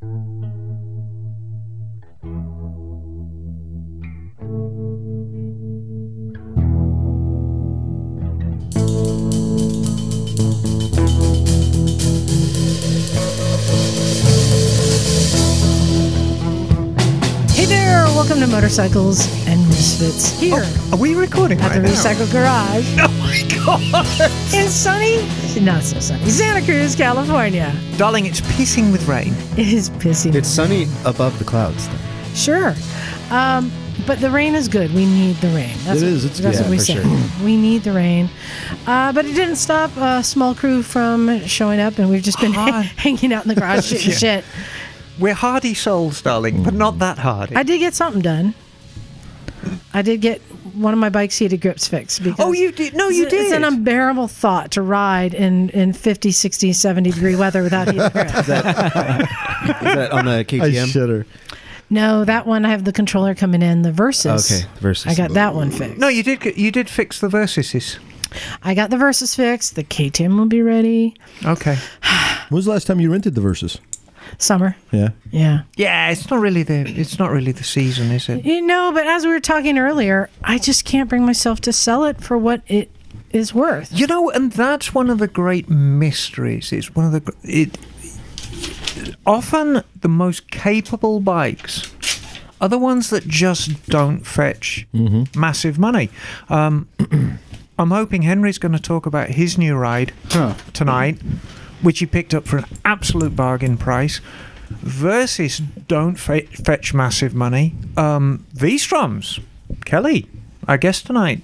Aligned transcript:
Hey 0.00 0.37
welcome 18.38 18.50
to 18.50 18.56
Motorcycles 18.56 19.26
and 19.48 19.66
Misfits 19.68 20.38
here 20.38 20.64
Are 20.92 20.98
we 20.98 21.14
recording 21.16 21.60
at 21.60 21.70
right 21.70 21.82
the 21.82 21.88
now? 21.88 21.94
Recycle 21.94 22.30
Garage 22.30 22.86
Oh 22.98 23.08
my 23.18 23.42
god! 23.64 24.54
in 24.54 24.68
sunny, 24.68 25.16
not 25.60 25.82
so 25.82 25.98
sunny, 25.98 26.28
Santa 26.30 26.64
Cruz, 26.64 26.94
California. 26.94 27.74
Darling, 27.96 28.26
it's 28.26 28.40
pissing 28.42 28.92
with 28.92 29.06
rain. 29.08 29.34
It 29.56 29.68
is 29.72 29.90
pissing. 29.90 30.34
It's 30.34 30.48
sunny 30.48 30.86
above 31.04 31.38
the 31.38 31.44
clouds. 31.44 31.88
Sure. 32.34 32.74
Um, 33.30 33.72
but 34.06 34.20
the 34.20 34.30
rain 34.30 34.54
is 34.54 34.68
good. 34.68 34.92
We 34.94 35.04
need 35.06 35.36
the 35.36 35.48
rain. 35.48 35.76
That's 35.84 36.00
It 36.00 36.04
what, 36.04 36.12
is. 36.12 36.24
It's 36.24 36.38
that's 36.38 36.58
good. 36.58 36.64
what 36.64 36.70
we 36.70 36.78
say. 36.78 36.96
for 37.02 37.44
We 37.44 37.56
need 37.56 37.82
the 37.82 37.92
rain. 37.92 38.30
Uh, 38.86 39.12
but 39.12 39.24
it 39.26 39.34
didn't 39.34 39.56
stop 39.56 39.90
a 39.96 40.22
small 40.22 40.54
crew 40.54 40.82
from 40.82 41.44
showing 41.46 41.80
up, 41.80 41.98
and 41.98 42.08
we've 42.08 42.22
just 42.22 42.40
been 42.40 42.52
Hi. 42.52 42.82
hanging 42.96 43.32
out 43.32 43.44
in 43.44 43.48
the 43.48 43.54
garage 43.56 43.86
shooting 43.88 44.10
Yeah. 44.10 44.16
shit. 44.16 44.44
We're 45.18 45.34
hardy 45.34 45.74
souls, 45.74 46.22
darling, 46.22 46.62
but 46.62 46.74
not 46.74 46.94
mm. 46.94 46.98
that 47.00 47.18
hardy. 47.18 47.56
I 47.56 47.62
did 47.62 47.78
get 47.78 47.94
something 47.94 48.22
done. 48.22 48.54
I 49.92 50.02
did 50.02 50.20
get 50.20 50.40
one 50.74 50.92
of 50.92 51.00
my 51.00 51.08
bike's 51.08 51.36
heated 51.36 51.60
grips 51.60 51.88
fixed. 51.88 52.22
Because 52.22 52.38
oh, 52.38 52.52
you 52.52 52.70
did? 52.70 52.94
No, 52.94 53.08
you 53.08 53.24
it's, 53.24 53.32
It's 53.32 53.50
did. 53.50 53.56
an 53.56 53.64
unbearable 53.64 54.28
thought 54.28 54.70
to 54.72 54.82
ride 54.82 55.34
in, 55.34 55.70
in 55.70 55.92
50, 55.92 56.30
60, 56.30 56.72
70 56.72 57.10
degree 57.10 57.34
weather 57.34 57.62
without 57.62 57.88
heated 57.88 58.12
grips. 58.12 58.34
Is 58.38 58.46
that 58.46 60.10
on 60.12 60.26
the 60.26 60.38
I 60.38 60.44
KTM? 60.44 60.86
shudder. 60.86 61.26
no, 61.90 62.24
that 62.24 62.46
one 62.46 62.64
I 62.64 62.70
have 62.70 62.84
the 62.84 62.92
controller 62.92 63.34
coming 63.34 63.62
in, 63.62 63.82
the 63.82 63.90
Versys. 63.90 64.52
Okay, 64.52 64.68
the 64.80 64.88
Versys. 64.88 65.08
I 65.08 65.14
got 65.14 65.32
that 65.32 65.54
one 65.54 65.70
fixed. 65.70 65.98
no, 65.98 66.08
you 66.08 66.22
did. 66.22 66.40
get- 66.40 66.56
You 66.56 66.70
did 66.70 66.88
fix 66.88 67.18
the 67.20 67.28
Versyses. 67.28 67.98
I 68.62 68.74
got 68.74 68.90
the 68.90 68.96
Versys 68.96 69.34
fixed. 69.34 69.74
The 69.74 69.84
KTM 69.84 70.36
will 70.38 70.46
be 70.46 70.62
ready. 70.62 71.14
Okay. 71.44 71.76
When 72.50 72.56
was 72.56 72.64
the 72.64 72.70
last 72.70 72.86
time 72.86 72.98
you 72.98 73.12
rented 73.12 73.34
the 73.34 73.42
Versys? 73.42 73.76
Summer. 74.36 74.76
Yeah. 74.92 75.10
Yeah. 75.30 75.62
Yeah, 75.76 76.10
it's 76.10 76.28
not 76.30 76.40
really 76.40 76.62
the. 76.62 76.80
It's 76.88 77.18
not 77.18 77.30
really 77.30 77.52
the 77.52 77.64
season, 77.64 78.10
is 78.10 78.28
it? 78.28 78.44
You 78.44 78.60
know, 78.66 78.90
but 78.92 79.06
as 79.06 79.24
we 79.24 79.30
were 79.30 79.40
talking 79.40 79.78
earlier, 79.78 80.28
I 80.44 80.58
just 80.58 80.84
can't 80.84 81.08
bring 81.08 81.24
myself 81.24 81.60
to 81.62 81.72
sell 81.72 82.04
it 82.04 82.20
for 82.20 82.36
what 82.36 82.62
it 82.66 82.90
is 83.30 83.54
worth. 83.54 83.90
You 83.92 84.06
know, 84.06 84.30
and 84.30 84.52
that's 84.52 84.94
one 84.94 85.10
of 85.10 85.18
the 85.18 85.28
great 85.28 85.68
mysteries. 85.68 86.72
It's 86.72 86.94
one 86.94 87.06
of 87.06 87.24
the. 87.24 87.32
It 87.42 87.78
often 89.26 89.82
the 90.00 90.08
most 90.08 90.50
capable 90.50 91.20
bikes 91.20 91.92
are 92.60 92.68
the 92.68 92.78
ones 92.78 93.10
that 93.10 93.26
just 93.28 93.86
don't 93.86 94.26
fetch 94.26 94.86
massive 95.36 95.78
money. 95.78 96.10
Um, 96.48 96.88
I'm 97.78 97.90
hoping 97.92 98.22
Henry's 98.22 98.58
going 98.58 98.72
to 98.72 98.80
talk 98.82 99.06
about 99.06 99.28
his 99.30 99.56
new 99.56 99.76
ride 99.76 100.12
Huh. 100.30 100.54
tonight, 100.72 101.18
which 101.82 101.98
he 102.00 102.06
picked 102.06 102.34
up 102.34 102.46
for 102.46 102.58
an 102.58 102.64
absolute 102.84 103.34
bargain 103.36 103.76
price. 103.76 104.20
Versys 104.70 105.62
don't 105.86 106.16
fe- 106.16 106.46
fetch 106.46 106.92
massive 106.92 107.34
money. 107.34 107.74
Um, 107.96 108.46
V-Stroms, 108.52 109.40
Kelley, 109.84 110.26
I 110.68 110.76
guess 110.76 111.00
tonight, 111.02 111.40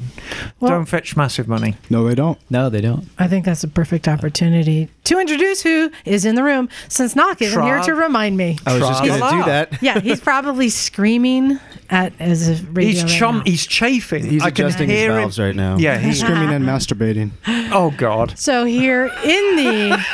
Well- 0.61 0.71
don't 0.71 0.85
fetch 0.85 1.17
massive 1.17 1.49
money. 1.49 1.77
No, 1.91 2.07
they 2.07 2.15
don't. 2.15 2.39
No, 2.51 2.69
they 2.69 2.81
don't. 2.83 3.07
I 3.19 3.27
think 3.27 3.45
that's 3.47 3.65
a 3.65 3.69
perfect 3.69 4.07
opportunity 4.07 4.91
to 5.05 5.19
introduce 5.19 5.63
who 5.63 5.91
is 6.05 6.25
in 6.25 6.35
the 6.35 6.43
room 6.45 6.69
since 6.89 7.17
Knock 7.17 7.41
isn't 7.43 7.63
here 7.63 7.81
to 7.81 7.95
remind 7.95 8.37
me. 8.37 8.59
I 8.67 8.75
was 8.75 8.83
just 8.83 9.03
going 9.05 9.21
to 9.21 9.31
do 9.31 9.43
that. 9.45 9.83
yeah, 9.83 9.99
he's 10.01 10.21
probably 10.33 10.69
screaming 10.69 11.59
at 11.91 12.13
as 12.21 12.49
a 12.49 12.63
radio. 12.67 12.91
He's 12.93 13.03
right 13.05 13.13
chum. 13.19 13.37
now. 13.39 13.43
He's 13.47 13.67
chafing. 13.67 14.25
He's 14.27 14.43
I 14.43 14.51
can 14.51 14.67
adjusting 14.67 14.89
his 14.89 14.99
hear 14.99 15.19
him. 15.19 15.31
right 15.39 15.55
now. 15.57 15.77
Yeah, 15.79 15.99
he's 15.99 16.21
Screaming 16.21 16.51
and 16.51 16.65
masturbating. 16.67 17.31
Oh 17.73 17.93
God. 17.97 18.39
So 18.39 18.65
here 18.65 19.07
in 19.25 19.57
the 19.57 20.05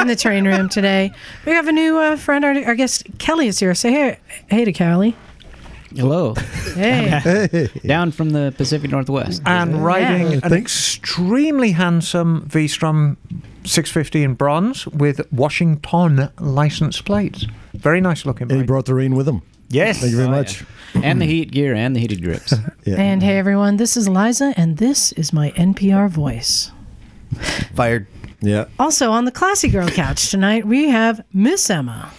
in 0.00 0.06
the 0.06 0.16
train 0.16 0.44
room 0.46 0.68
today, 0.68 1.12
we 1.46 1.52
have 1.52 1.66
a 1.68 1.72
new 1.72 1.98
uh, 1.98 2.16
friend. 2.16 2.44
Our, 2.44 2.64
our 2.64 2.74
guest 2.74 3.04
Kelley 3.18 3.48
is 3.48 3.58
here. 3.58 3.74
Say 3.74 3.90
hey, 3.92 4.18
hey 4.48 4.64
to 4.64 4.72
Kelley. 4.72 5.16
Hello. 5.96 6.34
Hey, 6.74 7.68
Down 7.84 8.12
from 8.12 8.30
the 8.30 8.54
Pacific 8.56 8.90
Northwest. 8.90 9.42
and 9.44 9.84
riding 9.84 10.32
Yeah. 10.32 10.40
an 10.44 10.52
extremely 10.52 11.72
handsome 11.72 12.44
V-Strom 12.48 13.16
650 13.64 14.22
in 14.22 14.34
bronze 14.34 14.86
with 14.86 15.20
Washington 15.32 16.28
license 16.38 17.00
plates. 17.02 17.46
Very 17.74 18.00
nice 18.00 18.24
looking. 18.24 18.50
And 18.50 18.60
he 18.60 18.66
brought 18.66 18.86
the 18.86 18.94
rain 18.94 19.14
with 19.16 19.26
him. 19.28 19.42
yes. 19.68 19.98
Thank 19.98 20.12
you 20.12 20.16
very 20.18 20.28
Oh, 20.28 20.32
much. 20.32 20.64
and 21.02 21.20
the 21.20 21.26
heat 21.26 21.50
gear 21.50 21.74
and 21.74 21.94
the 21.96 22.00
heated 22.00 22.22
grips. 22.22 22.54
Yeah. 22.84 22.96
and 22.96 23.22
hey 23.22 23.36
everyone, 23.38 23.76
this 23.76 23.96
is 23.96 24.08
Liza, 24.08 24.54
and 24.56 24.78
this 24.78 25.12
is 25.12 25.32
my 25.32 25.50
NPR 25.56 26.08
voice. 26.08 26.70
Fired. 27.74 28.06
Yeah. 28.40 28.64
Also 28.78 29.10
on 29.10 29.24
the 29.26 29.30
Classy 29.32 29.68
Girl 29.68 29.88
couch 29.88 30.30
tonight, 30.30 30.64
we 30.66 30.88
have 30.88 31.22
Miss 31.32 31.68
Emma. 31.68 32.10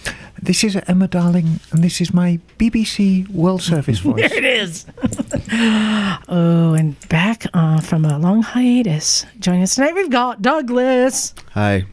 This 0.44 0.64
is 0.64 0.74
Emma 0.88 1.06
Darling, 1.06 1.60
and 1.70 1.84
this 1.84 2.00
is 2.00 2.12
my 2.12 2.40
BBC 2.58 3.28
World 3.28 3.62
Service 3.62 3.98
voice. 4.00 4.28
There 4.28 4.38
it 4.38 4.44
is. 4.44 4.86
oh, 6.28 6.74
and 6.76 6.98
back 7.08 7.46
uh, 7.54 7.80
from 7.80 8.04
a 8.04 8.18
long 8.18 8.42
hiatus, 8.42 9.24
joining 9.38 9.62
us 9.62 9.76
tonight, 9.76 9.94
we've 9.94 10.10
got 10.10 10.42
Douglas. 10.42 11.32
Hi. 11.52 11.84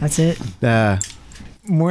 That's 0.00 0.18
it. 0.18 0.40
Uh, 0.60 0.98
Come 1.68 1.82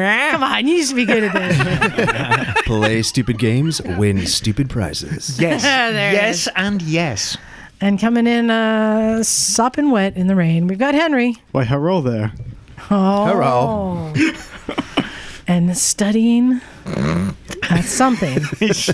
on, 0.43 0.67
you 0.67 0.75
used 0.75 0.89
to 0.89 0.95
be 0.97 1.05
good 1.05 1.23
at 1.23 1.33
this. 1.33 2.61
play 2.65 3.01
stupid 3.01 3.39
games, 3.39 3.81
win 3.81 4.25
stupid 4.25 4.69
prizes. 4.69 5.39
Yes. 5.39 5.63
Yes, 5.63 6.49
and 6.57 6.81
yes. 6.81 7.37
and 7.79 7.97
coming 7.97 8.27
in 8.27 8.51
uh, 8.51 9.23
sopping 9.23 9.89
wet 9.89 10.17
in 10.17 10.27
the 10.27 10.35
rain, 10.35 10.67
we've 10.67 10.77
got 10.77 10.95
Henry. 10.95 11.37
Why, 11.53 11.63
hello 11.63 12.01
there. 12.01 12.33
Oh. 12.91 14.13
And 15.47 15.75
studying 15.77 16.61
uh, 16.85 17.33
something. 17.81 18.41
He's 18.59 18.89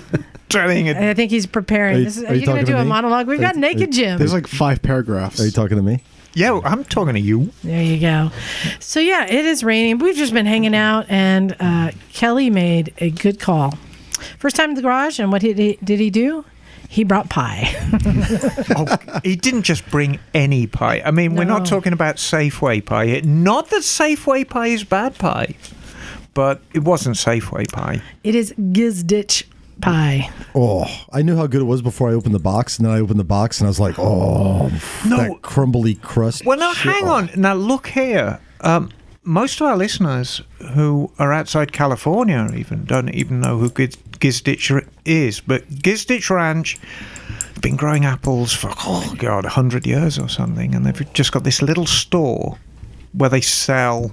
turning 0.49 0.87
it. 0.87 0.97
I 0.97 1.13
think 1.13 1.29
he's 1.31 1.45
preparing. 1.45 1.95
Are 1.95 1.99
you- 1.99 2.05
This 2.05 2.17
is, 2.17 2.23
are 2.23 2.27
are 2.27 2.33
you 2.33 2.39
you 2.41 2.45
going 2.47 2.59
to 2.59 2.65
do 2.65 2.71
to 2.73 2.79
a 2.79 2.83
me? 2.83 2.89
monologue? 2.89 3.27
We've 3.27 3.39
Are 3.39 3.41
got 3.43 3.55
you- 3.55 3.61
Naked 3.61 3.91
Jim. 3.91 4.17
There's 4.17 4.33
like 4.33 4.47
five 4.47 4.81
paragraphs. 4.81 5.39
Are 5.39 5.45
you 5.45 5.51
talking 5.51 5.77
to 5.77 5.83
me? 5.83 6.01
Yeah, 6.33 6.59
I'm 6.63 6.83
talking 6.85 7.13
to 7.15 7.19
you. 7.19 7.51
There 7.63 7.81
you 7.83 7.99
go. 7.99 8.31
So 8.79 8.99
yeah, 8.99 9.25
it 9.25 9.45
is 9.45 9.63
raining. 9.63 9.97
We've 9.99 10.15
just 10.15 10.33
been 10.33 10.45
hanging 10.45 10.75
out, 10.75 11.05
and 11.09 11.55
uh, 11.59 11.91
Kelley 12.13 12.49
made 12.49 12.93
a 12.99 13.09
good 13.11 13.39
call. 13.39 13.77
First 14.37 14.55
time 14.55 14.69
in 14.69 14.75
the 14.75 14.81
garage, 14.81 15.19
and 15.19 15.31
what 15.31 15.41
did 15.41 15.57
he, 15.57 15.77
did 15.83 15.99
he 15.99 16.09
do? 16.09 16.45
He 16.87 17.03
brought 17.03 17.29
pie. 17.29 17.75
Oh, 18.75 18.97
he 19.23 19.35
didn't 19.35 19.63
just 19.63 19.89
bring 19.89 20.19
any 20.33 20.67
pie. 20.67 21.01
I 21.03 21.11
mean, 21.11 21.35
we're 21.35 21.43
not 21.43 21.59
No. 21.63 21.65
talking 21.65 21.93
about 21.93 22.15
Safeway 22.17 22.83
pie. 22.85 23.21
Not 23.23 23.69
that 23.71 23.81
Safeway 23.81 24.47
pie 24.47 24.67
is 24.67 24.83
bad 24.83 25.17
pie, 25.17 25.55
but 26.39 26.61
it 26.73 26.83
wasn't 26.85 27.17
Safeway 27.17 27.69
pie. 27.69 28.01
it 28.23 28.33
is 28.33 28.53
Gizdich 28.57 29.43
pie. 29.81 30.29
Oh, 30.55 30.85
I 31.11 31.21
knew 31.21 31.35
how 31.35 31.47
good 31.47 31.59
it 31.59 31.65
was 31.65 31.81
before 31.81 32.09
I 32.09 32.13
opened 32.13 32.33
the 32.33 32.39
box, 32.53 32.77
and 32.77 32.85
then 32.85 32.93
I 32.93 32.99
opened 33.01 33.19
the 33.19 33.25
box, 33.39 33.59
and 33.59 33.67
I 33.67 33.69
was 33.69 33.79
like, 33.81 33.95
oh, 33.99 34.69
No. 35.05 35.17
that 35.17 35.41
crumbly 35.41 35.95
crust. 35.95 36.45
Well, 36.45 36.57
now 36.57 36.73
hang 36.73 37.03
Oh. 37.03 37.11
on. 37.17 37.29
Now 37.35 37.55
look 37.55 37.87
here. 37.87 38.39
Um, 38.61 38.89
most 39.23 39.59
of 39.59 39.67
our 39.67 39.75
listeners 39.75 40.41
who 40.75 41.11
are 41.19 41.33
outside 41.33 41.73
California 41.73 42.49
even 42.55 42.85
don't 42.85 43.09
even 43.09 43.41
know 43.41 43.57
who 43.57 43.69
Giz- 43.69 43.97
Gizdich 44.21 44.71
is, 45.03 45.41
but 45.41 45.69
Gizdich 45.69 46.29
Ranch 46.29 46.77
been 47.61 47.75
growing 47.75 48.05
apples 48.05 48.53
for 48.53 48.71
oh 48.87 49.13
god, 49.17 49.43
hundred 49.45 49.85
years 49.85 50.17
or 50.17 50.29
something, 50.29 50.73
and 50.73 50.85
they've 50.85 51.13
just 51.13 51.33
got 51.33 51.43
this 51.43 51.61
little 51.61 51.85
store 51.85 52.57
where 53.11 53.29
they 53.29 53.41
sell 53.41 54.11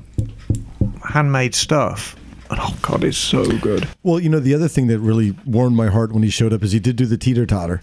handmade 1.06 1.54
stuff. 1.54 2.16
And 2.50 2.60
oh 2.62 2.76
god, 2.82 3.02
it's 3.02 3.18
so 3.18 3.44
good. 3.58 3.88
Well, 4.03 4.20
you 4.20 4.28
know, 4.28 4.38
the 4.38 4.54
other 4.54 4.68
thing 4.68 4.86
that 4.88 5.00
really 5.00 5.34
warmed 5.44 5.76
my 5.76 5.88
heart 5.88 6.12
when 6.12 6.22
he 6.22 6.30
showed 6.30 6.53
up 6.53 6.62
is 6.62 6.72
he 6.72 6.78
did 6.78 6.97
do 6.97 7.06
the 7.06 7.16
teeter 7.18 7.47
totter. 7.47 7.82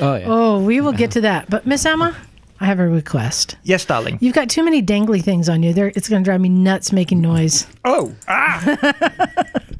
Oh 0.00 0.14
yeah. 0.14 0.24
Oh, 0.26 0.60
we 0.60 0.80
will 0.80 0.92
get 0.92 1.10
to 1.12 1.20
that. 1.22 1.50
But 1.50 1.66
Miss 1.66 1.84
Emma, 1.84 2.16
I 2.62 2.66
have 2.66 2.78
a 2.78 2.86
request. 2.86 3.56
Yes, 3.64 3.84
darling. 3.84 4.18
You've 4.20 4.36
got 4.36 4.48
too 4.48 4.62
many 4.62 4.80
dangly 4.80 5.20
things 5.20 5.48
on 5.48 5.64
you. 5.64 5.72
There, 5.72 5.88
it's 5.96 6.08
going 6.08 6.22
to 6.22 6.24
drive 6.24 6.40
me 6.40 6.48
nuts 6.48 6.92
making 6.92 7.20
noise. 7.20 7.66
Oh, 7.84 8.14
ah, 8.28 8.62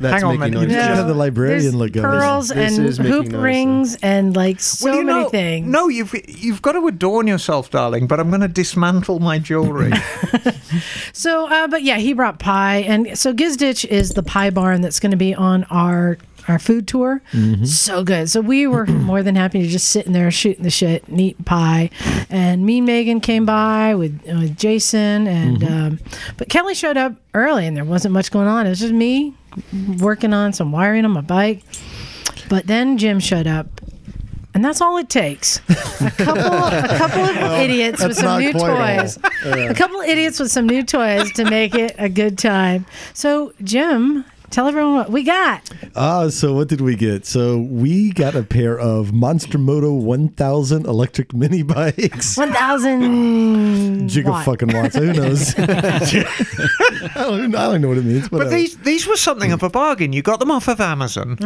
That's 0.02 0.14
Hang 0.14 0.24
on 0.24 0.34
a 0.34 0.38
making 0.38 0.54
minute. 0.54 0.68
noise. 0.68 0.76
Yeah. 0.76 0.96
Yeah, 0.96 1.02
the 1.02 1.14
librarian 1.14 1.78
look. 1.78 1.96
uh, 1.96 2.00
pearls 2.00 2.48
This 2.48 2.76
and 2.76 2.86
is 2.88 2.98
hoop 2.98 3.26
noise, 3.28 3.40
rings 3.40 3.96
and 4.02 4.34
like 4.34 4.58
so 4.58 4.86
well, 4.86 4.98
you 4.98 5.04
many 5.04 5.20
know, 5.20 5.28
things. 5.28 5.68
No, 5.68 5.86
you've 5.86 6.12
you've 6.28 6.60
got 6.60 6.72
to 6.72 6.84
adorn 6.88 7.28
yourself, 7.28 7.70
darling. 7.70 8.08
But 8.08 8.18
I'm 8.18 8.28
going 8.30 8.40
to 8.40 8.48
dismantle 8.48 9.20
my 9.20 9.38
jewelry. 9.38 9.92
So, 11.12 11.46
uh, 11.46 11.68
but 11.68 11.82
yeah, 11.82 11.98
he 11.98 12.14
brought 12.14 12.38
pie, 12.38 12.78
and 12.78 13.16
so 13.18 13.34
Gizdich 13.34 13.84
is 13.84 14.14
the 14.14 14.22
pie 14.22 14.48
barn 14.50 14.80
that's 14.80 14.98
going 14.98 15.10
to 15.10 15.16
be 15.16 15.34
on 15.34 15.64
our 15.64 16.16
our 16.48 16.58
food 16.58 16.88
tour. 16.88 17.22
So 17.64 18.02
good. 18.04 18.30
So 18.30 18.40
we 18.40 18.66
were 18.66 18.86
more 18.86 19.22
than 19.22 19.36
happy 19.36 19.62
to 19.62 19.68
just 19.68 19.88
sit 19.88 20.06
in 20.06 20.12
there 20.12 20.30
shooting 20.30 20.64
the 20.64 20.70
shit 20.70 21.06
and 21.08 21.20
eat 21.20 21.44
pie. 21.44 21.90
And 22.30 22.64
me 22.66 22.78
and 22.78 22.86
Megan 22.86 23.20
came 23.20 23.44
by 23.46 23.94
with, 23.94 24.20
with 24.24 24.56
Jason, 24.56 25.26
and 25.26 25.64
um, 25.64 26.00
but 26.36 26.48
Kelley 26.48 26.74
showed 26.74 26.96
up 26.96 27.14
early, 27.34 27.66
and 27.66 27.76
there 27.76 27.84
wasn't 27.84 28.14
much 28.14 28.30
going 28.30 28.48
on. 28.48 28.66
It 28.66 28.70
was 28.70 28.80
just 28.80 28.92
me 28.94 29.34
working 29.98 30.32
on 30.32 30.52
some 30.52 30.72
wiring 30.72 31.04
on 31.04 31.10
my 31.12 31.20
bike. 31.20 31.62
But 32.48 32.66
then 32.66 32.98
Jim 32.98 33.20
showed 33.20 33.46
up. 33.46 33.66
And 34.54 34.62
that's 34.62 34.82
all 34.82 34.98
it 34.98 35.08
takes. 35.08 35.60
A 36.00 36.10
couple, 36.18 36.42
a 36.44 36.86
couple 36.98 37.22
of 37.22 37.36
idiots 37.58 38.04
with 38.04 38.16
some 38.16 38.38
new 38.38 38.52
toys. 38.52 39.18
A 39.44 39.72
couple 39.74 40.00
of 40.00 40.06
idiots 40.06 40.38
with 40.38 40.50
some 40.50 40.66
new 40.66 40.82
toys 40.82 41.32
to 41.32 41.44
make 41.46 41.74
it 41.74 41.94
a 41.98 42.10
good 42.10 42.36
time. 42.36 42.84
So, 43.14 43.54
Jim, 43.62 44.26
tell 44.52 44.68
everyone 44.68 44.94
what 44.94 45.10
we 45.10 45.22
got. 45.24 45.68
Ah, 45.96 46.28
so 46.28 46.52
what 46.54 46.68
did 46.68 46.80
we 46.80 46.94
get? 46.94 47.26
So 47.26 47.58
we 47.58 48.12
got 48.12 48.34
a 48.34 48.42
pair 48.42 48.78
of 48.78 49.12
Monster 49.12 49.58
Moto 49.58 49.92
1000 49.94 50.86
electric 50.86 51.32
mini 51.34 51.62
bikes. 51.62 52.36
1,000 52.36 53.02
Jigga 54.08 54.30
watt. 54.30 54.44
fucking 54.44 54.72
watts. 54.72 54.94
Who 54.96 55.12
knows? 55.12 55.54
I, 55.58 57.12
don't, 57.14 57.54
I 57.54 57.72
don't 57.72 57.80
know 57.80 57.88
what 57.88 57.98
it 57.98 58.04
means. 58.04 58.28
But, 58.28 58.38
But 58.38 58.50
these 58.50 58.76
these 58.78 59.06
were 59.06 59.16
something 59.16 59.52
of 59.52 59.62
a 59.62 59.70
bargain. 59.70 60.12
You 60.12 60.22
got 60.22 60.38
them 60.38 60.50
off 60.50 60.68
of 60.68 60.80
Amazon. 60.80 61.36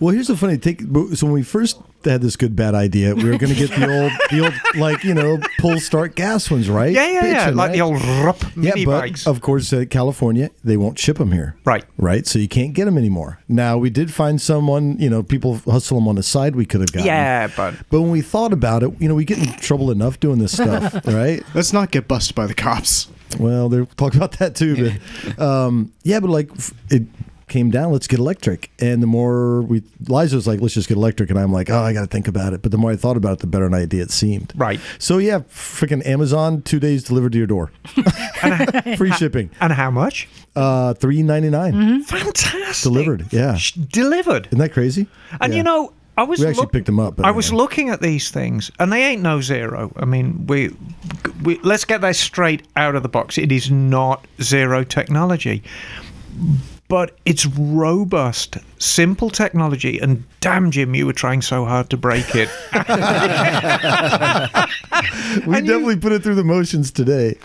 well, 0.00 0.14
here's 0.14 0.28
the 0.28 0.36
funny 0.36 0.58
take. 0.58 0.80
So 0.80 1.26
when 1.26 1.32
we 1.32 1.42
first 1.42 1.80
had 2.10 2.22
this 2.22 2.36
good 2.36 2.56
bad 2.56 2.74
idea, 2.74 3.14
we 3.14 3.24
were 3.24 3.38
going 3.38 3.52
to 3.52 3.58
get 3.58 3.70
the 3.70 3.86
old, 3.86 4.12
the 4.30 4.44
old 4.44 4.54
like 4.76 5.04
you 5.04 5.14
know 5.14 5.38
pull 5.58 5.78
start 5.80 6.14
gas 6.14 6.50
ones, 6.50 6.68
right? 6.68 6.92
Yeah, 6.92 7.10
yeah, 7.10 7.26
yeah. 7.26 7.46
Like 7.50 7.68
right? 7.68 7.72
the 7.72 7.80
old 7.80 8.02
rup 8.24 8.42
yeah, 8.56 8.72
mini 8.74 8.84
but 8.84 9.00
bikes. 9.00 9.26
of 9.26 9.40
course, 9.40 9.72
uh, 9.72 9.84
California 9.88 10.50
they 10.64 10.76
won't 10.76 10.98
ship 10.98 11.18
them 11.18 11.32
here. 11.32 11.56
Right. 11.64 11.84
right. 11.98 12.26
So 12.26 12.38
you 12.38 12.48
can't 12.48 12.72
get 12.74 12.84
them 12.86 12.98
anymore. 12.98 13.38
Now 13.48 13.78
we 13.78 13.90
did 13.90 14.12
find 14.12 14.40
someone, 14.40 14.98
you 14.98 15.10
know, 15.10 15.22
people 15.22 15.58
hustle 15.58 15.98
them 15.98 16.08
on 16.08 16.16
the 16.16 16.22
side. 16.22 16.56
We 16.56 16.66
could 16.66 16.80
have 16.80 16.92
gotten. 16.92 17.06
yeah, 17.06 17.48
but 17.56 17.74
But 17.90 18.00
when 18.00 18.10
we 18.10 18.20
thought 18.20 18.52
about 18.52 18.82
it, 18.82 18.92
you 19.00 19.08
know, 19.08 19.14
we 19.14 19.24
get 19.24 19.38
in 19.38 19.52
trouble 19.58 19.90
enough 19.90 20.20
doing 20.20 20.38
this 20.38 20.52
stuff, 20.52 20.94
right? 21.06 21.42
Let's 21.54 21.72
not 21.72 21.90
get 21.90 22.08
busted 22.08 22.34
by 22.34 22.46
the 22.46 22.54
cops. 22.54 23.08
Well, 23.38 23.68
they're 23.68 23.86
talking 23.86 24.18
about 24.18 24.38
that 24.38 24.54
too. 24.54 24.98
But 25.36 25.38
um, 25.38 25.92
yeah, 26.02 26.20
but 26.20 26.30
like 26.30 26.50
it 26.90 27.04
came 27.52 27.70
down. 27.70 27.92
Let's 27.92 28.06
get 28.08 28.18
electric. 28.18 28.70
And 28.80 29.02
the 29.02 29.06
more 29.06 29.62
we, 29.62 29.82
Liza 30.08 30.34
was 30.36 30.46
like, 30.46 30.60
let's 30.60 30.74
just 30.74 30.88
get 30.88 30.96
electric, 30.96 31.30
and 31.30 31.38
I'm 31.38 31.52
like, 31.52 31.70
oh, 31.70 31.80
I 31.82 31.92
got 31.92 32.00
to 32.00 32.06
think 32.06 32.26
about 32.26 32.52
it. 32.52 32.62
But 32.62 32.72
the 32.72 32.78
more 32.78 32.90
I 32.90 32.96
thought 32.96 33.16
about 33.16 33.34
it, 33.34 33.38
the 33.40 33.46
better 33.46 33.66
an 33.66 33.74
idea 33.74 34.02
it 34.02 34.10
seemed. 34.10 34.52
Right. 34.56 34.80
So 34.98 35.18
yeah, 35.18 35.40
freaking 35.50 36.04
Amazon, 36.06 36.62
two 36.62 36.80
days 36.80 37.04
delivered 37.04 37.32
to 37.32 37.38
your 37.38 37.46
door, 37.46 37.70
free 38.96 39.12
shipping, 39.12 39.50
and 39.60 39.72
how 39.72 39.90
much? 39.90 40.28
uh, 40.56 40.92
three 40.94 41.22
ninety 41.22 41.48
nine 41.48 42.02
Fantastic. 42.04 42.82
delivered. 42.82 43.26
Yeah, 43.32 43.56
Sh- 43.56 43.72
Delivered. 43.72 44.46
isn't 44.48 44.58
that 44.58 44.72
crazy? 44.72 45.06
And 45.40 45.52
Yeah. 45.52 45.56
you 45.58 45.62
know, 45.62 45.92
I 46.18 46.24
was 46.24 46.40
We 46.40 46.46
actually 46.46 46.62
look- 46.64 46.72
picked 46.72 46.88
'em 46.90 47.00
up, 47.00 47.16
but 47.16 47.24
I 47.24 47.30
was 47.30 47.52
looking 47.52 47.88
at 47.88 48.02
these 48.02 48.30
things, 48.30 48.70
and 48.78 48.92
they 48.92 49.02
ain't 49.02 49.22
no 49.22 49.40
zero. 49.40 49.92
I 49.96 50.04
mean, 50.04 50.46
we, 50.46 50.70
we 51.42 51.58
let's 51.62 51.86
get 51.86 52.02
that 52.02 52.16
straight 52.16 52.66
out 52.76 52.94
of 52.96 53.02
the 53.02 53.08
box. 53.08 53.38
It 53.38 53.50
is 53.50 53.70
not 53.70 54.26
zero 54.42 54.84
technology, 54.84 55.62
but 56.88 57.16
it's 57.24 57.46
robust, 57.46 58.58
simple 58.78 59.30
technology. 59.30 59.98
And 59.98 60.24
damn, 60.40 60.70
Jim, 60.70 60.94
you 60.94 61.06
were 61.06 61.14
trying 61.14 61.40
so 61.40 61.64
hard 61.64 61.88
to 61.90 61.96
break 61.96 62.34
it. 62.34 62.50
we 65.46 65.60
definitely 65.60 65.96
put 65.96 66.12
it 66.12 66.22
through 66.22 66.34
the 66.34 66.44
motions 66.44 66.90
today. 66.90 67.38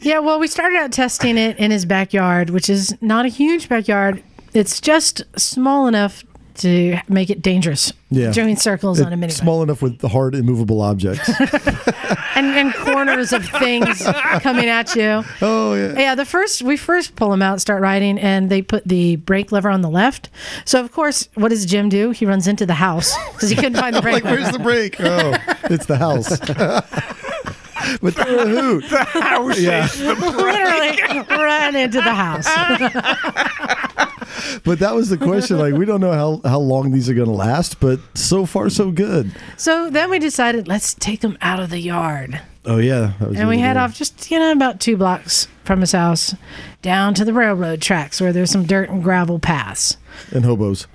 Yeah, 0.00 0.18
well, 0.18 0.38
we 0.38 0.46
started 0.46 0.76
out 0.76 0.92
testing 0.92 1.38
it 1.38 1.56
in 1.56 1.70
his 1.70 1.86
backyard, 1.86 2.50
which 2.50 2.68
is 2.68 2.94
not 3.00 3.24
a 3.24 3.28
huge 3.28 3.68
backyard. 3.68 4.22
It's 4.52 4.80
just 4.80 5.22
small 5.38 5.86
enough 5.86 6.24
to 6.58 6.98
make 7.08 7.30
it 7.30 7.42
dangerous. 7.42 7.92
Yeah. 8.10 8.30
Doing 8.32 8.56
circles 8.56 9.00
on 9.00 9.08
a 9.08 9.10
It's 9.12 9.20
mini 9.20 9.32
small 9.32 9.62
enough 9.62 9.82
with 9.82 9.98
the 9.98 10.08
hard 10.08 10.34
immovable 10.34 10.80
objects. 10.80 11.28
and, 12.36 12.46
and 12.46 12.72
corners 12.74 13.32
of 13.32 13.44
things 13.48 14.02
coming 14.40 14.66
at 14.68 14.94
you. 14.94 15.24
oh 15.42 15.74
yeah. 15.74 15.98
Yeah, 15.98 16.14
the 16.14 16.24
first 16.24 16.62
we 16.62 16.76
first 16.76 17.16
pull 17.16 17.30
them 17.30 17.42
out, 17.42 17.60
start 17.60 17.82
riding, 17.82 18.18
and 18.18 18.48
they 18.50 18.62
put 18.62 18.84
the 18.86 19.16
brake 19.16 19.50
lever 19.52 19.70
on 19.70 19.80
the 19.80 19.90
left. 19.90 20.28
So 20.64 20.80
of 20.80 20.92
course, 20.92 21.28
what 21.34 21.48
does 21.48 21.66
Jim 21.66 21.88
do? 21.88 22.10
He 22.10 22.26
runs 22.26 22.46
into 22.46 22.64
the 22.66 22.74
house 22.74 23.14
because 23.32 23.50
he 23.50 23.56
couldn't 23.56 23.76
find 23.76 23.94
the 23.96 24.02
brake 24.06 24.22
like, 24.22 24.24
where's 24.24 24.52
the 24.52 24.58
brake? 24.60 24.96
Oh, 25.00 25.34
it's 25.64 25.86
the 25.86 25.96
house. 25.96 26.38
but 28.00 28.14
they're 28.16 28.38
a 28.38 28.48
hoot. 28.48 28.84
House 28.84 29.58
Yeah. 29.60 29.84
is 29.84 29.98
the 29.98 30.14
Literally 30.14 31.20
run 31.28 31.76
into 31.76 31.98
the 31.98 32.14
house. 32.14 32.46
But 34.64 34.78
that 34.80 34.94
was 34.94 35.08
the 35.08 35.18
question. 35.18 35.58
Like, 35.58 35.74
we 35.74 35.84
don't 35.84 36.00
know 36.00 36.12
how, 36.12 36.48
how 36.48 36.58
long 36.58 36.90
these 36.90 37.08
are 37.08 37.14
going 37.14 37.28
to 37.28 37.32
last, 37.34 37.80
but 37.80 38.00
so 38.14 38.46
far, 38.46 38.70
so 38.70 38.90
good. 38.90 39.30
So 39.56 39.90
then 39.90 40.10
we 40.10 40.18
decided 40.18 40.68
let's 40.68 40.94
take 40.94 41.20
them 41.20 41.36
out 41.40 41.60
of 41.60 41.70
the 41.70 41.78
yard. 41.80 42.40
Oh, 42.64 42.78
yeah. 42.78 43.12
that 43.20 43.28
was 43.28 43.38
And 43.38 43.48
we 43.48 43.58
head 43.58 43.76
off 43.76 43.94
just, 43.94 44.30
you 44.30 44.38
know, 44.38 44.50
about 44.50 44.80
two 44.80 44.96
blocks 44.96 45.46
from 45.64 45.80
his 45.80 45.92
house 45.92 46.34
down 46.82 47.14
to 47.14 47.24
the 47.24 47.32
railroad 47.32 47.80
tracks 47.80 48.20
where 48.20 48.32
there's 48.32 48.50
some 48.50 48.64
dirt 48.64 48.90
and 48.90 49.02
gravel 49.02 49.38
paths. 49.38 49.96
Day. 50.30 50.36
And 50.36 50.44
hobos. 50.44 50.86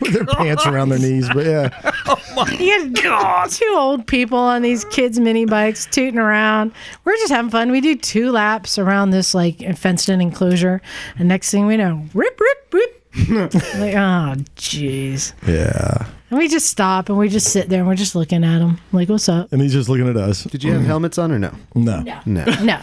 With 0.00 0.12
their 0.12 0.24
pants 0.26 0.66
around 0.66 0.90
their 0.90 0.98
knees. 0.98 1.28
But 1.32 1.46
yeah. 1.46 1.92
Oh 2.40 2.46
you 2.52 2.70
had 2.72 3.50
two 3.50 3.74
old 3.76 4.06
people 4.06 4.38
on 4.38 4.62
these 4.62 4.84
kids' 4.86 5.18
mini 5.18 5.44
bikes 5.44 5.86
tooting 5.86 6.20
around. 6.20 6.72
We're 7.04 7.16
just 7.16 7.32
having 7.32 7.50
fun. 7.50 7.72
We 7.72 7.80
do 7.80 7.96
two 7.96 8.30
laps 8.30 8.78
around 8.78 9.10
this 9.10 9.34
like 9.34 9.58
fenced 9.76 10.08
in 10.08 10.20
enclosure. 10.20 10.80
And 11.18 11.28
next 11.28 11.50
thing 11.50 11.66
we 11.66 11.76
know, 11.76 12.04
rip, 12.14 12.40
rip, 12.40 12.72
rip. 12.72 12.98
like, 13.28 13.94
oh, 13.94 14.36
jeez. 14.56 15.32
Yeah. 15.46 16.06
And 16.30 16.38
we 16.38 16.48
just 16.48 16.66
stop 16.66 17.08
and 17.08 17.18
we 17.18 17.28
just 17.28 17.52
sit 17.52 17.68
there 17.68 17.80
and 17.80 17.88
we're 17.88 17.94
just 17.94 18.14
looking 18.14 18.44
at 18.44 18.58
them. 18.58 18.78
Like, 18.92 19.08
what's 19.08 19.28
up? 19.28 19.52
And 19.52 19.60
he's 19.60 19.72
just 19.72 19.88
looking 19.88 20.08
at 20.08 20.16
us. 20.16 20.44
Did 20.44 20.62
you 20.62 20.72
have 20.72 20.82
mm. 20.82 20.86
helmets 20.86 21.18
on 21.18 21.32
or 21.32 21.38
no? 21.38 21.52
No. 21.74 22.02
No. 22.26 22.44
No, 22.62 22.80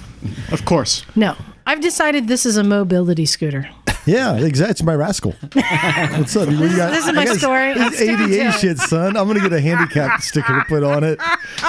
Of 0.51 0.65
course. 0.65 1.05
no. 1.15 1.35
I've 1.67 1.81
decided 1.81 2.27
this 2.27 2.45
is 2.45 2.57
a 2.57 2.63
mobility 2.63 3.25
scooter. 3.25 3.69
Yeah, 4.05 4.35
exactly. 4.37 4.71
It's 4.71 4.83
my 4.83 4.95
rascal. 4.95 5.31
What's 5.53 6.35
up? 6.35 6.47
What 6.47 6.57
do 6.57 6.67
you 6.69 6.75
got? 6.77 6.91
This 6.91 7.07
is 7.07 7.13
my 7.13 7.21
I 7.23 7.35
story. 7.35 7.73
This 7.73 7.83
I'm 7.83 7.93
sticking 7.93 8.17
to 8.17 8.39
ADA 8.41 8.51
shit, 8.53 8.77
son. 8.77 9.17
I'm 9.17 9.25
going 9.27 9.35
to 9.37 9.41
get 9.49 9.53
a 9.53 9.61
handicap 9.61 10.21
sticker 10.21 10.59
to 10.59 10.65
put 10.67 10.83
on 10.83 11.03
it. 11.03 11.19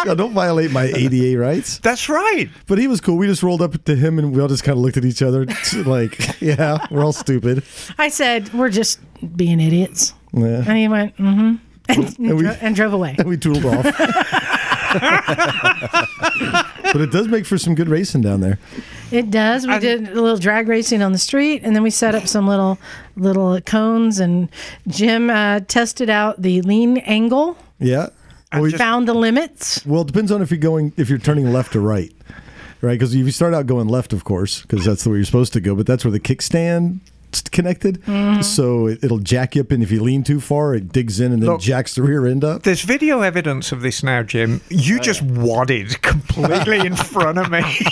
No, 0.05 0.15
don't 0.15 0.35
violate 0.35 0.71
my 0.71 0.85
ADA 0.85 1.39
rights. 1.39 1.79
That's 1.79 2.09
right. 2.09 2.49
But 2.67 2.79
he 2.79 2.89
was 2.89 3.01
cool. 3.01 3.17
We 3.17 3.27
just 3.27 3.43
rolled 3.43 3.63
up 3.63 3.83
to 3.85 3.97
him 3.97 4.19
and 4.19 4.35
we 4.35 4.41
all 4.43 4.49
just 4.49 4.65
kind 4.65 4.77
of 4.77 4.83
looked 4.85 4.97
at 4.99 5.05
each 5.05 5.23
other 5.23 5.47
like, 5.85 6.41
yeah, 6.43 6.79
we're 6.91 7.05
all 7.05 7.13
stupid. 7.13 7.63
I 7.99 8.09
said, 8.09 8.53
we're 8.53 8.71
just 8.71 9.01
being 9.37 9.59
idiots. 9.61 10.13
Yeah. 10.33 10.63
And 10.67 10.77
he 10.77 10.89
went, 10.89 11.17
mm 11.17 11.35
hmm. 11.35 11.55
And, 11.89 12.19
And 12.19 12.37
we- 12.37 12.43
dro- 12.43 12.57
and 12.61 12.75
drove 12.75 12.93
away. 12.93 13.15
And 13.19 13.29
we 13.29 13.37
tooled 13.37 13.65
off. 13.65 13.85
but 16.93 17.01
it 17.01 17.11
does 17.11 17.29
make 17.29 17.47
for 17.47 17.59
some 17.59 17.75
good 17.75 17.89
racing 17.89 18.23
down 18.23 18.41
there. 18.41 18.59
It 19.11 19.31
does. 19.31 19.67
We 19.67 19.73
And- 19.75 19.81
did 19.83 20.09
a 20.09 20.15
little 20.21 20.39
drag 20.39 20.69
racing 20.69 21.03
on 21.03 21.13
the 21.13 21.19
street, 21.19 21.63
and 21.65 21.75
then 21.75 21.83
we 21.83 21.91
set 21.91 22.15
up 22.15 22.27
some 22.27 22.47
little 22.47 22.79
little 23.17 23.61
cones. 23.61 24.19
And 24.19 24.49
Jim 24.89 25.31
uh, 25.31 25.61
tested 25.61 26.11
out 26.11 26.41
the 26.43 26.61
lean 26.63 26.99
angle, 26.99 27.57
Yeah. 27.79 28.09
Well, 28.53 28.63
we- 28.63 28.73
found 28.73 29.09
the 29.09 29.15
limits. 29.15 29.85
well, 29.85 30.03
it 30.03 30.07
depends 30.07 30.31
on 30.33 30.41
if 30.43 30.51
you're 30.51 30.59
going, 30.59 30.93
if 30.97 31.09
you're 31.11 31.19
turning 31.19 31.53
left 31.53 31.75
or 31.77 31.81
right, 31.81 32.13
right? 32.81 32.93
Because 32.99 33.15
if 33.15 33.25
you 33.27 33.31
start 33.33 33.55
out 33.55 33.67
going 33.67 33.89
left, 33.89 34.13
of 34.13 34.25
course, 34.25 34.63
because 34.63 34.85
that's 34.85 35.05
the 35.05 35.11
way 35.11 35.17
you're 35.17 35.25
supposed 35.27 35.53
to 35.55 35.61
go. 35.61 35.75
But 35.75 35.87
that's 35.87 36.05
where 36.05 36.13
the 36.13 36.21
kickstand 36.21 37.01
connected, 37.43 38.03
so 38.45 38.87
it, 38.87 39.03
it'll 39.03 39.19
jack 39.19 39.55
you 39.55 39.63
up, 39.63 39.71
and 39.71 39.83
if 39.83 39.91
you 39.91 40.03
lean 40.03 40.23
too 40.23 40.41
far, 40.41 40.75
it 40.75 40.93
digs 40.93 41.21
in 41.21 41.33
and 41.33 41.43
then 41.43 41.51
Look. 41.51 41.61
jacks 41.61 41.95
the 41.95 42.03
rear 42.03 42.27
end 42.27 42.45
up. 42.45 42.63
There's 42.63 42.83
video 42.83 43.21
evidence 43.21 43.73
of 43.73 43.83
this 43.83 44.03
now, 44.03 44.23
Jim. 44.23 44.61
You 44.69 44.97
oh, 44.99 45.03
just 45.03 45.23
wadded 45.23 46.01
completely 46.03 46.79
in 46.81 46.97
front 46.97 47.39
of 47.39 47.51
me. 47.51 47.63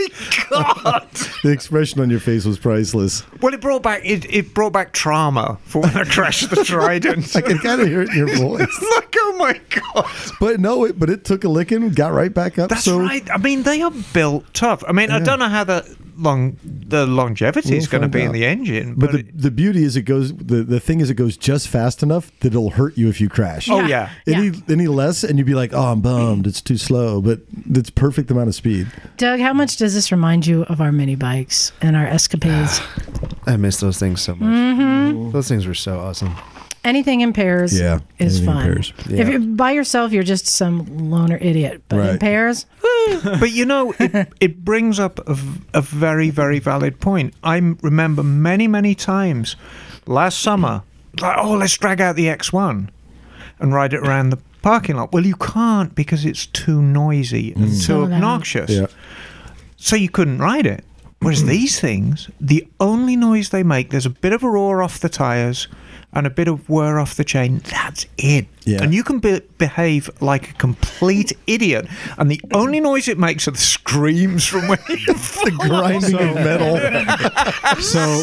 oh 0.50 0.74
my 0.84 0.90
god! 0.90 1.08
The 1.42 1.50
expression 1.50 2.00
on 2.00 2.10
your 2.10 2.20
face 2.20 2.44
was 2.44 2.58
priceless. 2.58 3.22
Well, 3.40 3.54
it 3.54 3.60
brought 3.60 3.82
back 3.82 4.02
it, 4.04 4.24
it 4.32 4.54
brought 4.54 4.72
back 4.72 4.92
trauma 4.92 5.58
for 5.64 5.82
when 5.82 5.96
I 5.96 6.04
crashed 6.04 6.50
the 6.50 6.64
Trident. 6.64 7.34
I 7.36 7.40
can 7.40 7.58
kind 7.58 7.80
of 7.80 7.88
hear 7.88 8.02
it 8.02 8.10
in 8.10 8.16
your 8.16 8.36
voice. 8.36 8.84
Like, 8.94 9.14
oh 9.18 9.36
my 9.38 9.60
god! 9.70 10.10
But 10.38 10.60
no, 10.60 10.84
it, 10.84 10.98
but 10.98 11.10
it 11.10 11.24
took 11.24 11.44
a 11.44 11.48
licking, 11.48 11.90
got 11.90 12.12
right 12.12 12.32
back 12.32 12.58
up. 12.58 12.70
That's 12.70 12.84
so 12.84 12.98
right. 13.00 13.28
I 13.30 13.38
mean, 13.38 13.62
they 13.62 13.82
are 13.82 13.92
built 14.12 14.52
tough. 14.54 14.82
I 14.86 14.92
mean, 14.92 15.10
I 15.10 15.20
don't 15.20 15.38
know 15.38 15.48
how 15.48 15.64
the 15.64 15.96
long 16.20 16.56
the 16.62 17.06
longevity 17.06 17.76
is 17.76 17.90
We'll 17.90 18.00
going 18.00 18.10
to 18.10 18.18
find 18.18 18.32
be 18.32 18.38
in 18.38 18.40
the 18.40 18.46
engine, 18.46 18.94
But 18.94 19.12
but, 19.12 19.26
the, 19.26 19.32
the 19.32 19.50
beauty 19.50 19.84
is 19.84 19.96
it 19.96 20.02
goes 20.02 20.34
the, 20.34 20.62
the 20.62 20.80
thing 20.80 21.00
is 21.00 21.10
it 21.10 21.14
goes 21.14 21.36
just 21.36 21.68
fast 21.68 22.02
enough 22.02 22.30
that 22.40 22.48
it'll 22.48 22.70
hurt 22.70 22.96
you 22.96 23.08
if 23.08 23.20
you 23.20 23.28
crash. 23.28 23.68
oh 23.70 23.80
yeah. 23.80 24.10
Any 24.26 24.52
any 24.68 24.86
less 24.86 25.24
and 25.24 25.38
you'd 25.38 25.46
be 25.46 25.54
like, 25.54 25.72
oh, 25.72 25.92
I'm 25.92 26.00
bummed. 26.00 26.46
It's 26.46 26.60
too 26.60 26.76
slow, 26.78 27.20
but 27.20 27.40
it's 27.70 27.90
perfect 27.90 28.30
amount 28.30 28.48
of 28.48 28.54
speed. 28.54 28.88
Doug, 29.16 29.40
how 29.40 29.52
much 29.52 29.76
does 29.76 29.94
this 29.94 30.12
remind 30.12 30.46
you 30.46 30.62
of 30.64 30.80
our 30.80 30.92
mini 30.92 31.16
bikes 31.16 31.72
and 31.80 31.96
our 31.96 32.06
escapades? 32.06 32.80
I 33.46 33.56
miss 33.56 33.80
those 33.80 33.98
things 33.98 34.20
so 34.20 34.34
much. 34.34 34.48
Mm-hmm. 34.48 35.30
Those 35.30 35.48
things 35.48 35.66
were 35.66 35.74
so 35.74 35.98
awesome. 35.98 36.34
Anything 36.82 37.20
in 37.20 37.32
pairs 37.34 37.78
Yeah, 37.78 37.98
is 38.18 38.38
anything 38.38 38.54
fun. 38.54 38.62
pairs. 38.64 38.92
If 39.10 39.28
you're 39.28 39.38
by 39.40 39.72
yourself, 39.72 40.12
you're 40.12 40.22
just 40.22 40.46
some 40.46 41.10
loner 41.10 41.36
idiot. 41.36 41.82
But 41.88 42.08
in 42.08 42.18
pairs, 42.18 42.64
woo, 42.82 43.20
but 43.38 43.50
you 43.52 43.66
know, 43.66 43.92
it, 43.98 44.32
it 44.40 44.64
brings 44.64 44.98
up 44.98 45.20
a 45.28 45.80
very, 45.82 46.30
very 46.30 46.58
valid 46.58 46.98
point. 47.00 47.34
I 47.44 47.56
remember 47.82 48.22
many, 48.22 48.66
many 48.66 48.94
times 48.94 49.56
last 50.06 50.38
summer, 50.38 50.82
like, 51.20 51.36
oh, 51.38 51.52
let's 51.52 51.76
drag 51.76 52.00
out 52.00 52.16
the 52.16 52.26
X1 52.26 52.88
and 53.58 53.74
ride 53.74 53.92
it 53.92 54.00
around 54.00 54.30
the 54.30 54.38
parking 54.62 54.96
lot. 54.96 55.12
Well, 55.12 55.26
you 55.26 55.36
can't 55.36 55.94
because 55.94 56.24
it's 56.24 56.46
too 56.46 56.80
noisy 56.80 57.52
and 57.52 57.74
So 57.74 57.94
too 57.94 58.00
loud. 58.06 58.12
obnoxious. 58.14 58.70
Yeah. 58.70 58.86
So 59.76 59.96
you 59.96 60.08
couldn't 60.08 60.38
ride 60.38 60.64
it. 60.66 60.82
Whereas 61.18 61.44
these 61.56 61.78
things, 61.78 62.30
the 62.40 62.66
only 62.80 63.16
noise 63.16 63.50
they 63.50 63.62
make, 63.62 63.90
there's 63.90 64.06
a 64.06 64.10
bit 64.10 64.32
of 64.32 64.42
a 64.42 64.48
roar 64.48 64.82
off 64.82 64.98
the 64.98 65.10
tyres 65.10 65.68
and 66.12 66.26
a 66.26 66.30
bit 66.30 66.48
of 66.48 66.68
whir 66.68 66.98
off 66.98 67.14
the 67.14 67.24
chain. 67.24 67.62
That's 67.70 68.06
it. 68.18 68.46
Yeah. 68.64 68.82
And 68.82 68.92
you 68.92 69.02
can 69.04 69.18
be- 69.20 69.40
behave 69.58 70.10
like 70.20 70.50
a 70.50 70.52
complete 70.54 71.32
idiot. 71.46 71.86
And 72.18 72.30
the 72.30 72.40
only 72.52 72.80
noise 72.80 73.08
it 73.08 73.18
makes 73.18 73.46
are 73.48 73.52
the 73.52 73.58
screams 73.58 74.44
from 74.46 74.68
when 74.68 74.78
you 74.88 74.96
The 75.06 75.56
grinding 75.58 76.14
of 76.14 76.34
metal. 76.34 76.78
So 77.80 78.22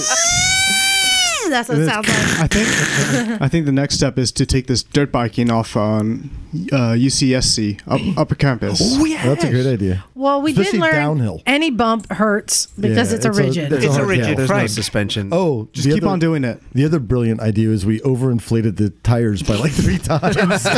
That's 1.49 1.69
what 1.69 1.77
it 1.79 1.87
sounds 1.87 2.07
like. 2.07 2.39
I 2.41 2.47
think 2.47 3.41
I 3.41 3.47
think 3.47 3.65
the 3.65 3.71
next 3.71 3.95
step 3.95 4.17
is 4.17 4.31
to 4.33 4.45
take 4.45 4.67
this 4.67 4.83
dirt 4.83 5.11
biking 5.11 5.49
off 5.51 5.75
on 5.75 6.29
uh, 6.71 6.93
UCSC 6.93 7.81
up, 7.87 8.17
upper 8.17 8.35
campus. 8.35 8.79
Oh, 8.81 9.05
yes. 9.05 9.25
That's 9.25 9.43
a 9.43 9.49
great 9.49 9.65
idea. 9.65 10.03
Well, 10.15 10.41
we 10.41 10.51
Especially 10.51 10.71
did 10.73 10.81
learn 10.81 10.95
downhill. 10.95 11.41
any 11.45 11.69
bump 11.71 12.11
hurts 12.11 12.67
because 12.79 13.11
Yeah, 13.11 13.17
it's 13.17 13.25
a 13.25 13.29
it's 13.29 13.37
a- 13.39 13.43
rigid. 13.43 13.69
there's 13.71 13.83
It's 13.85 13.93
a 13.93 13.97
hard 13.97 14.09
rigid 14.09 14.25
cap. 14.25 14.37
There's 14.37 14.49
frame. 14.49 14.61
no 14.61 14.67
suspension. 14.67 15.29
Oh, 15.31 15.67
Just 15.73 15.87
the 15.87 15.93
keep 15.95 16.03
other- 16.03 16.11
on 16.13 16.19
doing 16.19 16.43
it. 16.43 16.61
The 16.73 16.85
other 16.85 16.99
brilliant 16.99 17.39
idea 17.41 17.69
is 17.69 17.85
we 17.85 17.99
overinflated 18.01 18.77
the 18.77 18.89
tires 18.89 19.43
by 19.43 19.55
like 19.55 19.71
three 19.71 19.97
times. 19.97 20.35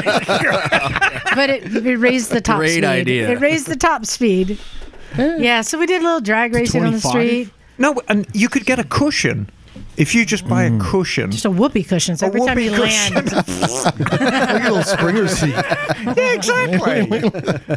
but 1.35 1.49
it, 1.49 1.85
it 1.85 1.97
raised 1.97 2.31
the 2.31 2.41
top 2.41 2.57
speed. 2.57 2.59
Great 2.59 2.71
speed. 2.73 2.85
idea. 2.85 3.29
It 3.31 3.39
raised 3.39 3.67
the 3.67 3.75
top 3.75 4.05
speed. 4.05 4.57
Yeah, 5.17 5.61
so 5.61 5.79
we 5.79 5.85
did 5.85 6.01
a 6.01 6.03
little 6.03 6.21
drag 6.21 6.53
racing 6.53 6.85
on 6.85 6.93
the 6.93 6.99
25? 6.99 7.11
street. 7.11 7.49
No, 7.77 7.95
and 8.07 8.27
you 8.33 8.49
could 8.49 8.65
get 8.65 8.77
a 8.79 8.83
cushion. 8.83 9.49
If 9.99 10.15
you 10.15 10.25
just 10.25 10.47
buy 10.47 10.63
a 10.63 10.71
mm. 10.71 10.79
cushion. 10.81 11.29
Just 11.29 11.45
a 11.45 11.51
whoopee 11.51 11.83
cushion. 11.83 12.15
So 12.15 12.25
A 12.25 12.29
every 12.29 12.39
time 12.39 12.55
whoopee 12.55 12.65
you 12.65 12.71
land, 12.71 13.31
like 13.33 14.61
a 14.61 14.69
little 14.69 14.83
springer 14.83 15.27
seat. 15.27 15.49
yeah, 15.49 16.33
exactly. 16.33 17.21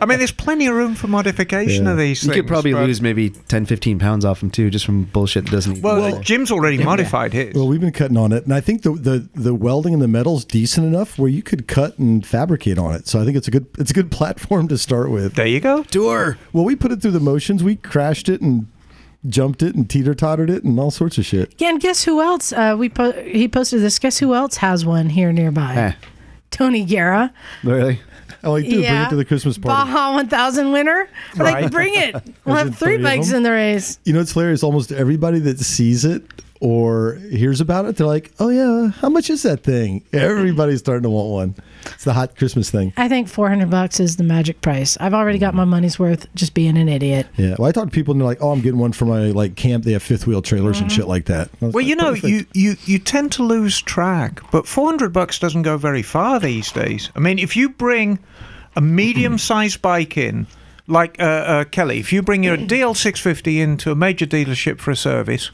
I 0.00 0.06
mean, 0.06 0.18
there's 0.18 0.30
plenty 0.30 0.68
of 0.68 0.74
room 0.74 0.94
for 0.94 1.08
modification 1.08 1.84
Yeah. 1.84 1.90
of 1.92 1.98
these 1.98 2.22
you 2.22 2.28
things. 2.28 2.40
could 2.40 2.46
probably 2.46 2.72
but- 2.72 2.86
lose 2.86 3.02
maybe 3.02 3.30
10, 3.30 3.66
15 3.66 3.98
pounds 3.98 4.24
off 4.24 4.40
them 4.40 4.50
too, 4.50 4.70
just 4.70 4.86
from 4.86 5.04
bullshit 5.04 5.46
that 5.46 5.50
doesn't 5.50 5.72
even. 5.78 5.82
Well, 5.82 6.20
Jim's 6.20 6.50
already 6.52 6.78
modified 6.78 7.32
his. 7.32 7.54
Well, 7.54 7.66
we've 7.66 7.80
been 7.80 7.92
cutting 7.92 8.16
on 8.16 8.32
it, 8.32 8.44
and 8.44 8.54
I 8.54 8.60
think 8.60 8.82
the, 8.82 8.92
the 8.92 9.28
the 9.34 9.54
welding 9.54 9.92
and 9.92 10.02
the 10.02 10.08
metal's 10.08 10.44
decent 10.44 10.86
enough 10.86 11.18
where 11.18 11.28
you 11.28 11.42
could 11.42 11.66
cut 11.66 11.98
and 11.98 12.24
fabricate 12.24 12.78
on 12.78 12.94
it. 12.94 13.08
So 13.08 13.20
I 13.20 13.24
think 13.24 13.36
it's 13.36 13.48
a 13.48 13.50
good 13.50 13.66
it's 13.78 13.90
a 13.90 13.94
good 13.94 14.10
platform 14.12 14.68
to 14.68 14.78
start 14.78 15.10
with. 15.10 15.34
there 15.34 15.46
you 15.46 15.60
go. 15.60 15.82
tour. 15.84 16.38
Well, 16.52 16.64
we 16.64 16.76
put 16.76 16.92
it 16.92 17.02
through 17.02 17.10
the 17.12 17.20
motions. 17.20 17.64
We 17.64 17.76
crashed 17.76 18.28
it 18.28 18.40
and 18.40 18.68
jumped 19.28 19.62
it 19.62 19.74
and 19.74 19.88
teeter 19.88 20.14
tottered 20.14 20.50
it 20.50 20.64
and 20.64 20.78
all 20.80 20.90
sorts 20.90 21.18
of 21.18 21.24
shit. 21.24 21.54
yeah, 21.58 21.68
and 21.70 21.80
guess 21.80 22.04
who 22.04 22.20
else? 22.20 22.52
Uh, 22.52 22.74
we 22.78 22.88
po- 22.88 23.12
he 23.12 23.46
posted 23.48 23.80
this. 23.80 23.98
Guess 23.98 24.18
who 24.18 24.34
else 24.34 24.56
has 24.56 24.84
one 24.84 25.08
here 25.10 25.32
nearby? 25.32 25.74
Eh, 25.76 25.92
Tony 26.50 26.84
Guerra, 26.84 27.32
really? 27.62 28.00
I 28.44 28.48
like, 28.48 28.64
dude, 28.64 28.72
bring 28.84 28.84
it 29.02 29.08
to 29.10 29.16
the 29.16 29.24
Christmas 29.24 29.56
party. 29.56 29.88
Baja 29.92 30.14
1000 30.16 30.72
winner. 30.72 31.08
We're 31.36 31.44
Right. 31.44 31.62
Like, 31.64 31.72
bring 31.72 31.94
it. 31.94 32.16
We'll 32.44 32.56
have 32.56 32.76
three 32.76 32.96
three 32.96 33.02
bikes 33.04 33.30
in 33.30 33.44
the 33.44 33.52
race. 33.52 34.00
You 34.04 34.12
know, 34.12 34.20
it's 34.20 34.32
hilarious. 34.32 34.64
Almost 34.64 34.90
everybody 34.90 35.38
that 35.40 35.60
sees 35.60 36.04
it 36.04 36.24
or 36.62 37.14
hears 37.14 37.60
about 37.60 37.86
it, 37.86 37.96
they're 37.96 38.06
like, 38.06 38.30
"Oh 38.38 38.48
yeah, 38.48 38.92
how 38.92 39.08
much 39.08 39.30
is 39.30 39.42
that 39.42 39.64
thing?" 39.64 40.04
Everybody's 40.12 40.78
starting 40.78 41.02
to 41.02 41.10
want 41.10 41.28
one. 41.28 41.54
It's 41.86 42.04
the 42.04 42.12
hot 42.12 42.36
Christmas 42.36 42.70
thing. 42.70 42.92
I 42.96 43.08
think 43.08 43.26
400 43.26 43.68
bucks 43.68 43.98
is 43.98 44.14
the 44.14 44.22
magic 44.22 44.60
price. 44.60 44.96
I've 45.00 45.12
already 45.12 45.40
got 45.40 45.54
my 45.54 45.64
money's 45.64 45.98
worth 45.98 46.32
just 46.36 46.54
being 46.54 46.78
an 46.78 46.88
idiot. 46.88 47.26
Yeah. 47.36 47.56
Well, 47.58 47.68
I 47.68 47.72
talk 47.72 47.86
to 47.86 47.90
people 47.90 48.12
and 48.12 48.20
they're 48.20 48.28
like, 48.28 48.38
"Oh, 48.40 48.52
I'm 48.52 48.60
getting 48.60 48.78
one 48.78 48.92
for 48.92 49.06
my 49.06 49.32
like 49.32 49.56
camp. 49.56 49.82
They 49.82 49.92
have 49.92 50.04
fifth 50.04 50.28
wheel 50.28 50.40
trailers 50.40 50.80
and 50.80 50.90
shit 50.90 51.08
like 51.08 51.24
that." 51.24 51.50
Well, 51.60 51.72
like, 51.72 51.86
you 51.86 51.96
know, 51.96 52.10
"Perfect." 52.10 52.28
you, 52.28 52.46
you, 52.54 52.76
you 52.84 52.98
tend 53.00 53.32
to 53.32 53.42
lose 53.42 53.82
track, 53.82 54.40
but 54.52 54.68
400 54.68 55.12
bucks 55.12 55.40
doesn't 55.40 55.62
go 55.62 55.76
very 55.76 56.02
far 56.02 56.38
these 56.38 56.70
days. 56.70 57.10
I 57.16 57.18
mean, 57.18 57.40
if 57.40 57.56
you 57.56 57.70
bring 57.70 58.20
a 58.76 58.80
medium 58.80 59.36
sized 59.36 59.82
bike 59.82 60.16
in, 60.16 60.46
like 60.86 61.16
uh, 61.18 61.24
uh, 61.24 61.64
Kelley, 61.64 61.98
if 61.98 62.12
you 62.12 62.22
bring 62.22 62.44
your 62.44 62.56
DL650 62.56 63.58
into 63.58 63.90
a 63.90 63.96
major 63.96 64.26
dealership 64.26 64.78
for 64.78 64.92
a 64.92 64.96
service, 64.96 65.50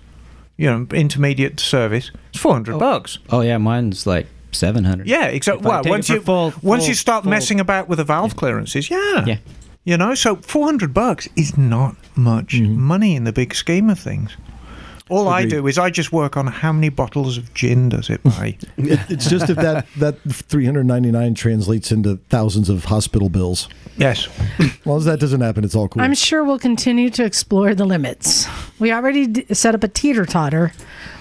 you 0.58 0.66
know, 0.70 0.86
intermediate 0.92 1.58
service, 1.60 2.10
it's 2.30 2.38
400 2.38 2.78
bucks. 2.78 3.18
Oh 3.30 3.40
yeah, 3.40 3.56
mine's 3.56 4.06
like 4.06 4.26
seven 4.52 4.84
hundred. 4.84 5.06
Yeah, 5.06 5.26
exactly. 5.26 5.66
Well, 5.66 5.82
once 5.84 6.10
you 6.10 6.20
full- 6.20 6.52
once 6.62 6.82
full- 6.82 6.88
you 6.88 6.94
start 6.94 7.24
full- 7.24 7.30
messing 7.30 7.60
about 7.60 7.88
with 7.88 7.98
the 7.98 8.04
valve 8.04 8.36
clearances, 8.36 8.90
yeah, 8.90 9.24
Yeah. 9.24 9.38
you 9.84 9.96
know, 9.96 10.14
so 10.14 10.36
400 10.36 10.92
bucks 10.92 11.28
is 11.36 11.56
not 11.56 11.96
much 12.16 12.54
mm-hmm. 12.54 12.78
money 12.78 13.16
in 13.16 13.24
the 13.24 13.32
big 13.32 13.54
scheme 13.54 13.88
of 13.88 13.98
things. 13.98 14.36
All 15.08 15.28
I 15.28 15.46
do 15.46 15.66
is 15.66 15.78
I 15.78 15.90
just 15.90 16.12
work 16.12 16.36
on 16.36 16.46
how 16.46 16.72
many 16.72 16.88
bottles 16.88 17.38
of 17.38 17.52
gin 17.54 17.88
does 17.88 18.10
it 18.10 18.22
buy. 18.22 18.56
It- 18.76 19.00
it's 19.10 19.28
just 19.28 19.48
if 19.50 19.56
that 19.56 19.86
that 19.96 20.16
399 20.22 21.34
translates 21.34 21.92
into 21.92 22.16
thousands 22.28 22.68
of 22.68 22.84
hospital 22.86 23.28
bills. 23.28 23.68
yes. 23.96 24.28
As 24.58 24.86
long 24.86 24.98
as 24.98 25.04
that 25.06 25.20
doesn't 25.20 25.40
happen, 25.40 25.64
it's 25.64 25.74
all 25.74 25.88
cool. 25.88 26.02
I'm 26.02 26.14
sure 26.14 26.44
we'll 26.44 26.58
continue 26.58 27.10
to 27.10 27.24
explore 27.24 27.74
the 27.74 27.84
limits. 27.84 28.46
We 28.78 28.92
already 28.92 29.26
d- 29.26 29.46
set 29.54 29.74
up 29.74 29.82
a 29.84 29.88
teeter 29.88 30.24
totter, 30.24 30.72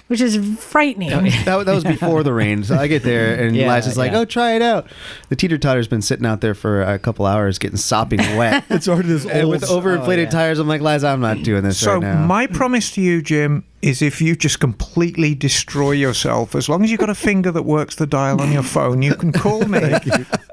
which 0.08 0.22
is 0.22 0.38
frightening. 0.64 1.10
that, 1.10 1.66
that 1.66 1.74
was 1.74 1.84
before 1.84 2.24
the 2.24 2.34
rain. 2.34 2.64
So 2.64 2.76
I 2.78 2.88
get 2.88 3.04
there 3.04 3.36
and 3.44 3.56
Yeah, 3.56 3.74
Liza's 3.74 3.98
like, 3.98 4.12
yeah. 4.12 4.20
"Oh, 4.20 4.26
try 4.26 4.54
it 4.54 4.62
out." 4.62 4.88
The 5.30 5.36
teeter 5.36 5.58
totter's 5.58 5.88
been 5.88 6.02
sitting 6.02 6.26
out 6.26 6.42
there 6.42 6.54
for 6.54 6.82
a 6.82 6.98
couple 7.00 7.26
hours, 7.26 7.58
getting 7.60 7.78
sopping 7.78 8.20
wet. 8.38 8.64
it's 8.70 8.88
already 8.88 9.10
this 9.10 9.26
and 9.26 9.44
old. 9.44 9.52
with 9.52 9.64
overinflated 9.64 10.08
oh, 10.18 10.22
yeah. 10.22 10.30
tires, 10.30 10.60
I'm 10.60 10.68
like, 10.68 10.82
Liza, 10.82 11.08
I'm 11.08 11.22
not 11.22 11.44
doing 11.44 11.64
this 11.64 11.78
So 11.80 11.94
right 11.94 12.02
now. 12.04 12.26
my 12.26 12.48
promise 12.48 12.92
to 12.92 13.02
you, 13.02 13.22
Jim, 13.22 13.64
is 13.88 14.02
if 14.02 14.22
you 14.22 14.36
just 14.36 14.60
completely 14.60 15.34
destroy 15.34 15.92
yourself, 15.92 16.56
as 16.56 16.68
long 16.68 16.84
as 16.84 16.92
you've 16.92 17.00
got 17.00 17.10
a 17.10 17.16
finger 17.16 17.52
that 17.52 17.64
works 17.64 17.96
the 17.96 18.06
dial 18.06 18.42
on 18.42 18.52
your 18.52 18.64
phone, 18.64 19.02
you 19.02 19.16
can 19.16 19.32
call 19.32 19.66
me. 19.66 19.94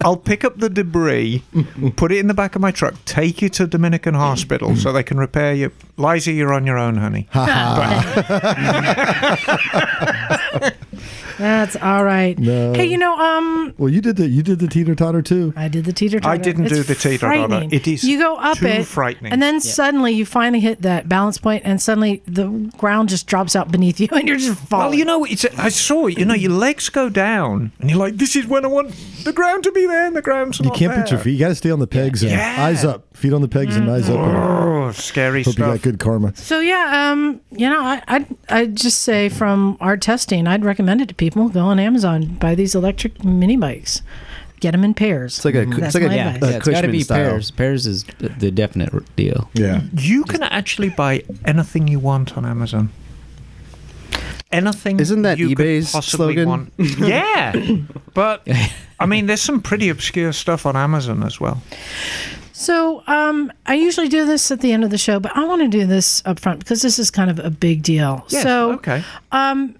I'll 0.04 0.16
pick 0.16 0.44
up 0.44 0.58
the 0.58 0.70
debris, 0.70 1.42
put 1.96 2.12
it 2.12 2.18
in 2.18 2.28
the 2.28 2.34
back 2.34 2.54
of 2.54 2.62
my 2.62 2.70
truck, 2.70 2.94
take 3.04 3.42
you 3.42 3.48
to 3.50 3.66
Dominican 3.66 4.14
Hospital 4.14 4.76
so 4.76 4.92
they 4.92 5.02
can 5.02 5.18
repair 5.18 5.52
you. 5.52 5.72
Liza, 5.96 6.32
you're 6.32 6.52
on 6.52 6.64
your 6.64 6.78
own, 6.78 6.96
honey. 6.96 7.28
That's 11.38 11.76
all 11.76 12.04
right. 12.04 12.38
No. 12.38 12.72
Hey, 12.74 12.86
you 12.86 12.98
know, 12.98 13.16
um, 13.18 13.74
well, 13.78 13.88
you 13.88 14.00
did 14.00 14.16
the 14.16 14.28
you 14.28 14.42
did 14.42 14.58
the 14.58 14.68
teeter 14.68 14.94
totter 14.94 15.22
too. 15.22 15.52
I 15.56 15.68
did 15.68 15.84
the 15.84 15.92
teeter 15.92 16.20
totter. 16.20 16.32
I 16.32 16.36
didn't 16.38 16.66
It's 16.66 16.74
do 16.74 16.82
the 16.82 16.94
teeter-totter. 16.94 17.48
frightening. 17.48 17.72
It 17.72 17.86
is 17.88 18.04
You 18.04 18.18
go 18.18 18.36
up 18.36 18.58
too 18.58 18.66
it, 18.66 18.86
frightening. 18.86 19.32
and 19.32 19.42
then 19.42 19.60
suddenly 19.60 20.12
you 20.12 20.24
finally 20.26 20.60
hit 20.60 20.82
that 20.82 21.08
balance 21.08 21.38
point, 21.38 21.62
and 21.64 21.80
suddenly 21.80 22.22
the 22.26 22.46
ground 22.76 23.08
just 23.08 23.26
drops 23.26 23.56
out 23.56 23.70
beneath 23.72 23.98
you, 24.00 24.08
and 24.12 24.28
you're 24.28 24.36
just 24.36 24.58
falling. 24.60 24.90
Well, 24.90 24.98
you 24.98 25.04
know, 25.04 25.24
it's 25.24 25.44
I 25.58 25.68
saw 25.70 26.06
it. 26.06 26.18
You 26.18 26.24
know, 26.24 26.34
your 26.34 26.52
legs 26.52 26.88
go 26.88 27.08
down, 27.08 27.72
and 27.80 27.90
you're 27.90 27.98
like, 27.98 28.16
"This 28.16 28.36
is 28.36 28.46
when 28.46 28.64
I 28.64 28.68
want 28.68 28.94
the 29.24 29.32
ground 29.32 29.64
to 29.64 29.72
be 29.72 29.86
there, 29.86 30.06
and 30.06 30.14
the 30.14 30.22
ground's 30.22 30.58
You 30.60 30.66
not 30.66 30.74
be." 30.74 30.80
You 30.80 30.88
can't 30.88 30.96
there." 30.96 31.02
put 31.04 31.10
your 31.12 31.20
feet. 31.20 31.32
You 31.32 31.38
got 31.40 31.48
to 31.48 31.54
stay 31.54 31.70
on 31.70 31.80
the 31.80 31.86
pegs 31.86 32.22
and 32.22 32.30
Yeah. 32.32 32.56
eyes 32.64 32.84
up. 32.84 33.04
Feet 33.14 33.32
on 33.32 33.42
the 33.42 33.48
pegs 33.48 33.76
and 33.76 33.88
eyes 33.90 34.10
up. 34.10 34.18
Oh, 34.18 34.90
scary 34.92 35.42
Hope 35.44 35.56
you 35.58 35.64
got 35.64 35.82
good 35.82 35.98
karma. 36.00 36.34
So 36.36 36.58
yeah, 36.60 37.10
um, 37.12 37.40
you 37.52 37.68
know, 37.68 37.80
I, 37.80 38.02
I'd 38.08 38.26
I'd 38.48 38.76
just 38.76 39.02
say 39.02 39.28
from 39.28 39.76
our 39.80 39.96
testing, 39.96 40.46
I'd 40.46 40.64
recommend 40.64 41.00
it 41.00 41.08
to 41.08 41.14
people. 41.14 41.23
People 41.24 41.48
go 41.48 41.60
on 41.60 41.78
Amazon, 41.78 42.34
buy 42.34 42.54
these 42.54 42.74
electric 42.74 43.24
mini 43.24 43.56
bikes, 43.56 44.02
get 44.60 44.72
them 44.72 44.84
in 44.84 44.92
pairs. 44.92 45.36
it's 45.38 45.44
like 45.46 45.54
a 45.54 45.64
That's 45.64 45.78
it's 45.86 45.94
like 45.94 46.04
my 46.04 46.12
a, 46.12 46.16
Yeah, 46.16 46.34
advice. 46.34 46.50
yeah 46.50 46.56
it's 46.58 46.66
got 46.68 46.70
to 46.72 46.76
Cushman 46.82 46.90
be 46.92 47.00
style. 47.02 47.16
pairs. 47.30 47.50
Pairs 47.50 47.86
is 47.86 48.04
the, 48.18 48.28
the 48.28 48.50
definite 48.50 48.92
r- 48.92 49.00
deal. 49.16 49.48
Yeah. 49.54 49.80
You 49.96 50.24
can 50.24 50.42
actually 50.42 50.90
buy 50.90 51.22
anything 51.46 51.88
you 51.88 51.98
want 51.98 52.36
on 52.36 52.44
Amazon. 52.44 52.90
Anything. 54.52 55.00
Isn't 55.00 55.22
that 55.22 55.38
you 55.38 55.56
could 55.56 55.64
eBay's 55.66 55.92
possibly 55.92 56.34
slogan? 56.34 56.48
Want. 56.48 56.72
Yeah, 56.98 57.54
but 58.12 58.46
I 59.00 59.06
mean, 59.06 59.24
there's 59.24 59.40
some 59.40 59.62
pretty 59.62 59.88
obscure 59.88 60.34
stuff 60.34 60.66
on 60.66 60.76
Amazon 60.76 61.22
as 61.22 61.40
well. 61.40 61.62
So 62.52 63.02
um, 63.06 63.50
I 63.64 63.74
usually 63.76 64.08
do 64.08 64.26
this 64.26 64.50
at 64.50 64.60
the 64.60 64.72
end 64.72 64.84
of 64.84 64.90
the 64.90 64.98
show, 64.98 65.18
but 65.20 65.34
I 65.34 65.44
want 65.44 65.62
to 65.62 65.68
do 65.68 65.86
this 65.86 66.22
up 66.26 66.38
front 66.38 66.58
because 66.60 66.82
this 66.82 66.98
is 66.98 67.10
kind 67.10 67.30
of 67.30 67.38
a 67.38 67.48
big 67.48 67.82
deal. 67.82 68.26
Yes, 68.28 68.42
so 68.42 68.72
okay. 68.74 69.02
um, 69.32 69.74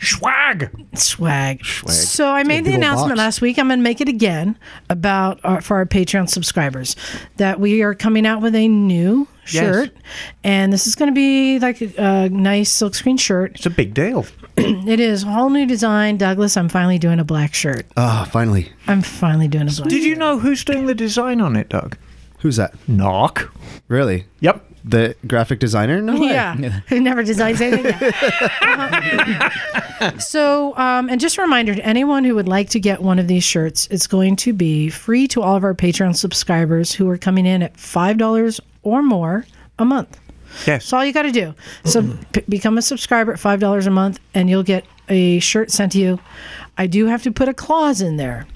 Swag. 0.00 0.70
swag. 0.94 1.64
Swag. 1.64 1.92
So 1.92 2.28
I 2.30 2.42
made 2.42 2.64
the 2.64 2.74
announcement 2.74 3.10
box. 3.12 3.18
last 3.18 3.40
week. 3.40 3.58
I'm 3.58 3.68
going 3.68 3.78
to 3.78 3.82
make 3.82 4.00
it 4.00 4.08
again 4.08 4.58
about 4.90 5.40
our, 5.44 5.60
for 5.60 5.76
our 5.76 5.86
Patreon 5.86 6.28
subscribers 6.28 6.96
that 7.38 7.58
we 7.60 7.82
are 7.82 7.94
coming 7.94 8.26
out 8.26 8.42
with 8.42 8.54
a 8.54 8.68
new 8.68 9.26
Yes. 9.48 9.62
shirt, 9.62 9.96
and 10.42 10.72
this 10.72 10.88
is 10.88 10.96
going 10.96 11.08
to 11.08 11.14
be 11.14 11.60
like 11.60 11.80
a, 11.80 11.92
a 12.24 12.28
nice 12.30 12.68
silkscreen 12.76 13.16
shirt. 13.18 13.52
It's 13.54 13.66
a 13.66 13.70
big 13.70 13.94
deal. 13.94 14.26
It 14.58 14.98
is 15.00 15.22
a 15.22 15.26
whole 15.26 15.50
new 15.50 15.66
design, 15.66 16.16
Douglas. 16.16 16.56
I'm 16.56 16.68
finally 16.70 16.98
doing 16.98 17.20
a 17.20 17.24
black 17.24 17.54
shirt. 17.54 17.86
Ah, 17.96 18.26
finally. 18.32 18.72
I'm 18.88 19.02
finally 19.02 19.46
doing 19.48 19.68
a 19.68 19.70
black. 19.70 19.88
Did 19.88 20.02
you 20.02 20.16
know 20.16 20.38
who's 20.40 20.64
doing 20.64 20.86
the 20.86 20.94
design 20.94 21.40
on 21.40 21.54
it, 21.56 21.68
Doug? 21.68 21.96
Who's 22.40 22.56
that? 22.56 22.74
Knock. 22.88 23.52
Really? 23.88 24.24
Yep. 24.40 24.64
The 24.84 25.16
graphic 25.26 25.58
designer? 25.58 26.00
No 26.00 26.20
way. 26.20 26.28
Yeah, 26.28 26.54
who 26.88 27.00
never 27.00 27.24
designs 27.24 27.60
anything. 27.60 27.86
Yeah. 27.86 29.50
Uh-huh. 29.98 30.18
so, 30.18 30.76
um, 30.76 31.08
and 31.08 31.20
just 31.20 31.38
a 31.38 31.42
reminder 31.42 31.74
to 31.74 31.84
anyone 31.84 32.22
who 32.24 32.34
would 32.34 32.46
like 32.48 32.68
to 32.70 32.78
get 32.80 33.02
one 33.02 33.18
of 33.18 33.26
these 33.28 33.42
shirts, 33.42 33.88
it's 33.90 34.06
going 34.06 34.36
to 34.36 34.52
be 34.52 34.88
free 34.90 35.26
to 35.28 35.42
all 35.42 35.56
of 35.56 35.64
our 35.64 35.74
Patreon 35.74 36.14
subscribers 36.14 36.92
who 36.92 37.08
are 37.08 37.18
coming 37.18 37.46
in 37.46 37.62
at 37.62 37.76
five 37.76 38.18
dollars 38.18 38.60
or 38.82 39.02
more 39.02 39.46
a 39.78 39.84
month. 39.84 40.20
Yes. 40.66 40.84
That's 40.84 40.92
all 40.92 41.04
you 41.04 41.12
got 41.12 41.22
to 41.22 41.32
do. 41.32 41.54
So 41.84 42.16
p- 42.32 42.42
become 42.48 42.78
a 42.78 42.82
subscriber 42.82 43.32
at 43.32 43.40
five 43.40 43.58
dollars 43.58 43.86
a 43.86 43.90
month, 43.90 44.20
and 44.34 44.48
you'll 44.48 44.62
get 44.62 44.84
a 45.08 45.38
shirt 45.40 45.70
sent 45.70 45.92
to 45.92 45.98
you. 45.98 46.20
I 46.78 46.86
do 46.86 47.06
have 47.06 47.22
to 47.24 47.32
put 47.32 47.48
a 47.48 47.54
clause 47.54 48.00
in 48.00 48.16
there 48.18 48.46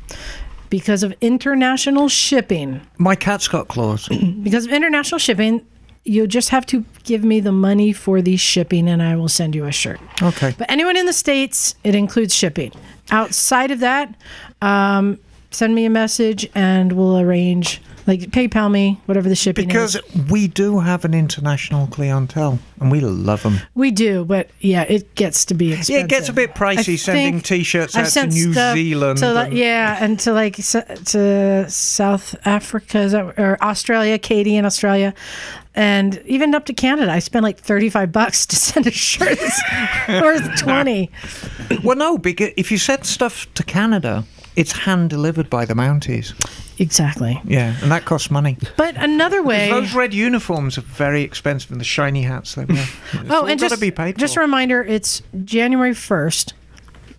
because 0.71 1.03
of 1.03 1.13
international 1.21 2.09
shipping. 2.09 2.81
My 2.97 3.15
cat's 3.17 3.49
got 3.49 3.69
claws. 3.69 4.09
Because 4.43 4.65
of 4.65 4.73
international 4.73 5.19
shipping, 5.19 5.67
you 6.05 6.27
just 6.27 6.49
have 6.49 6.65
to 6.67 6.85
give 7.05 7.23
me 7.25 7.41
the 7.41 7.53
money 7.53 7.93
for 7.93 8.23
the 8.23 8.37
shipping, 8.37 8.89
and 8.89 9.03
I 9.03 9.17
will 9.17 9.29
send 9.29 9.55
you 9.55 9.67
a 9.67 9.73
shirt. 9.73 10.01
Okay. 10.23 10.55
But 10.57 10.71
anyone 10.71 10.97
in 10.97 11.07
the 11.07 11.13
states, 11.13 11.75
it 11.85 11.95
includes 11.95 12.35
shipping. 12.35 12.73
Outside 13.11 13.71
of 13.71 13.81
that, 13.81 14.15
um, 14.63 15.19
send 15.51 15.75
me 15.75 15.85
a 15.85 15.91
message, 15.91 16.49
and 16.55 16.93
we'll 16.93 17.19
arrange. 17.19 17.83
Like 18.11 18.23
PayPal 18.33 18.69
me, 18.69 19.01
whatever 19.07 19.29
the 19.29 19.37
shipping 19.37 19.69
Because 19.69 19.95
is. 19.95 20.03
we 20.29 20.49
do 20.49 20.81
have 20.81 21.05
an 21.05 21.15
international 21.15 21.87
clientele, 21.87 22.59
and 22.81 22.91
we 22.91 22.99
love 23.01 23.45
them. 23.45 23.61
We 23.77 23.93
do, 23.93 24.25
but 24.25 24.51
yeah, 24.59 24.83
it 24.83 25.15
gets 25.15 25.45
to 25.45 25.55
be 25.55 25.69
expensive. 25.69 25.95
Yeah, 25.95 26.01
it 26.03 26.09
gets 26.09 26.29
a 26.29 26.33
bit 26.33 26.55
pricey 26.57 26.95
I 26.95 26.97
sending 26.97 27.41
T-shirts 27.41 27.95
I've 27.95 28.07
out 28.07 28.13
to 28.13 28.27
New 28.27 28.53
stuff 28.53 28.75
Zealand. 28.75 29.19
to 29.21 29.33
like, 29.33 29.51
and- 29.51 29.59
yeah, 29.59 29.97
and 30.05 30.19
to 30.21 30.33
like 30.33 30.57
to 30.57 31.67
South 31.71 32.35
Africa 32.45 33.07
that, 33.09 33.39
or 33.39 33.57
Australia, 33.63 34.19
Katie 34.19 34.57
in 34.57 34.65
Australia, 34.65 35.15
and 35.77 36.21
even 36.27 36.53
up 36.53 36.65
to 36.65 36.73
Canada. 36.73 37.13
I 37.13 37.21
spent 37.21 37.45
like 37.45 37.59
thirty 37.61 37.89
five 37.91 38.11
bucks 38.11 38.45
to 38.47 38.57
send 38.69 38.89
a 38.89 38.91
shirt 38.91 39.39
that's 39.39 39.61
worth 40.09 40.59
twenty. 40.59 41.13
Well, 41.85 41.97
no, 41.97 42.19
because 42.19 42.51
if 42.57 42.73
you 42.73 42.79
send 42.79 43.07
stuff 43.07 43.47
to 43.55 43.63
Canada, 43.63 44.25
it's 44.61 44.73
hand 44.73 45.11
delivered 45.11 45.49
by 45.49 45.65
the 45.65 45.75
Mounties. 45.75 46.35
Exactly. 46.79 47.41
Yeah, 47.45 47.75
and 47.83 47.91
that 47.91 48.05
costs 48.05 48.31
money. 48.31 48.57
But 48.77 48.97
another 48.97 49.43
way. 49.43 49.71
Those 49.71 49.95
red 49.95 50.15
uniforms 50.15 50.79
are 50.79 50.83
very 50.83 51.23
expensive, 51.23 51.71
and 51.71 51.81
the 51.81 51.85
shiny 51.85 52.23
hats 52.23 52.55
they 52.55 52.65
wear. 52.65 52.87
Oh, 53.31 53.47
and 53.47 53.59
just, 53.61 53.81
be 53.81 53.91
paid 53.91 54.19
just 54.19 54.35
for. 54.35 54.41
a 54.41 54.45
reminder, 54.45 54.83
it's 54.83 55.23
January 55.45 55.93
1st. 55.93 56.53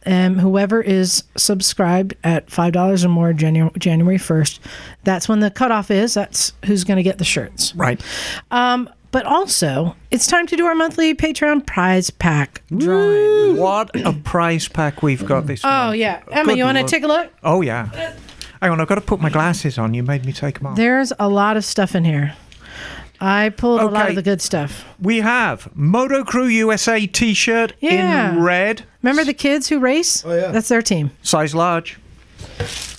Um, 0.04 0.40
whoever 0.40 0.82
is 0.82 1.24
subscribed 1.38 2.16
at 2.24 2.48
$5 2.48 3.06
or 3.06 3.08
more 3.08 3.34
Janu- 3.34 3.78
January 3.78 4.18
1st, 4.18 4.60
that's 5.04 5.30
when 5.30 5.42
the 5.42 5.52
cutoff 5.52 5.92
is. 5.92 6.16
That's 6.16 6.54
who's 6.66 6.84
going 6.84 6.98
to 6.98 7.04
get 7.04 7.20
the 7.20 7.24
shirts. 7.24 7.76
right. 7.76 8.02
Um, 8.50 8.90
but 9.12 9.26
also, 9.26 9.96
it's 10.10 10.26
time 10.28 10.48
to 10.48 10.56
do 10.56 10.66
our 10.66 10.76
monthly 10.76 11.14
Patreon 11.14 11.66
prize 11.66 12.10
pack 12.10 12.62
drawing. 12.76 13.58
What 13.58 13.90
a 14.06 14.14
prize 14.14 14.68
pack 14.68 15.04
we've 15.04 15.26
got 15.26 15.48
this 15.48 15.62
Oh, 15.64 15.68
month. 15.68 15.98
yeah. 15.98 16.22
Emma, 16.32 16.50
Good 16.50 16.58
you 16.58 16.64
want 16.64 16.78
to 16.78 16.82
lord. 16.84 16.90
take 16.92 17.04
a 17.04 17.08
look? 17.08 17.32
Oh, 17.44 17.62
yeah. 17.62 18.14
Hang 18.62 18.72
on, 18.72 18.80
I've 18.80 18.88
got 18.88 18.96
to 18.96 19.02
put 19.02 19.20
my 19.20 19.30
glasses 19.30 19.78
on. 19.78 19.94
You 19.94 20.04
made 20.04 20.26
me 20.26 20.32
take 20.34 20.60
them 20.60 20.68
off. 20.68 20.78
There's 20.78 21.12
a 21.20 21.28
lot 21.28 21.58
of 21.58 21.66
stuff 21.66 21.96
in 21.96 22.04
here. 22.06 22.34
I 23.20 23.50
pulled 23.50 23.82
a 23.82 23.86
lot 23.86 24.02
Okay. 24.04 24.10
of 24.10 24.16
the 24.16 24.22
good 24.24 24.42
stuff. 24.42 24.84
We 25.00 25.20
have 25.20 25.70
Moto 25.76 26.24
Crew 26.24 26.46
USA 26.46 27.06
T-shirt 27.06 27.74
Yeah. 27.80 28.32
in 28.34 28.42
red, 28.42 28.84
Remember 29.04 29.24
the 29.24 29.34
kids 29.34 29.68
who 29.70 29.80
race? 29.80 30.24
Oh, 30.26 30.34
yeah. 30.34 30.52
That's 30.52 30.70
their 30.70 30.82
team. 30.82 31.12
size 31.22 31.54
large. 31.56 32.00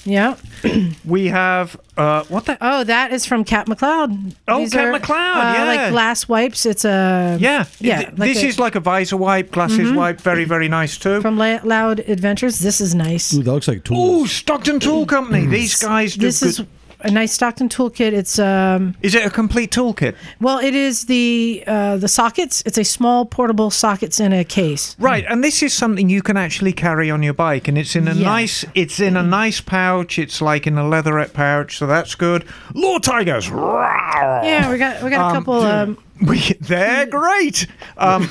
Yeah. 0.04 0.36
We 1.04 1.28
have 1.28 1.76
uh, 1.96 2.24
what 2.24 2.46
the? 2.46 2.56
Oh, 2.60 2.84
that 2.84 3.12
is 3.12 3.26
from 3.26 3.44
Cat 3.44 3.66
McLeod. 3.66 4.34
Oh, 4.48 4.60
These 4.60 4.72
Cat 4.72 4.86
are, 4.86 4.92
McLeod, 4.98 5.10
uh, 5.10 5.54
yeah. 5.58 5.64
Like 5.64 5.90
glass 5.90 6.28
wipes. 6.28 6.64
It's 6.64 6.84
a 6.84 7.36
Yeah, 7.40 7.64
yeah. 7.80 7.96
Th- 8.04 8.08
like 8.10 8.28
this 8.30 8.38
a- 8.38 8.40
Mm-hmm. 8.40 8.48
is 8.48 8.58
like 8.58 8.74
a 8.76 8.80
visor 8.80 9.16
wipe, 9.16 9.50
glasses 9.50 9.92
wipe. 9.92 10.20
Very, 10.20 10.44
very 10.44 10.68
nice 10.68 10.96
too. 10.98 11.20
from 11.20 11.36
La- 11.38 11.60
Loud 11.64 12.00
Adventures. 12.00 12.58
This 12.60 12.80
is 12.80 12.94
nice. 12.94 13.34
Ooh, 13.34 13.42
that 13.42 13.52
looks 13.52 13.68
like 13.68 13.78
Ooh, 13.78 13.94
tools. 13.94 14.30
Stockton 14.32 14.80
Tool 14.80 15.06
Company. 15.06 15.46
These 15.46 15.76
guys 15.82 16.14
do 16.14 16.20
This 16.26 16.40
good. 16.40 16.48
is 16.48 16.62
a 17.04 17.10
nice 17.10 17.32
Stockton 17.32 17.68
toolkit. 17.68 18.12
It's 18.12 18.38
um 18.38 18.94
Is 19.02 19.14
it 19.14 19.24
a 19.26 19.30
complete 19.30 19.70
toolkit? 19.70 20.14
well, 20.40 20.58
it 20.58 20.74
is 20.74 21.04
the 21.06 21.62
uh, 21.66 21.96
the 21.96 22.08
sockets. 22.08 22.62
It's 22.66 22.78
a 22.78 22.84
small 22.84 23.24
portable 23.26 23.70
sockets 23.70 24.20
in 24.20 24.32
a 24.32 24.44
case. 24.44 24.96
Right, 24.98 25.24
and 25.28 25.42
this 25.44 25.62
is 25.62 25.72
something 25.72 26.08
you 26.08 26.22
can 26.22 26.36
actually 26.36 26.72
carry 26.72 27.10
on 27.10 27.22
your 27.22 27.34
bike, 27.34 27.68
and 27.68 27.76
it's 27.78 27.94
in 27.96 28.08
a 28.08 28.14
Yeah. 28.14 28.24
nice, 28.24 28.64
it's 28.74 29.00
in 29.00 29.16
a 29.16 29.22
nice 29.22 29.60
pouch. 29.60 30.18
It's 30.18 30.40
like 30.40 30.66
in 30.66 30.78
a 30.78 30.86
leatherette 30.88 31.32
pouch, 31.32 31.76
so 31.78 31.86
that's 31.86 32.14
good. 32.14 32.44
Law 32.74 32.98
Tigers, 32.98 33.48
Yeah, 33.48 34.70
we 34.70 34.78
got 34.78 35.02
we 35.02 35.10
got 35.10 35.20
a 35.20 35.24
Um, 35.26 35.34
couple. 35.34 35.62
Um, 35.82 35.98
we, 36.28 36.38
they're 36.60 37.06
great. 37.06 37.66
Um, 37.98 38.28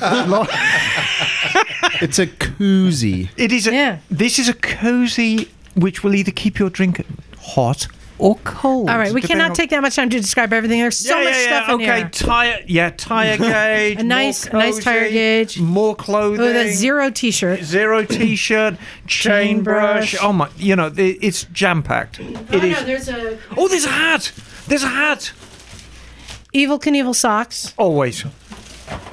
It's 2.00 2.18
a 2.18 2.26
koozie. 2.26 3.28
it 3.36 3.52
is. 3.52 3.66
A, 3.66 3.72
Yeah. 3.72 3.98
This 4.10 4.38
is 4.38 4.48
a 4.48 4.54
cozy, 4.54 5.48
which 5.74 6.02
will 6.02 6.14
either 6.14 6.30
keep 6.32 6.58
your 6.58 6.70
drink 6.70 7.04
hot 7.38 7.86
or 8.22 8.36
cold. 8.44 8.88
all 8.88 8.98
right, 8.98 9.12
we 9.12 9.20
cannot 9.20 9.50
on- 9.50 9.56
take 9.56 9.70
that 9.70 9.82
much 9.82 9.96
time 9.96 10.08
to 10.10 10.20
describe 10.20 10.52
everything. 10.52 10.80
There's 10.80 10.96
so 10.96 11.18
yeah, 11.18 11.24
much 11.24 11.34
yeah, 11.34 11.42
stuff 11.44 11.68
yeah. 11.68 11.74
in 11.74 11.80
okay, 11.80 11.98
here. 12.00 12.08
tire, 12.10 12.64
yeah, 12.66 12.90
tire 12.90 13.36
gauge. 13.38 13.98
A 14.00 14.02
nice- 14.02 14.52
more 14.52 14.62
a 14.62 14.64
nice 14.64 14.82
tire 14.84 15.10
gauge. 15.10 15.60
more 15.60 15.90
oh, 15.90 15.94
clothing. 15.94 16.40
Oh, 16.40 16.52
that 16.52 16.72
zero 16.74 17.10
T-shirt. 17.10 17.62
Zero 17.64 18.04
t-shirt, 18.04 18.74
chain, 19.06 19.56
Chain 19.56 19.62
brush. 19.62 20.12
brush. 20.12 20.22
Oh 20.22 20.32
my! 20.32 20.48
You 20.56 20.76
know, 20.76 20.86
it- 20.86 21.18
it's 21.20 21.44
jam 21.52 21.82
packed. 21.82 22.20
Oh, 22.20 22.46
it 22.52 22.64
is. 22.64 22.84
there's 22.84 23.08
a 23.08 23.38
Oh, 23.56 23.68
there's 23.68 23.84
a 23.84 23.90
hat. 23.90 24.32
There's 24.68 24.82
a 24.84 24.88
hat. 24.88 25.32
Evel 26.54 26.78
Knievel 26.80 27.14
socks. 27.14 27.72
Always. 27.76 28.24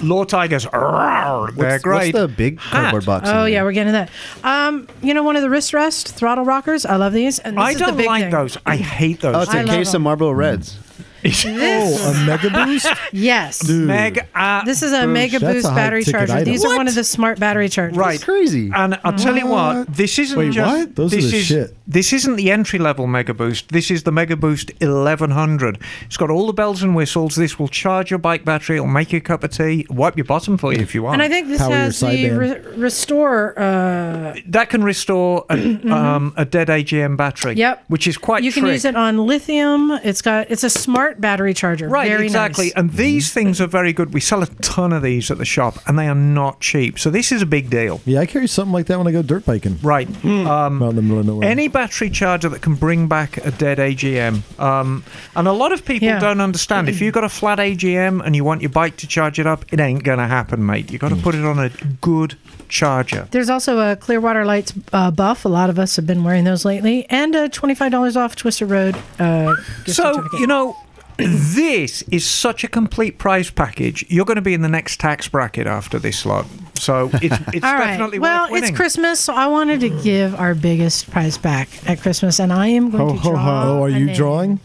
Law 0.02 0.24
Tigers. 0.24 0.66
Rawr, 0.66 1.56
They're 1.56 1.72
What's, 1.72 1.84
great. 1.84 2.14
what's 2.14 2.22
the 2.24 2.28
big 2.28 2.60
cardboard 2.60 3.06
box? 3.06 3.30
Oh 3.32 3.46
yeah, 3.46 3.64
we're 3.64 3.72
getting 3.72 3.94
that. 3.94 4.10
Um, 4.44 4.88
you 5.02 5.14
know, 5.14 5.24
one 5.24 5.36
of 5.36 5.42
the 5.42 5.50
wrist 5.50 5.74
rest 5.74 6.10
throttle 6.16 6.46
rockers. 6.46 6.86
I 6.86 6.96
love 6.96 7.14
these. 7.14 7.40
And 7.40 7.58
this 7.58 7.64
I 7.64 7.72
is 7.72 7.78
don't 7.78 7.98
big 7.98 8.06
like 8.08 8.24
thing. 8.24 8.32
those. 8.32 8.58
I 8.66 8.76
hate 8.78 9.20
those. 9.22 9.36
Oh, 9.36 9.42
it's 9.42 9.52
I 9.52 9.60
a 9.62 9.66
love 9.66 9.76
case 9.76 9.94
of 9.94 10.02
Marlboro 10.02 10.32
Reds. 10.32 10.78
This, 11.22 11.46
Oh, 11.46 12.12
a 12.14 12.26
mega 12.26 12.50
boost? 12.50 12.88
yes. 13.12 13.60
Dude. 13.60 13.88
Meg. 13.88 14.26
uh, 14.34 14.64
This 14.66 14.82
is 14.84 14.92
a 14.94 15.06
Mega 15.08 15.40
That's 15.40 15.54
Boost 15.56 15.66
a 15.66 15.70
high 15.70 15.76
battery 15.76 16.04
ticket 16.04 16.20
charger. 16.28 16.34
item. 16.34 16.46
These 16.46 16.64
are 16.66 16.70
What? 16.70 16.78
one 16.78 16.88
of 16.88 16.96
the 16.96 17.04
smart 17.04 17.40
battery 17.40 17.68
chargers. 17.70 17.98
Right. 17.98 18.16
It's 18.16 18.24
crazy. 18.24 18.72
And 18.74 19.00
I'll 19.04 19.14
tell 19.14 19.38
you 19.38 19.48
what, 19.48 19.94
this 19.94 20.18
isn't 20.20 20.38
Wait, 20.38 20.52
just 20.54 20.76
what? 20.78 20.96
Those 20.96 21.14
are 21.14 21.16
this 21.18 21.32
the 21.32 21.38
is 21.38 21.46
shit. 21.46 21.76
this 21.88 22.14
isn't 22.14 22.36
the 22.38 22.52
entry 22.52 22.80
level 22.80 23.08
Mega 23.08 23.34
Boost. 23.34 23.70
This 23.70 23.92
is 23.92 24.04
the 24.04 24.12
Mega 24.12 24.36
Boost 24.38 24.72
1100. 24.80 25.80
It's 26.06 26.18
got 26.18 26.30
all 26.30 26.48
the 26.48 26.54
bells 26.54 26.84
and 26.84 26.96
whistles. 26.96 27.36
This 27.36 27.60
will 27.60 27.68
charge 27.68 28.10
your 28.12 28.20
bike 28.20 28.46
battery. 28.46 28.78
It'll 28.78 28.88
make 28.88 29.12
you 29.12 29.18
a 29.18 29.22
cup 29.22 29.44
of 29.44 29.52
tea. 29.52 29.86
Wipe 29.90 30.16
your 30.18 30.26
bottom 30.26 30.58
for 30.58 30.74
you 30.74 30.80
if 30.80 30.96
you 30.96 31.04
want. 31.04 31.16
And 31.16 31.24
I 31.24 31.28
think 31.30 31.48
this 31.48 31.60
Power 31.60 31.70
your 31.70 31.78
has 31.80 32.00
the 32.00 32.06
sideband. 32.08 32.38
re- 32.40 32.78
restore. 32.78 33.60
Uh, 33.60 34.36
that 34.48 34.70
can 34.70 34.84
restore 34.84 35.46
a, 35.50 35.76
um, 35.92 36.34
a 36.38 36.46
dead 36.46 36.68
AGM 36.70 37.18
battery. 37.18 37.56
Yep. 37.56 37.86
which 37.88 38.08
is 38.08 38.18
quite. 38.18 38.44
you 38.44 38.52
can 38.52 38.64
trick. 38.64 38.74
use 38.74 38.86
it 38.86 38.96
on 38.96 39.18
lithium. 39.26 39.92
It's 40.04 40.22
got. 40.22 40.50
It's 40.52 40.64
a 40.64 40.70
smart 40.70 41.09
battery 41.16 41.54
charger. 41.54 41.88
Right, 41.90 42.10
Very 42.10 42.26
exactly. 42.26 42.66
Nice. 42.66 42.74
And 42.76 42.92
these 42.94 43.32
things 43.34 43.60
are 43.62 43.68
very 43.68 43.94
good. 43.94 44.14
We 44.14 44.20
sell 44.20 44.42
a 44.44 44.48
ton 44.48 44.94
of 44.94 45.02
these 45.04 45.30
at 45.32 45.38
the 45.38 45.46
shop, 45.46 45.78
and 45.88 45.98
they 45.98 46.08
are 46.08 46.16
not 46.16 46.60
cheap. 46.60 47.00
So 47.00 47.10
this 47.10 47.32
is 47.32 47.42
a 47.42 47.46
big 47.46 47.70
deal. 47.70 48.02
Yeah, 48.06 48.20
I 48.20 48.26
carry 48.26 48.48
something 48.48 48.74
like 48.74 48.86
that 48.88 48.98
when 48.98 49.08
I 49.08 49.12
go 49.12 49.22
dirt 49.22 49.46
biking. 49.46 49.78
Right. 49.82 50.08
Um, 50.26 50.82
Out 50.84 50.90
in 50.92 50.96
the 50.96 51.02
middle 51.02 51.20
of 51.20 51.26
nowhere. 51.26 51.48
any 51.50 51.68
battery 51.68 52.10
charger 52.10 52.50
that 52.50 52.62
can 52.62 52.76
bring 52.76 53.08
back 53.08 53.38
a 53.38 53.52
dead 53.52 53.78
AGM. 53.78 54.42
Um, 54.60 55.04
and 55.36 55.48
a 55.48 55.54
lot 55.54 55.72
of 55.72 55.86
people 55.86 56.08
Yeah. 56.08 56.20
don't 56.20 56.42
understand. 56.42 56.90
If 56.90 57.02
you've 57.02 57.14
got 57.14 57.24
a 57.24 57.30
flat 57.30 57.60
AGM 57.60 58.22
and 58.26 58.36
you 58.36 58.44
want 58.44 58.62
your 58.62 58.70
bike 58.70 58.98
to 58.98 59.08
charge 59.08 59.40
it 59.40 59.48
up, 59.48 59.66
it 59.72 59.80
ain't 59.80 60.04
going 60.04 60.20
to 60.20 60.28
happen, 60.28 60.66
mate. 60.66 60.92
You've 60.92 61.02
got 61.02 61.10
to 61.10 61.16
put 61.16 61.36
it 61.36 61.46
on 61.46 61.60
a 61.60 61.70
good 62.02 62.36
charger. 62.70 63.28
There's 63.32 63.50
also 63.50 63.80
a 63.80 63.96
Clearwater 63.96 64.46
Lights 64.46 64.74
uh, 64.94 65.12
buff. 65.12 65.46
A 65.46 65.50
lot 65.50 65.70
of 65.70 65.80
us 65.80 65.96
have 65.96 66.06
been 66.06 66.24
wearing 66.24 66.44
those 66.44 66.66
lately, 66.66 67.06
and 67.10 67.34
a 67.36 67.50
twenty-five 67.50 67.92
dollars 67.92 68.16
off 68.16 68.36
Twisted 68.36 68.70
Road. 68.70 68.96
Uh, 69.18 69.56
So, 69.88 70.28
you 70.34 70.46
know, 70.48 70.78
this 71.20 72.02
is 72.12 72.26
such 72.26 72.64
a 72.64 72.68
complete 72.68 73.18
prize 73.18 73.50
package. 73.50 74.06
You're 74.10 74.26
going 74.26 74.36
to 74.36 74.42
be 74.42 74.54
in 74.54 74.62
the 74.62 74.70
next 74.70 75.00
tax 75.00 75.28
bracket 75.28 75.68
after 75.68 76.00
this 76.00 76.26
lot. 76.26 76.46
So 76.76 77.10
it's, 77.14 77.36
it's 77.54 77.66
All 77.66 77.74
right. 77.74 77.88
definitely 77.88 78.20
Well, 78.20 78.44
worth 78.44 78.52
winning. 78.52 78.70
it's 78.70 78.78
Christmas, 78.78 79.20
so 79.20 79.34
I 79.34 79.48
wanted 79.48 79.82
to 79.82 79.90
give 80.02 80.34
our 80.36 80.56
biggest 80.56 81.12
prize 81.12 81.38
back 81.38 81.68
at 81.90 82.02
Christmas, 82.02 82.40
and 82.40 82.54
I 82.54 82.68
am 82.68 82.90
going 82.90 83.10
Ho, 83.10 83.14
to 83.16 83.20
ho, 83.20 83.30
draw. 83.32 83.40
ho. 83.64 83.70
oh, 83.80 83.84
are 83.84 83.88
a 83.88 83.92
you 83.92 84.06
name. 84.06 84.16
drawing? 84.16 84.60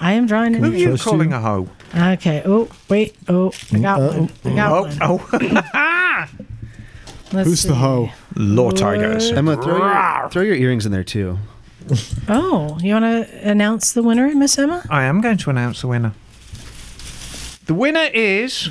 I 0.00 0.12
am 0.14 0.26
drawing. 0.26 0.54
Who 0.54 0.72
are 0.72 0.74
you 0.74 0.96
calling 0.98 1.30
you? 1.30 1.36
a 1.36 1.40
hoe? 1.40 1.68
Okay. 1.96 2.42
Oh, 2.44 2.68
wait. 2.88 3.14
Oh, 3.28 3.52
I 3.72 3.78
got 3.78 4.00
Uh, 4.00 4.06
one. 4.12 4.30
I 4.44 4.54
got 4.56 4.72
Oh, 5.02 5.16
one. 5.18 5.62
oh. 5.72 6.28
Let's 7.32 7.48
Who's 7.48 7.62
the 7.62 7.68
see. 7.70 7.74
hoe? 7.78 8.10
Law 8.36 8.70
Tigers. 8.70 9.30
Emma, 9.32 9.60
throw 9.60 9.78
your, 9.78 10.28
throw 10.30 10.42
your 10.42 10.54
earrings 10.56 10.86
in 10.86 10.92
there 10.92 11.02
too. 11.04 11.38
Oh, 12.28 12.78
you 12.80 12.94
want 12.94 13.04
to 13.04 13.48
announce 13.48 13.92
the 13.92 14.02
winner, 14.02 14.34
Miss 14.34 14.58
Emma? 14.58 14.84
I 14.90 15.04
am 15.04 15.20
going 15.20 15.36
to 15.38 15.50
announce 15.50 15.82
the 15.82 15.88
winner. 15.88 16.12
The 17.66 17.74
winner 17.74 18.08
is 18.12 18.70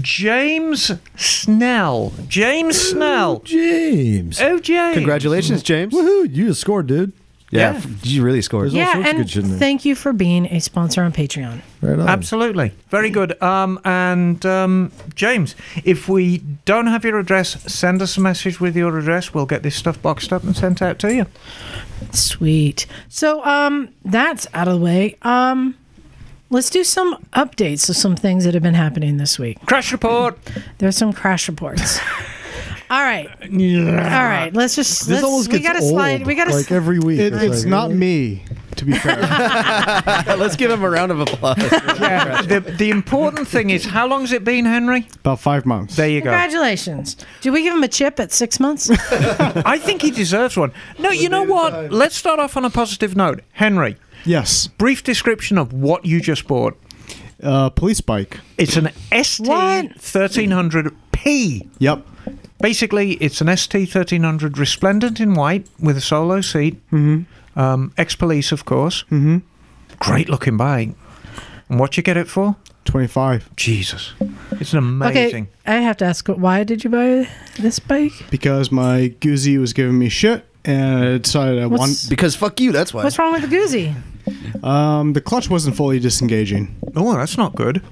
James 0.00 0.90
Snell. 1.16 2.12
James 2.26 2.80
Snell. 2.80 3.40
James. 3.40 4.40
Oh, 4.40 4.58
James. 4.58 4.94
Congratulations, 4.94 5.62
James. 5.62 5.92
Woohoo! 5.94 6.34
You 6.34 6.48
just 6.48 6.60
scored, 6.60 6.86
dude. 6.86 7.12
Yeah, 7.54 7.72
Yeah. 7.72 7.76
f- 7.78 7.86
you 8.06 8.22
really 8.24 8.42
scored. 8.42 8.64
There's 8.66 8.74
all 8.74 8.78
yeah, 8.80 8.92
sorts 8.94 9.08
of 9.08 9.14
and 9.14 9.18
good 9.18 9.30
shit 9.30 9.44
in 9.44 9.50
there. 9.50 9.58
thank 9.58 9.84
you 9.84 9.94
for 9.94 10.12
being 10.12 10.46
a 10.46 10.58
sponsor 10.60 11.02
on 11.02 11.12
Patreon. 11.12 11.60
Right 11.80 11.98
on. 11.98 12.08
Absolutely. 12.08 12.72
Very 12.90 13.10
good. 13.10 13.40
Um, 13.42 13.78
and 13.84 14.44
um, 14.44 14.90
James, 15.14 15.54
if 15.84 16.08
we 16.08 16.38
don't 16.64 16.88
have 16.88 17.04
your 17.04 17.18
address, 17.18 17.62
send 17.72 18.02
us 18.02 18.16
a 18.16 18.20
message 18.20 18.60
with 18.60 18.76
your 18.76 18.98
address. 18.98 19.32
We'll 19.32 19.46
get 19.46 19.62
this 19.62 19.76
stuff 19.76 20.00
boxed 20.02 20.32
up 20.32 20.42
and 20.42 20.56
sent 20.56 20.82
out 20.82 20.98
to 21.00 21.14
you. 21.14 21.26
Sweet. 22.12 22.86
So 23.08 23.44
um 23.44 23.88
that's 24.04 24.46
out 24.54 24.68
of 24.68 24.74
the 24.74 24.84
way. 24.84 25.16
Um 25.22 25.76
let's 26.50 26.70
do 26.70 26.84
some 26.84 27.16
updates 27.32 27.88
of 27.88 27.96
some 27.96 28.14
things 28.16 28.44
that 28.44 28.54
have 28.54 28.62
been 28.62 28.74
happening 28.74 29.16
this 29.16 29.38
week. 29.38 29.58
Crash 29.66 29.90
report. 29.92 30.38
There's 30.78 30.96
some 30.96 31.12
crash 31.12 31.48
reports. 31.48 31.98
All 32.90 33.02
right. 33.02 33.28
All 33.42 33.48
right. 33.48 34.50
Let's 34.52 34.76
just 34.76 35.00
This 35.00 35.08
let's, 35.08 35.24
almost 35.24 35.50
we 35.50 35.58
gets 35.58 35.66
got 35.72 35.78
to 35.78 35.84
old. 35.84 35.90
slide. 35.90 36.26
We 36.26 36.34
got 36.34 36.46
to 36.46 36.54
like 36.54 36.70
every 36.70 36.98
week. 36.98 37.18
It, 37.18 37.32
it's 37.32 37.62
like, 37.62 37.70
not 37.70 37.90
me, 37.90 38.42
to 38.76 38.84
be 38.84 38.92
fair. 38.92 39.16
Let's 40.36 40.56
give 40.56 40.70
him 40.70 40.82
a 40.82 40.90
round 40.90 41.10
of 41.12 41.20
applause. 41.20 41.56
Yeah. 42.04 42.42
the, 42.42 42.60
the 42.60 42.90
important 42.90 43.48
thing 43.48 43.70
is, 43.70 43.84
how 43.84 44.06
long's 44.06 44.32
it 44.32 44.44
been, 44.44 44.64
Henry? 44.64 45.06
About 45.20 45.40
five 45.40 45.64
months. 45.64 45.96
There 45.96 46.08
you 46.08 46.20
go. 46.20 46.30
Congratulations. 46.30 47.16
Did 47.40 47.52
we 47.52 47.62
give 47.62 47.74
him 47.74 47.82
a 47.82 47.88
chip 47.88 48.20
at 48.20 48.32
6 48.32 48.60
months? 48.60 48.90
I 49.10 49.78
think 49.78 50.02
he 50.02 50.10
deserves 50.10 50.56
one. 50.56 50.72
No, 50.98 51.10
you 51.10 51.28
know 51.28 51.44
what? 51.44 51.92
Let's 51.92 52.16
start 52.16 52.38
off 52.40 52.56
on 52.56 52.64
a 52.64 52.70
positive 52.70 53.16
note. 53.16 53.42
Henry, 53.52 53.96
yes. 54.24 54.66
brief 54.66 55.02
description 55.04 55.56
of 55.56 55.72
what 55.72 56.04
you 56.04 56.20
just 56.20 56.46
bought. 56.46 56.76
Uh, 57.42 57.70
police 57.70 58.00
bike. 58.00 58.40
It's 58.58 58.76
an 58.76 58.90
ST 59.12 59.46
What? 59.48 59.86
1300P. 59.98 61.68
Yep. 61.78 62.06
Basically, 62.60 63.12
it's 63.14 63.40
an 63.40 63.54
ST 63.56 63.94
1300 63.94 64.58
resplendent 64.58 65.20
in 65.20 65.34
white 65.34 65.66
with 65.80 65.96
a 65.96 66.00
solo 66.00 66.40
seat. 66.40 66.74
Mm-hmm. 66.90 67.58
Um, 67.58 67.92
Ex 67.96 68.14
police, 68.14 68.52
of 68.52 68.64
course. 68.64 69.02
Mm-hmm. 69.04 69.38
Great 69.98 70.28
looking 70.28 70.56
bike. 70.56 70.90
And 71.68 71.80
what 71.80 71.96
you 71.96 72.02
get 72.02 72.16
it 72.16 72.28
for? 72.28 72.56
25. 72.84 73.56
Jesus. 73.56 74.12
It's 74.52 74.72
an 74.72 74.78
amazing. 74.78 75.44
okay. 75.44 75.50
I 75.66 75.80
have 75.80 75.96
to 75.98 76.04
ask 76.04 76.26
why 76.28 76.64
did 76.64 76.84
you 76.84 76.90
buy 76.90 77.28
this 77.58 77.78
bike? 77.78 78.12
Because 78.30 78.70
my 78.70 79.14
Guzzi 79.20 79.58
was 79.58 79.72
giving 79.72 79.98
me 79.98 80.08
shit, 80.08 80.44
and 80.64 81.04
I 81.04 81.18
decided 81.18 81.62
I 81.62 81.66
want. 81.66 82.06
Because 82.08 82.36
fuck 82.36 82.60
you, 82.60 82.72
that's 82.72 82.92
why. 82.92 83.02
what's 83.02 83.18
wrong 83.18 83.32
with 83.32 83.48
the 83.48 83.56
Guzzi? 83.56 83.94
Um, 84.64 85.12
the 85.12 85.20
clutch 85.20 85.50
wasn't 85.50 85.76
fully 85.76 85.98
disengaging. 85.98 86.74
Oh, 86.94 87.14
that's 87.16 87.36
not 87.36 87.54
good. 87.54 87.82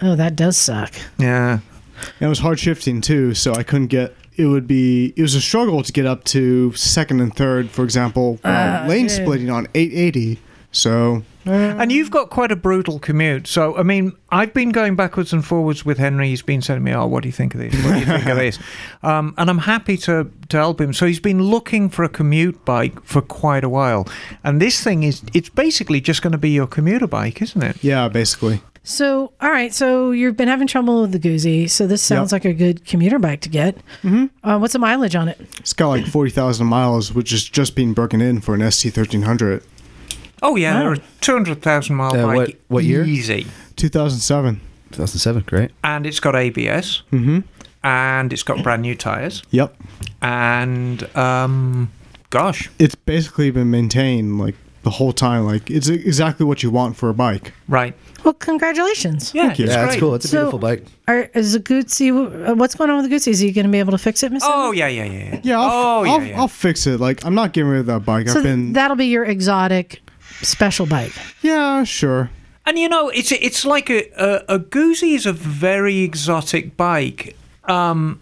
Oh, 0.00 0.16
that 0.16 0.36
does 0.36 0.56
suck. 0.56 0.92
Yeah. 1.18 1.60
And 2.02 2.26
it 2.26 2.28
was 2.28 2.40
hard 2.40 2.58
shifting 2.58 3.00
too, 3.00 3.34
so 3.34 3.54
I 3.54 3.62
couldn't 3.62 3.88
get. 3.88 4.14
It 4.36 4.46
would 4.46 4.66
be. 4.66 5.12
It 5.16 5.22
was 5.22 5.34
a 5.34 5.40
struggle 5.40 5.82
to 5.82 5.92
get 5.92 6.06
up 6.06 6.24
to 6.24 6.72
second 6.72 7.20
and 7.20 7.34
third, 7.34 7.70
for 7.70 7.84
example, 7.84 8.38
uh, 8.44 8.48
ah, 8.48 8.78
while 8.80 8.88
lane 8.88 9.06
dude. 9.06 9.16
splitting 9.16 9.50
on 9.50 9.66
880. 9.74 10.40
So 10.72 11.22
And 11.44 11.90
uh, 11.90 11.94
you've 11.94 12.10
got 12.10 12.30
quite 12.30 12.50
a 12.50 12.56
brutal 12.56 12.98
commute. 12.98 13.46
So, 13.46 13.76
I 13.76 13.82
mean, 13.82 14.12
I've 14.30 14.54
been 14.54 14.70
going 14.70 14.96
backwards 14.96 15.32
and 15.32 15.44
forwards 15.44 15.84
with 15.84 15.98
Henry. 15.98 16.28
He's 16.28 16.40
been 16.40 16.62
sending 16.62 16.82
me, 16.82 16.94
oh, 16.94 17.06
what 17.06 17.22
do 17.22 17.28
you 17.28 17.32
think 17.32 17.54
of 17.54 17.60
this? 17.60 17.74
What 17.84 17.92
do 17.92 17.98
you 17.98 18.06
think 18.06 18.26
of 18.26 18.36
this? 18.36 18.58
Um, 19.02 19.34
and 19.36 19.50
I'm 19.50 19.58
happy 19.58 19.96
to, 19.98 20.30
to 20.48 20.56
help 20.56 20.80
him. 20.80 20.92
So, 20.92 21.06
he's 21.06 21.20
been 21.20 21.42
looking 21.42 21.88
for 21.90 22.04
a 22.04 22.08
commute 22.08 22.64
bike 22.64 23.02
for 23.04 23.20
quite 23.20 23.64
a 23.64 23.68
while. 23.68 24.08
And 24.44 24.62
this 24.62 24.82
thing 24.82 25.02
is, 25.02 25.22
it's 25.34 25.48
basically 25.48 26.00
just 26.00 26.22
going 26.22 26.32
to 26.32 26.38
be 26.38 26.50
your 26.50 26.68
commuter 26.68 27.08
bike, 27.08 27.42
isn't 27.42 27.62
it? 27.62 27.82
yeah, 27.82 28.08
basically. 28.08 28.62
So, 28.84 29.32
all 29.40 29.50
right. 29.50 29.72
So 29.72 30.10
you've 30.10 30.36
been 30.36 30.48
having 30.48 30.66
trouble 30.66 31.02
with 31.02 31.12
the 31.12 31.18
Guzzi. 31.20 31.68
So 31.70 31.86
this 31.86 32.02
sounds 32.02 32.32
like 32.32 32.44
a 32.44 32.52
good 32.52 32.84
commuter 32.84 33.18
bike 33.18 33.40
to 33.42 33.48
get. 33.48 33.76
Mm-hmm. 34.02 34.26
Uh, 34.48 34.58
what's 34.58 34.72
the 34.72 34.78
mileage 34.80 35.14
on 35.14 35.28
it? 35.28 35.40
It's 35.60 35.72
got 35.72 35.88
like 35.88 36.06
40,000 36.06 36.66
miles, 36.66 37.12
which 37.14 37.32
is 37.32 37.48
just 37.48 37.76
being 37.76 37.92
broken 37.92 38.20
in 38.20 38.40
for 38.40 38.54
an 38.54 38.60
ST1300. 38.60 39.62
Oh, 40.42 40.56
yeah. 40.56 40.80
Oh. 40.82 40.94
They're 40.94 41.04
200,000 41.20 41.94
mile 41.94 42.16
Uh, 42.16 42.26
bike. 42.26 42.36
what- 42.36 42.54
what 42.68 42.84
year? 42.84 43.04
Easy. 43.04 43.46
2007. 43.76 44.60
2007, 44.90 45.44
great. 45.46 45.70
And 45.84 46.04
it's 46.04 46.18
got 46.20 46.34
ABS. 46.34 47.02
Mm-hmm. 47.12 47.40
And 47.84 48.32
it's 48.32 48.42
got 48.42 48.62
brand 48.62 48.82
new 48.82 48.94
tyres. 48.96 49.42
Yep. 49.50 49.76
And, 50.20 51.16
um, 51.16 51.90
gosh, 52.30 52.68
It's 52.78 52.94
basically 52.94 53.50
been 53.50 53.70
maintained 53.70 54.38
like 54.38 54.54
the 54.82 54.90
whole 54.90 55.12
time. 55.12 55.44
Like 55.44 55.70
it's 55.70 55.88
exactly 55.88 56.44
what 56.46 56.62
you 56.62 56.70
want 56.70 56.96
for 56.96 57.08
a 57.08 57.14
bike. 57.14 57.52
right. 57.68 57.94
Well, 58.24 58.34
congratulations. 58.34 59.34
Yeah, 59.34 59.48
Thank 59.48 59.58
you. 59.58 59.64
it's 59.64 59.74
Yeah, 59.74 59.84
that's 59.86 59.98
cool. 59.98 60.14
It's 60.14 60.24
a 60.26 60.28
So- 60.28 60.36
beautiful 60.38 60.58
bike. 60.60 60.86
Are, 61.08 61.22
is 61.34 61.54
the 61.54 61.58
Guzzi? 61.60 62.10
Uh, 62.48 62.54
what's 62.54 62.76
going 62.76 62.88
on 62.88 63.02
with 63.02 63.10
the 63.10 63.16
Guzzi? 63.16 63.28
Is 63.32 63.40
he 63.40 63.50
going 63.50 63.66
to 63.66 63.72
be 63.72 63.80
able 63.80 63.90
to 63.90 63.98
fix 63.98 64.22
it, 64.22 64.30
Miss? 64.30 64.44
Oh, 64.46 64.68
Emma? 64.68 64.76
yeah, 64.76 64.86
yeah, 64.86 65.04
yeah. 65.04 65.18
yeah. 65.34 65.40
Yeah, 65.42 65.60
I'll, 65.60 65.70
oh, 65.70 65.98
I'll, 66.04 66.22
yeah, 66.22 66.28
yeah. 66.28 66.40
I'll 66.40 66.46
fix 66.46 66.86
it. 66.86 67.00
Like 67.00 67.24
I'm 67.26 67.34
not 67.34 67.52
getting 67.52 67.68
rid 67.70 67.80
of 67.80 67.86
that 67.86 68.04
bike. 68.04 68.28
So 68.28 68.38
I've 68.38 68.44
been. 68.44 68.74
that'll 68.74 68.96
be 68.96 69.06
your 69.06 69.24
exotic 69.24 70.02
special 70.40 70.86
bike. 70.86 71.12
yeah, 71.42 71.82
sure. 71.82 72.30
And 72.64 72.78
you 72.78 72.88
know, 72.88 73.08
it's 73.08 73.32
it's 73.32 73.64
like 73.64 73.90
a 73.90 74.04
a, 74.16 74.54
a 74.54 74.58
Guzzi 74.60 75.14
is 75.16 75.26
a 75.26 75.32
very 75.32 75.98
exotic 76.02 76.76
bike. 76.76 77.36
Um, 77.64 78.20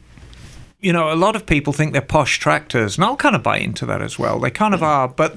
you 0.80 0.92
know, 0.92 1.12
a 1.12 1.14
lot 1.16 1.36
of 1.36 1.44
people 1.46 1.72
think 1.72 1.92
they're 1.92 2.00
posh 2.00 2.38
tractors, 2.38 2.96
and 2.96 3.04
I'll 3.04 3.16
kind 3.16 3.36
of 3.36 3.42
buy 3.42 3.58
into 3.58 3.84
that 3.86 4.00
as 4.02 4.18
well. 4.18 4.38
They 4.40 4.50
kind 4.50 4.72
of 4.74 4.82
are, 4.82 5.08
but 5.08 5.36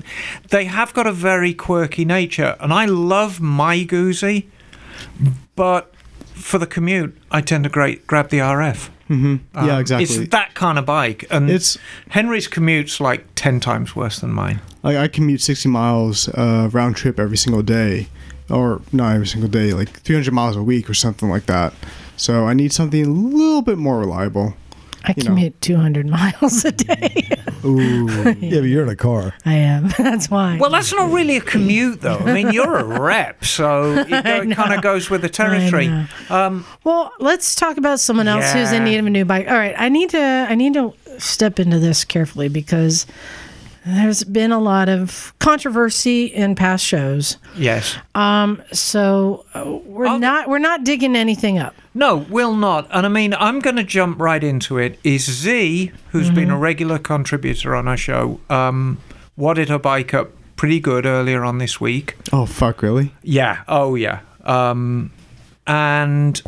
they 0.49 0.65
have 0.65 0.93
got 0.93 1.05
a 1.07 1.11
very 1.11 1.53
quirky 1.53 2.05
nature. 2.05 2.55
And 2.59 2.71
I 2.73 2.85
love 2.85 3.41
my 3.41 3.83
Guzzi, 3.83 4.45
but 5.55 5.93
for 6.33 6.57
the 6.57 6.67
commute, 6.67 7.15
I 7.31 7.41
tend 7.41 7.63
to 7.65 7.69
great, 7.69 8.07
grab 8.07 8.29
the 8.29 8.39
RF. 8.39 8.89
yeah, 9.09 9.15
Um, 9.53 9.69
exactly. 9.79 10.03
It's 10.23 10.29
that 10.31 10.53
kind 10.55 10.79
of 10.79 10.85
bike, 10.85 11.25
and 11.29 11.49
It's- 11.49 11.77
Henry's 12.09 12.47
commute's 12.47 12.99
like 12.99 13.25
ten 13.35 13.59
times 13.59 13.95
worse 13.95 14.19
than 14.19 14.31
mine. 14.31 14.59
Like 14.81 14.97
I 14.97 15.07
commute 15.07 15.41
60 15.41 15.69
miles 15.69 16.27
uh, 16.29 16.69
round 16.71 16.95
trip 16.95 17.19
every 17.19 17.37
single 17.37 17.61
day, 17.61 18.07
or 18.49 18.81
not 18.91 19.13
every 19.15 19.27
single 19.27 19.49
day, 19.49 19.73
like 19.73 19.89
300 20.01 20.33
miles 20.33 20.55
a 20.55 20.63
week 20.63 20.89
or 20.89 20.93
something 20.93 21.29
like 21.29 21.45
that. 21.45 21.73
So 22.17 22.47
I 22.47 22.53
need 22.53 22.71
something 22.73 23.05
a 23.05 23.09
little 23.09 23.61
bit 23.61 23.77
more 23.77 23.99
reliable. 23.99 24.55
I 25.05 25.13
You 25.17 25.23
know. 25.23 25.29
commute 25.29 25.59
200 25.61 26.07
miles 26.17 26.63
a 26.65 26.71
day. 26.71 27.27
Ooh, 27.65 28.07
Yeah, 28.39 28.59
but 28.59 28.63
you're 28.69 28.83
in 28.83 28.89
a 28.89 28.95
car. 28.95 29.33
I 29.45 29.53
am. 29.55 29.89
That's 29.97 30.29
why. 30.29 30.57
Well, 30.59 30.69
that's 30.69 30.91
not 30.93 31.11
really 31.11 31.37
a 31.37 31.41
commute, 31.41 32.01
though. 32.01 32.17
I 32.17 32.33
mean, 32.33 32.51
you're 32.51 32.75
a 32.77 32.83
rep, 32.99 33.45
so 33.45 33.93
it, 33.97 34.07
it 34.11 34.55
kind 34.55 34.73
of 34.73 34.81
goes 34.81 35.09
with 35.09 35.21
the 35.21 35.29
territory. 35.29 35.87
Um, 36.29 36.65
Well, 36.83 37.11
let's 37.19 37.55
talk 37.55 37.77
about 37.77 37.99
someone 37.99 38.27
else 38.27 38.51
who's 38.53 38.71
in 38.71 38.83
need 38.83 38.97
of 38.97 39.05
a 39.05 39.09
new 39.09 39.25
bike. 39.25 39.47
All 39.47 39.53
right, 39.57 39.75
I 39.77 39.89
need 39.89 40.09
to 40.11 40.19
I 40.49 40.55
need 40.55 40.73
to 40.73 40.93
step 41.19 41.59
into 41.59 41.79
this 41.79 42.03
carefully 42.05 42.49
because 42.49 43.05
there's 43.85 44.23
been 44.23 44.51
a 44.51 44.59
lot 44.59 44.87
of 44.89 45.33
controversy 45.39 46.25
in 46.25 46.55
past 46.55 46.85
shows. 46.85 47.37
yes. 47.55 47.97
Um, 48.15 48.61
so 48.71 49.45
uh, 49.53 49.79
we're 49.85 50.07
I'll- 50.07 50.19
not 50.19 50.47
we're 50.49 50.59
not 50.59 50.83
digging 50.83 51.15
anything 51.15 51.57
up. 51.59 51.75
No, 51.93 52.17
we'll 52.29 52.55
not. 52.55 52.87
And 52.91 53.05
I 53.05 53.09
mean, 53.09 53.33
I'm 53.35 53.59
going 53.59 53.75
to 53.75 53.83
jump 53.83 54.19
right 54.19 54.43
into 54.43 54.77
it. 54.79 54.99
Is 55.03 55.25
Zee, 55.29 55.91
who's 56.11 56.29
been 56.31 56.45
Mm-hmm. 56.45 56.53
a 56.53 56.57
regular 56.57 56.97
contributor 56.99 57.75
on 57.75 57.87
our 57.87 57.97
show, 57.97 58.39
um, 58.49 58.97
wadded 59.37 59.69
her 59.69 59.77
bike 59.79 60.13
up 60.13 60.31
pretty 60.55 60.79
good 60.79 61.05
earlier 61.05 61.43
on 61.43 61.57
this 61.59 61.79
week. 61.81 62.15
oh 62.31 62.45
fuck, 62.47 62.81
really? 62.81 63.13
Yeah. 63.21 63.63
Oh, 63.67 63.95
yeah. 63.95 64.21
Um, 64.43 65.11
and 65.67 66.41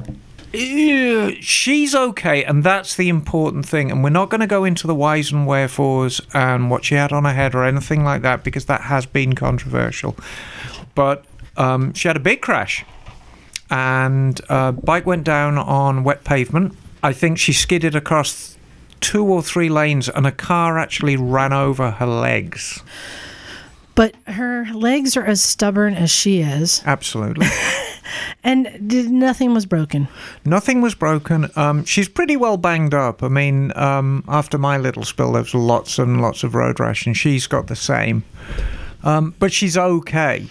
she's 0.55 1.95
okay, 1.95 2.43
and 2.43 2.63
that's 2.63 2.95
the 2.95 3.09
important 3.09 3.65
thing. 3.65 3.91
And 3.91 4.03
we're 4.03 4.09
not 4.09 4.29
going 4.29 4.41
to 4.41 4.47
go 4.47 4.63
into 4.63 4.87
the 4.87 4.95
whys 4.95 5.31
and 5.31 5.47
wherefores 5.47 6.21
and 6.33 6.69
what 6.69 6.85
she 6.85 6.95
had 6.95 7.11
on 7.11 7.25
her 7.25 7.33
head 7.33 7.55
or 7.55 7.63
anything 7.63 8.03
like 8.03 8.21
that 8.23 8.43
because 8.43 8.65
that 8.65 8.81
has 8.81 9.05
been 9.05 9.35
controversial. 9.35 10.15
But 10.93 11.25
um, 11.57 11.93
she 11.93 12.07
had 12.07 12.17
a 12.17 12.21
big 12.21 12.41
crash, 12.41 12.85
and 13.69 14.39
uh, 14.49 14.71
bike 14.71 15.05
went 15.05 15.23
down 15.23 15.57
on 15.57 16.03
wet 16.03 16.23
pavement. 16.23 16.75
I 17.03 17.13
think 17.13 17.37
she 17.37 17.53
skidded 17.53 17.95
across 17.95 18.57
two 18.99 19.25
or 19.25 19.43
three 19.43 19.69
lanes, 19.69 20.09
and 20.09 20.25
a 20.25 20.31
car 20.31 20.79
actually 20.79 21.15
ran 21.15 21.53
over 21.53 21.91
her 21.91 22.05
legs. 22.05 22.81
But 23.95 24.15
her 24.27 24.65
legs 24.73 25.15
are 25.15 25.23
as 25.23 25.41
stubborn 25.41 25.93
as 25.93 26.11
she 26.11 26.41
is, 26.41 26.81
Absolutely. 26.85 27.47
and 28.43 28.63
did, 28.87 29.09
nothing 29.11 29.53
was 29.53 29.65
broken. 29.65 30.07
Nothing 30.45 30.81
was 30.81 30.95
broken. 30.95 31.49
Um, 31.55 31.85
she's 31.85 32.07
pretty 32.09 32.37
well 32.37 32.57
banged 32.57 32.93
up. 32.93 33.23
I 33.23 33.27
mean, 33.27 33.71
um, 33.77 34.23
after 34.27 34.57
my 34.57 34.77
little 34.77 35.03
spill, 35.03 35.31
there 35.33 35.41
was 35.43 35.53
lots 35.55 35.99
and 35.99 36.21
lots 36.21 36.43
of 36.43 36.55
road 36.55 36.79
rash, 36.79 37.05
and 37.05 37.15
she's 37.15 37.47
got 37.47 37.67
the 37.67 37.75
same. 37.75 38.23
Um, 39.03 39.35
but 39.39 39.51
she's 39.53 39.77
okay. 39.77 40.47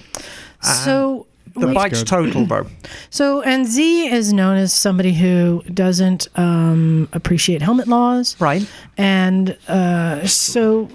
so 0.62 1.27
The 1.57 1.67
wait- 1.69 1.75
bike's 1.75 2.03
total, 2.03 2.47
though. 2.47 2.67
So, 3.11 3.43
and 3.43 3.64
Zee 3.67 4.07
is 4.09 4.33
known 4.33 4.57
as 4.57 4.73
somebody 4.73 5.12
who 5.14 5.62
doesn't 5.73 6.27
um, 6.37 7.09
appreciate 7.12 7.62
helmet 7.62 7.87
laws. 7.87 8.35
Right. 8.40 8.69
And 8.99 9.57
uh, 9.69 10.27
so 10.27 10.88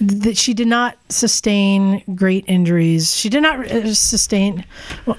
that 0.00 0.36
she 0.36 0.54
did 0.54 0.68
not 0.68 0.96
sustain 1.08 2.02
great 2.14 2.44
injuries. 2.48 3.14
She 3.14 3.28
did 3.28 3.42
not 3.42 3.60
uh, 3.60 3.94
sustain 3.94 4.64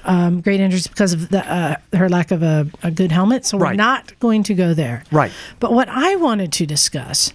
um, 0.04 0.40
great 0.40 0.60
injuries 0.60 0.86
because 0.86 1.12
of 1.12 1.28
the, 1.30 1.44
uh, 1.50 1.76
her 1.96 2.08
lack 2.08 2.30
of 2.30 2.42
a, 2.42 2.70
a 2.82 2.90
good 2.90 3.12
helmet. 3.12 3.44
So, 3.44 3.58
we're 3.58 3.72
not 3.74 4.18
going 4.20 4.42
to 4.44 4.54
go 4.54 4.74
there. 4.74 5.02
Right. 5.10 5.32
But 5.60 5.72
what 5.72 5.88
I 5.88 6.16
wanted 6.16 6.52
to 6.52 6.66
discuss 6.66 7.32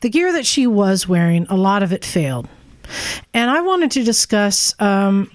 the 0.00 0.10
gear 0.10 0.32
that 0.32 0.44
she 0.44 0.66
was 0.66 1.08
wearing, 1.08 1.46
a 1.48 1.56
lot 1.56 1.82
of 1.82 1.92
it 1.92 2.04
failed. 2.04 2.48
And 3.32 3.50
I 3.50 3.60
wanted 3.60 3.90
to 3.92 4.04
discuss 4.04 4.74
um, 4.80 5.30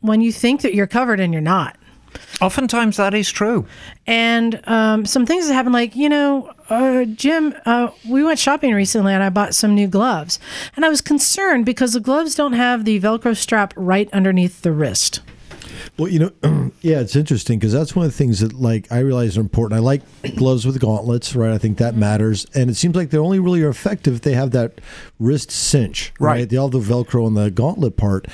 when 0.00 0.20
you 0.20 0.32
think 0.32 0.60
that 0.62 0.74
you're 0.74 0.86
covered 0.86 1.20
and 1.20 1.32
you're 1.32 1.42
not. 1.42 1.76
Oftentimes 2.40 2.96
that 2.96 3.14
is 3.14 3.30
true. 3.30 3.66
and 4.06 4.60
um, 4.68 5.04
some 5.04 5.26
things 5.26 5.46
that 5.46 5.54
happened 5.54 5.72
like 5.74 5.94
you 5.94 6.08
know 6.08 6.50
uh, 6.70 7.04
jim 7.04 7.54
uh, 7.66 7.88
we 8.08 8.22
went 8.24 8.38
shopping 8.38 8.72
recently 8.74 9.12
and 9.12 9.22
i 9.22 9.28
bought 9.28 9.54
some 9.54 9.74
new 9.74 9.86
gloves 9.86 10.38
and 10.76 10.84
i 10.84 10.88
was 10.88 11.00
concerned 11.00 11.64
because 11.66 11.92
the 11.92 12.00
gloves 12.00 12.34
don't 12.34 12.54
have 12.54 12.84
the 12.84 12.98
velcro 13.00 13.36
strap 13.36 13.72
right 13.76 14.08
underneath 14.12 14.62
the 14.62 14.72
wrist 14.72 15.20
Well, 15.98 16.08
you 16.08 16.18
know, 16.18 16.70
yeah, 16.80 17.00
it's 17.00 17.16
interesting 17.16 17.58
because 17.58 17.72
that's 17.72 17.94
one 17.94 18.06
of 18.06 18.12
the 18.12 18.16
things 18.18 18.40
that 18.40 18.52
like 18.54 18.90
I 18.90 19.00
realize 19.00 19.36
are 19.36 19.40
important. 19.40 19.78
I 19.78 19.82
like 19.82 20.02
gloves 20.36 20.66
with 20.66 20.80
gauntlets, 20.80 21.34
right? 21.34 21.52
I 21.52 21.58
think 21.58 21.78
that 21.78 21.92
mm-hmm. 21.92 22.00
matters, 22.00 22.46
and 22.54 22.70
it 22.70 22.74
seems 22.74 22.96
like 22.96 23.10
they're 23.10 23.20
only 23.20 23.38
really 23.38 23.62
are 23.62 23.68
effective 23.68 24.16
if 24.16 24.20
they 24.22 24.34
have 24.34 24.50
that 24.52 24.80
wrist 25.18 25.50
cinch, 25.50 26.12
right? 26.18 26.30
Right. 26.30 26.48
They 26.48 26.56
all 26.56 26.70
have 26.70 26.86
the 26.86 26.94
Velcro 26.94 27.26
on 27.26 27.34
the 27.34 27.50
gauntlet 27.50 27.96
part, 27.96 28.26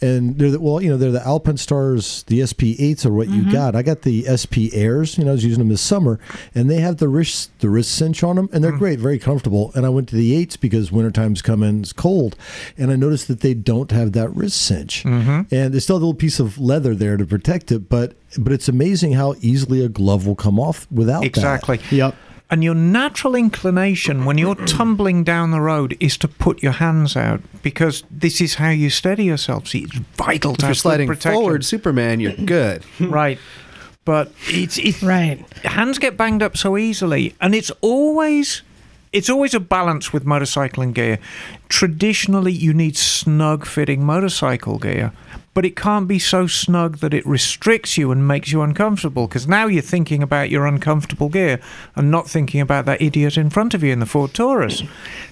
and 0.00 0.38
they're 0.38 0.50
the, 0.50 0.60
well, 0.60 0.80
you 0.80 0.90
know, 0.90 0.96
they're 0.96 1.12
the 1.12 1.26
Alpine 1.26 1.56
Stars, 1.56 2.24
the 2.24 2.44
SP 2.46 2.78
eights 2.78 3.06
are 3.06 3.12
what 3.12 3.28
you 3.28 3.42
mm-hmm. 3.42 3.52
got. 3.52 3.76
I 3.76 3.82
got 3.82 4.02
the 4.02 4.24
SP 4.28 4.72
Airs, 4.72 5.18
you 5.18 5.24
know, 5.24 5.30
I 5.30 5.34
was 5.34 5.44
using 5.44 5.58
them 5.58 5.68
this 5.68 5.80
summer, 5.80 6.18
and 6.54 6.70
they 6.70 6.80
have 6.80 6.98
the 6.98 7.08
wrist 7.08 7.50
the 7.60 7.70
wrist 7.70 7.94
cinch 7.94 8.22
on 8.22 8.36
them, 8.36 8.48
and 8.52 8.62
they're 8.62 8.72
mm. 8.72 8.78
great, 8.78 8.98
very 8.98 9.18
comfortable. 9.18 9.72
And 9.74 9.86
I 9.86 9.88
went 9.88 10.08
to 10.10 10.16
the 10.16 10.34
eights 10.34 10.56
because 10.56 10.90
wintertime's 10.90 11.42
coming, 11.42 11.80
it's 11.80 11.92
cold, 11.92 12.36
and 12.76 12.90
I 12.90 12.96
noticed 12.96 13.28
that 13.28 13.40
they 13.40 13.54
don't 13.54 13.90
have 13.90 14.12
that 14.12 14.34
wrist 14.34 14.60
cinch, 14.60 15.04
mm-hmm. 15.04 15.54
and 15.54 15.72
there's 15.72 15.84
still 15.84 15.96
a 15.96 15.98
little 15.98 16.14
piece 16.14 16.40
of 16.40 16.58
leather 16.58 16.91
there 16.94 17.16
to 17.16 17.24
protect 17.26 17.72
it, 17.72 17.88
but 17.88 18.14
but 18.38 18.52
it's 18.52 18.68
amazing 18.68 19.12
how 19.12 19.34
easily 19.40 19.84
a 19.84 19.88
glove 19.88 20.26
will 20.26 20.34
come 20.36 20.58
off 20.58 20.86
without 20.90 21.20
that. 21.20 21.26
Exactly. 21.26 21.80
Yep. 21.90 22.14
And 22.50 22.62
your 22.62 22.74
natural 22.74 23.34
inclination 23.34 24.26
when 24.26 24.36
you're 24.36 24.54
tumbling 24.66 25.24
down 25.24 25.52
the 25.52 25.60
road 25.60 25.96
is 26.00 26.18
to 26.18 26.28
put 26.28 26.62
your 26.62 26.72
hands 26.72 27.16
out 27.16 27.40
because 27.62 28.04
this 28.10 28.42
is 28.42 28.56
how 28.56 28.68
you 28.68 28.90
steady 28.90 29.24
yourself. 29.24 29.68
See, 29.68 29.84
it's 29.84 29.96
vital 30.16 30.52
If 30.52 30.58
to 30.58 30.66
you're 30.66 30.74
sliding 30.74 31.08
protection. 31.08 31.32
forward, 31.32 31.64
Superman, 31.64 32.20
you're 32.20 32.32
good. 32.34 32.84
right? 33.00 33.38
But 34.04 34.32
it's 34.48 34.76
it's 34.78 35.02
right 35.02 35.40
hands 35.64 35.98
get 35.98 36.16
banged 36.18 36.42
up 36.42 36.56
so 36.58 36.76
easily, 36.76 37.34
and 37.40 37.54
it's 37.54 37.70
always 37.80 38.62
it's 39.12 39.30
always 39.30 39.54
a 39.54 39.60
balance 39.60 40.12
with 40.12 40.24
motorcycling 40.24 40.94
gear. 40.94 41.18
Traditionally, 41.68 42.52
you 42.52 42.74
need 42.74 42.96
snug 42.96 43.66
fitting 43.66 44.04
motorcycle 44.04 44.78
gear, 44.78 45.12
but 45.54 45.64
it 45.66 45.76
can't 45.76 46.08
be 46.08 46.18
so 46.18 46.46
snug 46.46 46.98
that 46.98 47.12
it 47.12 47.26
restricts 47.26 47.98
you 47.98 48.10
and 48.10 48.26
makes 48.26 48.50
you 48.52 48.62
uncomfortable. 48.62 49.26
Because 49.26 49.46
now 49.46 49.66
you're 49.66 49.82
thinking 49.82 50.22
about 50.22 50.48
your 50.50 50.66
uncomfortable 50.66 51.28
gear 51.28 51.60
and 51.94 52.10
not 52.10 52.28
thinking 52.28 52.60
about 52.60 52.86
that 52.86 53.02
idiot 53.02 53.36
in 53.36 53.50
front 53.50 53.74
of 53.74 53.82
you 53.82 53.92
in 53.92 54.00
the 54.00 54.06
Ford 54.06 54.32
Taurus. 54.32 54.82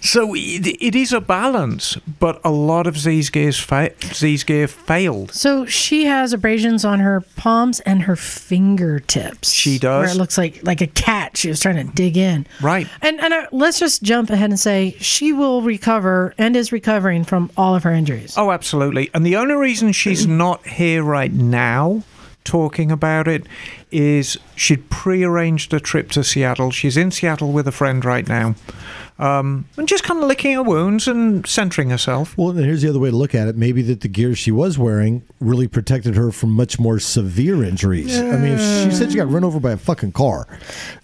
So 0.00 0.34
it, 0.34 0.66
it 0.80 0.94
is 0.94 1.12
a 1.12 1.20
balance, 1.20 1.96
but 2.18 2.40
a 2.44 2.50
lot 2.50 2.86
of 2.86 2.98
Zee's 2.98 3.30
gears 3.30 3.58
fa- 3.58 3.92
Zee's 4.12 4.44
gear 4.44 4.68
failed. 4.68 5.32
so 5.32 5.64
she 5.66 6.04
has 6.04 6.32
abrasions 6.32 6.84
on 6.84 7.00
her 7.00 7.22
palms 7.36 7.80
and 7.80 8.02
her 8.02 8.16
fingertips 8.16 9.50
She 9.52 9.78
does. 9.78 10.04
where 10.06 10.10
it 10.14 10.18
looks 10.18 10.36
like 10.38 10.62
like 10.64 10.80
a 10.80 10.86
cat 10.86 11.36
she 11.36 11.48
was 11.48 11.60
trying 11.60 11.76
to 11.76 11.92
dig 11.94 12.16
in 12.16 12.46
Right. 12.60 12.86
and 13.02 13.20
and 13.20 13.32
uh, 13.32 13.46
let's 13.52 13.78
just 13.78 14.02
jump 14.02 14.30
ahead 14.30 14.50
and 14.50 14.58
say 14.60 14.96
she 15.00 15.32
will 15.32 15.62
recover 15.62 16.34
and 16.38 16.56
is 16.56 16.72
recovering 16.72 17.24
from 17.24 17.50
all 17.56 17.74
of 17.74 17.82
her 17.84 17.92
injuries 17.92 18.34
Oh, 18.36 18.50
absolutely. 18.50 19.10
And 19.14 19.24
the 19.26 19.36
only 19.36 19.54
reason 19.54 19.92
she's 20.10 20.26
not 20.26 20.66
here 20.66 21.02
right 21.02 21.32
now 21.32 22.02
talking 22.44 22.90
about 22.90 23.28
it 23.28 23.46
is 23.90 24.38
she'd 24.56 24.88
pre-arranged 24.90 25.72
a 25.74 25.80
trip 25.80 26.10
to 26.10 26.24
Seattle. 26.24 26.70
She's 26.70 26.96
in 26.96 27.10
Seattle 27.10 27.52
with 27.52 27.68
a 27.68 27.72
friend 27.72 28.04
right 28.04 28.26
now. 28.26 28.54
Um, 29.18 29.66
and 29.76 29.86
just 29.86 30.02
kind 30.02 30.18
of 30.22 30.26
licking 30.26 30.54
her 30.54 30.62
wounds 30.62 31.06
and 31.06 31.46
centering 31.46 31.90
herself. 31.90 32.36
Well, 32.38 32.50
and 32.50 32.60
here's 32.60 32.80
the 32.80 32.88
other 32.88 32.98
way 32.98 33.10
to 33.10 33.16
look 33.16 33.34
at 33.34 33.48
it. 33.48 33.56
Maybe 33.56 33.82
that 33.82 34.00
the 34.00 34.08
gear 34.08 34.34
she 34.34 34.50
was 34.50 34.78
wearing 34.78 35.22
really 35.40 35.68
protected 35.68 36.16
her 36.16 36.32
from 36.32 36.52
much 36.52 36.78
more 36.78 36.98
severe 36.98 37.62
injuries. 37.62 38.18
I 38.18 38.38
mean, 38.38 38.56
she 38.56 38.96
said 38.96 39.10
she 39.12 39.18
got 39.18 39.30
run 39.30 39.44
over 39.44 39.60
by 39.60 39.72
a 39.72 39.76
fucking 39.76 40.12
car. 40.12 40.48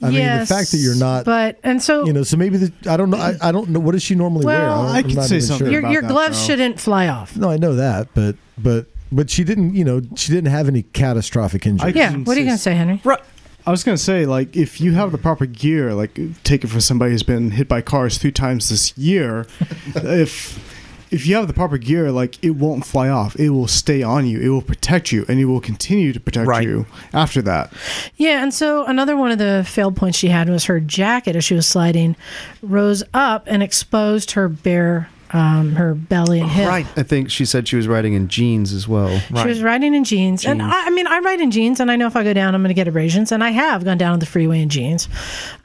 I 0.00 0.08
mean, 0.10 0.38
the 0.38 0.46
fact 0.46 0.70
that 0.70 0.78
you're 0.78 0.96
not, 0.96 1.26
but 1.26 1.58
and 1.62 1.82
so 1.82 2.06
you 2.06 2.14
know, 2.14 2.22
so 2.22 2.38
maybe 2.38 2.56
the, 2.56 2.90
I 2.90 2.96
don't 2.96 3.10
know. 3.10 3.18
I, 3.18 3.34
I 3.42 3.52
don't 3.52 3.68
know. 3.68 3.80
What 3.80 3.92
does 3.92 4.02
she 4.02 4.14
normally 4.14 4.46
wear? 4.46 4.60
Well, 4.66 4.84
don't- 4.84 4.94
I 4.94 4.98
I'm 5.00 5.04
could 5.04 5.16
not 5.16 5.24
say 5.26 5.40
something 5.40 5.66
sure. 5.70 5.80
your 5.82 5.92
your 5.92 6.02
gloves 6.02 6.38
though. 6.40 6.46
shouldn't 6.46 6.80
fly 6.80 7.08
off 7.08 7.36
No, 7.36 7.50
I 7.50 7.58
know 7.58 7.74
that, 7.74 8.08
but 8.14 8.36
but 8.56 8.86
but 9.12 9.30
she 9.30 9.44
didn't. 9.44 9.74
You 9.74 9.84
know, 9.84 10.02
she 10.16 10.32
didn't 10.32 10.50
have 10.50 10.68
any 10.68 10.82
catastrophic 10.82 11.66
injuries. 11.66 11.94
I 11.94 11.98
yeah 11.98 12.12
what 12.16 12.36
are 12.36 12.40
you 12.40 12.46
gonna 12.46 12.58
say 12.58 12.74
henry 12.74 13.00
Right. 13.04 13.20
I 13.66 13.70
was 13.72 13.82
gonna 13.82 13.96
say, 13.98 14.26
like, 14.26 14.56
if 14.56 14.80
you 14.80 14.92
have 14.92 15.10
the 15.10 15.18
proper 15.18 15.44
gear, 15.44 15.92
like, 15.92 16.16
take 16.44 16.62
it 16.62 16.68
from 16.68 16.80
somebody 16.80 17.10
who's 17.10 17.24
been 17.24 17.50
hit 17.50 17.66
by 17.66 17.80
cars 17.80 18.16
three 18.16 18.30
times 18.30 18.68
this 18.68 18.96
year. 18.96 19.46
if 19.96 20.62
if 21.10 21.26
you 21.26 21.34
have 21.36 21.46
the 21.48 21.52
proper 21.52 21.76
gear, 21.78 22.12
like, 22.12 22.42
it 22.44 22.50
won't 22.50 22.84
fly 22.86 23.08
off. 23.08 23.34
It 23.40 23.50
will 23.50 23.66
stay 23.68 24.02
on 24.04 24.24
you. 24.26 24.40
It 24.40 24.48
will 24.50 24.62
protect 24.62 25.10
you, 25.12 25.24
and 25.28 25.38
it 25.40 25.46
will 25.46 25.60
continue 25.60 26.12
to 26.12 26.20
protect 26.20 26.46
Right. 26.46 26.62
you 26.64 26.86
after 27.12 27.42
that. 27.42 27.72
Yeah, 28.16 28.40
and 28.42 28.54
so 28.54 28.84
another 28.86 29.16
one 29.16 29.32
of 29.32 29.38
the 29.38 29.64
failed 29.68 29.96
points 29.96 30.16
she 30.18 30.28
had 30.28 30.48
was 30.48 30.64
her 30.66 30.78
jacket 30.78 31.34
as 31.34 31.44
she 31.44 31.54
was 31.54 31.66
sliding 31.66 32.14
rose 32.62 33.02
up 33.14 33.44
and 33.48 33.62
exposed 33.64 34.32
her 34.32 34.48
bare 34.48 35.08
um, 35.32 35.72
her 35.72 35.94
belly 35.94 36.40
and 36.40 36.50
hip. 36.50 36.68
Right. 36.68 36.86
I 36.96 37.02
think 37.02 37.30
she 37.30 37.44
said 37.44 37.66
she 37.66 37.76
was 37.76 37.88
riding 37.88 38.14
in 38.14 38.28
jeans 38.28 38.72
as 38.72 38.86
well. 38.86 39.18
She 39.18 39.48
was 39.48 39.62
riding 39.62 39.94
in 39.94 40.04
jeans, 40.04 40.44
and 40.44 40.62
I, 40.62 40.86
I 40.86 40.90
mean, 40.90 41.06
I 41.06 41.18
ride 41.18 41.40
in 41.40 41.50
jeans, 41.50 41.80
and 41.80 41.90
I 41.90 41.96
know 41.96 42.06
if 42.06 42.16
I 42.16 42.24
go 42.24 42.32
down, 42.32 42.54
I'm 42.54 42.62
going 42.62 42.68
to 42.68 42.74
get 42.74 42.88
abrasions, 42.88 43.32
and 43.32 43.42
I 43.42 43.50
have 43.50 43.84
gone 43.84 43.98
down 43.98 44.12
on 44.12 44.18
the 44.18 44.26
freeway 44.26 44.60
in 44.60 44.68
jeans. 44.68 45.08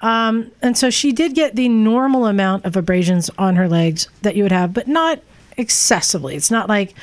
Um, 0.02 0.52
and 0.62 0.78
so 0.78 0.90
she 0.90 1.12
did 1.12 1.36
get 1.36 1.56
the 1.56 1.70
normal 1.70 2.26
amount 2.26 2.66
of 2.66 2.76
abrasions 2.76 3.30
on 3.38 3.56
her 3.56 3.70
legs 3.70 4.08
that 4.24 4.36
you 4.36 4.44
would 4.44 4.52
have, 4.52 4.74
but 4.74 4.88
not 4.88 5.20
excessively. 5.58 6.36
It's 6.36 6.52
not 6.52 6.68
like 6.68 6.96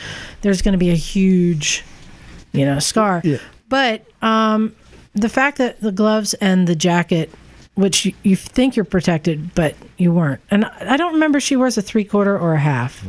there's 0.42 0.62
going 0.62 0.72
to 0.72 0.78
be 0.78 0.90
a 0.90 0.96
huge, 0.96 1.84
you 2.52 2.64
know, 2.64 2.78
scar. 2.78 3.20
Yeah. 3.24 3.38
But 3.68 4.04
um, 4.22 4.74
the 5.14 5.28
fact 5.28 5.58
that 5.58 5.80
the 5.80 5.92
gloves 5.92 6.34
and 6.34 6.66
the 6.66 6.74
jacket, 6.74 7.30
which 7.78 8.06
you, 8.06 8.12
you 8.24 8.34
think 8.34 8.74
you're 8.74 8.84
protected, 8.84 9.54
but 9.54 9.76
you 9.98 10.12
weren't, 10.12 10.40
and 10.50 10.64
I 10.64 10.94
I 10.94 10.96
don't 10.96 11.12
remember 11.14 11.38
she 11.38 11.54
wears 11.54 11.78
a 11.78 11.82
three 11.82 12.04
quarter 12.04 12.36
or 12.36 12.54
a 12.54 12.58
half. 12.58 13.04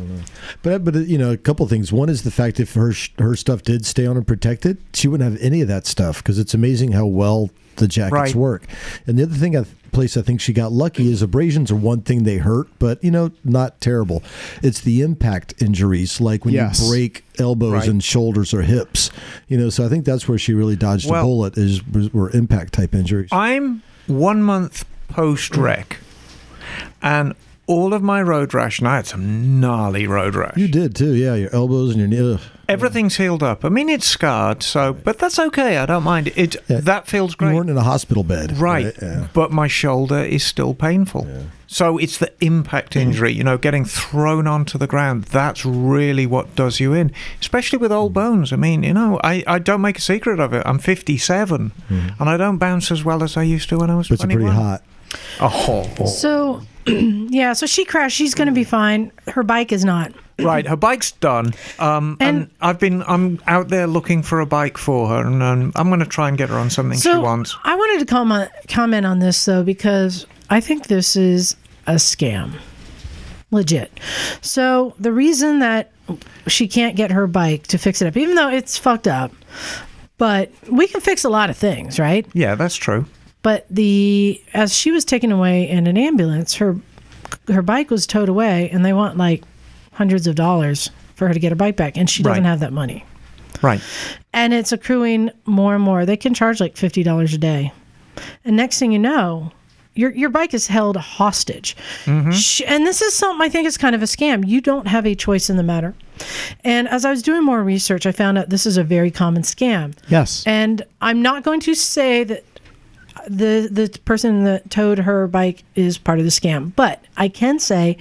But 0.61 0.83
but 0.85 0.95
uh, 0.95 0.99
you 0.99 1.17
know, 1.17 1.31
a 1.31 1.37
couple 1.37 1.67
things. 1.67 1.91
One 1.91 2.07
is 2.07 2.21
the 2.23 2.31
fact 2.31 2.59
if 2.59 2.75
her 2.75 2.93
her 3.17 3.35
stuff 3.35 3.63
did 3.63 3.85
stay 3.85 4.05
on 4.05 4.15
and 4.15 4.27
protected, 4.27 4.77
she 4.93 5.07
wouldn't 5.07 5.29
have 5.31 5.41
any 5.41 5.61
of 5.61 5.67
that 5.69 5.87
stuff 5.87 6.17
because 6.23 6.37
it's 6.37 6.53
amazing 6.53 6.91
how 6.91 7.05
well 7.07 7.49
the 7.77 7.87
jackets 7.87 8.11
Right. 8.13 8.35
work. 8.35 8.63
And 9.07 9.17
the 9.17 9.23
other 9.23 9.35
thing, 9.35 9.57
I 9.57 9.63
place 9.91 10.15
I 10.17 10.21
think 10.21 10.39
she 10.41 10.53
got 10.53 10.71
lucky 10.71 11.11
is 11.11 11.21
abrasions 11.23 11.71
are 11.71 11.75
one 11.75 12.01
thing 12.01 12.23
they 12.23 12.37
hurt, 12.37 12.67
but 12.77 13.03
you 13.03 13.09
know, 13.09 13.31
not 13.43 13.81
terrible. 13.81 14.21
It's 14.61 14.81
the 14.81 15.01
impact 15.01 15.55
injuries, 15.61 16.21
like 16.21 16.45
when 16.45 16.53
Yes. 16.53 16.81
you 16.81 16.89
break 16.89 17.23
elbows 17.39 17.71
Right. 17.73 17.87
and 17.87 18.03
shoulders 18.03 18.53
or 18.53 18.61
hips. 18.61 19.09
You 19.47 19.57
know, 19.57 19.69
so 19.71 19.83
I 19.85 19.89
think 19.89 20.05
that's 20.05 20.27
where 20.27 20.37
she 20.37 20.53
really 20.53 20.75
dodged 20.75 21.09
Well- 21.09 21.21
a 21.21 21.25
bullet 21.25 21.57
is 21.57 21.81
were 22.13 22.29
impact 22.31 22.73
type 22.73 22.93
injuries. 22.93 23.29
I'm 23.31 23.81
one 24.09 24.41
month 24.43 24.85
post 25.07 25.55
wreck, 25.55 25.97
and 27.01 27.35
all 27.69 27.93
of 27.93 28.01
my 28.01 28.19
road 28.19 28.51
rash, 28.55 28.79
and 28.79 28.87
I 28.87 28.95
had 28.95 29.05
some 29.05 29.59
gnarly 29.59 30.07
road 30.07 30.33
rash. 30.33 30.57
you 30.57 30.67
did 30.67 30.95
too, 30.95 31.13
yeah. 31.13 31.35
Your 31.35 31.53
elbows 31.55 31.91
and 31.91 31.99
your 31.99 32.07
knee. 32.07 32.33
ugh. 32.33 32.41
Everything's 32.67 33.17
healed 33.17 33.41
up. 33.43 33.63
I 33.63 33.69
mean, 33.69 33.89
it's 33.89 34.07
scarred, 34.07 34.63
so 34.63 34.93
but 34.93 35.19
that's 35.19 35.37
okay. 35.39 35.77
I 35.77 35.85
don't 35.85 36.03
mind. 36.03 36.31
It 36.35 36.55
Yeah. 36.67 36.79
that 36.81 37.07
feels 37.07 37.35
great. 37.35 37.51
You 37.51 37.57
weren't 37.57 37.69
in 37.69 37.77
a 37.77 37.83
hospital 37.83 38.23
bed, 38.23 38.57
Right, 38.57 38.93
Yeah. 39.01 39.27
but 39.33 39.51
my 39.51 39.67
shoulder 39.67 40.19
is 40.19 40.43
still 40.43 40.73
painful. 40.73 41.27
So 41.67 41.99
it's 41.99 42.17
the 42.17 42.31
impact 42.41 42.95
injury, 42.95 43.31
you 43.33 43.43
know, 43.43 43.57
getting 43.57 43.85
thrown 43.85 44.47
onto 44.47 44.79
the 44.79 44.87
ground. 44.87 45.25
That's 45.25 45.63
really 45.63 46.25
what 46.25 46.55
does 46.55 46.79
you 46.79 46.93
in, 46.93 47.11
especially 47.39 47.77
with 47.77 47.91
old 47.91 48.11
mm. 48.11 48.15
bones. 48.15 48.51
I 48.51 48.55
mean, 48.55 48.81
you 48.81 48.93
know, 48.93 49.19
I, 49.23 49.43
I 49.45 49.59
don't 49.59 49.81
make 49.81 49.99
a 49.99 50.01
secret 50.01 50.39
of 50.39 50.53
it. 50.53 50.63
I'm 50.65 50.79
57, 50.79 51.71
mm-hmm. 51.91 52.09
and 52.19 52.29
I 52.29 52.37
don't 52.37 52.57
bounce 52.57 52.91
as 52.91 53.03
well 53.03 53.23
as 53.23 53.37
I 53.37 53.43
used 53.43 53.69
to 53.69 53.77
when 53.77 53.91
I 53.91 53.95
was 53.95 54.07
But 54.07 54.15
it's 54.15 54.23
21. 54.23 54.41
pretty 54.41 54.63
hot. 54.63 54.81
Oh, 55.41 56.05
So, 56.05 56.61
yeah, 57.29 57.53
so 57.53 57.65
she 57.65 57.85
crashed. 57.85 58.15
She's 58.17 58.33
going 58.35 58.47
to 58.47 58.53
be 58.53 58.63
fine. 58.63 59.11
Her 59.27 59.43
bike 59.43 59.71
is 59.71 59.83
not. 59.85 60.11
right. 60.39 60.65
Her 60.65 60.75
bike's 60.77 61.11
done, 61.13 61.53
um, 61.79 62.17
and, 62.19 62.37
And- 62.37 62.49
I've 62.61 62.79
been 62.79 63.03
I'm 63.03 63.39
out 63.47 63.67
there 63.69 63.87
looking 63.87 64.23
for 64.23 64.39
a 64.39 64.45
bike 64.45 64.77
for 64.77 65.07
her, 65.09 65.25
and 65.25 65.43
um, 65.43 65.71
I'm 65.75 65.87
going 65.89 65.99
to 65.99 66.05
try 66.05 66.29
and 66.29 66.37
get 66.37 66.49
her 66.49 66.57
on 66.57 66.69
something 66.69 66.97
she 66.99 67.09
wants. 67.09 67.55
I 67.63 67.75
wanted 67.75 67.99
to 67.99 68.05
comment 68.05 68.49
comment 68.67 69.05
on 69.05 69.19
this 69.19 69.43
though 69.45 69.63
because 69.63 70.25
I 70.49 70.59
think 70.61 70.87
this 70.87 71.15
is 71.15 71.55
a 71.87 71.93
scam, 71.95 72.53
legit. 73.51 73.91
So 74.41 74.95
the 74.99 75.11
reason 75.11 75.59
that 75.59 75.91
she 76.47 76.67
can't 76.67 76.95
get 76.95 77.11
her 77.11 77.27
bike 77.27 77.67
to 77.67 77.77
fix 77.77 78.01
it 78.01 78.07
up, 78.07 78.17
even 78.17 78.35
though 78.35 78.49
it's 78.49 78.77
fucked 78.77 79.07
up, 79.07 79.31
but 80.17 80.51
we 80.69 80.87
can 80.87 81.01
fix 81.01 81.23
a 81.23 81.29
lot 81.29 81.49
of 81.49 81.57
things, 81.57 81.99
right? 81.99 82.25
Yeah, 82.33 82.55
that's 82.55 82.75
true. 82.75 83.05
But 83.41 83.65
the 83.69 84.41
as 84.53 84.75
she 84.75 84.91
was 84.91 85.05
taken 85.05 85.31
away 85.31 85.69
in 85.69 85.87
an 85.87 85.97
ambulance, 85.97 86.55
her 86.55 86.75
her 87.47 87.61
bike 87.61 87.89
was 87.89 88.05
towed 88.07 88.29
away, 88.29 88.69
and 88.71 88.83
they 88.83 88.93
want 88.93 89.17
like 89.17 89.43
hundreds 89.93 90.27
of 90.27 90.35
dollars 90.35 90.89
for 91.15 91.27
her 91.27 91.33
to 91.33 91.39
get 91.39 91.51
her 91.51 91.55
bike 91.55 91.75
back, 91.75 91.97
and 91.97 92.09
she 92.09 92.23
doesn't 92.23 92.43
Right. 92.43 92.49
have 92.49 92.59
that 92.61 92.73
money. 92.73 93.05
Right. 93.61 93.81
and 94.33 94.53
it's 94.53 94.71
accruing 94.71 95.31
more 95.45 95.75
and 95.75 95.83
more. 95.83 96.05
They 96.05 96.15
can 96.17 96.33
charge 96.33 96.59
like 96.61 96.77
fifty 96.77 97.03
dollars 97.03 97.33
a 97.33 97.37
day, 97.37 97.71
and 98.45 98.55
next 98.55 98.79
thing 98.79 98.91
you 98.93 98.99
know, 98.99 99.51
your 99.95 100.11
your 100.11 100.29
bike 100.29 100.53
is 100.53 100.67
held 100.67 100.95
hostage. 100.97 101.75
Mm-hmm. 102.05 102.31
Sh- 102.31 102.61
And 102.67 102.85
this 102.85 103.01
is 103.01 103.13
something 103.13 103.41
I 103.45 103.49
think 103.49 103.67
is 103.67 103.77
kind 103.77 103.95
of 103.95 104.01
a 104.01 104.05
scam. 104.05 104.47
You 104.47 104.61
don't 104.61 104.87
have 104.87 105.05
a 105.05 105.13
choice 105.15 105.49
in 105.49 105.57
the 105.57 105.63
matter. 105.63 105.93
And 106.63 106.87
as 106.89 107.03
I 107.05 107.09
was 107.11 107.21
doing 107.21 107.43
more 107.43 107.63
research, 107.63 108.05
I 108.05 108.11
found 108.11 108.37
out 108.37 108.49
this 108.49 108.65
is 108.65 108.77
a 108.77 108.83
very 108.83 109.11
common 109.11 109.43
scam. 109.43 109.93
Yes. 110.09 110.43
And 110.45 110.81
I'm 111.01 111.21
not 111.21 111.43
going 111.43 111.59
to 111.61 111.73
say 111.75 112.23
that 112.25 112.43
the 113.27 113.67
the 113.71 113.97
person 114.05 114.43
that 114.45 114.69
towed 114.69 114.99
her 114.99 115.27
bike 115.27 115.63
is 115.75 115.97
part 115.97 116.19
of 116.19 116.25
the 116.25 116.31
scam, 116.31 116.71
but 116.75 117.03
I 117.17 117.27
can 117.29 117.59
say 117.59 117.97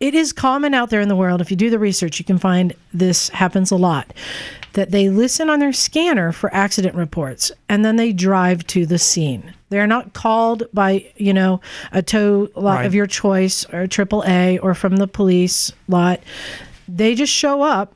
it 0.00 0.14
is 0.14 0.32
common 0.32 0.74
out 0.74 0.90
there 0.90 1.00
in 1.00 1.08
the 1.08 1.16
world. 1.16 1.40
If 1.40 1.50
you 1.50 1.56
do 1.56 1.70
the 1.70 1.78
research, 1.78 2.18
you 2.18 2.24
can 2.24 2.38
find 2.38 2.74
this 2.92 3.28
happens 3.30 3.70
a 3.70 3.76
lot. 3.76 4.12
That 4.74 4.92
they 4.92 5.08
listen 5.08 5.50
on 5.50 5.58
their 5.58 5.72
scanner 5.72 6.30
for 6.30 6.52
accident 6.54 6.94
reports 6.94 7.50
and 7.68 7.84
then 7.84 7.96
they 7.96 8.12
drive 8.12 8.64
to 8.68 8.86
the 8.86 8.98
scene. 8.98 9.52
They're 9.68 9.86
not 9.88 10.12
called 10.12 10.62
by, 10.72 11.10
you 11.16 11.32
know, 11.34 11.60
a 11.92 12.02
tow 12.02 12.48
lot 12.54 12.76
Right. 12.76 12.86
of 12.86 12.94
your 12.94 13.06
choice 13.06 13.64
or 13.72 13.88
AAA 13.88 14.58
or 14.62 14.74
from 14.74 14.96
the 14.96 15.08
police 15.08 15.72
lot. 15.88 16.20
They 16.88 17.16
just 17.16 17.32
show 17.32 17.62
up 17.62 17.94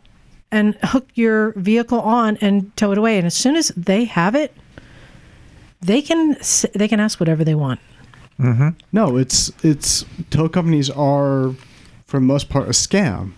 and 0.51 0.77
hook 0.83 1.07
your 1.15 1.53
vehicle 1.53 2.01
on 2.01 2.39
and 2.41 2.77
tow 2.77 2.91
it 2.93 2.99
away. 2.99 3.19
And 3.19 3.27
as 3.27 3.35
soon 3.35 3.55
as 3.57 3.69
they 3.77 4.05
have 4.05 4.35
it, 4.35 4.53
they 5.85 6.03
can 6.03 6.37
they 6.75 6.89
can 6.89 7.01
ask 7.01 7.21
whatever 7.21 7.45
they 7.45 7.55
want. 7.55 7.81
No, 8.93 9.17
it's 9.17 9.53
it's 9.63 10.05
tow 10.31 10.49
companies 10.49 10.91
are 10.91 11.55
for 12.07 12.19
the 12.19 12.27
most 12.27 12.49
part 12.49 12.67
a 12.67 12.71
scam. 12.73 13.33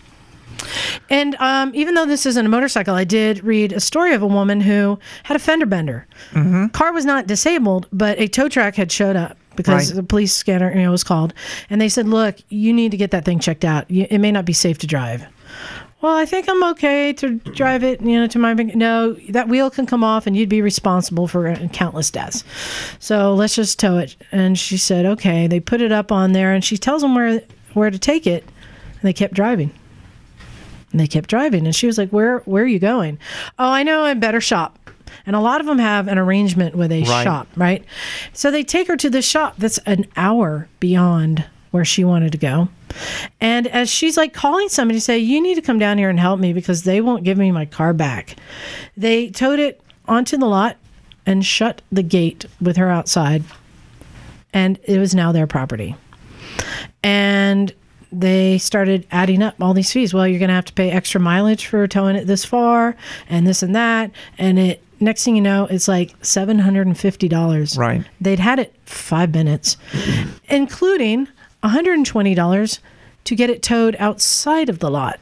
And 1.11 1.35
um, 1.37 1.73
even 1.75 1.95
though 1.95 2.07
this 2.07 2.25
isn't 2.25 2.47
a 2.47 2.49
motorcycle, 2.49 2.95
I 2.95 3.05
did 3.05 3.45
read 3.45 3.73
a 3.73 3.81
story 3.81 4.15
of 4.15 4.23
a 4.23 4.27
woman 4.27 4.61
who 4.63 4.99
had 5.25 5.37
a 5.37 5.39
fender 5.39 5.67
bender. 5.67 6.07
Car 6.73 6.93
was 6.93 7.05
not 7.05 7.27
disabled, 7.27 7.87
but 7.93 8.19
a 8.19 8.27
tow 8.27 8.49
truck 8.49 8.75
had 8.75 8.91
showed 8.91 9.17
up 9.17 9.37
because 9.55 9.89
Right. 9.91 9.97
the 9.97 10.03
police 10.03 10.33
scanner 10.35 10.73
you 10.75 10.83
know 10.83 10.91
was 10.91 11.05
called, 11.05 11.35
and 11.71 11.81
they 11.81 11.89
said, 11.91 12.09
"Look, 12.09 12.37
you 12.49 12.73
need 12.73 12.91
to 12.93 12.97
get 12.97 13.11
that 13.11 13.25
thing 13.25 13.39
checked 13.39 13.65
out. 13.65 13.91
You, 13.91 14.07
it 14.11 14.19
may 14.19 14.33
not 14.33 14.45
be 14.47 14.53
safe 14.55 14.79
to 14.79 14.87
drive." 14.87 15.25
Well, 16.07 16.15
I 16.17 16.25
think 16.25 16.49
I'm 16.49 16.63
okay 16.71 17.13
to 17.15 17.31
drive 17.35 17.83
it, 17.83 18.01
you 18.01 18.17
know, 18.21 18.29
to 18.29 18.39
my 18.39 18.55
no. 18.55 19.15
That 19.31 19.49
wheel 19.49 19.71
can 19.71 19.87
come 19.87 20.05
off, 20.05 20.29
and 20.29 20.37
you'd 20.37 20.49
be 20.49 20.63
responsible 20.63 21.27
for 21.27 21.49
uh, 21.49 21.67
countless 21.73 22.13
deaths. 22.13 22.45
So 23.01 23.35
let's 23.35 23.57
just 23.57 23.81
tow 23.81 23.99
it. 23.99 24.15
And 24.31 24.57
she 24.57 24.77
said, 24.77 25.05
"Okay." 25.05 25.49
They 25.49 25.59
put 25.59 25.81
it 25.81 25.91
up 25.91 26.13
on 26.13 26.31
there, 26.31 26.53
and 26.53 26.65
she 26.65 26.79
tells 26.79 27.03
them 27.03 27.17
where 27.17 27.43
where 27.75 27.91
to 27.91 27.99
take 27.99 28.25
it, 28.25 28.45
and 28.45 29.03
they 29.03 29.13
kept 29.13 29.35
driving. 29.35 29.73
And 30.93 31.01
they 31.01 31.09
kept 31.09 31.29
driving, 31.29 31.67
and 31.67 31.75
she 31.75 31.89
was 31.89 31.99
like, 31.99 32.11
"Where 32.11 32.39
where 32.45 32.63
are 32.63 32.69
you 32.69 32.79
going?" 32.79 33.19
Oh, 33.59 33.69
I 33.69 33.83
know 33.83 34.07
a 34.07 34.15
better 34.15 34.41
shop. 34.41 34.79
And 35.27 35.35
a 35.35 35.41
lot 35.41 35.61
of 35.61 35.67
them 35.67 35.81
have 35.81 36.07
an 36.07 36.19
arrangement 36.19 36.77
with 36.77 36.93
a 36.93 37.03
Right. 37.03 37.25
shop, 37.25 37.49
right? 37.57 37.85
So 38.33 38.53
they 38.53 38.63
take 38.63 38.87
her 38.87 38.97
to 38.97 39.11
this 39.11 39.27
shop 39.27 39.57
that's 39.59 39.79
an 39.79 40.07
hour 40.17 40.69
beyond 40.79 41.47
where 41.73 41.85
she 41.85 42.05
wanted 42.05 42.31
to 42.31 42.39
go. 42.39 42.69
And 43.41 43.67
as 43.69 43.91
she's 43.91 44.17
like 44.17 44.33
calling 44.33 44.69
somebody 44.69 44.99
to 44.99 45.05
say, 45.05 45.19
You 45.19 45.41
need 45.41 45.57
to 45.57 45.63
come 45.63 45.79
down 45.79 45.99
here 45.99 46.11
and 46.11 46.19
help 46.19 46.41
me 46.41 46.53
because 46.53 46.83
they 46.83 47.01
won't 47.01 47.25
give 47.25 47.39
me 47.39 47.51
my 47.53 47.65
car 47.67 47.93
back. 47.93 48.37
They 48.97 49.31
towed 49.31 49.59
it 49.59 49.81
onto 50.07 50.37
the 50.37 50.47
lot 50.47 50.77
and 51.27 51.45
shut 51.45 51.83
the 51.91 52.03
gate 52.03 52.47
with 52.61 52.77
her 52.77 52.91
outside. 52.91 53.43
And 54.53 54.79
it 54.85 54.99
was 54.99 55.15
now 55.15 55.33
their 55.33 55.47
property. 55.47 55.97
And 57.03 57.75
they 58.13 58.59
started 58.59 59.07
adding 59.11 59.43
up 59.43 59.61
all 59.61 59.75
these 59.75 59.93
fees. 59.93 60.15
Well, 60.15 60.27
you're 60.27 60.39
going 60.39 60.49
to 60.49 60.55
have 60.55 60.65
to 60.67 60.73
pay 60.73 60.91
extra 60.91 61.21
mileage 61.21 61.67
for 61.67 61.87
towing 61.87 62.17
it 62.17 62.27
this 62.27 62.45
far 62.45 62.97
and 63.29 63.47
this 63.47 63.63
and 63.63 63.75
that. 63.75 64.11
And 64.39 64.59
it, 64.59 64.83
next 65.01 65.25
thing 65.25 65.37
you 65.37 65.43
know, 65.43 65.67
it's 65.67 65.89
like 65.89 66.19
$750. 66.21 67.79
Right. 67.79 68.05
They'd 68.21 68.39
had 68.39 68.59
it 68.59 68.75
five 68.85 69.35
minutes, 69.35 69.77
including 70.49 71.29
$120 71.63 72.79
to 73.25 73.35
get 73.35 73.51
it 73.51 73.63
towed 73.63 73.97
outside 73.99 74.69
of 74.69 74.79
the 74.79 74.91
lot. 74.91 75.21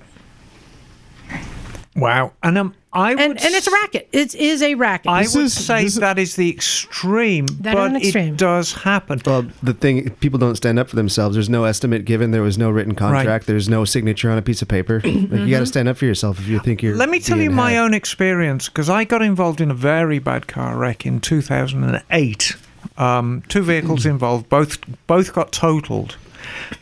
Wow. 1.96 2.32
And 2.42 2.58
um, 2.58 2.74
I 2.92 3.14
would 3.14 3.20
And, 3.22 3.40
and 3.40 3.54
it's 3.54 3.68
a 3.68 3.70
racket. 3.70 4.08
It 4.10 4.34
is 4.34 4.62
a 4.62 4.74
racket. 4.74 5.12
I 5.12 5.22
This 5.22 5.36
would 5.36 5.44
is- 5.44 5.64
say 5.66 5.84
is- 5.84 5.94
that 5.96 6.18
is 6.18 6.34
the 6.34 6.50
extreme, 6.50 7.46
That 7.60 7.70
is 7.70 7.74
but 7.76 7.90
an 7.90 7.96
extreme. 7.96 8.34
it 8.34 8.36
does 8.36 8.72
happen. 8.72 9.20
Well, 9.24 9.46
the 9.62 9.74
thing 9.74 10.10
people 10.18 10.40
don't 10.40 10.56
stand 10.56 10.80
up 10.80 10.88
for 10.88 10.96
themselves. 10.96 11.36
There's 11.36 11.48
no 11.48 11.62
estimate 11.64 12.04
given. 12.04 12.32
There 12.32 12.42
was 12.42 12.58
no 12.58 12.68
written 12.68 12.96
contract. 12.96 13.46
There's 13.46 13.68
no 13.68 13.84
signature 13.84 14.28
on 14.28 14.38
a 14.38 14.42
piece 14.42 14.60
of 14.60 14.66
paper. 14.66 15.00
Like, 15.04 15.14
you 15.42 15.50
got 15.50 15.60
to 15.60 15.66
stand 15.66 15.88
up 15.88 15.96
for 15.96 16.04
yourself 16.04 16.40
if 16.40 16.48
you 16.48 16.58
think 16.58 16.82
you're. 16.82 16.96
Let 16.96 17.10
me 17.10 17.20
tell 17.20 17.38
you 17.38 17.50
my 17.52 17.72
had. 17.72 17.84
own 17.84 17.94
experience 17.94 18.68
because 18.68 18.90
I 18.90 19.04
got 19.04 19.22
involved 19.22 19.60
in 19.60 19.70
a 19.70 19.74
very 19.74 20.18
bad 20.18 20.48
car 20.48 20.76
wreck 20.76 21.06
in 21.06 21.20
2008. 21.20 22.56
Um, 22.98 23.44
two 23.48 23.62
vehicles 23.62 24.04
involved, 24.14 24.48
both 24.48 24.78
both 25.06 25.32
got 25.32 25.52
totaled, 25.52 26.16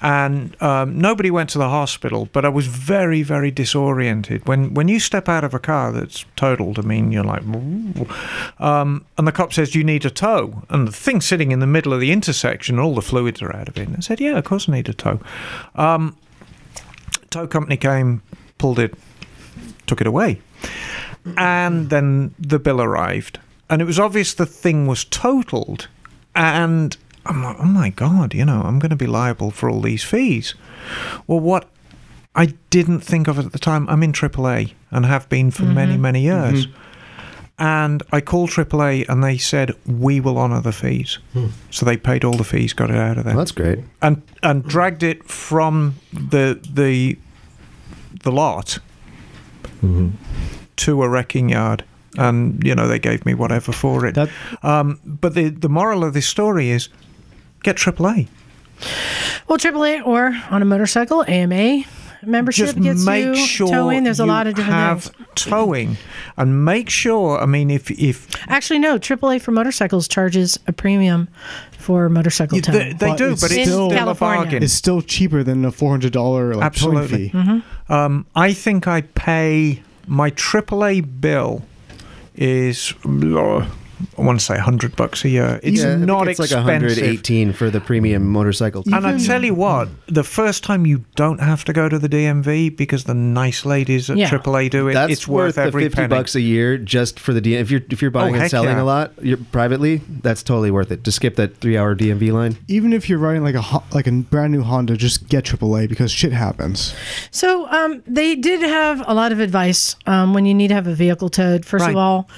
and 0.01 0.61
um, 0.62 0.98
nobody 0.98 1.31
went 1.31 1.51
to 1.51 1.59
the 1.59 1.68
hospital. 1.68 2.29
But 2.33 2.44
I 2.44 2.48
was 2.48 2.66
very, 2.66 3.22
very 3.22 3.51
disoriented 3.51 4.46
when 4.46 4.75
when 4.75 4.88
you 4.88 5.01
step 5.01 5.29
out 5.29 5.44
of 5.44 5.55
a 5.55 5.59
car 5.59 5.92
that's 5.92 6.25
totaled. 6.37 6.79
I 6.79 6.83
mean, 6.83 7.12
you're 7.12 7.25
like, 7.25 7.42
um, 8.59 9.05
and 9.18 9.27
the 9.27 9.33
cop 9.33 9.53
says 9.53 9.75
you 9.75 9.85
need 9.85 10.05
a 10.05 10.11
tow, 10.11 10.62
and 10.68 10.87
the 10.87 10.92
thing's 10.92 11.27
sitting 11.27 11.53
in 11.53 11.61
the 11.61 11.66
middle 11.66 11.92
of 11.92 12.01
the 12.01 12.12
intersection, 12.12 12.79
all 12.79 12.94
the 12.94 13.03
fluids 13.03 13.42
are 13.42 13.55
out 13.55 13.68
of 13.68 13.77
it. 13.77 13.88
And 13.88 13.96
I 13.96 14.01
said, 14.01 14.20
yeah, 14.20 14.38
of 14.38 14.44
course 14.44 14.68
I 14.68 14.72
need 14.72 14.88
a 14.88 14.94
tow. 14.94 15.20
Um, 15.75 16.16
tow 17.31 17.46
company 17.46 17.77
came, 17.77 18.22
pulled 18.59 18.79
it, 18.79 18.94
took 19.87 20.01
it 20.01 20.07
away. 20.07 20.40
And 21.37 21.88
then 21.90 22.35
the 22.38 22.59
bill 22.59 22.81
arrived. 22.81 23.38
And 23.70 23.81
it 23.81 23.85
was 23.85 23.98
obvious 23.98 24.35
the 24.35 24.46
thing 24.46 24.87
was 24.87 25.05
totaled. 25.05 25.88
And 26.35 26.96
I'm 27.27 27.43
like, 27.43 27.57
oh 27.61 27.65
my 27.65 27.91
God, 27.91 28.35
you 28.35 28.45
know, 28.45 28.63
I'm 28.63 28.79
going 28.79 28.91
to 28.91 28.97
be 28.97 29.07
liable 29.07 29.51
for 29.51 29.71
all 29.71 29.81
these 29.81 30.03
fees. 30.03 30.55
Well, 31.27 31.41
what 31.41 31.69
I 32.35 32.47
didn't 32.71 33.01
think 33.01 33.29
of 33.29 33.39
at 33.39 33.53
the 33.53 33.59
time, 33.59 33.89
I'm 33.89 34.03
in 34.03 34.13
AAA 34.13 34.73
and 34.91 35.07
have 35.07 35.29
been 35.29 35.51
for 35.51 35.65
many, 35.65 35.93
mm-hmm. 35.93 36.03
many 36.03 36.23
years. 36.23 36.67
Mm-hmm. 36.67 36.79
And 37.59 38.03
I 38.11 38.21
called 38.21 38.51
AAA 38.51 39.09
and 39.09 39.23
they 39.23 39.39
said, 39.39 39.73
we 39.87 40.19
will 40.21 40.37
honour 40.39 40.61
the 40.63 40.73
fees. 40.73 41.19
Hmm. 41.33 41.49
So 41.71 41.87
they 41.87 41.97
paid 41.97 42.25
all 42.25 42.33
the 42.33 42.45
fees, 42.45 42.73
got 42.73 42.91
it 42.91 42.97
out 42.97 43.19
of 43.19 43.25
there 43.25 43.35
Well, 43.35 43.45
that's 43.45 43.53
great. 43.53 43.81
and 44.01 44.23
and 44.43 44.65
dragged 44.65 45.03
it 45.03 45.25
from 45.29 45.95
the 46.13 46.59
the 46.73 47.19
the 48.25 48.33
lot 48.33 48.79
mm-hmm. 49.81 50.09
to 50.77 51.03
a 51.03 51.09
wrecking 51.09 51.51
yard 51.51 51.85
and 52.19 52.63
you 52.65 52.75
know 52.75 52.89
they 52.89 52.99
gave 52.99 53.25
me 53.25 53.35
whatever 53.35 53.73
for 53.73 54.07
it 54.07 54.15
That- 54.15 54.31
um, 54.63 54.99
but 55.05 55.35
the 55.35 55.49
the 55.49 55.69
moral 55.69 56.05
of 56.05 56.15
this 56.15 56.27
story 56.27 56.71
is 56.71 56.89
get 57.62 57.77
AAA 57.77 58.29
well, 59.48 59.59
AAA 59.59 60.05
or 60.05 60.37
on 60.51 60.61
a 60.61 60.64
motorcycle, 60.64 61.25
AMA 61.29 61.85
membership 62.25 62.66
just 62.66 62.81
gets 62.81 63.05
make 63.05 63.25
you 63.27 63.37
sure 63.37 63.68
towing. 63.68 64.03
There's 64.05 64.18
a 64.20 64.27
lot 64.27 64.46
of 64.48 64.55
different 64.55 64.75
have 64.75 65.05
things. 65.05 65.27
towing 65.37 65.96
and 66.37 66.64
make 66.64 66.88
sure 66.90 67.40
I 67.40 67.46
mean 67.46 67.70
if 67.70 67.90
if 67.92 68.29
Actually, 68.48 68.81
no. 68.81 68.98
AAA 68.98 69.40
for 69.40 69.53
motorcycles 69.53 70.09
charges 70.09 70.59
a 70.66 70.72
premium 70.72 71.29
for 71.79 72.09
motorcycle 72.09 72.61
towing. 72.61 72.96
they 72.96 73.09
But 73.11 73.18
do 73.18 73.33
it's 73.33 73.40
but 73.42 73.53
it's 73.53 73.68
still- 73.68 73.90
still, 73.90 74.09
a 74.09 74.14
bargain 74.14 74.62
It's 74.62 74.72
still 74.72 75.01
cheaper 75.03 75.42
than 75.44 75.64
a 75.64 75.70
four 75.72 75.90
hundred 75.90 76.12
dollar 76.12 76.55
like 76.55 76.75
towing 76.75 76.98
Absolutely. 76.98 77.29
fee. 77.29 77.62
Um, 77.88 78.27
I 78.35 78.53
think 78.53 78.88
I 78.88 79.03
pay 79.03 79.83
my 80.09 80.31
AAA 80.33 81.20
bill 81.20 81.62
is 82.35 82.94
uh, 83.05 83.66
I 84.19 84.23
want 84.23 84.38
to 84.41 84.45
say 84.45 84.59
hundred 84.59 84.97
bucks 84.97 85.25
a 85.25 85.29
year. 85.29 85.61
It's 85.62 85.83
Yeah, 85.83 85.93
I 85.93 85.97
not 85.97 86.29
it's 86.29 86.41
expensive. 86.41 86.67
like 86.67 86.83
118 86.83 87.53
for 87.53 87.71
the 87.71 87.81
premium 87.81 88.27
motorcycle. 88.31 88.83
and 88.87 89.07
I 89.07 89.19
tell 89.19 89.45
you 89.45 89.55
what, 89.55 89.88
the 90.07 90.25
first 90.25 90.65
time 90.65 90.87
you 90.87 91.05
don't 91.17 91.41
have 91.41 91.65
to 91.65 91.73
go 91.73 91.88
to 91.88 91.99
the 91.99 92.09
DMV 92.09 92.77
because 92.77 93.05
the 93.05 93.15
nice 93.15 93.65
ladies 93.65 94.11
at 94.11 94.17
Yeah. 94.17 94.29
AAA 94.29 94.69
do 94.71 94.88
it. 94.88 94.95
That's 94.95 95.12
it's 95.12 95.29
worth, 95.29 95.55
the 95.57 95.62
every 95.62 95.85
50 95.85 95.97
penny. 95.97 96.09
bucks 96.09 96.35
a 96.35 96.41
year 96.41 96.79
just 96.79 97.19
for 97.21 97.33
the 97.33 97.41
DMV. 97.41 97.61
If 97.61 97.71
you're 97.71 97.81
if 97.91 98.03
you're 98.03 98.11
buying 98.11 98.37
Oh, 98.37 98.41
and 98.41 98.51
selling 98.51 98.77
yeah. 98.77 98.83
a 98.83 98.85
lot 98.85 99.12
you're, 99.23 99.38
privately, 99.53 100.01
that's 100.23 100.43
totally 100.43 100.71
worth 100.71 100.91
it. 100.91 101.05
To 101.05 101.12
skip 101.12 101.37
that 101.37 101.57
three 101.59 101.77
hour 101.77 101.95
DMV 101.95 102.33
line. 102.33 102.57
Even 102.69 102.93
if 102.93 103.09
you're 103.09 103.19
riding 103.19 103.43
like 103.43 103.55
a 103.55 103.62
Ho- 103.62 103.85
like 103.93 104.07
a 104.07 104.12
brand 104.12 104.53
new 104.53 104.62
Honda, 104.62 104.97
just 104.97 105.29
get 105.29 105.45
AAA 105.45 105.88
because 105.88 106.11
shit 106.11 106.33
happens. 106.33 106.95
So 107.31 107.67
um, 107.69 108.03
they 108.07 108.35
did 108.35 108.61
have 108.62 109.03
a 109.07 109.15
lot 109.15 109.33
of 109.33 109.41
advice 109.41 109.97
um, 110.07 110.35
when 110.35 110.47
you 110.47 110.55
need 110.55 110.69
to 110.69 110.75
have 110.75 110.87
a 110.87 110.95
vehicle 110.95 111.29
towed. 111.29 111.65
First 111.65 111.83
Right. 111.83 111.91
of 111.91 111.97
all, 111.97 112.29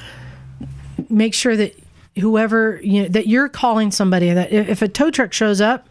make 1.11 1.35
sure 1.35 1.57
that 1.57 1.77
whoever 2.19 2.81
you 2.83 3.03
know 3.03 3.09
that 3.09 3.27
you're 3.27 3.49
calling 3.49 3.91
somebody 3.91 4.33
that 4.33 4.53
if 4.53 4.83
a 4.83 4.89
tow 4.89 5.11
truck 5.11 5.33
shows 5.33 5.61
up, 5.61 5.89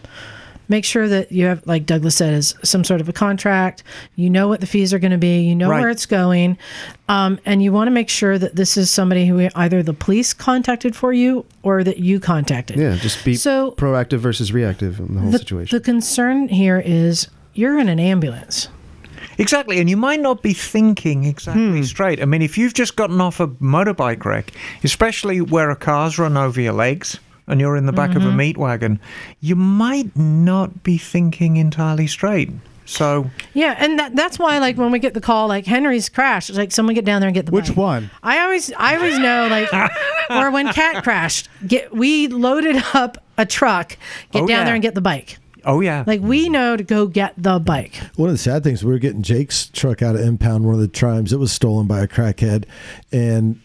make 0.70 0.86
sure 0.86 1.08
that 1.10 1.32
you 1.34 1.46
have, 1.46 1.66
like 1.68 1.86
Douglas 1.86 2.16
said, 2.16 2.34
is 2.34 2.56
some 2.64 2.84
sort 2.86 3.02
of 3.02 3.10
a 3.10 3.14
contract. 3.14 3.84
You 4.16 4.30
know 4.30 4.48
what 4.48 4.62
the 4.62 4.66
fees 4.66 4.94
are 4.94 5.00
going 5.00 5.12
to 5.12 5.18
be. 5.18 5.42
You 5.42 5.56
know 5.56 5.70
Right. 5.70 5.82
where 5.82 5.90
it's 5.90 6.06
going, 6.06 6.58
um, 7.10 7.40
and 7.46 7.62
you 7.62 7.74
want 7.74 7.88
to 7.88 7.92
make 7.92 8.08
sure 8.10 8.38
that 8.38 8.56
this 8.56 8.78
is 8.78 8.90
somebody 8.90 9.26
who 9.28 9.50
either 9.56 9.84
the 9.84 9.94
police 9.94 10.34
contacted 10.34 10.96
for 10.96 11.12
you 11.12 11.46
or 11.62 11.84
that 11.84 11.98
you 12.00 12.20
contacted. 12.20 12.78
Yeah, 12.78 12.96
just 12.96 13.24
be 13.26 13.36
So- 13.36 13.72
proactive 13.78 14.20
versus 14.20 14.54
reactive 14.54 15.00
in 15.00 15.16
the 15.16 15.20
whole 15.22 15.32
The, 15.32 15.40
situation. 15.40 15.78
the 15.78 15.84
concern 15.84 16.48
here 16.48 16.82
is 16.84 17.28
you're 17.54 17.78
in 17.78 17.90
an 17.90 18.00
ambulance. 18.00 18.70
Exactly, 19.38 19.80
and 19.80 19.90
you 19.90 19.98
might 19.98 20.20
not 20.22 20.42
be 20.42 20.54
thinking 20.54 21.24
exactly 21.26 21.78
Hmm. 21.80 21.84
straight. 21.84 22.22
I 22.22 22.26
mean, 22.26 22.42
if 22.42 22.58
you've 22.58 22.74
just 22.74 22.96
gotten 22.96 23.20
off 23.22 23.40
a 23.40 23.48
motorbike 23.48 24.24
wreck, 24.26 24.52
especially 24.84 25.42
where 25.42 25.70
a 25.70 25.76
car's 25.76 26.18
run 26.20 26.38
over 26.38 26.62
your 26.62 26.74
legs 26.74 27.20
and 27.48 27.60
you're 27.60 27.76
in 27.76 27.86
the 27.86 27.92
back 27.92 28.12
Mm-hmm. 28.12 28.28
of 28.28 28.34
a 28.34 28.36
meat 28.36 28.58
wagon, 28.58 29.00
you 29.42 29.56
might 29.56 30.16
not 30.16 30.84
be 30.84 30.98
thinking 30.98 31.58
entirely 31.58 32.08
straight. 32.08 32.52
So 32.86 33.30
Yeah, 33.54 33.76
and 33.80 33.98
that, 33.98 34.14
that's 34.16 34.38
why, 34.38 34.58
like, 34.60 34.78
when 34.78 34.92
we 34.92 35.00
get 35.00 35.14
the 35.14 35.22
call, 35.22 35.48
like 35.48 35.66
Henry's 35.66 36.10
crashed, 36.10 36.50
it's 36.50 36.58
like 36.58 36.72
someone 36.74 36.96
get 36.96 37.06
down 37.06 37.22
there 37.22 37.30
and 37.30 37.34
get 37.36 37.46
the 37.46 37.52
Which 37.54 37.70
bike. 37.70 37.78
one? 37.78 38.12
I 38.22 38.40
always, 38.40 38.74
I 38.74 38.98
always 38.98 39.18
know, 39.18 39.48
like, 39.50 39.70
or 40.30 40.52
when 40.52 40.68
Cat 40.74 41.02
crashed, 41.04 41.48
get 41.66 41.96
we 41.96 42.28
loaded 42.28 42.84
up 42.94 43.24
a 43.38 43.46
truck, 43.46 43.98
get 44.32 44.44
Oh, 44.44 44.48
down 44.48 44.50
yeah. 44.60 44.64
there 44.66 44.74
and 44.74 44.82
get 44.84 44.96
the 44.96 45.02
bike. 45.02 45.38
Oh 45.66 45.82
yeah. 45.82 46.04
Like 46.06 46.22
we 46.22 46.50
know 46.50 46.78
to 46.78 46.84
go 46.84 47.08
get 47.08 47.34
the 47.38 47.60
bike. 47.60 47.96
One 48.16 48.30
of 48.30 48.34
the 48.34 48.40
sad 48.40 48.64
things, 48.64 48.84
we 48.84 48.92
were 48.92 49.00
getting 49.00 49.22
Jake's 49.22 49.68
truck 49.68 50.02
out 50.02 50.16
of 50.16 50.22
impound, 50.22 50.66
one 50.66 50.76
of 50.76 50.82
the 50.82 50.88
times 50.88 51.34
It 51.34 51.40
was 51.40 51.52
stolen 51.52 51.88
by 51.88 52.02
a 52.02 52.08
crackhead, 52.08 52.66
and 53.12 53.60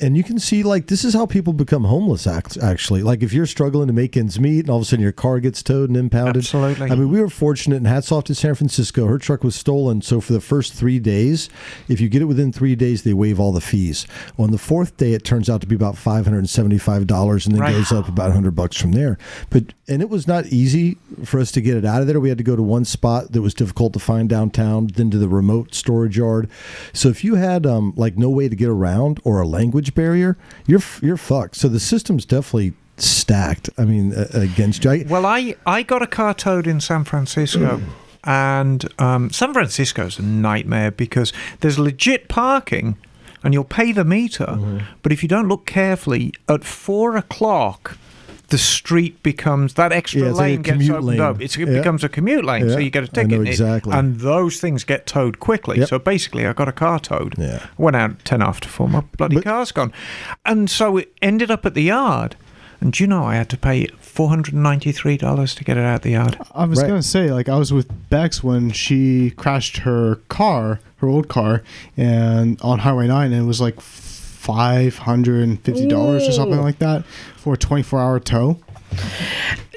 and 0.00 0.16
you 0.16 0.24
can 0.24 0.38
see 0.38 0.62
like 0.64 0.88
this 0.88 1.04
is 1.04 1.14
how 1.14 1.26
people 1.26 1.52
become 1.52 1.84
homeless. 1.84 2.26
act- 2.26 2.56
Actually, 2.56 3.02
like 3.02 3.22
if 3.22 3.32
you're 3.32 3.46
struggling 3.46 3.86
to 3.86 3.92
make 3.92 4.16
ends 4.16 4.40
meet, 4.40 4.60
and 4.60 4.70
all 4.70 4.78
of 4.78 4.82
a 4.82 4.84
sudden 4.84 5.02
your 5.02 5.12
car 5.12 5.38
gets 5.38 5.62
towed 5.62 5.90
and 5.90 5.96
impounded. 5.96 6.36
Absolutely. 6.38 6.90
I 6.90 6.94
mean, 6.96 7.08
we 7.10 7.20
were 7.20 7.28
fortunate, 7.28 7.76
and 7.76 7.86
hats 7.86 8.10
off 8.10 8.24
to 8.24 8.34
San 8.34 8.54
Francisco. 8.54 9.06
Her 9.06 9.18
truck 9.18 9.44
was 9.44 9.54
stolen, 9.54 10.02
so 10.02 10.20
for 10.20 10.32
the 10.32 10.40
first 10.40 10.72
three 10.74 10.98
days, 10.98 11.48
if 11.88 12.00
you 12.00 12.08
get 12.08 12.22
it 12.22 12.26
within 12.26 12.52
three 12.52 12.74
days, 12.74 13.02
they 13.04 13.12
waive 13.14 13.38
all 13.38 13.52
the 13.52 13.60
fees. 13.60 14.06
On 14.38 14.50
the 14.50 14.58
fourth 14.58 14.96
day, 14.96 15.12
it 15.12 15.24
turns 15.24 15.48
out 15.48 15.60
to 15.60 15.66
be 15.66 15.74
about 15.76 15.96
five 15.96 16.24
hundred 16.24 16.38
and 16.38 16.50
seventy-five 16.50 17.06
dollars, 17.06 17.46
and 17.46 17.54
then 17.54 17.62
Right. 17.62 17.72
goes 17.72 17.92
up 17.92 18.08
about 18.08 18.32
hundred 18.32 18.56
bucks 18.56 18.76
from 18.76 18.92
there. 18.92 19.18
But 19.50 19.72
and 19.88 20.00
it 20.02 20.08
was 20.08 20.26
not 20.26 20.46
easy 20.46 20.96
for 21.24 21.38
us 21.38 21.52
to 21.52 21.60
get 21.60 21.76
it 21.76 21.84
out 21.84 22.00
of 22.00 22.06
there. 22.06 22.18
We 22.18 22.28
had 22.30 22.38
to 22.38 22.44
go 22.44 22.56
to 22.56 22.62
one 22.62 22.84
spot 22.84 23.32
that 23.32 23.42
was 23.42 23.52
difficult 23.54 23.92
to 23.92 23.98
find 23.98 24.28
downtown, 24.28 24.88
then 24.88 25.10
to 25.10 25.18
the 25.18 25.28
remote 25.28 25.74
storage 25.74 26.16
yard. 26.16 26.48
So 26.92 27.08
if 27.08 27.22
you 27.24 27.34
had 27.34 27.66
um, 27.66 27.92
like 27.96 28.16
no 28.16 28.30
way 28.30 28.48
to 28.48 28.56
get 28.56 28.68
around 28.68 29.20
or 29.24 29.40
a 29.40 29.46
language 29.46 29.81
barrier, 29.90 30.36
you're 30.66 30.82
you're 31.02 31.16
fucked. 31.16 31.56
So 31.56 31.68
the 31.68 31.80
system's 31.80 32.24
definitely 32.24 32.72
stacked. 32.96 33.68
I 33.76 33.84
mean, 33.84 34.14
uh, 34.14 34.28
against 34.32 34.84
you. 34.84 35.04
Well, 35.08 35.26
I, 35.26 35.56
I 35.66 35.82
got 35.82 36.02
a 36.02 36.06
car 36.06 36.34
towed 36.34 36.66
in 36.66 36.80
San 36.80 37.04
Francisco, 37.04 37.80
and 38.24 38.86
um, 39.00 39.30
San 39.30 39.52
Francisco's 39.52 40.18
a 40.18 40.22
nightmare 40.22 40.90
because 40.90 41.32
there's 41.60 41.78
legit 41.78 42.28
parking, 42.28 42.96
and 43.42 43.52
you'll 43.54 43.64
pay 43.64 43.92
the 43.92 44.04
meter, 44.04 44.46
Mm-hmm. 44.46 44.78
but 45.02 45.10
if 45.12 45.22
you 45.22 45.28
don't 45.28 45.48
look 45.48 45.66
carefully, 45.66 46.32
at 46.48 46.62
four 46.64 47.16
o'clock. 47.16 47.96
The 48.52 48.58
street 48.58 49.22
becomes 49.22 49.74
that 49.74 49.92
extra 49.92 50.20
Yeah, 50.20 50.28
it's 50.28 50.38
like 50.38 50.50
lane 50.50 50.62
gets 50.62 50.90
opened 50.90 51.06
lane. 51.06 51.20
up. 51.20 51.40
It's, 51.40 51.56
it 51.56 51.66
Yeah. 51.68 51.78
becomes 51.78 52.04
a 52.04 52.08
commute 52.08 52.44
lane, 52.44 52.68
so 52.68 52.78
you 52.78 52.90
get 52.90 53.04
a 53.04 53.20
I 53.20 53.22
know 53.24 53.28
ticket, 53.30 53.46
It- 53.46 53.50
exactly. 53.50 53.92
and 53.94 54.20
those 54.20 54.60
things 54.60 54.84
get 54.84 55.06
towed 55.06 55.40
quickly. 55.40 55.78
Yep. 55.78 55.88
So 55.88 55.98
basically, 55.98 56.46
I 56.46 56.52
got 56.52 56.68
a 56.68 56.72
car 56.72 57.00
towed. 57.00 57.34
Yeah. 57.38 57.60
went 57.78 57.96
out 57.96 58.24
ten 58.24 58.42
after 58.42 58.68
four. 58.68 58.88
My 58.88 59.02
bloody 59.16 59.36
But- 59.36 59.44
car's 59.44 59.72
gone, 59.72 59.92
and 60.44 60.68
so 60.70 60.98
it 60.98 61.12
ended 61.22 61.50
up 61.50 61.64
at 61.66 61.74
the 61.74 61.82
yard. 61.82 62.36
And 62.82 62.92
do 62.92 63.02
you 63.04 63.06
know 63.08 63.24
I 63.24 63.36
had 63.36 63.48
to 63.50 63.56
pay 63.56 63.86
four 64.00 64.28
hundred 64.28 64.54
and 64.54 64.62
ninety-three 64.62 65.16
dollars 65.16 65.54
to 65.54 65.64
get 65.64 65.76
it 65.78 65.84
out 65.84 66.02
the 66.02 66.10
yard? 66.10 66.36
I 66.54 66.64
was 66.66 66.80
Right. 66.80 66.88
gonna 66.88 67.02
say, 67.02 67.32
like, 67.32 67.48
I 67.48 67.56
was 67.56 67.72
with 67.72 67.88
Bex 68.10 68.42
when 68.44 68.70
she 68.72 69.30
crashed 69.30 69.78
her 69.78 70.16
car, 70.28 70.80
her 70.96 71.08
old 71.08 71.28
car, 71.28 71.62
and 71.96 72.60
on 72.60 72.80
Highway 72.80 73.06
Nine, 73.06 73.32
and 73.32 73.42
it 73.44 73.46
was 73.46 73.60
like 73.62 73.80
five 74.42 74.98
hundred 74.98 75.44
and 75.44 75.62
fifty 75.62 75.86
dollars 75.86 76.28
or 76.28 76.32
something 76.32 76.60
like 76.60 76.78
that 76.80 77.04
for 77.36 77.54
a 77.54 77.56
twenty-four 77.56 78.00
hour 78.00 78.18
tow. 78.18 78.58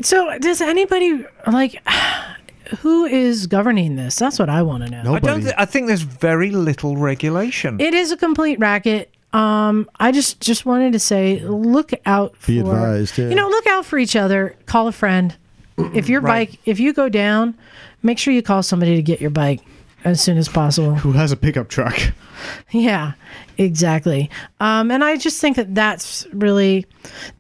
So 0.02 0.38
does 0.40 0.60
anybody 0.62 1.24
like 1.48 1.82
who 2.80 3.06
is 3.06 3.46
governing 3.48 3.96
this? 3.96 4.16
That's 4.16 4.40
what 4.40 4.50
I 4.50 4.64
want 4.64 4.84
to 4.86 4.90
know. 4.90 5.00
I 5.02 5.04
don't. 5.04 5.14
Nobody. 5.24 5.42
Th- 5.44 5.56
I 5.58 5.66
think 5.66 5.88
there's 5.88 6.02
very 6.02 6.50
little 6.52 6.98
regulation. 6.98 7.80
It 7.80 7.94
is 7.94 8.12
a 8.12 8.18
complete 8.18 8.60
racket. 8.60 9.12
Um, 9.34 9.90
I 10.00 10.12
just 10.12 10.40
just 10.42 10.66
wanted 10.66 10.94
to 10.94 11.00
say, 11.00 11.42
look 11.42 11.92
out 12.06 12.36
for 12.38 12.48
Be 12.52 12.60
advised, 12.60 13.18
yeah. 13.18 13.28
you 13.30 13.36
know, 13.36 13.50
look 13.50 13.68
out 13.68 13.86
for 13.86 14.00
each 14.00 14.16
other. 14.16 14.56
Call 14.66 14.88
a 14.88 14.92
friend. 14.94 15.36
If 15.78 16.08
your 16.08 16.22
Right. 16.22 16.50
bike, 16.52 16.60
if 16.66 16.80
you 16.80 16.94
go 16.94 17.10
down, 17.10 17.54
make 18.02 18.18
sure 18.18 18.34
you 18.34 18.42
call 18.42 18.64
somebody 18.64 18.96
to 18.96 19.02
get 19.02 19.20
your 19.20 19.30
bike 19.32 19.60
as 20.06 20.22
soon 20.22 20.38
as 20.38 20.48
possible. 20.48 20.96
Who 20.96 21.12
has 21.12 21.32
a 21.34 21.38
pickup 21.38 21.68
truck? 21.68 22.00
Yeah, 22.72 23.14
exactly. 23.58 24.30
Um, 24.60 24.92
and 24.92 25.04
I 25.04 25.18
just 25.18 25.42
think 25.42 25.56
that 25.56 25.74
that's 25.74 26.28
really 26.34 26.86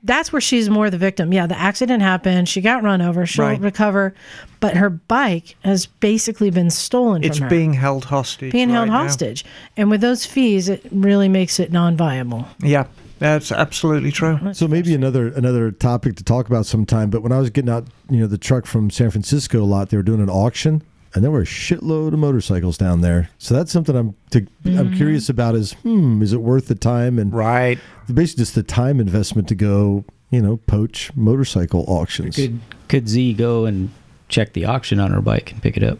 that's 0.03 0.32
where 0.34 0.41
she's 0.41 0.70
more 0.70 0.89
the 0.89 0.97
victim. 0.97 1.32
Yeah, 1.34 1.45
the 1.47 1.57
accident 1.59 2.01
happened. 2.01 2.49
She 2.49 2.61
got 2.61 2.82
run 2.82 3.01
over. 3.01 3.26
She'll 3.26 3.45
Right. 3.45 3.59
recover, 3.59 4.16
but 4.61 4.78
her 4.78 4.89
bike 4.89 5.57
has 5.63 5.86
basically 5.86 6.49
been 6.49 6.70
stolen 6.72 7.24
it's 7.24 7.38
from 7.38 7.43
her. 7.43 7.49
being 7.49 7.74
held 7.74 8.05
hostage. 8.05 8.51
being 8.51 8.70
held 8.70 8.89
right 8.89 8.95
now. 8.95 9.03
hostage. 9.03 9.45
And 9.78 9.91
with 9.91 10.01
those 10.01 10.26
fees, 10.26 10.70
it 10.70 10.84
really 10.91 11.30
makes 11.30 11.59
it 11.59 11.72
non-viable. 11.72 12.47
Yeah, 12.63 12.86
that's 13.20 13.51
absolutely 13.51 14.11
true. 14.11 14.39
So 14.53 14.68
maybe 14.68 14.95
another 14.95 15.28
another 15.28 15.72
topic 15.72 16.16
to 16.16 16.24
talk 16.24 16.47
about 16.47 16.66
sometime. 16.66 17.09
But 17.11 17.22
when 17.22 17.32
I 17.32 17.38
was 17.39 17.49
getting 17.51 17.70
out, 17.70 17.86
you 18.09 18.22
know, 18.22 18.28
the 18.28 18.39
truck 18.39 18.66
from 18.66 18.89
San 18.89 19.11
Francisco 19.11 19.61
a 19.61 19.66
lot, 19.66 19.89
they 19.89 19.97
were 19.97 20.03
doing 20.03 20.22
an 20.22 20.30
auction, 20.30 20.82
and 21.16 21.24
there 21.24 21.32
were 21.32 21.41
a 21.41 21.45
shitload 21.45 22.13
of 22.13 22.20
motorcycles 22.20 22.78
down 22.78 23.01
there. 23.01 23.30
So 23.39 23.53
that's 23.55 23.72
something 23.72 23.95
I'm 23.95 24.16
to, 24.32 24.45
I'm 24.66 24.93
curious 24.95 25.30
about. 25.30 25.55
Is 25.55 25.74
hmm, 25.74 26.22
is 26.22 26.34
it 26.34 26.41
worth 26.41 26.68
the 26.68 26.76
time 26.76 27.18
and 27.18 27.34
Right. 27.34 27.80
basically 28.13 28.43
just 28.43 28.55
the 28.55 28.63
time 28.63 28.99
investment 28.99 29.47
to 29.47 29.55
go, 29.55 30.05
you 30.30 30.41
know, 30.41 30.57
poach 30.57 31.11
motorcycle 31.16 31.86
auctions? 31.88 32.36
Could 32.36 32.59
could 32.89 33.07
Zee 33.09 33.34
go 33.34 33.66
and 33.66 33.89
check 34.28 34.53
the 34.53 34.66
auction 34.66 34.99
on 34.99 35.11
her 35.11 35.22
bike 35.22 35.51
and 35.53 35.61
pick 35.61 35.78
it 35.78 35.84
up? 35.84 35.97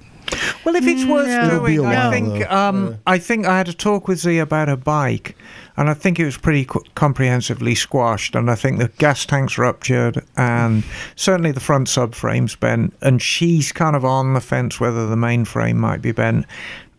Well, 0.66 0.76
if 0.76 0.86
it's 0.88 1.06
worth 1.06 1.28
No. 1.28 1.46
It'll 1.48 1.66
doing, 1.68 1.86
I 1.86 2.12
think 2.12 2.40
though. 2.40 2.50
um, 2.50 2.98
I 3.06 3.20
think 3.20 3.46
I 3.46 3.58
had 3.58 3.70
a 3.70 3.74
talk 3.74 4.08
with 4.08 4.20
Zee 4.20 4.40
about 4.40 4.68
her 4.68 4.76
bike, 4.76 5.36
and 5.78 5.90
I 5.90 5.94
think 5.94 6.20
it 6.20 6.26
was 6.26 6.38
pretty 6.38 6.66
co- 6.66 6.84
comprehensively 6.96 7.76
squashed. 7.76 8.36
And 8.36 8.50
I 8.50 8.56
think 8.56 8.80
the 8.80 8.90
gas 8.98 9.26
tank's 9.26 9.58
ruptured, 9.58 10.24
and 10.38 10.84
certainly 11.16 11.52
the 11.52 11.60
front 11.60 11.88
subframe's 11.88 12.56
bent. 12.56 12.94
And 13.02 13.22
she's 13.22 13.72
kind 13.72 13.96
of 13.96 14.06
on 14.06 14.34
the 14.34 14.42
fence 14.42 14.80
whether 14.80 15.08
the 15.08 15.18
main 15.18 15.46
frame 15.46 15.78
might 15.78 16.02
be 16.02 16.12
bent. 16.12 16.46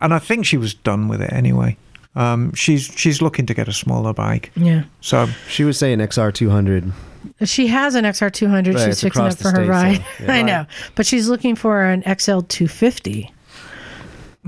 And 0.01 0.13
I 0.13 0.19
think 0.19 0.45
she 0.45 0.57
was 0.57 0.73
done 0.73 1.07
with 1.07 1.21
it 1.21 1.31
anyway. 1.33 1.75
Um, 2.15 2.53
she's 2.53 2.91
she's 2.95 3.21
looking 3.21 3.45
to 3.45 3.53
get 3.53 3.67
a 3.67 3.73
smaller 3.73 4.11
bike, 4.13 4.51
Yeah. 4.55 4.83
so 5.01 5.27
She 5.47 5.63
was 5.63 5.77
saying 5.77 5.99
XR 5.99 6.33
200. 6.33 6.91
She 7.45 7.67
has 7.67 7.93
an 7.93 8.05
XR200 8.05 8.73
Right, 8.73 8.73
she's 8.79 8.87
it's 8.87 9.01
fixing 9.01 9.21
across 9.21 9.33
up 9.33 9.39
for 9.39 9.49
her 9.51 9.57
state, 9.65 9.69
ride. 9.69 10.05
so, 10.17 10.23
yeah. 10.25 10.31
I 10.33 10.41
know. 10.41 10.65
But 10.95 11.05
she's 11.05 11.27
looking 11.29 11.55
for 11.55 11.83
an 11.83 12.01
XL250 12.03 13.29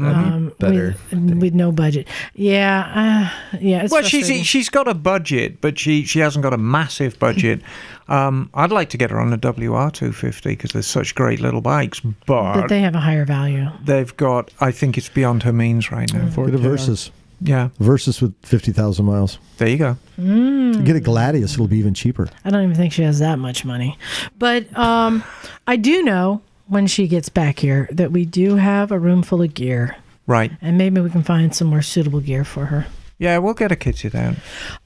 um, 0.06 0.54
better, 0.60 0.96
with, 1.12 1.42
with 1.42 1.54
no 1.54 1.72
budget. 1.72 2.08
Yeah. 2.36 3.32
Uh, 3.52 3.58
yeah. 3.60 3.88
Well, 3.90 4.04
she's 4.04 4.46
she's 4.46 4.70
got 4.70 4.88
a 4.88 4.94
budget, 4.94 5.62
but 5.62 5.78
she 5.78 6.04
she 6.04 6.20
hasn't 6.20 6.44
got 6.44 6.54
a 6.54 6.58
massive 6.58 7.20
budget. 7.20 7.62
um, 8.08 8.50
I'd 8.54 8.72
like 8.72 8.90
to 8.90 8.98
get 8.98 9.12
her 9.12 9.20
on 9.20 9.32
a 9.34 9.38
WR250 9.38 10.44
because 10.44 10.72
they're 10.72 10.82
such 10.82 11.16
great 11.16 11.40
little 11.40 11.62
bikes, 11.62 12.00
but, 12.00 12.54
but 12.54 12.70
they 12.70 12.82
have 12.82 12.96
a 12.96 13.00
higher 13.00 13.26
value. 13.26 13.68
they've 13.84 14.16
got. 14.18 14.52
I 14.60 14.72
think 14.72 14.98
it's 14.98 15.10
beyond 15.10 15.44
her 15.44 15.54
means 15.54 15.92
right 15.92 16.12
now. 16.14 16.30
For 16.30 16.46
Get 16.46 16.56
a 16.56 16.58
Versys. 16.58 17.12
Yeah, 17.42 17.70
Versys 17.80 18.22
with 18.22 18.34
fifty 18.42 18.74
thousand 18.74 19.06
miles. 19.06 19.40
there 19.58 19.70
you 19.70 19.78
go. 19.78 19.98
Get 20.18 20.96
a 20.98 21.00
Gladius; 21.00 21.54
it'll 21.54 21.68
be 21.68 21.78
even 21.78 21.94
cheaper. 21.94 22.28
I 22.44 22.50
don't 22.50 22.64
even 22.64 22.76
think 22.76 22.92
she 22.92 23.04
has 23.04 23.20
that 23.20 23.40
much 23.40 23.64
money. 23.64 23.98
But 24.38 24.78
um, 24.78 25.24
I 25.66 25.78
do 25.78 26.04
know 26.04 26.42
when 26.70 26.88
she 26.88 27.08
gets 27.08 27.30
back 27.30 27.60
here 27.60 27.90
that 27.92 28.12
we 28.12 28.26
do 28.26 28.56
have 28.56 28.92
a 28.92 29.00
room 29.00 29.24
full 29.24 29.42
of 29.42 29.54
gear. 29.54 29.98
Right. 30.28 30.52
And 30.62 30.78
maybe 30.78 31.02
we 31.02 31.10
can 31.10 31.24
find 31.24 31.54
some 31.56 31.68
more 31.68 31.82
suitable 31.82 32.20
gear 32.22 32.46
for 32.46 32.66
her. 32.68 32.86
Yeah, 33.18 33.40
we'll 33.40 33.56
get 33.56 33.72
a 33.72 33.76
kitted 33.76 34.16
out. 34.16 34.36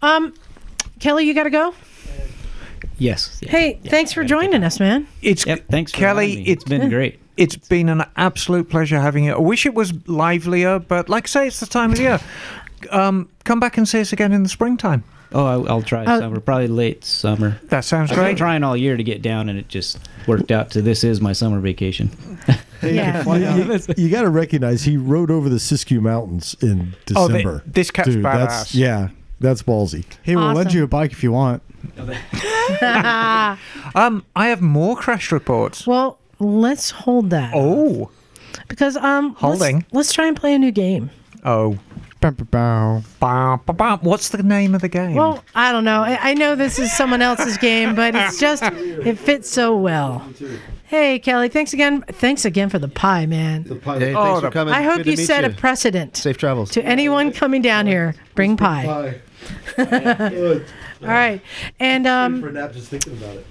Um, 0.02 0.34
Kelley, 1.00 1.26
you 1.26 1.34
got 1.34 1.44
to 1.44 1.50
go. 1.50 1.76
Yes. 2.98 3.40
Yeah. 3.42 3.52
Hey, 3.52 3.80
thanks 3.86 4.14
for 4.14 4.24
joining 4.24 4.64
us, 4.64 4.80
man. 4.80 5.08
It's 5.22 5.46
Yep. 5.46 5.66
Thanks, 5.70 5.92
Kelley. 5.92 6.30
having 6.30 6.44
me. 6.46 6.52
It's 6.52 6.64
it's 6.64 6.70
been 6.70 6.90
great. 6.90 7.20
It's 7.36 7.56
been 7.56 7.90
an 7.90 8.04
absolute 8.16 8.70
pleasure 8.70 9.00
having 9.00 9.26
you. 9.26 9.34
I 9.34 9.40
wish 9.40 9.66
it 9.66 9.74
was 9.74 9.94
livelier, 10.08 10.80
but 10.80 11.10
like 11.10 11.26
I 11.26 11.28
say, 11.28 11.48
it's 11.48 11.60
the 11.60 11.66
time 11.66 11.92
of 11.92 11.98
the 11.98 12.04
year. 12.04 12.20
Um, 12.92 13.30
come 13.44 13.60
back 13.60 13.78
and 13.78 13.88
see 13.88 14.00
us 14.00 14.14
again 14.14 14.32
in 14.32 14.44
the 14.44 14.50
springtime. 14.50 15.04
Oh, 15.34 15.46
I, 15.46 15.70
I'll 15.70 15.82
try 15.82 16.06
Uh, 16.06 16.20
summer. 16.20 16.40
Probably 16.40 16.68
late 16.68 17.04
summer. 17.04 17.60
That 17.66 17.82
sounds 17.86 18.12
I've 18.12 18.18
been 18.18 18.26
great. 18.26 18.38
trying 18.38 18.64
all 18.64 18.78
year 18.78 18.96
to 18.98 19.04
get 19.04 19.22
down, 19.22 19.50
and 19.50 19.58
it 19.58 19.68
just 19.68 19.98
worked 20.28 20.52
out 20.52 20.70
to 20.72 20.82
this 20.82 21.04
is 21.04 21.22
my 21.22 21.34
summer 21.34 21.60
vacation. 21.60 22.12
Yeah. 22.82 23.24
you, 23.58 23.80
you 23.98 24.10
got 24.10 24.24
to 24.24 24.30
recognize 24.30 24.84
he 24.84 24.98
rode 24.98 25.32
over 25.32 25.50
the 25.50 25.56
Siskiyou 25.58 26.02
Mountains 26.02 26.56
in 26.62 26.96
Oh, 27.16 27.28
they- 27.28 27.38
December. 27.40 27.64
this 27.66 27.90
cat's 27.92 28.10
Dude, 28.10 28.24
badass. 28.24 28.48
That's, 28.48 28.76
yeah, 28.76 29.10
that's 29.40 29.64
ballsy. 29.64 30.06
Hey, 30.22 30.36
we'll 30.36 30.54
lend 30.54 30.74
you 30.74 30.84
a 30.84 30.88
bike 30.88 31.12
if 31.12 31.24
you 31.24 31.32
want. 31.32 31.62
Um, 33.96 34.26
I 34.36 34.48
have 34.48 34.62
more 34.62 34.96
crash 34.96 35.32
reports. 35.32 35.86
Well, 35.86 36.18
let's 36.40 36.90
hold 36.92 37.30
that. 37.32 37.52
Oh, 37.56 38.10
Because 38.68 38.96
um 38.98 39.30
let's- 39.30 39.40
Holding. 39.42 39.86
Let's, 39.92 40.14
try 40.14 40.28
and 40.28 40.36
play 40.38 40.54
a 40.56 40.60
new 40.60 40.72
game. 40.72 41.10
oh. 41.44 41.78
What's 44.02 44.30
the 44.30 44.44
name 44.44 44.76
of 44.76 44.82
the 44.82 44.90
game? 44.90 45.16
Well, 45.16 45.44
I 45.56 45.72
don't 45.72 45.84
know. 45.84 46.02
I, 46.04 46.32
I 46.32 46.34
know 46.34 46.56
this 46.56 46.80
is 46.80 46.92
someone 46.96 47.22
else's 47.22 47.58
game, 47.58 47.96
but 47.96 48.16
it's 48.16 48.40
just 48.40 48.64
it 48.64 49.18
fits 49.20 49.50
so 49.50 49.76
well. 49.76 50.26
Hey, 50.86 51.18
Kelley, 51.20 51.50
thanks 51.50 51.74
again. 51.74 52.04
Thanks 52.08 52.46
again 52.46 52.70
for 52.70 52.78
the 52.80 52.88
pie, 52.88 53.26
man. 53.26 53.64
The 53.64 53.76
Hey, 53.76 54.00
thanks 54.14 54.16
Oh, 54.20 54.42
for 54.42 54.52
coming. 54.52 54.74
I 54.74 54.84
hope 54.84 54.98
Good 54.98 55.08
you 55.08 55.18
meet 55.18 55.26
set 55.26 55.44
a 55.44 55.50
precedent 55.50 56.16
Safe 56.18 56.38
travels. 56.38 56.70
to 56.72 56.84
anyone 56.84 57.32
coming 57.32 57.62
down 57.62 57.88
here. 57.88 58.16
Bring 58.36 58.58
pie. 58.58 59.20
All 61.02 61.10
right. 61.10 61.42
And 61.80 62.08
um, 62.08 62.42
just 62.74 62.90
thinking 62.90 63.14
about 63.14 63.38
it. 63.38 63.46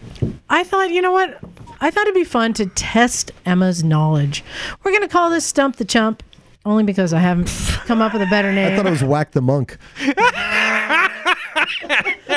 I 0.48 0.64
thought, 0.64 0.90
you 0.90 1.02
know 1.02 1.12
what? 1.12 1.38
I 1.80 1.90
thought 1.90 2.02
it'd 2.02 2.14
be 2.14 2.24
fun 2.24 2.52
to 2.54 2.66
test 2.66 3.32
Emma's 3.44 3.82
knowledge. 3.82 4.44
We're 4.84 4.92
going 4.92 5.02
to 5.02 5.08
call 5.08 5.28
this 5.28 5.44
Stump 5.44 5.76
the 5.76 5.84
Chump, 5.84 6.22
only 6.64 6.84
because 6.84 7.12
I 7.12 7.18
haven't 7.18 7.48
come 7.86 8.00
up 8.00 8.12
with 8.12 8.22
a 8.22 8.26
better 8.26 8.52
name. 8.52 8.72
I 8.72 8.76
thought 8.76 8.86
it 8.86 8.90
was 8.90 9.04
Whack 9.04 9.32
the 9.32 9.42
Monk. 9.42 9.76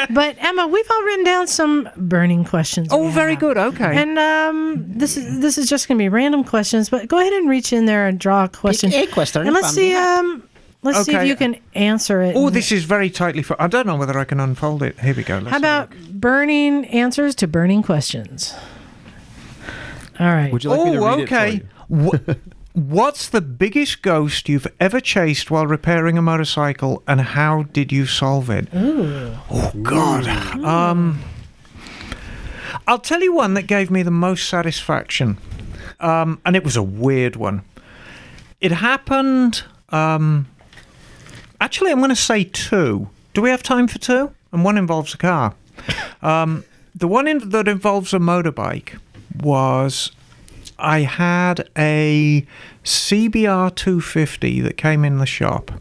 but 0.09 0.35
Emma, 0.39 0.67
we've 0.67 0.91
all 0.91 1.03
written 1.03 1.23
down 1.23 1.47
some 1.47 1.89
burning 1.95 2.43
questions. 2.43 2.89
Oh, 2.91 3.09
very 3.09 3.31
have. 3.31 3.39
good. 3.39 3.57
Okay. 3.57 4.01
And 4.01 4.17
um, 4.17 4.83
this 4.87 5.17
is 5.17 5.39
this 5.39 5.57
is 5.57 5.69
just 5.69 5.87
going 5.87 5.97
to 5.97 6.03
be 6.03 6.09
random 6.09 6.43
questions, 6.43 6.89
but 6.89 7.07
go 7.07 7.19
ahead 7.19 7.33
and 7.33 7.49
reach 7.49 7.71
in 7.73 7.85
there 7.85 8.07
and 8.07 8.19
draw 8.19 8.45
a 8.45 8.49
question. 8.49 8.93
a 8.93 9.07
question 9.07 9.43
and 9.45 9.53
let's 9.53 9.71
see. 9.71 9.95
Um, 9.95 10.47
let's 10.81 11.03
see 11.03 11.15
if 11.15 11.27
you 11.27 11.35
can 11.35 11.57
answer 11.73 12.21
it. 12.21 12.35
oh, 12.35 12.49
this 12.49 12.71
is 12.71 12.85
very 12.85 13.09
tightly. 13.09 13.43
Fo- 13.43 13.55
I 13.59 13.67
don't 13.67 13.85
know 13.85 13.95
whether 13.95 14.17
I 14.17 14.25
can 14.25 14.39
unfold 14.39 14.83
it. 14.83 14.99
Here 14.99 15.13
we 15.13 15.23
go. 15.23 15.37
Let's 15.37 15.51
How 15.51 15.57
about 15.57 15.91
burning 16.11 16.85
answers 16.85 17.35
to 17.35 17.47
burning 17.47 17.83
questions? 17.83 18.55
All 20.19 20.27
right. 20.27 20.51
Would 20.51 20.63
you 20.63 20.69
like 20.69 20.85
me 20.85 20.91
to 20.93 20.97
oh, 20.97 21.17
read 21.17 21.23
okay. 21.25 21.55
it 21.55 21.65
for 21.89 22.31
you? 22.31 22.41
Wh- 22.75 22.91
What's 22.95 23.29
the 23.29 23.41
biggest 23.41 24.01
ghost 24.01 24.49
you've 24.49 24.67
ever 24.79 24.99
chased 24.99 25.49
while 25.51 25.65
repairing 25.67 26.17
a 26.17 26.21
motorcycle, 26.21 27.03
and 27.07 27.21
how 27.21 27.63
did 27.63 27.91
you 27.91 28.05
solve 28.05 28.49
it? 28.49 28.67
Oh 28.73 29.71
God. 29.81 30.27
Um, 30.63 31.19
I'll 32.87 32.99
tell 32.99 33.21
you 33.21 33.33
one 33.33 33.53
that 33.55 33.63
gave 33.63 33.89
me 33.89 34.03
the 34.03 34.11
most 34.11 34.47
satisfaction, 34.49 35.37
um, 35.99 36.39
and 36.45 36.55
it 36.55 36.63
was 36.63 36.75
a 36.75 36.83
weird 36.83 37.35
one. 37.35 37.63
It 38.61 38.71
happened. 38.71 39.63
Um, 39.89 40.47
actually, 41.61 41.91
I'm 41.91 41.97
going 41.99 42.09
to 42.09 42.15
say 42.15 42.43
two. 42.43 43.09
Do 43.33 43.41
we 43.41 43.49
have 43.49 43.63
time 43.63 43.87
for 43.87 43.99
two? 43.99 44.31
And 44.51 44.63
one 44.63 44.77
involves 44.77 45.13
a 45.13 45.17
car. 45.17 45.53
Um, 46.21 46.63
the 46.93 47.07
one 47.07 47.27
in, 47.27 47.49
that 47.49 47.67
involves 47.67 48.13
a 48.13 48.17
motorbike 48.19 48.97
was 49.41 50.11
I 50.77 51.01
had 51.01 51.69
a 51.77 52.45
CBR 52.83 53.75
250 53.75 54.61
that 54.61 54.77
came 54.77 55.05
in 55.05 55.17
the 55.17 55.25
shop, 55.25 55.71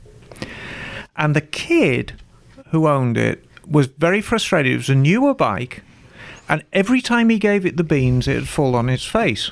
and 1.16 1.34
the 1.34 1.40
kid 1.40 2.14
who 2.70 2.88
owned 2.88 3.16
it 3.16 3.44
was 3.66 3.86
very 3.86 4.20
frustrated. 4.20 4.72
It 4.72 4.76
was 4.76 4.88
a 4.88 4.94
newer 4.94 5.34
bike, 5.34 5.82
and 6.48 6.64
every 6.72 7.00
time 7.00 7.28
he 7.28 7.38
gave 7.38 7.64
it 7.64 7.76
the 7.76 7.84
beans, 7.84 8.28
it'd 8.28 8.48
fall 8.48 8.74
on 8.74 8.88
its 8.88 9.04
face. 9.04 9.50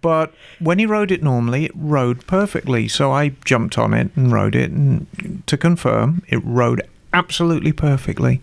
But 0.00 0.34
when 0.58 0.78
he 0.78 0.86
rode 0.86 1.10
it 1.10 1.22
normally, 1.22 1.66
it 1.66 1.72
rode 1.74 2.26
perfectly. 2.26 2.88
So 2.88 3.12
I 3.12 3.30
jumped 3.44 3.78
on 3.78 3.94
it 3.94 4.10
and 4.16 4.32
rode 4.32 4.54
it, 4.54 4.70
and 4.70 5.42
to 5.46 5.56
confirm, 5.56 6.22
it 6.28 6.40
rode 6.44 6.82
absolutely 7.12 7.72
perfectly. 7.72 8.40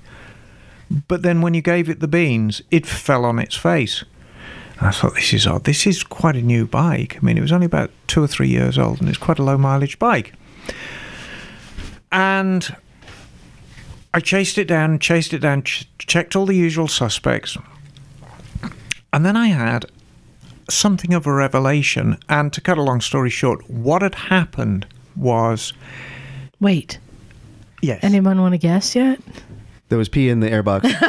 But 1.07 1.23
then 1.23 1.41
when 1.41 1.53
you 1.53 1.61
gave 1.61 1.89
it 1.89 1.99
the 1.99 2.07
beans, 2.07 2.61
it 2.71 2.85
fell 2.85 3.25
on 3.25 3.39
its 3.39 3.55
face. 3.55 4.03
And 4.79 4.87
I 4.87 4.91
thought, 4.91 5.15
this 5.15 5.33
is 5.33 5.47
odd. 5.47 5.63
This 5.63 5.87
is 5.87 6.03
quite 6.03 6.35
a 6.35 6.41
new 6.41 6.65
bike. 6.65 7.17
I 7.17 7.25
mean, 7.25 7.37
it 7.37 7.41
was 7.41 7.51
only 7.51 7.65
about 7.65 7.91
two 8.07 8.21
or 8.21 8.27
three 8.27 8.49
years 8.49 8.77
old, 8.77 8.99
and 8.99 9.07
it's 9.07 9.17
quite 9.17 9.39
a 9.39 9.43
low 9.43 9.57
mileage 9.57 9.97
bike. 9.99 10.33
And 12.11 12.75
I 14.13 14.19
chased 14.19 14.57
it 14.57 14.65
down, 14.65 14.99
chased 14.99 15.33
it 15.33 15.39
down, 15.39 15.63
ch- 15.63 15.87
checked 15.97 16.35
all 16.35 16.45
the 16.45 16.55
usual 16.55 16.87
suspects. 16.87 17.57
And 19.13 19.25
then 19.25 19.37
I 19.37 19.47
had 19.47 19.85
something 20.69 21.13
of 21.13 21.25
a 21.25 21.33
revelation. 21.33 22.17
And 22.29 22.51
to 22.53 22.61
cut 22.61 22.77
a 22.77 22.81
long 22.81 23.01
story 23.01 23.29
short, 23.29 23.69
what 23.69 24.01
had 24.01 24.15
happened 24.15 24.85
was 25.15 25.73
Wait. 26.59 26.99
yes, 27.81 27.99
Anyone 28.03 28.41
want 28.41 28.53
to 28.53 28.57
guess 28.57 28.95
yet? 28.95 29.19
There 29.89 29.97
was 29.97 30.09
pee 30.09 30.29
in 30.29 30.39
the 30.39 30.49
airbox. 30.49 30.81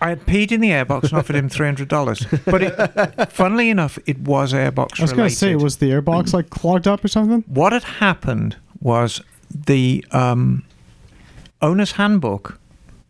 I 0.00 0.08
had 0.08 0.26
peed 0.26 0.50
in 0.50 0.60
the 0.60 0.70
airbox 0.70 1.04
and 1.04 1.12
offered 1.14 1.36
him 1.36 1.48
three 1.48 1.66
hundred 1.66 1.88
dollars. 1.88 2.26
But 2.44 2.62
it, 2.62 3.32
funnily 3.32 3.70
enough, 3.70 3.98
it 4.06 4.18
was 4.18 4.52
airbox 4.52 4.98
I 5.00 5.04
was 5.04 5.12
gonna 5.12 5.30
say, 5.30 5.54
was 5.54 5.76
the 5.76 5.90
airbox 5.90 6.32
like 6.32 6.50
clogged 6.50 6.88
up 6.88 7.04
or 7.04 7.08
something? 7.08 7.44
what 7.46 7.72
had 7.72 7.84
happened 7.84 8.56
was 8.80 9.20
the 9.50 10.04
um, 10.10 10.64
owner's 11.62 11.92
handbook 11.92 12.58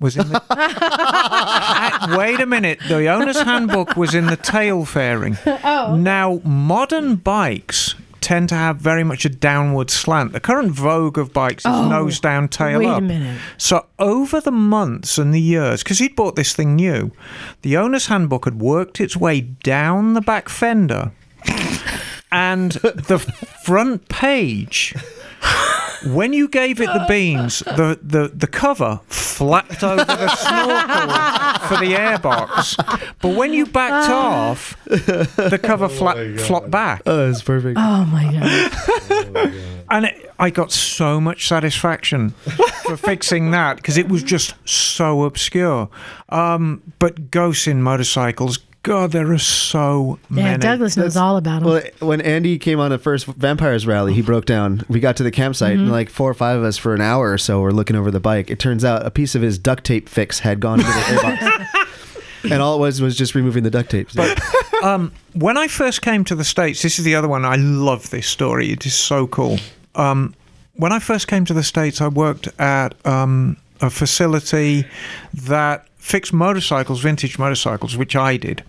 was 0.01 0.16
in 0.16 0.29
the. 0.29 0.43
Wait 2.18 2.41
a 2.41 2.47
minute. 2.47 2.79
The 2.89 3.09
owner's 3.09 3.41
handbook 3.41 3.97
was 3.97 4.14
in 4.14 4.26
the 4.26 4.37
tail 4.37 4.85
fairing. 4.85 5.37
Oh. 5.47 5.97
Now, 5.97 6.41
modern 6.45 7.16
bikes 7.16 7.95
tend 8.21 8.49
to 8.51 8.55
have 8.55 8.77
very 8.79 9.05
much 9.05 9.25
a 9.25 9.29
downward 9.29 9.91
slant. 9.91 10.33
The 10.33 10.41
current 10.41 10.73
vogue 10.73 11.19
of 11.19 11.33
bikes 11.33 11.64
is 11.64 11.71
Oh, 11.73 11.89
nose 11.89 12.21
down, 12.21 12.49
tail 12.49 12.79
wait 12.79 12.87
a 12.89 13.01
minute. 13.01 13.41
So 13.57 13.87
over 13.99 14.41
the 14.41 14.51
months 14.51 15.19
and 15.19 15.33
the 15.33 15.41
years, 15.41 15.83
because 15.83 15.99
he'd 15.99 16.16
bought 16.16 16.37
this 16.37 16.55
thing 16.55 16.77
new, 16.77 17.12
the 17.62 17.77
owner's 17.77 18.07
handbook 18.07 18.45
had 18.45 18.61
worked 18.61 19.01
its 19.01 19.16
way 19.16 19.41
down 19.41 20.14
the 20.14 20.21
back 20.21 20.49
fender, 20.49 21.12
and 22.31 22.73
the 22.73 23.19
front 23.64 24.09
page. 24.09 24.95
When 26.07 26.32
you 26.32 26.49
gave 26.49 26.80
it 26.80 26.86
the 26.86 27.05
beans, 27.09 27.61
the, 27.61 27.99
the, 28.03 28.28
the 28.28 28.46
cover 28.46 29.01
flapped 29.09 29.82
over 29.82 30.05
the 30.05 30.28
snorkel 30.36 31.68
for 31.68 31.84
the 31.84 31.94
airbox. 31.94 32.76
But 33.20 33.36
when 33.36 33.53
you 33.53 33.66
backed 33.66 34.11
off, 34.11 34.76
the 34.84 35.59
cover 35.62 35.88
flap, 35.88 36.16
flopped 36.40 36.70
back. 36.70 37.03
oh, 37.07 37.26
that's 37.26 37.42
perfect. 37.42 37.78
Oh 37.90 38.05
my 38.05 38.24
god. 38.32 39.55
And 39.90 40.05
it, 40.07 40.30
I 40.38 40.51
got 40.51 40.70
so 40.70 41.20
much 41.20 41.49
satisfaction 41.49 42.30
for 42.84 42.96
fixing 42.96 43.51
that 43.53 43.76
because 43.76 43.96
it 43.96 44.09
was 44.09 44.22
just 44.22 44.55
so 44.68 45.24
obscure. 45.24 45.88
Um, 46.28 46.82
but 46.99 47.30
ghosts 47.30 47.66
in 47.66 47.82
motorcycles, 47.82 48.59
God, 48.85 49.12
there 49.12 49.31
are 49.33 49.39
so 49.39 50.18
Yeah, 50.31 50.43
many. 50.45 50.59
Douglas 50.59 50.97
knows 50.97 51.14
That's- 51.14 51.16
all 51.16 51.37
about 51.37 51.62
them. 51.62 51.68
Well, 51.70 51.83
when 51.99 52.20
Andy 52.20 52.59
came 52.59 52.79
on 52.81 52.91
the 52.91 52.99
first 52.99 53.26
Vampires 53.26 53.87
rally, 53.87 54.14
he 54.14 54.22
broke 54.22 54.47
down. 54.47 54.83
We 54.89 55.01
got 55.01 55.16
to 55.16 55.22
the 55.24 55.31
campsite, 55.31 55.74
Mm-hmm. 55.74 55.83
and 55.85 55.93
like 55.93 56.09
four 56.11 56.31
or 56.31 56.35
five 56.35 56.57
of 56.59 56.64
us 56.64 56.79
for 56.79 56.95
an 56.95 57.01
hour 57.01 57.33
or 57.33 57.39
so 57.39 57.61
were 57.61 57.72
looking 57.72 57.97
over 57.97 58.11
the 58.11 58.20
bike. 58.20 58.51
It 58.51 58.59
turns 58.59 58.85
out 58.85 59.05
a 59.05 59.11
piece 59.11 59.35
of 59.35 59.43
his 59.43 59.59
duct 59.59 59.85
tape 59.85 60.09
fix 60.09 60.39
had 60.41 60.61
gone 60.61 60.81
into 60.81 60.91
the 60.93 60.99
airbox. 61.01 61.66
And 62.45 62.62
all 62.62 62.76
it 62.76 62.79
was 62.79 63.03
was 63.03 63.16
just 63.16 63.35
removing 63.35 63.64
the 63.64 63.70
duct 63.70 63.91
tape. 63.91 64.12
So- 64.12 64.33
um, 64.85 65.11
when 65.35 65.57
I 65.59 65.66
first 65.66 66.03
came 66.03 66.22
to 66.26 66.37
the 66.37 66.45
States, 66.45 66.81
this 66.83 67.01
is 67.01 67.05
the 67.05 67.16
other 67.16 67.26
one. 67.26 67.45
I 67.45 67.57
love 67.57 68.11
this 68.11 68.29
story. 68.29 68.70
It 68.70 68.87
is 68.87 68.95
so 68.95 69.26
cool. 69.26 69.59
Um, 69.97 70.37
when 70.74 70.93
I 70.93 71.01
first 71.01 71.26
came 71.26 71.45
to 71.47 71.53
the 71.53 71.64
States, 71.64 72.01
I 72.01 72.07
worked 72.07 72.47
at 72.61 72.95
um, 73.05 73.57
a 73.81 73.91
facility 73.91 74.85
that 75.35 75.88
fixed 75.99 76.32
motorcycles, 76.32 77.01
vintage 77.01 77.38
motorcycles, 77.38 77.96
which 77.96 78.16
I 78.16 78.36
did. 78.36 78.62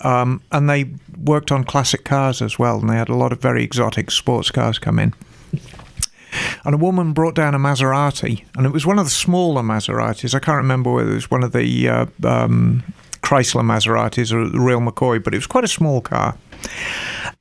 Um, 0.00 0.42
and 0.52 0.68
they 0.68 0.86
worked 1.22 1.50
on 1.50 1.64
classic 1.64 2.04
cars 2.04 2.42
as 2.42 2.58
well. 2.58 2.80
And 2.80 2.90
they 2.90 2.96
had 2.96 3.08
a 3.08 3.16
lot 3.16 3.32
of 3.32 3.40
very 3.40 3.64
exotic 3.64 4.10
sports 4.10 4.50
cars 4.50 4.78
come 4.78 4.98
in. 4.98 5.14
And 6.64 6.74
a 6.74 6.78
woman 6.78 7.12
brought 7.12 7.34
down 7.34 7.54
a 7.54 7.58
Maserati, 7.58 8.44
and 8.56 8.64
it 8.64 8.72
was 8.72 8.86
one 8.86 8.98
of 8.98 9.04
the 9.04 9.10
smaller 9.10 9.62
Maseratis. 9.62 10.34
I 10.34 10.38
can't 10.38 10.56
remember 10.56 10.90
whether 10.90 11.10
it 11.10 11.14
was 11.14 11.30
one 11.30 11.42
of 11.42 11.52
the 11.52 11.88
uh, 11.88 12.06
um, 12.24 12.82
Chrysler 13.22 13.62
Maseratis 13.62 14.32
or 14.32 14.48
the 14.48 14.60
real 14.60 14.80
McCoy, 14.80 15.22
but 15.22 15.34
it 15.34 15.36
was 15.36 15.46
quite 15.46 15.64
a 15.64 15.68
small 15.68 16.00
car. 16.00 16.36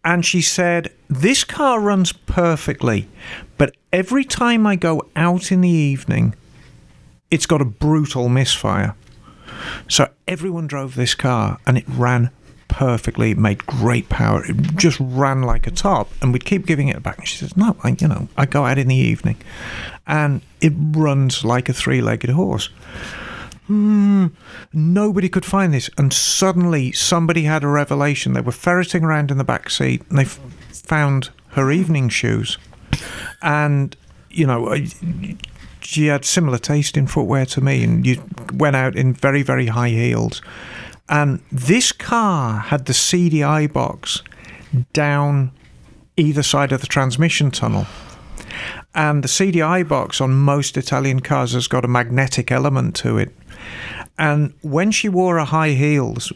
And 0.04 0.26
she 0.26 0.42
said, 0.42 0.92
This 1.08 1.44
car 1.44 1.80
runs 1.80 2.12
perfectly, 2.12 3.08
but 3.58 3.76
every 3.94 4.26
time 4.26 4.68
I 4.68 4.76
go 4.76 5.04
out 5.16 5.52
in 5.52 5.62
the 5.62 5.70
evening, 5.70 6.36
it's 7.30 7.46
got 7.46 7.62
a 7.62 7.66
brutal 7.66 8.28
misfire. 8.28 8.96
So 9.88 10.10
everyone 10.28 10.68
drove 10.68 10.96
this 10.96 11.16
car 11.16 11.60
and 11.66 11.78
it 11.78 11.86
ran 11.88 12.32
perfectly. 12.68 13.36
Made 13.36 13.66
great 13.66 14.10
power. 14.10 14.44
It 14.46 14.56
just 14.76 14.98
ran 15.00 15.44
like 15.44 15.68
a 15.68 15.72
top. 15.72 16.10
And 16.22 16.34
we'd 16.34 16.46
keep 16.46 16.66
giving 16.66 16.88
it 16.88 17.04
back. 17.04 17.20
And 17.20 17.28
she 17.28 17.38
says, 17.38 17.56
No, 17.56 17.76
I, 17.84 17.96
you 18.00 18.08
know, 18.08 18.28
I 18.38 18.46
go 18.46 18.66
out 18.66 18.78
in 18.78 18.88
the 18.88 18.96
evening 18.96 19.38
and 20.08 20.42
it 20.62 20.74
runs 20.76 21.44
like 21.46 21.70
a 21.70 21.74
three 21.74 22.02
legged 22.02 22.32
horse. 22.32 22.70
Hmm, 23.68 24.28
nobody 24.74 25.30
could 25.30 25.46
find 25.46 25.74
this. 25.74 25.90
And 25.98 26.12
suddenly 26.12 26.92
somebody 26.92 27.44
had 27.44 27.64
a 27.64 27.68
revelation. 27.68 28.34
They 28.34 28.42
were 28.42 28.52
ferreting 28.52 29.04
around 29.04 29.32
in 29.32 29.38
the 29.38 29.44
back 29.44 29.70
seat 29.70 30.02
and 30.10 30.18
they 30.18 30.24
f- 30.24 30.40
found 30.72 31.30
her 31.50 31.72
evening 31.72 32.10
shoes. 32.10 32.58
And, 33.42 33.96
you 34.30 34.46
know, 34.48 34.74
she 35.82 36.08
had 36.08 36.26
similar 36.26 36.58
taste 36.58 36.98
in 36.98 37.08
footwear 37.08 37.46
to 37.48 37.62
me, 37.62 37.84
and 37.84 38.06
you 38.06 38.24
went 38.54 38.76
out 38.76 38.96
in 38.96 39.14
very, 39.14 39.44
very 39.44 39.68
high 39.68 39.90
heels. 39.90 40.42
And 41.10 41.42
this 41.52 41.92
car 41.92 42.60
had 42.60 42.86
the 42.86 42.94
CDI 42.94 43.72
box 43.72 44.24
down 44.94 45.52
either 46.18 46.44
side 46.44 46.72
of 46.72 46.82
the 46.82 46.88
transmission 46.88 47.52
tunnel. 47.52 47.86
And 48.94 49.24
the 49.24 49.28
CDI 49.28 49.88
box 49.88 50.22
on 50.22 50.34
most 50.34 50.78
Italian 50.78 51.22
cars 51.22 51.54
has 51.54 51.68
got 51.68 51.86
a 51.86 51.90
magnetic 51.90 52.52
element 52.52 52.96
to 52.98 53.18
it. 53.18 53.34
And 54.18 54.54
when 54.62 54.92
she 54.92 55.10
wore 55.10 55.38
her 55.38 55.46
high 55.46 55.72
heels, 55.72 56.32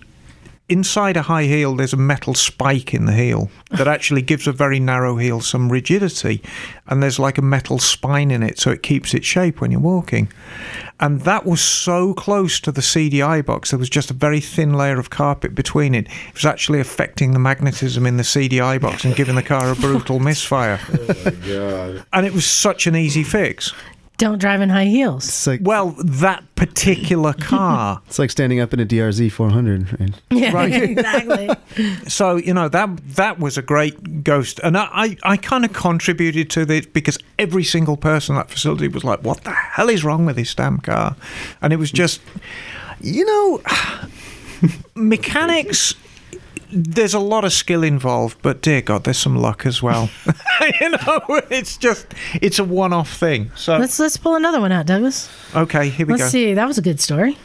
inside 0.67 1.15
a 1.15 1.21
high 1.21 1.43
heel, 1.43 1.75
there's 1.75 1.93
a 1.93 1.97
metal 1.97 2.33
spike 2.33 2.93
in 2.93 3.05
the 3.05 3.13
heel 3.13 3.49
that 3.71 3.87
actually 3.87 4.21
gives 4.21 4.47
a 4.47 4.51
very 4.51 4.79
narrow 4.79 5.17
heel 5.17 5.41
some 5.41 5.71
rigidity, 5.71 6.41
and 6.87 7.03
there's 7.03 7.19
like 7.19 7.37
a 7.37 7.41
metal 7.41 7.77
spine 7.77 8.31
in 8.31 8.41
it, 8.41 8.59
so 8.59 8.71
it 8.71 8.81
keeps 8.81 9.13
its 9.13 9.25
shape 9.25 9.61
when 9.61 9.71
you're 9.71 9.79
walking. 9.79 10.27
And 10.99 11.21
that 11.21 11.45
was 11.45 11.61
so 11.61 12.13
close 12.13 12.59
to 12.61 12.71
the 12.71 12.81
CDI 12.81 13.45
box, 13.45 13.71
there 13.71 13.79
was 13.79 13.89
just 13.89 14.09
a 14.09 14.13
very 14.13 14.39
thin 14.39 14.73
layer 14.73 14.97
of 14.97 15.09
carpet 15.09 15.53
between 15.53 15.93
it. 15.93 16.07
It 16.07 16.33
was 16.33 16.45
actually 16.45 16.79
affecting 16.79 17.33
the 17.33 17.39
magnetism 17.39 18.05
in 18.05 18.17
the 18.17 18.23
CDI 18.23 18.79
box 18.79 19.03
and 19.03 19.15
giving 19.15 19.35
the 19.35 19.43
car 19.43 19.71
a 19.71 19.75
brutal 19.75 20.19
misfire. 20.21 20.79
Oh 20.89 22.01
and 22.13 22.25
it 22.25 22.33
was 22.33 22.45
such 22.45 22.87
an 22.87 22.95
easy 22.95 23.23
fix. 23.23 23.73
Don't 24.17 24.37
drive 24.39 24.61
in 24.61 24.69
high 24.69 24.85
heels. 24.85 25.27
It's 25.27 25.45
like 25.47 25.59
Well, 25.63 25.93
that 26.03 26.43
particular 26.55 27.33
car. 27.39 28.01
it's 28.07 28.17
like 28.17 28.31
standing 28.31 28.59
up 28.61 28.73
in 28.73 28.79
a 28.79 28.85
DRZ 28.85 29.31
400. 29.31 29.99
Right? 29.99 30.13
Yeah, 30.29 30.51
Right. 30.53 30.73
exactly. 30.91 31.49
so 32.07 32.37
you 32.37 32.53
know 32.53 32.69
that 32.69 32.89
that 33.15 33.39
was 33.39 33.57
a 33.57 33.61
great 33.61 34.23
ghost, 34.23 34.59
and 34.63 34.77
I 34.77 34.87
I, 34.93 35.17
I 35.23 35.37
kind 35.37 35.65
of 35.65 35.73
contributed 35.73 36.49
to 36.51 36.65
this 36.65 36.85
because 36.85 37.17
every 37.37 37.63
single 37.65 37.97
person 37.97 38.35
at 38.35 38.47
that 38.47 38.51
facility 38.53 38.87
was 38.87 39.03
like, 39.03 39.23
"What 39.23 39.43
the 39.43 39.51
hell 39.51 39.89
is 39.89 40.03
wrong 40.03 40.25
with 40.25 40.37
this 40.37 40.55
damn 40.55 40.77
car?" 40.79 41.15
And 41.61 41.73
it 41.73 41.77
was 41.77 41.91
just, 41.91 42.21
you 43.01 43.25
know, 43.25 43.61
mechanics. 44.95 45.93
There's 46.75 47.13
a 47.13 47.19
lot 47.19 47.45
of 47.45 47.53
skill 47.53 47.83
involved, 47.83 48.37
but 48.41 48.61
dear 48.61 48.81
God, 48.81 49.05
there's 49.05 49.17
some 49.17 49.37
luck 49.37 49.65
as 49.65 49.81
well. 49.81 50.09
you 50.81 50.89
know, 50.89 51.21
it's 51.49 51.77
just 51.77 52.07
it's 52.41 52.59
a 52.59 52.63
one-off 52.63 53.13
thing. 53.13 53.51
So 53.55 53.77
Let's 53.77 53.99
let's 53.99 54.17
pull 54.17 54.35
another 54.35 54.59
one 54.59 54.71
out, 54.71 54.85
Douglas. 54.85 55.29
okay, 55.55 55.89
here 55.89 56.05
we 56.05 56.13
go. 56.13 56.17
Let's 56.19 56.31
see. 56.31 56.53
That 56.53 56.67
was 56.67 56.77
a 56.77 56.81
good 56.81 56.99
story. 56.99 57.37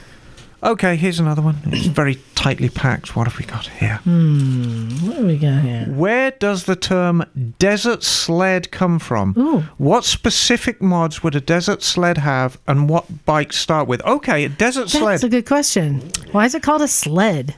Okay, 0.63 0.97
here's 0.97 1.19
another 1.19 1.41
one. 1.41 1.57
It's 1.67 1.87
very 2.03 2.19
tightly 2.35 2.69
packed. 2.69 3.17
What 3.17 3.27
have 3.27 3.39
we 3.39 3.47
got 3.47 3.67
here? 3.67 3.97
Hmm, 4.05 4.89
what 5.07 5.17
do 5.17 5.27
we 5.27 5.39
got 5.39 5.63
here? 5.63 5.87
Where 5.89 6.33
does 6.33 6.65
the 6.65 6.77
term 6.77 7.25
desert 7.59 8.03
sled 8.03 8.71
come 8.71 8.99
from? 8.99 9.35
Ooh. 9.39 9.61
What 9.79 10.05
specific 10.05 10.83
mods 10.83 11.23
would 11.23 11.35
a 11.35 11.41
desert 11.41 11.83
sled 11.83 12.19
have 12.19 12.59
and 12.67 12.91
what 12.91 13.25
bikes 13.25 13.59
start 13.59 13.89
with? 13.89 14.05
Okay, 14.05 14.45
a 14.45 14.49
desert 14.51 14.83
That's 14.83 14.93
sled. 14.93 15.13
That's 15.15 15.25
a 15.25 15.29
good 15.31 15.47
question. 15.47 16.11
Why 16.33 16.45
is 16.45 16.55
it 16.55 16.63
called 16.63 16.83
a 16.83 16.89
sled? 16.89 17.55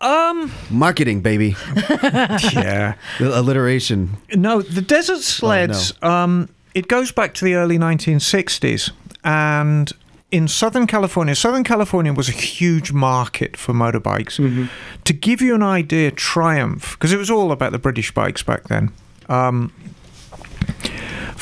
Um, 0.00 0.52
Marketing, 0.70 1.20
baby. 1.20 1.56
yeah. 2.02 2.94
Alliteration. 3.20 4.16
No, 4.34 4.62
the 4.62 4.82
desert 4.82 5.20
sleds, 5.20 5.92
um, 6.02 6.48
it 6.74 6.88
goes 6.88 7.12
back 7.12 7.34
to 7.34 7.44
the 7.44 7.54
early 7.54 7.78
1960s. 7.78 8.90
And 9.24 9.92
in 10.30 10.48
Southern 10.48 10.86
California, 10.86 11.34
Southern 11.34 11.64
California 11.64 12.12
was 12.12 12.28
a 12.28 12.32
huge 12.32 12.92
market 12.92 13.56
for 13.56 13.72
motorbikes. 13.72 14.68
To 15.04 15.12
give 15.12 15.40
you 15.40 15.54
an 15.54 15.62
idea, 15.62 16.10
Triumph, 16.10 16.92
because 16.92 17.12
it 17.12 17.16
was 17.16 17.30
all 17.30 17.52
about 17.52 17.72
the 17.72 17.78
British 17.78 18.12
bikes 18.12 18.42
back 18.42 18.64
then. 18.64 18.92
Um, 19.28 19.72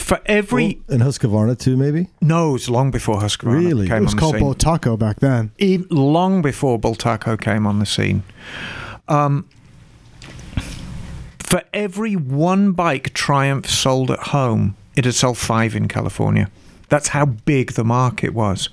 for 0.07 0.20
every 0.26 0.78
in 0.88 1.00
Husqvarna 1.00 1.59
too, 1.59 1.76
maybe. 1.76 2.09
no, 2.20 2.54
it's 2.54 2.68
long 2.68 2.90
before 2.92 3.16
Husqvarna 3.16 3.66
Really? 3.66 3.88
came 3.88 3.98
It 3.98 4.04
was 4.04 4.14
called 4.14 4.36
scene. 4.36 4.44
Bultaco 4.44 4.96
back 4.98 5.18
then. 5.20 5.50
even 5.59 5.86
long 5.90 6.42
before 6.42 6.78
Bultaco 6.78 7.40
came 7.40 7.66
on 7.66 7.80
the 7.80 7.86
scene. 7.86 8.22
Um, 9.09 9.46
for 11.40 11.62
every 11.72 12.14
one 12.14 12.72
bike 12.72 13.12
Triumph 13.14 13.68
sold 13.68 14.11
at 14.11 14.18
home, 14.34 14.76
it'd 14.96 15.14
sell 15.14 15.34
five 15.34 15.74
in 15.76 15.88
California. 15.88 16.48
That's 16.88 17.09
how 17.09 17.26
big 17.26 17.72
the 17.72 17.84
market 17.84 18.32
was. 18.32 18.68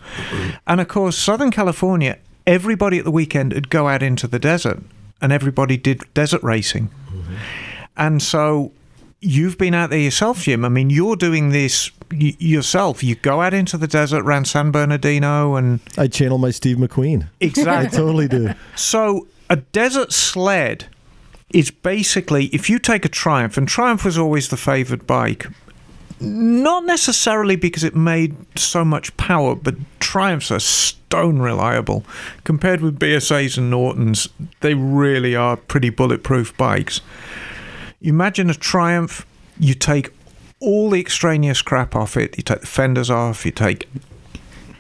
And 0.68 0.80
of 0.80 0.88
course, 0.88 1.18
Southern 1.18 1.50
California, 1.52 2.18
everybody 2.46 3.00
at 3.00 3.06
the 3.06 3.12
weekend 3.12 3.54
would 3.54 3.70
go 3.70 3.88
out 3.88 4.04
into 4.04 4.28
the 4.28 4.40
desert 4.40 4.80
and 5.22 5.32
everybody 5.32 5.78
did 5.78 6.02
desert 6.14 6.44
racing. 6.44 6.90
And 7.98 8.22
so 8.22 8.72
you've 9.24 9.58
been 9.58 9.74
out 9.74 9.90
there 9.90 10.00
yourself, 10.00 10.44
Jim. 10.44 10.66
I 10.66 10.70
mean, 10.70 10.90
you're 10.90 11.16
doing 11.16 11.50
this 11.50 11.92
y- 12.12 12.36
yourself. 12.40 13.04
You 13.04 13.16
go 13.16 13.42
out 13.42 13.54
into 13.54 13.78
the 13.78 13.88
desert 13.88 14.24
around 14.24 14.46
San 14.46 14.72
Bernardino 14.72 15.56
and 15.56 15.80
I 15.98 16.08
channel 16.08 16.38
my 16.38 16.52
Steve 16.52 16.78
McQueen. 16.78 17.28
Exactly. 17.40 17.88
I 17.88 17.90
totally 17.90 18.28
do. 18.28 18.54
So 18.76 19.28
a 19.50 19.58
desert 19.58 20.12
sled 20.14 20.86
is 21.54 21.72
basically 21.72 22.46
if 22.48 22.70
you 22.70 22.80
take 22.80 23.06
a 23.06 23.10
Triumph, 23.10 23.58
and 23.58 23.68
Triumph 23.68 24.04
was 24.04 24.18
always 24.18 24.50
the 24.50 24.58
favoured 24.58 25.06
bike. 25.08 25.48
Not 26.20 26.86
necessarily 26.86 27.56
because 27.56 27.84
it 27.84 27.96
made 27.96 28.36
so 28.58 28.86
much 28.86 29.16
power, 29.18 29.56
but 29.56 29.76
Triumphs 30.00 30.52
are 30.52 30.60
stone 30.60 31.40
reliable. 31.40 32.06
Compared 32.44 32.82
with 32.82 32.98
BSAs 32.98 33.58
and 33.58 33.70
Nortons, 33.70 34.30
they 34.62 34.74
really 34.74 35.36
are 35.36 35.58
pretty 35.58 35.90
bulletproof 35.90 36.56
bikes. 36.56 37.02
You 38.04 38.10
imagine 38.10 38.50
a 38.50 38.54
Triumph, 38.54 39.26
you 39.58 39.74
take 39.74 40.14
all 40.60 40.90
the 40.90 41.00
extraneous 41.00 41.62
crap 41.62 41.96
off 41.96 42.18
it, 42.18 42.36
you 42.36 42.44
take 42.44 42.60
the 42.60 42.68
fenders 42.68 43.10
off, 43.10 43.46
you 43.46 43.52
take 43.52 43.88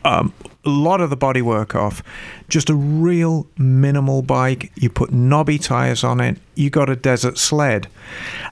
um, 0.04 0.34
a 0.66 0.70
lot 0.70 1.00
of 1.00 1.10
the 1.10 1.16
bodywork 1.16 1.74
off. 1.74 2.04
Just 2.50 2.70
a 2.70 2.76
real 2.76 3.48
minimal 3.58 4.24
bike. 4.24 4.74
You 4.76 4.90
put 4.90 5.14
knobby 5.14 5.58
tires 5.58 6.04
on 6.04 6.20
it. 6.20 6.38
You 6.56 6.70
got 6.70 6.90
a 6.90 6.98
desert 6.98 7.38
sled, 7.38 7.88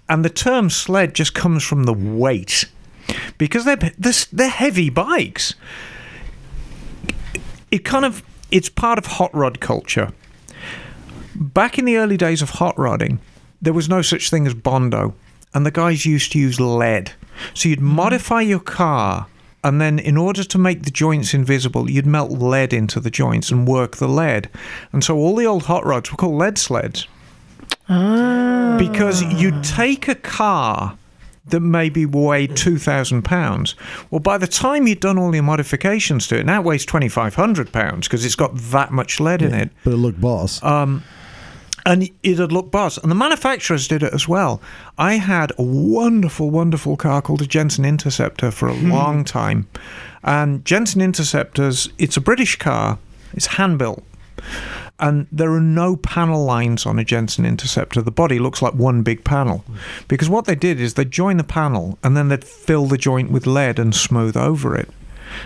and 0.08 0.24
the 0.24 0.30
term 0.30 0.70
sled 0.70 1.16
just 1.16 1.34
comes 1.34 1.66
from 1.66 1.84
the 1.84 1.94
weight 1.94 2.64
because 3.38 3.66
they're 3.66 3.76
they're, 3.76 4.14
they're 4.32 4.48
heavy 4.48 4.90
bikes. 4.90 5.54
It 7.72 7.84
kind 7.84 8.06
of 8.06 8.24
it's 8.52 8.70
part 8.70 8.98
of 8.98 9.06
hot 9.06 9.36
rod 9.36 9.60
culture. 9.60 10.14
Back 11.36 11.78
in 11.78 11.84
the 11.84 11.98
early 11.98 12.16
days 12.16 12.42
of 12.42 12.52
hot 12.52 12.78
rodding, 12.78 13.20
there 13.62 13.74
was 13.74 13.88
no 13.90 14.02
such 14.02 14.30
thing 14.30 14.48
as 14.48 14.54
bondo, 14.54 15.14
and 15.54 15.66
the 15.66 15.72
guys 15.72 16.06
used 16.06 16.32
to 16.34 16.40
use 16.40 16.60
lead. 16.60 17.12
So 17.54 17.70
you'd 17.70 17.82
modify 17.82 18.42
your 18.42 18.60
car, 18.60 19.28
and 19.64 19.80
then 19.80 20.00
in 20.00 20.18
order 20.18 20.44
to 20.44 20.58
make 20.58 20.84
the 20.84 20.92
joints 20.92 21.34
invisible, 21.34 21.90
you'd 21.90 22.06
melt 22.06 22.32
lead 22.32 22.74
into 22.74 23.00
the 23.00 23.12
joints 23.12 23.52
and 23.52 23.68
work 23.68 23.98
the 23.98 24.08
lead. 24.08 24.50
And 24.92 25.04
so 25.04 25.16
all 25.18 25.36
the 25.36 25.46
old 25.46 25.64
hot 25.64 25.86
rods 25.86 26.12
were 26.12 26.18
called 26.18 26.36
lead 26.40 26.58
sleds 26.58 27.08
Ah. 27.90 28.76
because 28.80 29.22
you'd 29.24 29.64
take 29.64 30.08
a 30.08 30.16
car 30.16 30.98
that 31.48 31.60
maybe 31.60 32.06
weighed 32.06 32.56
2,000 32.56 33.24
pounds. 33.24 33.76
Well, 34.10 34.20
by 34.20 34.38
the 34.38 34.48
time 34.48 34.88
you'd 34.88 35.00
done 35.00 35.18
all 35.18 35.34
your 35.34 35.44
modifications 35.44 36.28
to 36.28 36.40
it, 36.40 36.46
now 36.46 36.62
it 36.62 36.66
weighs 36.66 36.86
2,500 36.86 37.72
pounds 37.74 38.08
because 38.08 38.24
it's 38.24 38.36
got 38.36 38.56
that 38.56 38.92
much 38.92 39.20
lead 39.20 39.42
in 39.42 39.54
it 39.54 39.72
But 39.84 39.94
it 39.94 39.98
looked 39.98 40.22
boss. 40.22 40.64
And 41.86 42.10
it'd 42.24 42.52
look 42.52 42.72
boss. 42.72 42.98
And 42.98 43.10
the 43.10 43.16
manufacturers 43.16 43.88
did 43.88 44.04
it 44.04 44.14
as 44.14 44.28
well. 44.28 44.62
I 44.98 45.16
had 45.16 45.52
a 45.58 45.64
wonderful, 45.64 46.50
wonderful 46.50 46.98
car 46.98 47.22
called 47.22 47.42
a 47.42 47.48
Jensen 47.48 47.86
Interceptor 47.86 48.52
for 48.52 48.70
a 48.70 48.76
hmm. 48.76 48.92
long 48.92 49.24
time. 49.24 49.68
And 50.24 50.64
Jensen 50.66 51.02
Interceptors, 51.02 51.90
it's 51.98 52.18
a 52.18 52.22
British 52.22 52.58
car, 52.58 53.00
it's 53.34 53.48
hand 53.48 53.80
built. 53.80 54.04
And 55.00 55.26
there 55.32 55.52
are 55.52 55.62
no 55.62 55.96
panel 55.96 56.46
lines 56.46 56.86
on 56.86 57.00
a 57.00 57.04
Jensen 57.04 57.44
Interceptor. 57.44 58.04
The 58.04 58.12
body 58.12 58.38
looks 58.38 58.62
like 58.62 58.76
one 58.76 59.02
big 59.02 59.24
panel. 59.24 59.66
Because 60.08 60.30
what 60.30 60.46
they 60.46 60.54
did 60.54 60.80
is 60.80 60.94
they'd 60.94 61.10
join 61.10 61.38
the 61.38 61.44
panel 61.44 61.98
and 62.04 62.16
then 62.16 62.28
they'd 62.28 62.44
fill 62.44 62.86
the 62.86 63.00
joint 63.00 63.32
with 63.32 63.48
lead 63.48 63.80
and 63.80 63.96
smooth 63.96 64.38
over 64.38 64.76
it. 64.76 64.90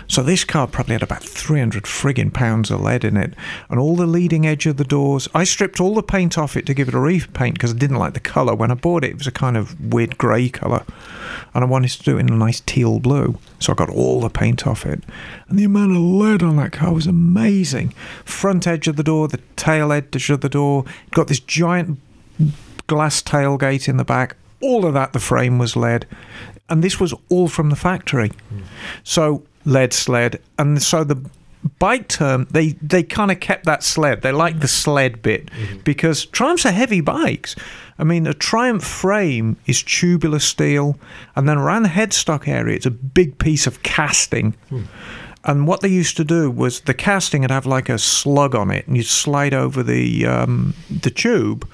So 0.08 0.22
this 0.22 0.44
car 0.44 0.66
probably 0.66 0.94
had 0.94 1.02
about 1.02 1.22
300 1.22 1.84
friggin' 1.84 2.32
pounds 2.32 2.70
of 2.70 2.80
lead 2.80 3.04
in 3.04 3.16
it, 3.16 3.34
and 3.68 3.78
all 3.78 3.96
the 3.96 4.06
leading 4.06 4.46
edge 4.46 4.66
of 4.66 4.76
the 4.76 4.84
doors. 4.84 5.28
I 5.34 5.44
stripped 5.44 5.80
all 5.80 5.94
the 5.94 6.02
paint 6.02 6.38
off 6.38 6.56
it 6.56 6.66
to 6.66 6.74
give 6.74 6.88
it 6.88 6.94
a 6.94 6.98
repaint 6.98 7.54
because 7.54 7.72
I 7.72 7.76
didn't 7.76 7.96
like 7.96 8.14
the 8.14 8.20
colour. 8.20 8.54
When 8.54 8.70
I 8.70 8.74
bought 8.74 9.04
it, 9.04 9.10
it 9.10 9.18
was 9.18 9.26
a 9.26 9.32
kind 9.32 9.56
of 9.56 9.92
weird 9.92 10.18
grey 10.18 10.48
colour, 10.48 10.84
and 11.54 11.64
I 11.64 11.66
wanted 11.66 11.90
to 11.90 12.02
do 12.02 12.16
it 12.16 12.20
in 12.20 12.30
a 12.30 12.36
nice 12.36 12.60
teal 12.60 13.00
blue. 13.00 13.38
So 13.58 13.72
I 13.72 13.76
got 13.76 13.90
all 13.90 14.20
the 14.20 14.30
paint 14.30 14.66
off 14.66 14.86
it, 14.86 15.02
and 15.48 15.58
the 15.58 15.64
amount 15.64 15.92
of 15.92 15.98
lead 15.98 16.42
on 16.42 16.56
that 16.56 16.72
car 16.72 16.92
was 16.92 17.06
amazing. 17.06 17.94
Front 18.24 18.66
edge 18.66 18.88
of 18.88 18.96
the 18.96 19.02
door, 19.02 19.28
the 19.28 19.40
tail 19.56 19.92
edge 19.92 20.30
of 20.30 20.40
the 20.40 20.48
door, 20.48 20.84
got 21.12 21.28
this 21.28 21.40
giant 21.40 21.98
glass 22.86 23.22
tailgate 23.22 23.88
in 23.88 23.96
the 23.96 24.04
back. 24.04 24.36
All 24.60 24.86
of 24.86 24.94
that, 24.94 25.12
the 25.12 25.20
frame 25.20 25.58
was 25.58 25.76
lead. 25.76 26.06
And 26.68 26.82
this 26.82 26.98
was 26.98 27.14
all 27.28 27.48
from 27.48 27.70
the 27.70 27.76
factory. 27.76 28.28
Hmm. 28.48 28.62
So, 29.04 29.42
lead 29.66 29.92
sled. 29.92 30.40
And 30.58 30.82
so 30.82 31.04
the 31.04 31.22
bike 31.78 32.08
term, 32.08 32.46
they, 32.50 32.68
they 32.80 33.02
kind 33.02 33.30
of 33.30 33.40
kept 33.40 33.66
that 33.66 33.82
sled. 33.82 34.22
They 34.22 34.32
like 34.32 34.60
the 34.60 34.68
sled 34.68 35.20
bit 35.20 35.50
because 35.84 36.24
Triumphs 36.24 36.64
are 36.64 36.72
heavy 36.72 37.02
bikes. 37.02 37.54
I 37.98 38.04
mean, 38.04 38.26
a 38.26 38.34
Triumph 38.34 38.84
frame 38.84 39.56
is 39.66 39.82
tubular 39.82 40.38
steel. 40.38 40.98
And 41.34 41.48
then 41.48 41.58
around 41.58 41.82
the 41.82 41.90
headstock 41.90 42.48
area, 42.48 42.76
it's 42.76 42.86
a 42.86 42.90
big 42.90 43.38
piece 43.38 43.66
of 43.66 43.82
casting. 43.82 44.54
And 45.44 45.66
what 45.68 45.80
they 45.80 45.88
used 45.88 46.16
to 46.16 46.24
do 46.24 46.50
was 46.50 46.80
the 46.80 46.94
casting 46.94 47.42
would 47.42 47.52
have 47.52 47.66
like 47.66 47.88
a 47.88 47.98
slug 47.98 48.54
on 48.56 48.70
it, 48.70 48.86
and 48.88 48.96
you'd 48.96 49.06
slide 49.06 49.54
over 49.54 49.80
the 49.82 50.26
um, 50.26 50.74
the 50.90 51.10
tube, 51.10 51.68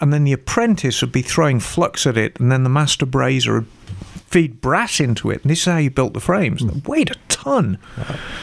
and 0.00 0.12
then 0.12 0.22
the 0.22 0.32
apprentice 0.32 1.00
would 1.00 1.10
be 1.10 1.20
throwing 1.22 1.58
flux 1.58 2.06
at 2.06 2.16
it, 2.16 2.38
and 2.38 2.52
then 2.52 2.62
the 2.62 2.70
master 2.70 3.04
brazier 3.04 3.54
would 3.54 3.81
feed 4.26 4.60
brass 4.60 5.00
into 5.00 5.30
it. 5.30 5.42
And 5.42 5.50
this 5.50 5.60
is 5.60 5.64
how 5.66 5.78
you 5.78 5.90
built 5.90 6.14
the 6.14 6.20
frames. 6.20 6.64
They 6.64 6.80
weighed 6.86 7.10
a 7.10 7.16
ton. 7.28 7.78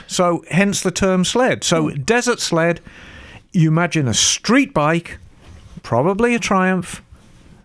So 0.07 0.43
hence 0.49 0.82
the 0.82 0.91
term 0.91 1.26
sled. 1.26 1.63
So 1.63 1.89
hmm. 1.89 2.01
desert 2.01 2.39
sled 2.39 2.82
you 3.51 3.70
imagine 3.70 4.07
a 4.07 4.13
street 4.13 4.74
bike, 4.74 5.17
probably 5.84 6.36
a 6.36 6.39
Triumph, 6.39 7.01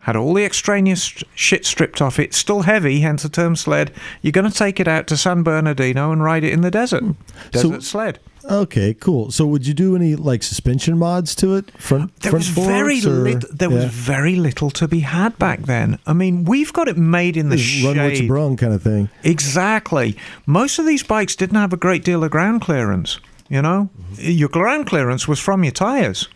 had 0.00 0.16
all 0.16 0.34
the 0.34 0.44
extraneous 0.44 1.22
shit 1.34 1.64
stripped 1.64 2.02
off 2.02 2.18
it, 2.18 2.34
still 2.34 2.62
heavy, 2.62 3.00
hence 3.00 3.22
the 3.22 3.28
term 3.28 3.56
sled. 3.56 3.92
You're 4.22 4.32
going 4.32 4.50
to 4.50 4.56
take 4.56 4.78
it 4.78 4.88
out 4.88 5.06
to 5.08 5.16
San 5.16 5.42
Bernardino 5.42 6.12
and 6.12 6.22
ride 6.22 6.44
it 6.44 6.52
in 6.52 6.60
the 6.60 6.70
desert. 6.70 7.02
Hmm. 7.02 7.12
So- 7.52 7.62
Desert 7.62 7.82
sled. 7.82 8.18
Okay, 8.50 8.94
cool. 8.94 9.30
So 9.30 9.46
would 9.46 9.66
you 9.66 9.74
do 9.74 9.96
any 9.96 10.16
like 10.16 10.42
suspension 10.42 10.98
mods 10.98 11.34
to 11.36 11.54
it? 11.54 11.70
Front 11.80 12.14
There 12.20 12.30
front 12.30 12.40
was 12.40 12.48
very 12.48 13.00
forks, 13.00 13.06
or- 13.06 13.22
little. 13.22 13.50
There 13.52 13.70
was 13.70 13.84
very 13.86 14.36
little 14.36 14.70
to 14.70 14.86
be 14.86 15.00
had 15.00 15.38
back 15.38 15.60
then. 15.62 15.98
I 16.06 16.12
mean, 16.12 16.44
we've 16.44 16.72
got 16.72 16.88
it 16.88 16.96
made 16.98 17.36
in 17.36 17.48
the 17.48 17.56
Just 17.56 17.84
run 17.84 17.96
what 17.96 18.10
you 18.10 18.16
shade. 18.16 18.28
brung 18.28 18.56
kind 18.56 18.74
of 18.74 18.82
thing. 18.82 19.08
Exactly. 19.22 20.16
Most 20.46 20.78
of 20.78 20.86
these 20.86 21.02
bikes 21.02 21.34
didn't 21.36 21.56
have 21.56 21.72
a 21.72 21.78
great 21.78 22.04
deal 22.04 22.22
of 22.22 22.30
ground 22.30 22.60
clearance. 22.60 23.18
You 23.48 23.62
know, 23.62 23.88
mm-hmm. 24.12 24.30
your 24.30 24.48
ground 24.48 24.86
clearance 24.86 25.28
was 25.28 25.38
from 25.38 25.64
your 25.64 25.72
tires. 25.72 26.28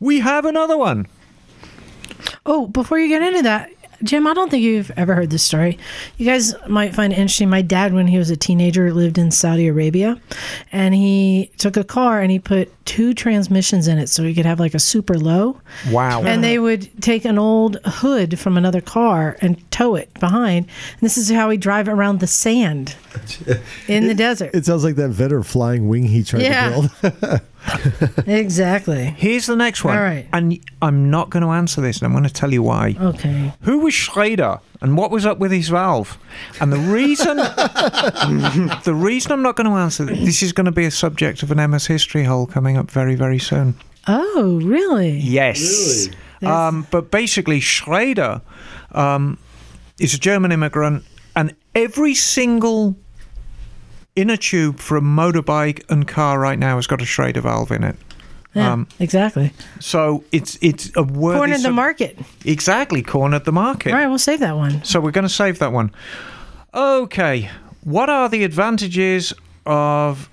We 0.00 0.20
have 0.20 0.44
another 0.44 0.76
one. 0.78 1.06
Oh, 2.46 2.66
before 2.68 2.98
you 2.98 3.08
get 3.08 3.22
into 3.22 3.42
that, 3.42 3.70
Jim, 4.02 4.26
I 4.26 4.34
don't 4.34 4.48
think 4.50 4.62
you've 4.62 4.90
ever 4.96 5.14
heard 5.14 5.30
this 5.30 5.42
story. 5.42 5.76
You 6.18 6.26
guys 6.26 6.54
might 6.68 6.94
find 6.94 7.12
it 7.12 7.18
interesting. 7.18 7.50
My 7.50 7.62
dad, 7.62 7.92
when 7.92 8.06
he 8.06 8.16
was 8.16 8.30
a 8.30 8.36
teenager, 8.36 8.92
lived 8.92 9.18
in 9.18 9.30
Saudi 9.30 9.66
Arabia, 9.66 10.20
and 10.70 10.94
he 10.94 11.50
took 11.58 11.76
a 11.76 11.82
car 11.84 12.20
and 12.20 12.30
he 12.30 12.38
put 12.38 12.72
two 12.84 13.12
transmissions 13.12 13.88
in 13.88 13.98
it 13.98 14.08
so 14.08 14.22
he 14.22 14.34
could 14.34 14.46
have 14.46 14.60
like 14.60 14.74
a 14.74 14.78
super 14.78 15.18
low. 15.18 15.60
Wow. 15.90 16.22
And 16.22 16.44
they 16.44 16.58
would 16.58 17.02
take 17.02 17.24
an 17.24 17.38
old 17.38 17.78
hood 17.84 18.38
from 18.38 18.56
another 18.56 18.80
car 18.80 19.36
and 19.40 19.68
tow 19.70 19.94
it 19.96 20.12
behind. 20.20 20.66
And 20.66 21.00
this 21.00 21.18
is 21.18 21.30
how 21.30 21.50
he 21.50 21.56
drive 21.58 21.88
around 21.88 22.20
the 22.20 22.26
sand 22.26 22.94
in 23.88 24.06
the 24.06 24.14
desert. 24.14 24.52
It 24.54 24.64
sounds 24.64 24.84
like 24.84 24.94
that 24.96 25.10
Vetter 25.10 25.44
flying 25.44 25.88
wing 25.88 26.04
he 26.04 26.22
tried 26.22 26.42
Yeah. 26.42 26.70
to 27.02 27.12
build. 27.20 27.40
Exactly. 28.26 29.14
Here's 29.16 29.46
the 29.46 29.56
next 29.56 29.84
one. 29.84 29.96
All 29.96 30.02
right. 30.02 30.26
And 30.32 30.58
I'm 30.82 31.10
not 31.10 31.30
going 31.30 31.42
to 31.42 31.50
answer 31.50 31.80
this, 31.80 31.98
and 31.98 32.06
I'm 32.06 32.12
going 32.12 32.24
to 32.24 32.32
tell 32.32 32.52
you 32.52 32.62
why. 32.62 32.96
Okay. 33.00 33.52
Who 33.62 33.80
was 33.80 33.94
Schrader, 33.94 34.60
and 34.80 34.96
what 34.96 35.10
was 35.10 35.24
up 35.24 35.38
with 35.38 35.50
his 35.50 35.68
valve? 35.68 36.18
And 36.60 36.72
the 36.72 36.78
reason, 36.78 37.36
the 38.84 38.94
reason 38.94 39.32
I'm 39.32 39.42
not 39.42 39.56
going 39.56 39.68
to 39.68 39.76
answer 39.76 40.04
this, 40.04 40.18
this 40.20 40.42
is 40.42 40.52
going 40.52 40.66
to 40.66 40.72
be 40.72 40.84
a 40.84 40.90
subject 40.90 41.42
of 41.42 41.50
an 41.50 41.70
MS 41.70 41.86
history 41.86 42.24
hole 42.24 42.46
coming 42.46 42.76
up 42.76 42.90
very, 42.90 43.14
very 43.14 43.38
soon. 43.38 43.74
Oh, 44.06 44.60
really? 44.62 45.18
Yes. 45.18 46.08
Um, 46.42 46.86
but 46.90 47.10
basically, 47.10 47.60
Schrader 47.60 48.40
um, 48.92 49.38
is 49.98 50.14
a 50.14 50.18
German 50.18 50.52
immigrant, 50.52 51.04
and 51.34 51.54
every 51.74 52.14
single 52.14 52.96
inner 54.20 54.36
tube 54.36 54.78
for 54.80 54.96
a 54.96 55.00
motorbike 55.00 55.84
and 55.90 56.06
car 56.08 56.38
right 56.38 56.58
now 56.58 56.76
has 56.76 56.86
got 56.86 57.00
a 57.02 57.04
Schrader 57.06 57.40
valve 57.40 57.70
in 57.70 57.84
it. 57.84 57.96
Yeah, 58.54 58.72
Um, 58.72 58.88
exactly. 58.98 59.52
So 59.80 60.24
it's 60.32 60.58
it's 60.62 60.90
a 60.96 61.02
worthy 61.02 61.38
Cornered 61.38 61.58
the 61.58 61.62
sub- 61.64 61.74
market. 61.74 62.18
Exactly, 62.44 63.02
cornered 63.02 63.44
the 63.44 63.52
market. 63.52 63.92
All 63.92 63.98
right, 63.98 64.06
we'll 64.08 64.18
save 64.18 64.40
that 64.40 64.56
one. 64.56 64.82
So 64.84 65.00
we're 65.00 65.10
going 65.12 65.26
to 65.28 65.34
save 65.34 65.58
that 65.58 65.72
one. 65.72 65.90
Okay, 66.74 67.50
what 67.84 68.08
are 68.10 68.28
the 68.28 68.44
advantages 68.44 69.32
of 69.66 70.28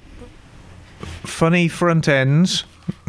funny 1.24 1.68
front 1.68 2.08
ends, 2.08 2.64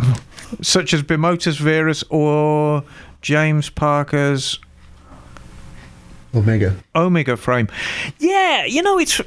such 0.60 0.92
as 0.92 1.02
Bimota's 1.02 1.58
Vyrus 1.58 2.02
or 2.10 2.82
James 3.22 3.70
Parker's 3.70 4.58
Omega. 6.34 6.76
Omega 6.94 7.36
frame? 7.36 7.68
Yeah, 8.18 8.64
you 8.64 8.82
know, 8.82 8.98
it's. 8.98 9.20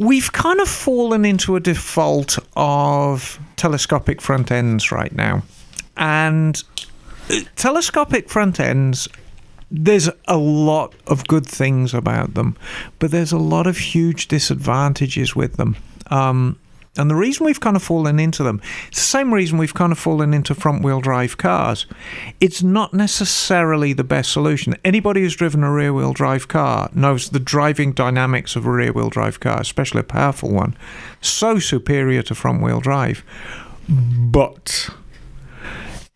We've 0.00 0.32
kind 0.32 0.60
of 0.60 0.68
fallen 0.68 1.24
into 1.24 1.56
a 1.56 1.60
default 1.60 2.38
of 2.56 3.38
telescopic 3.56 4.20
front 4.20 4.50
ends 4.50 4.90
right 4.90 5.12
now. 5.12 5.42
And 5.96 6.62
uh, 7.28 7.40
telescopic 7.54 8.30
front 8.30 8.58
ends 8.58 9.08
there's 9.70 10.08
a 10.26 10.36
lot 10.36 10.94
of 11.06 11.26
good 11.28 11.46
things 11.46 11.94
about 11.94 12.34
them, 12.34 12.56
but 12.98 13.10
there's 13.10 13.32
a 13.32 13.38
lot 13.38 13.66
of 13.66 13.78
huge 13.78 14.26
disadvantages 14.26 15.36
with 15.36 15.56
them. 15.58 15.76
Um, 16.08 16.58
and 16.96 17.08
the 17.08 17.14
reason 17.14 17.46
we've 17.46 17.60
kind 17.60 17.76
of 17.76 17.82
fallen 17.82 18.18
into 18.18 18.42
them, 18.42 18.60
it's 18.88 18.98
the 18.98 19.04
same 19.04 19.32
reason 19.32 19.58
we've 19.58 19.74
kind 19.74 19.92
of 19.92 19.98
fallen 19.98 20.34
into 20.34 20.54
front 20.54 20.82
wheel 20.82 21.00
drive 21.00 21.36
cars. 21.36 21.86
It's 22.40 22.62
not 22.62 22.92
necessarily 22.92 23.92
the 23.92 24.04
best 24.04 24.32
solution. 24.32 24.74
Anybody 24.84 25.20
who's 25.20 25.36
driven 25.36 25.62
a 25.62 25.72
rear 25.72 25.94
wheel 25.94 26.12
drive 26.12 26.48
car 26.48 26.90
knows 26.92 27.30
the 27.30 27.38
driving 27.38 27.92
dynamics 27.92 28.56
of 28.56 28.66
a 28.66 28.70
rear 28.70 28.92
wheel 28.92 29.08
drive 29.08 29.38
car, 29.38 29.60
especially 29.60 30.00
a 30.00 30.04
powerful 30.04 30.50
one, 30.50 30.76
so 31.20 31.60
superior 31.60 32.22
to 32.22 32.34
front 32.34 32.60
wheel 32.60 32.80
drive. 32.80 33.22
But 33.88 34.90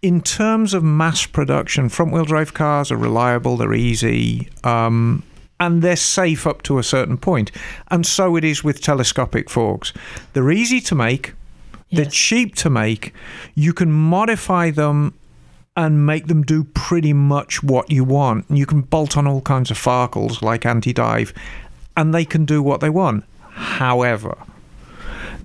in 0.02 0.20
terms 0.20 0.74
of 0.74 0.82
mass 0.82 1.24
production, 1.24 1.88
front 1.88 2.12
wheel 2.12 2.24
drive 2.24 2.52
cars 2.52 2.90
are 2.90 2.96
reliable, 2.96 3.56
they're 3.56 3.74
easy, 3.74 4.50
um, 4.64 5.22
and 5.61 5.82
they're 5.82 5.96
safe 5.96 6.46
up 6.46 6.62
to 6.62 6.78
a 6.78 6.82
certain 6.82 7.16
point. 7.16 7.50
And 7.88 8.07
so 8.07 8.36
it 8.36 8.44
is 8.44 8.64
with 8.64 8.80
telescopic 8.80 9.48
forks. 9.48 9.92
They're 10.32 10.50
easy 10.50 10.80
to 10.82 10.94
make, 10.94 11.34
they're 11.92 12.05
cheap 12.05 12.55
to 12.57 12.70
make, 12.70 13.14
you 13.55 13.72
can 13.72 13.92
modify 13.92 14.70
them 14.70 15.14
and 15.76 16.07
make 16.07 16.26
them 16.26 16.42
do 16.42 16.64
pretty 16.64 17.12
much 17.12 17.62
what 17.62 17.90
you 17.90 18.05
want. 18.05 18.48
And 18.48 18.59
you 18.59 18.66
can 18.66 18.82
bolt 18.82 19.16
on 19.16 19.26
all 19.26 19.40
kinds 19.40 19.70
of 19.70 19.78
farkles 19.78 20.42
like 20.42 20.66
anti 20.66 20.92
dive, 20.92 21.32
and 21.96 22.14
they 22.14 22.24
can 22.24 22.44
do 22.44 22.62
what 22.62 22.80
they 22.80 22.90
want. 22.90 23.24
However, 23.50 24.36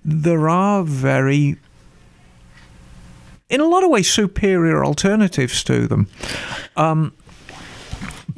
there 0.04 0.50
are 0.50 0.84
very 0.84 1.58
in 3.50 3.62
a 3.62 3.66
lot 3.66 3.84
of 3.84 3.90
ways 3.90 4.12
superior 4.12 4.86
alternatives 4.86 5.64
to 5.64 5.88
them. 5.88 6.08
Um, 6.78 7.14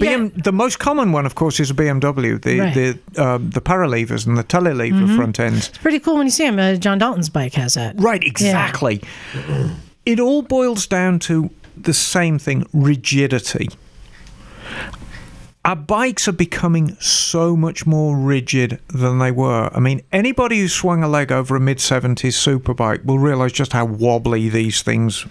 BM, 0.02 0.44
The 0.44 0.52
most 0.52 0.80
common 0.80 1.12
one, 1.12 1.26
of 1.26 1.36
course, 1.36 1.60
is 1.60 1.70
a 1.72 1.74
BMW. 1.74 2.42
The 2.42 2.60
Right. 2.60 2.74
the 2.74 3.24
um, 3.24 3.50
the 3.52 3.62
paralevers 3.62 4.26
and 4.28 4.38
the 4.38 4.44
telelever 4.44 5.16
front 5.16 5.40
ends. 5.40 5.70
It's 5.70 5.78
pretty 5.78 6.00
cool 6.00 6.18
when 6.18 6.28
you 6.28 6.32
see 6.32 6.46
him. 6.46 6.60
Uh, 6.60 6.76
John 6.76 6.98
Dalton's 6.98 7.30
bike 7.30 7.54
has 7.54 7.74
that. 7.76 7.96
Right, 8.00 8.24
exactly. 8.24 9.02
It 10.06 10.20
all 10.20 10.42
boils 10.42 10.88
down 10.88 11.20
to 11.20 11.50
the 11.78 11.94
same 11.94 12.40
thing: 12.40 12.66
rigidity. 12.74 13.70
Our 15.64 15.76
bikes 15.76 16.28
are 16.28 16.32
becoming 16.32 16.96
so 17.00 17.56
much 17.56 17.86
more 17.86 18.18
rigid 18.18 18.80
than 18.88 19.20
they 19.20 19.30
were. 19.30 19.70
I 19.72 19.80
mean, 19.80 20.02
anybody 20.12 20.60
who 20.60 20.68
swung 20.68 21.04
a 21.04 21.08
leg 21.08 21.32
over 21.32 21.56
a 21.56 21.60
mid 21.60 21.78
70s 21.78 22.34
superbike 22.34 23.06
will 23.06 23.20
realize 23.20 23.52
just 23.52 23.74
how 23.74 23.86
wobbly 23.86 24.50
these 24.50 24.82
things 24.82 25.28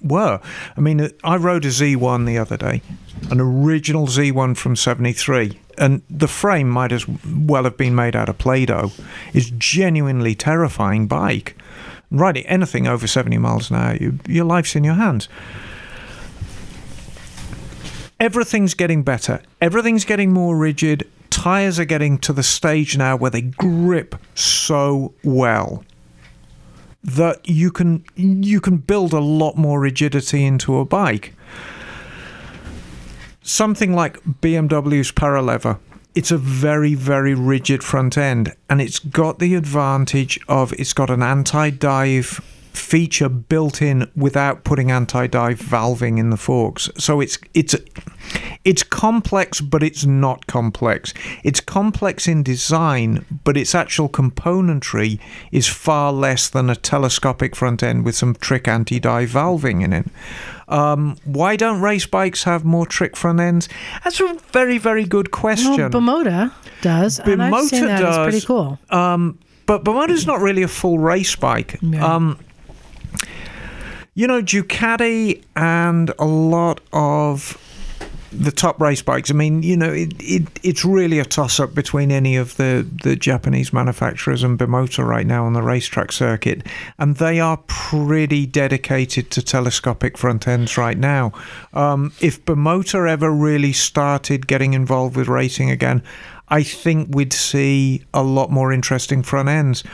were. 0.00 0.40
I 0.76 0.80
mean, 0.80 1.00
uh, 1.00 1.08
I 1.24 1.36
rode 1.36 1.64
a 1.64 1.68
Z1 1.68 2.26
the 2.26 2.38
other 2.38 2.56
day, 2.56 2.80
an 3.28 3.40
original 3.40 4.06
Z1 4.06 4.56
from 4.56 4.76
73, 4.76 5.58
and 5.78 6.02
the 6.08 6.28
frame 6.28 6.70
might 6.70 6.92
as 6.92 7.04
well 7.26 7.64
have 7.64 7.76
been 7.76 7.96
made 7.96 8.14
out 8.14 8.28
of 8.28 8.38
Play 8.38 8.66
Doh. 8.66 8.92
It's 9.34 9.50
genuinely 9.50 10.36
terrifying 10.36 11.08
bike. 11.08 11.56
Riding 12.12 12.46
anything 12.46 12.86
over 12.86 13.08
70 13.08 13.36
miles 13.38 13.68
an 13.72 13.76
hour, 13.76 13.96
you, 13.96 14.20
your 14.28 14.44
life's 14.44 14.76
in 14.76 14.84
your 14.84 14.94
hands 14.94 15.28
everything's 18.20 18.74
getting 18.74 19.02
better. 19.02 19.42
Everything's 19.60 20.04
getting 20.04 20.32
more 20.32 20.56
rigid. 20.56 21.08
Tires 21.30 21.78
are 21.78 21.84
getting 21.84 22.18
to 22.18 22.32
the 22.32 22.42
stage 22.42 22.96
now 22.96 23.16
where 23.16 23.30
they 23.30 23.42
grip 23.42 24.16
so 24.34 25.14
well 25.22 25.84
that 27.06 27.48
you 27.48 27.70
can 27.70 28.04
you 28.16 28.60
can 28.60 28.78
build 28.78 29.12
a 29.12 29.20
lot 29.20 29.56
more 29.56 29.80
rigidity 29.80 30.44
into 30.44 30.78
a 30.78 30.84
bike. 30.84 31.34
Something 33.42 33.94
like 33.94 34.20
BMW's 34.24 35.12
Paralever. 35.12 35.78
It's 36.16 36.32
a 36.32 36.38
very, 36.38 36.94
very 36.94 37.34
rigid 37.34 37.84
front 37.84 38.18
end, 38.18 38.54
and 38.68 38.80
it's 38.80 38.98
got 38.98 39.38
the 39.38 39.54
advantage 39.54 40.40
of 40.48 40.72
it's 40.72 40.94
got 40.94 41.10
an 41.10 41.22
anti-dive 41.22 42.40
feature 42.76 43.28
built 43.28 43.80
in 43.82 44.10
without 44.14 44.64
putting 44.64 44.90
anti-dive 44.90 45.58
valving 45.60 46.18
in 46.18 46.30
the 46.30 46.36
forks. 46.36 46.90
So 46.96 47.20
it's 47.20 47.38
it's 47.54 47.74
it's 48.64 48.82
complex, 48.82 49.60
but 49.60 49.82
it's 49.82 50.04
not 50.04 50.46
complex. 50.46 51.14
It's 51.44 51.60
complex 51.60 52.26
in 52.26 52.42
design, 52.42 53.24
but 53.44 53.56
its 53.56 53.74
actual 53.74 54.08
componentry 54.08 55.20
is 55.52 55.68
far 55.68 56.12
less 56.12 56.48
than 56.48 56.68
a 56.70 56.76
telescopic 56.76 57.54
front 57.54 57.82
end 57.82 58.04
with 58.04 58.16
some 58.16 58.34
trick 58.34 58.66
anti-dive 58.68 59.30
valving 59.30 59.82
in 59.82 59.92
it. 59.92 60.06
Um, 60.68 61.16
why 61.24 61.54
don't 61.54 61.80
race 61.80 62.06
bikes 62.06 62.42
have 62.44 62.64
more 62.64 62.86
trick 62.86 63.16
front 63.16 63.38
ends? 63.38 63.68
That's 64.02 64.20
a 64.20 64.34
very, 64.50 64.78
very 64.78 65.04
good 65.04 65.28
Well, 65.32 65.40
question. 65.40 65.76
Bimota 65.90 66.52
does. 66.82 67.20
and 67.20 67.42
I've 67.42 67.64
seen 67.66 67.84
Bimota 67.84 67.86
that. 67.86 68.02
It's 68.04 68.18
pretty 68.18 68.46
cool. 68.46 68.78
Um, 68.90 69.38
but 69.66 69.84
Bimota's 69.84 70.26
not 70.26 70.40
really 70.40 70.62
a 70.62 70.68
full 70.68 70.98
race 70.98 71.36
bike. 71.36 71.78
Yeah. 71.82 72.04
Um, 72.04 72.38
you 74.16 74.26
know, 74.26 74.42
Ducati 74.42 75.44
and 75.54 76.10
a 76.18 76.24
lot 76.24 76.80
of 76.92 77.62
the 78.32 78.50
top 78.50 78.80
race 78.80 79.02
bikes. 79.02 79.30
I 79.30 79.34
mean, 79.34 79.62
you 79.62 79.76
know, 79.76 79.92
it, 79.92 80.14
it 80.18 80.48
it's 80.62 80.84
really 80.84 81.18
a 81.18 81.24
toss 81.24 81.60
up 81.60 81.74
between 81.74 82.10
any 82.10 82.36
of 82.36 82.56
the 82.56 82.86
the 83.02 83.14
Japanese 83.14 83.74
manufacturers 83.74 84.42
and 84.42 84.58
Bimota 84.58 85.06
right 85.06 85.26
now 85.26 85.44
on 85.44 85.52
the 85.52 85.62
racetrack 85.62 86.12
circuit, 86.12 86.66
and 86.98 87.16
they 87.16 87.40
are 87.40 87.58
pretty 87.66 88.46
dedicated 88.46 89.30
to 89.32 89.42
telescopic 89.42 90.16
front 90.16 90.48
ends 90.48 90.78
right 90.78 90.98
now. 90.98 91.32
Um, 91.74 92.12
if 92.20 92.42
Bimota 92.46 93.08
ever 93.08 93.30
really 93.30 93.74
started 93.74 94.46
getting 94.46 94.72
involved 94.72 95.14
with 95.14 95.28
racing 95.28 95.70
again, 95.70 96.02
I 96.48 96.62
think 96.62 97.14
we'd 97.14 97.34
see 97.34 98.04
a 98.14 98.22
lot 98.22 98.50
more 98.50 98.72
interesting 98.72 99.22
front 99.22 99.50
ends. 99.50 99.84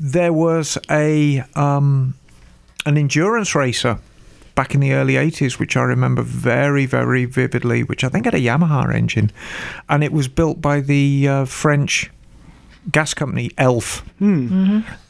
There 0.00 0.32
was 0.32 0.78
a 0.90 1.44
um, 1.54 2.14
an 2.88 2.96
endurance 2.96 3.54
racer 3.54 3.98
back 4.54 4.74
in 4.74 4.80
the 4.80 4.92
early 4.92 5.14
80s, 5.14 5.58
which 5.58 5.76
I 5.76 5.82
remember 5.82 6.22
very, 6.22 6.86
very 6.86 7.26
vividly, 7.26 7.82
which 7.84 8.02
I 8.02 8.08
think 8.08 8.24
had 8.24 8.34
a 8.34 8.40
Yamaha 8.40 8.92
engine. 8.92 9.30
And 9.88 10.02
it 10.02 10.10
was 10.10 10.26
built 10.26 10.60
by 10.60 10.80
the 10.80 11.28
uh, 11.28 11.44
French 11.44 12.10
gas 12.90 13.12
company 13.12 13.50
Elf. 13.58 14.02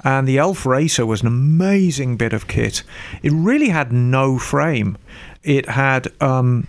And 0.05 0.29
the 0.29 0.39
Elf 0.39 0.67
Racer 0.67 1.07
was 1.07 1.23
an 1.23 1.29
amazing 1.29 2.17
bit 2.17 2.33
of 2.33 2.49
kit. 2.49 2.83
It 3.23 3.33
really 3.33 3.69
had 3.69 3.93
no 3.93 4.39
frame. 4.39 4.99
It 5.45 5.69
had 5.69 6.09
um, 6.21 6.67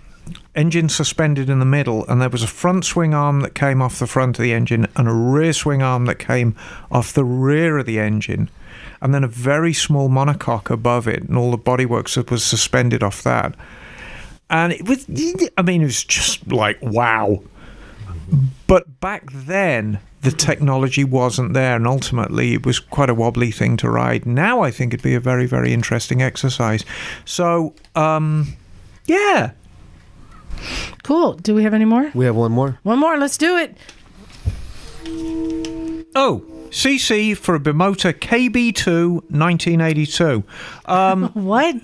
engine 0.54 0.88
suspended 0.88 1.50
in 1.50 1.58
the 1.58 1.64
middle, 1.64 2.06
and 2.06 2.22
there 2.22 2.28
was 2.28 2.44
a 2.44 2.46
front 2.46 2.84
swing 2.84 3.14
arm 3.14 3.40
that 3.40 3.54
came 3.54 3.82
off 3.82 3.98
the 3.98 4.06
front 4.06 4.38
of 4.38 4.42
the 4.42 4.52
engine 4.52 4.86
and 4.94 5.08
a 5.08 5.12
rear 5.12 5.52
swing 5.52 5.82
arm 5.82 6.06
that 6.06 6.20
came 6.20 6.54
off 6.90 7.12
the 7.12 7.24
rear 7.24 7.78
of 7.78 7.86
the 7.86 7.98
engine 7.98 8.48
and 9.00 9.14
then 9.14 9.24
a 9.24 9.28
very 9.28 9.72
small 9.72 10.08
monocoque 10.08 10.70
above 10.70 11.08
it, 11.08 11.22
and 11.22 11.36
all 11.36 11.50
the 11.50 11.58
bodywork 11.58 12.12
that 12.14 12.30
was 12.30 12.44
suspended 12.44 13.02
off 13.02 13.22
that. 13.22 13.54
And 14.48 14.72
it 14.72 14.88
was, 14.88 15.06
I 15.56 15.62
mean, 15.62 15.82
it 15.82 15.86
was 15.86 16.04
just 16.04 16.50
like 16.50 16.78
wow. 16.82 17.42
But 18.66 19.00
back 19.00 19.30
then, 19.32 20.00
the 20.22 20.30
technology 20.30 21.04
wasn't 21.04 21.54
there, 21.54 21.76
and 21.76 21.86
ultimately, 21.86 22.54
it 22.54 22.66
was 22.66 22.78
quite 22.78 23.10
a 23.10 23.14
wobbly 23.14 23.50
thing 23.50 23.76
to 23.78 23.90
ride. 23.90 24.26
Now, 24.26 24.62
I 24.62 24.70
think 24.70 24.92
it'd 24.92 25.02
be 25.02 25.14
a 25.14 25.20
very, 25.20 25.46
very 25.46 25.72
interesting 25.72 26.22
exercise. 26.22 26.84
So, 27.24 27.74
um, 27.94 28.56
yeah, 29.06 29.52
Cool. 31.02 31.34
Do 31.34 31.54
we 31.54 31.62
have 31.62 31.74
any 31.74 31.84
more? 31.84 32.10
We 32.14 32.24
have 32.24 32.36
one 32.36 32.52
more. 32.52 32.78
One 32.82 32.98
more. 32.98 33.16
Let's 33.18 33.38
do 33.38 33.56
it. 33.56 33.76
Oh, 36.14 36.42
CC 36.70 37.36
for 37.36 37.54
a 37.54 37.60
Bimota 37.60 38.12
KB2 38.12 39.12
1982. 39.30 40.44
Um, 40.86 41.24
What? 41.34 41.76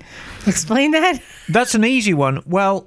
Explain 0.46 0.92
that. 0.92 1.20
that's 1.48 1.74
an 1.74 1.84
easy 1.84 2.14
one. 2.14 2.42
Well, 2.46 2.86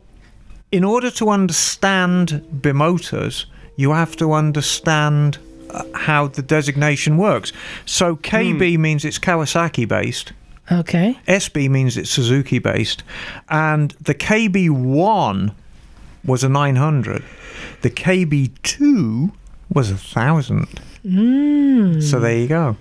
in 0.72 0.84
order 0.84 1.12
to 1.12 1.30
understand 1.30 2.42
Bimotas, 2.54 3.46
you 3.76 3.92
have 3.92 4.16
to 4.18 4.34
understand 4.34 5.38
uh, 5.72 5.84
how 5.94 6.28
the 6.28 6.42
designation 6.42 7.18
works. 7.18 7.52
So 7.86 8.16
KB 8.16 8.78
means 8.78 9.04
it's 9.06 9.20
Kawasaki 9.20 9.88
based. 9.88 10.34
Okay. 10.72 11.18
SB 11.28 11.70
means 11.70 11.98
it's 11.98 12.12
Suzuki 12.12 12.60
based, 12.60 13.04
and 13.50 13.92
the 14.00 14.14
KB1 14.14 15.54
was 16.24 16.44
a 16.44 16.50
900. 16.50 17.24
The 17.82 17.90
KB2 17.90 19.32
was 19.74 19.90
a 19.90 19.96
thousand. 21.10 22.02
So 22.02 22.20
there 22.20 22.38
you 22.38 22.48
go. 22.48 22.78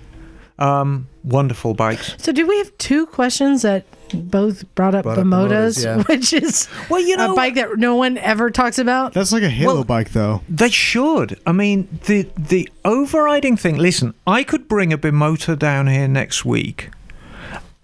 Um, 0.58 1.06
wonderful 1.22 1.74
bikes. 1.74 2.14
So, 2.18 2.32
do 2.32 2.44
we 2.46 2.58
have 2.58 2.76
two 2.78 3.06
questions 3.06 3.62
that 3.62 3.84
both 4.12 4.64
brought 4.74 4.92
up 4.94 5.04
Brought 5.04 5.18
up 5.18 5.24
Bimotas, 5.24 5.84
Bimotas, 5.84 5.84
yeah. 5.98 6.02
which 6.04 6.32
is 6.32 6.68
Well, 6.90 6.98
you 7.00 7.16
know, 7.16 7.32
a 7.32 7.36
bike 7.36 7.54
that 7.54 7.76
no 7.78 7.94
one 7.94 8.18
ever 8.18 8.50
talks 8.50 8.78
about? 8.80 9.12
That's 9.12 9.30
like 9.30 9.44
a 9.44 9.48
Halo 9.50 9.74
Well- 9.74 9.84
bike, 9.84 10.10
though. 10.10 10.42
They 10.48 10.70
should. 10.70 11.38
I 11.46 11.52
mean, 11.52 11.86
the 12.06 12.28
the 12.36 12.68
overriding 12.84 13.56
thing. 13.56 13.76
Listen, 13.76 14.14
I 14.26 14.42
could 14.42 14.66
bring 14.66 14.92
a 14.92 14.98
Bimota 14.98 15.56
down 15.56 15.86
here 15.86 16.08
next 16.08 16.44
week, 16.44 16.90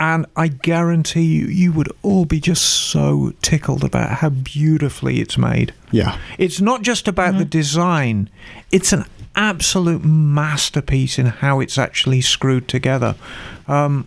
and 0.01 0.27
I 0.35 0.49
guarantee 0.49 1.23
you, 1.27 1.47
you 1.47 1.73
would 1.73 1.93
all 2.03 2.25
be 2.25 2.41
just 2.41 2.65
so 2.65 3.33
tickled 3.41 3.85
about 3.85 4.11
how 4.19 4.31
beautifully 4.31 5.21
it's 5.21 5.39
made. 5.39 5.73
Yeah. 5.93 6.19
It's 6.39 6.61
not 6.61 6.83
just 6.83 7.07
about 7.07 7.39
the 7.39 7.45
design; 7.45 8.31
it's 8.73 8.93
an 8.93 9.05
absolute 9.37 10.05
masterpiece 10.05 11.19
in 11.19 11.27
how 11.27 11.61
it's 11.61 11.79
actually 11.79 12.21
screwed 12.21 12.69
together. 12.69 13.15
Um, 13.67 14.07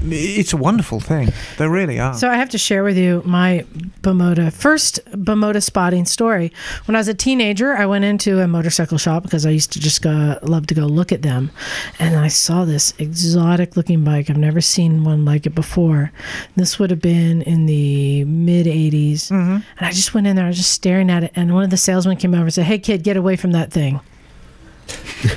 it's 0.00 0.52
a 0.52 0.56
wonderful 0.56 1.00
thing. 1.00 1.32
They 1.56 1.66
really 1.66 1.98
are. 1.98 2.14
So 2.14 2.30
I 2.30 2.36
have 2.36 2.50
to 2.50 2.58
share 2.58 2.84
with 2.84 2.96
you 2.96 3.22
my 3.24 3.64
Bimota 4.02 4.52
first 4.52 5.04
Bimota 5.06 5.60
spotting 5.62 6.04
story. 6.04 6.52
When 6.84 6.94
I 6.94 6.98
was 6.98 7.08
a 7.08 7.14
teenager, 7.14 7.74
I 7.74 7.86
went 7.86 8.04
into 8.04 8.40
a 8.40 8.46
motorcycle 8.46 8.98
shop 8.98 9.24
because 9.24 9.44
I 9.44 9.50
used 9.50 9.72
to 9.72 9.80
just 9.80 10.02
go 10.02 10.38
love 10.42 10.68
to 10.68 10.74
go 10.74 10.86
look 10.86 11.10
at 11.10 11.22
them, 11.22 11.50
and 11.98 12.16
I 12.16 12.28
saw 12.28 12.64
this 12.64 12.94
exotic 12.98 13.76
looking 13.76 14.04
bike. 14.04 14.30
I've 14.30 14.36
never 14.36 14.60
seen 14.60 15.02
one 15.02 15.24
like 15.24 15.46
it 15.46 15.54
before. 15.54 16.12
This 16.54 16.78
would 16.78 16.90
have 16.90 17.02
been 17.02 17.42
in 17.42 17.66
the 17.66 18.24
mid 18.24 18.66
'80s, 18.66 19.30
and 19.32 19.64
I 19.80 19.90
just 19.90 20.14
went 20.14 20.26
in 20.28 20.36
there. 20.36 20.44
I 20.44 20.48
was 20.48 20.58
just 20.58 20.72
staring 20.72 21.10
at 21.10 21.24
it, 21.24 21.32
and 21.34 21.54
one 21.54 21.64
of 21.64 21.70
the 21.70 21.76
salesmen 21.76 22.16
came 22.18 22.34
over 22.34 22.44
and 22.44 22.54
said, 22.54 22.66
"Hey 22.66 22.78
kid, 22.78 23.02
get 23.02 23.16
away 23.16 23.34
from 23.34 23.50
that 23.52 23.72
thing." 23.72 24.00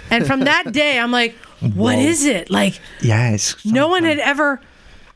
And 0.10 0.26
from 0.26 0.42
that 0.42 0.72
day, 0.72 1.00
I'm 1.00 1.12
like, 1.12 1.36
"What 1.74 1.98
is 2.00 2.26
it 2.26 2.50
like?" 2.50 2.80
yeah, 3.02 3.38
No 3.66 3.88
one 3.88 4.04
had 4.04 4.20
ever 4.20 4.60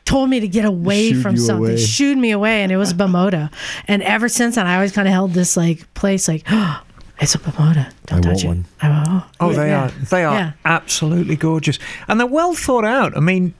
told 0.06 0.30
me 0.30 0.40
to 0.40 0.48
get 0.48 0.66
away 0.66 1.14
from 1.14 1.36
something, 1.36 1.66
away. 1.74 1.78
shooed 1.78 2.18
me 2.18 2.32
away, 2.32 2.62
and 2.64 2.72
it 2.72 2.78
was 2.78 2.94
Bimota. 2.94 3.52
and 3.88 4.04
ever 4.04 4.30
since 4.30 4.56
then, 4.56 4.68
I 4.68 4.76
always 4.76 4.92
kind 4.92 5.08
of 5.08 5.14
held 5.14 5.34
this 5.34 5.58
like 5.58 5.92
place, 5.96 6.28
like, 6.28 6.44
oh, 6.52 6.82
it's 7.20 7.34
a 7.34 7.40
Bimota. 7.40 7.92
Don't 8.06 8.20
I 8.26 8.30
touch 8.34 8.44
want 8.44 8.44
it. 8.44 8.48
one. 8.48 8.66
Oh, 8.84 9.26
Oh, 9.40 9.54
they 9.54 9.70
yeah. 9.70 9.86
are. 9.86 9.90
They 9.90 10.24
are 10.24 10.36
Yeah. 10.36 10.52
absolutely 10.64 11.36
gorgeous, 11.36 11.80
and 12.08 12.20
they're 12.20 12.28
well 12.28 12.54
thought 12.54 12.86
out. 12.86 13.18
I 13.18 13.20
mean, 13.20 13.54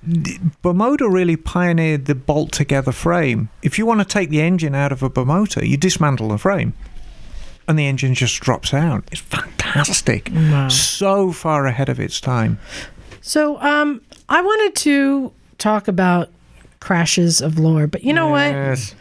Bimota 0.64 1.12
really 1.12 1.36
pioneered 1.36 2.06
the 2.06 2.14
bolt 2.16 2.52
together 2.52 2.92
frame. 2.92 3.50
If 3.64 3.78
you 3.80 3.86
want 3.88 4.02
to 4.02 4.06
take 4.06 4.30
the 4.30 4.42
engine 4.42 4.76
out 4.76 4.92
of 4.92 5.02
a 5.02 5.10
Bimota, 5.10 5.68
you 5.68 5.78
dismantle 5.78 6.30
the 6.30 6.38
frame, 6.38 6.74
and 7.68 7.78
the 7.78 7.88
engine 7.88 8.14
just 8.14 8.40
drops 8.42 8.74
out. 8.74 9.04
It's 9.12 9.22
fantastic. 9.22 10.32
Wow. 10.34 10.70
So 10.70 11.32
far 11.32 11.66
ahead 11.66 11.90
of 11.90 12.00
its 12.00 12.20
time. 12.22 12.60
So, 13.22 13.60
um, 13.62 14.02
I 14.30 14.42
wanted 14.42 14.76
to 14.82 15.32
talk 15.58 15.88
about 15.88 16.30
crashes 16.80 17.42
of 17.42 17.58
lore, 17.58 17.88
but 17.88 18.04
you 18.04 18.14
know 18.14 18.28
what? 18.30 18.52
Yes. 18.52 18.96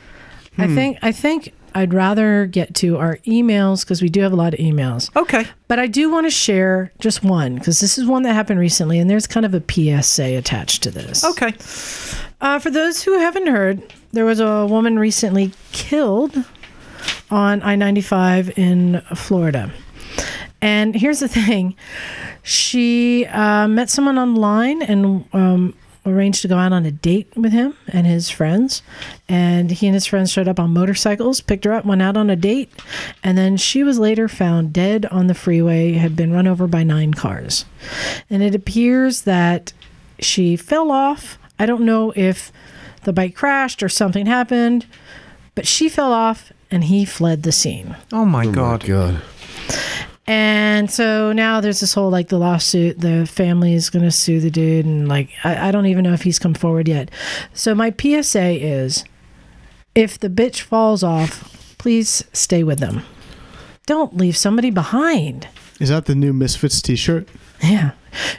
I 0.57 0.69
think 0.69 0.99
I 1.03 1.13
think 1.13 1.53
I'd 1.75 1.93
rather 1.93 2.47
get 2.47 2.75
to 2.77 2.97
our 2.99 3.17
emails 3.27 3.83
because 3.83 4.01
we 4.01 4.09
do 4.09 4.21
have 4.21 4.33
a 4.33 4.37
lot 4.37 4.55
of 4.55 4.61
emails. 4.61 5.15
Okay. 5.17 5.45
But 5.67 5.81
I 5.81 5.89
do 5.89 6.11
want 6.11 6.27
to 6.27 6.31
share 6.31 6.93
just 7.01 7.25
one 7.25 7.57
because 7.57 7.81
this 7.81 7.99
is 7.99 8.07
one 8.07 8.23
that 8.23 8.33
happened 8.35 8.61
recently, 8.61 8.99
and 8.99 9.11
there's 9.11 9.27
kind 9.27 9.45
of 9.45 9.55
a 9.55 9.63
PSA 9.69 10.37
attached 10.37 10.83
to 10.85 10.91
this. 10.91 11.25
Okay. 11.25 11.53
Uh, 12.41 12.59
for 12.59 12.71
those 12.71 13.03
who 13.03 13.19
haven't 13.19 13.49
heard, 13.49 13.83
there 14.13 14.25
was 14.25 14.39
a 14.39 14.67
woman 14.67 14.99
recently 14.99 15.53
killed 15.73 16.45
on 17.31 17.63
I 17.63 17.77
95 17.77 18.59
in 18.59 19.01
Florida. 19.15 19.71
And 20.61 20.95
here's 20.95 21.21
the 21.21 21.29
thing 21.41 21.77
she 22.43 23.27
uh, 23.27 23.69
met 23.69 23.91
someone 23.91 24.19
online 24.19 24.83
and 24.83 25.25
um, 25.33 25.75
arranged 26.07 26.43
to 26.43 26.49
go 26.49 26.59
out 26.59 26.73
on 26.73 26.85
a 26.85 26.91
date 26.91 27.29
with 27.37 27.53
him 27.53 27.75
and 27.89 28.07
his 28.07 28.31
friends. 28.31 28.83
And 29.29 29.71
he 29.71 29.87
and 29.87 29.95
his 29.95 30.07
friends 30.07 30.31
showed 30.31 30.49
up 30.49 30.61
on 30.61 30.71
motorcycles, 30.71 31.41
picked 31.41 31.65
her 31.65 31.73
up, 31.73 31.85
went 31.85 32.03
out 32.03 32.17
on 32.17 32.29
a 32.31 32.37
date. 32.37 32.71
And 33.23 33.39
then 33.39 33.57
she 33.57 33.83
was 33.83 33.99
later 33.99 34.29
found 34.29 34.73
dead 34.73 35.07
on 35.07 35.27
the 35.27 35.35
freeway, 35.35 35.93
had 35.95 36.17
been 36.17 36.33
run 36.33 36.47
over 36.47 36.67
by 36.67 36.83
nine 36.83 37.15
cars. 37.15 37.65
And 38.29 38.43
it 38.43 38.55
appears 38.55 39.23
that 39.23 39.73
she 40.19 40.57
fell 40.57 40.91
off. 40.91 41.39
I 41.59 41.67
don't 41.67 41.85
know 41.85 42.13
if 42.15 42.53
the 43.05 43.13
bike 43.13 43.35
crashed 43.35 43.83
or 43.83 43.89
something 43.89 44.27
happened, 44.27 44.87
but 45.55 45.67
she 45.67 45.89
fell 45.89 46.13
off 46.13 46.53
and 46.71 46.85
he 46.85 47.05
fled 47.05 47.43
the 47.43 47.53
scene. 47.53 47.97
Oh, 48.13 48.21
oh 48.21 48.25
my 48.25 48.47
God. 48.47 48.85
God. 48.85 49.23
And 50.27 50.91
so 50.91 51.33
now 51.33 51.61
there's 51.61 51.81
this 51.81 51.93
whole 51.93 52.11
like 52.11 52.29
the 52.29 52.39
lawsuit. 52.39 53.01
The 53.01 53.27
family 53.27 53.75
is 53.75 53.91
going 53.91 54.05
to 54.05 54.11
sue 54.11 54.41
the 54.41 54.51
dude, 54.51 54.87
and 54.87 55.07
like 55.09 55.31
I, 55.45 55.69
I 55.69 55.71
don't 55.71 55.87
even 55.87 56.05
know 56.05 56.15
if 56.15 56.23
he's 56.23 56.39
come 56.39 56.55
forward 56.55 56.89
yet. 56.89 57.11
So 57.53 57.75
my 57.75 57.93
PSA 57.93 58.65
is, 58.65 59.05
if 59.95 60.19
the 60.19 60.31
bitch 60.31 60.63
falls 60.63 61.03
off, 61.03 61.77
please 61.79 62.25
stay 62.33 62.65
with 62.65 62.79
them. 62.79 63.03
Don't 63.87 64.17
leave 64.17 64.37
somebody 64.37 64.71
behind. 64.71 65.47
Is 65.79 65.91
that 65.91 66.07
the 66.07 66.15
new 66.15 66.33
Misfits 66.33 66.81
T-shirt? 66.81 67.29
Yeah. 67.63 67.91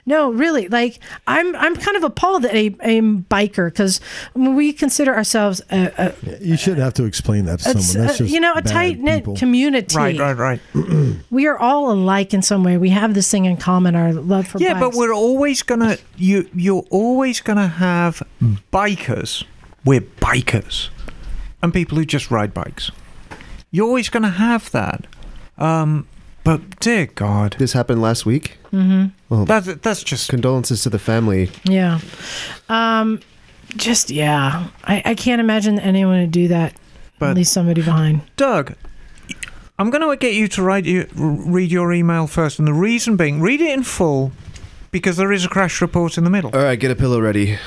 No, 0.06 0.32
really. 0.32 0.68
Like 0.68 1.00
I'm, 1.28 1.56
I'm 1.56 1.76
kind 1.76 1.98
of 1.98 2.04
appalled 2.04 2.44
that 2.44 2.54
a, 2.54 2.68
a 2.82 3.02
biker 3.02 3.68
because 3.68 4.00
we 4.34 4.74
consider 4.74 5.16
ourselves 5.16 5.62
a, 5.72 5.92
a, 5.98 6.44
You 6.44 6.58
shouldn't 6.58 6.82
have 6.82 6.94
to 6.96 7.06
explain 7.06 7.46
that 7.46 7.60
to 7.60 7.72
it's, 7.72 7.88
someone. 7.88 8.08
That's 8.08 8.20
just 8.20 8.34
you 8.34 8.40
know 8.40 8.54
a 8.56 8.62
tight 8.62 9.00
knit 9.00 9.26
community. 9.38 9.96
Right, 9.96 10.18
right, 10.18 10.38
right. 10.38 10.60
We 11.30 11.48
are 11.48 11.58
all 11.58 11.92
alike 11.92 12.34
in 12.34 12.42
some 12.42 12.64
way. 12.64 12.78
We 12.78 12.90
have 12.90 13.14
this 13.14 13.30
thing 13.30 13.46
in 13.46 13.58
common: 13.58 13.96
our 13.96 14.14
love 14.14 14.48
for 14.48 14.60
Yeah, 14.60 14.80
but 14.80 14.94
we're 14.94 15.14
always 15.14 15.64
gonna 15.64 15.98
you 16.18 16.50
you're 16.54 16.86
always 16.90 17.42
gonna 17.42 17.68
have 17.68 18.22
bikers. 18.72 19.44
We're 19.84 20.02
bikers, 20.02 20.90
and 21.62 21.74
people 21.74 21.98
who 21.98 22.06
just 22.06 22.32
ride 22.32 22.54
bikes. 22.54 22.92
You're 23.76 23.86
always 23.86 24.08
going 24.08 24.24
to 24.24 24.30
have 24.30 24.72
that. 24.72 25.06
Um, 25.58 26.08
but 26.46 26.80
dear 26.80 27.08
God, 27.08 27.56
This 27.60 27.74
happened 27.74 28.02
last 28.02 28.26
week. 28.26 28.58
that's 28.72 29.68
that's 29.82 30.04
just 30.04 30.30
Condolences 30.30 30.84
to 30.84 30.89
the 30.89 31.00
family. 31.00 31.50
Yeah. 31.66 32.00
Um, 32.70 33.20
just 33.76 34.10
yeah. 34.10 34.68
I, 34.86 35.02
I 35.04 35.16
can't 35.16 35.41
imagine 35.41 35.78
anyone 35.80 36.22
would 36.22 36.32
do 36.32 36.48
that. 36.48 36.74
But- 37.20 37.36
leave 37.36 37.48
somebody 37.48 37.82
behind. 37.82 38.22
Doug. 38.38 38.76
I'm 39.78 39.89
going 39.89 40.02
to 40.10 40.16
get 40.16 40.34
you 40.34 40.48
to 40.48 40.62
write 40.64 40.86
you, 40.86 41.06
read 41.16 41.70
your 41.70 41.91
email 41.91 42.28
first, 42.28 42.60
and 42.60 42.68
the 42.68 42.74
reason 42.74 43.18
being, 43.18 43.41
read 43.41 43.60
it 43.60 43.74
in 43.74 43.84
full, 43.84 44.32
because 44.96 45.18
there 45.18 45.34
is 45.34 45.43
a 45.43 45.50
crash 45.50 45.82
report 45.82 46.18
in 46.18 46.24
the 46.24 46.30
middle. 46.30 46.52
All 46.56 46.64
right, 46.64 46.80
get 46.80 46.89
a 46.89 46.96
pillow 46.96 47.20
ready. 47.20 47.58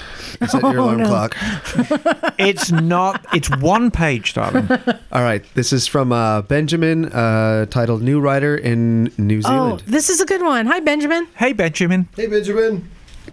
Set 0.49 0.62
your 0.62 0.79
Oh, 0.79 0.85
alarm 0.85 0.99
no. 1.01 1.09
clock. 1.09 1.37
it's 2.39 2.72
not. 2.72 3.22
It's 3.35 3.51
one 3.59 3.91
page, 3.91 4.33
darling. 4.33 4.66
All 5.12 5.20
right, 5.22 5.45
this 5.53 5.70
is 5.74 5.87
from 5.87 6.11
uh, 6.11 6.41
Benjamin, 6.41 7.05
uh, 7.12 7.66
titled 7.66 8.01
"New 8.01 8.18
Writer 8.18 8.57
in 8.57 9.12
New 9.18 9.43
Zealand." 9.43 9.61
Oh, 9.61 9.76
Zealand." 9.76 9.83
this 9.93 10.09
is 10.09 10.22
a 10.22 10.24
good 10.24 10.41
one. 10.41 10.64
Hi, 10.64 10.81
Benjamin. 10.81 11.26
Hey, 11.37 11.53
Benjamin. 11.53 12.09
Hey, 12.16 12.29
Benjamin. 12.29 12.89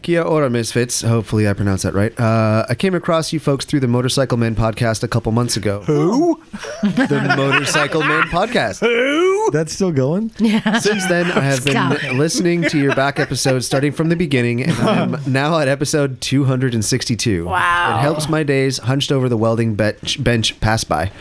Kia 0.06 0.22
ora, 0.22 0.52
misfits. 0.52 1.02
Hopefully, 1.02 1.50
I 1.50 1.54
pronounced 1.54 1.82
that 1.82 1.96
right. 1.96 2.14
Uh, 2.20 2.64
I 2.70 2.76
came 2.76 2.94
across 2.94 3.34
you 3.34 3.40
folks 3.40 3.66
through 3.66 3.80
the 3.80 3.88
Motorcycle 3.88 4.38
Men 4.38 4.56
podcast 4.56 5.02
a 5.02 5.08
couple 5.08 5.32
months 5.32 5.58
ago. 5.58 5.82
Who? 5.82 6.40
The 6.84 7.34
Motorcycle 7.36 8.02
Men 8.04 8.22
podcast. 8.26 8.82
Who? 8.82 9.50
That's 9.50 9.74
still 9.74 9.92
going. 9.92 10.30
Yeah. 10.46 10.78
Since 10.78 11.08
then, 11.08 11.32
I 11.32 11.40
have 11.40 11.62
Stop 11.62 12.00
been 12.00 12.20
listening 12.20 12.62
to 12.70 12.78
your 12.78 12.94
back 12.94 13.20
episodes 13.20 13.66
starting 13.66 13.92
from 13.94 14.10
the 14.10 14.16
beginning, 14.16 14.62
and 14.62 14.74
I'm 14.74 15.18
now 15.34 15.58
at 15.58 15.68
episode 15.68 16.22
262. 16.22 17.46
Wow. 17.46 17.98
It 17.98 18.02
helps 18.02 18.30
my 18.30 18.44
days 18.44 18.78
hunched 18.78 19.12
over 19.12 19.28
the 19.28 19.38
welding 19.38 19.74
bench, 19.74 20.24
bench 20.24 20.60
pass 20.60 20.84
by. 20.84 21.12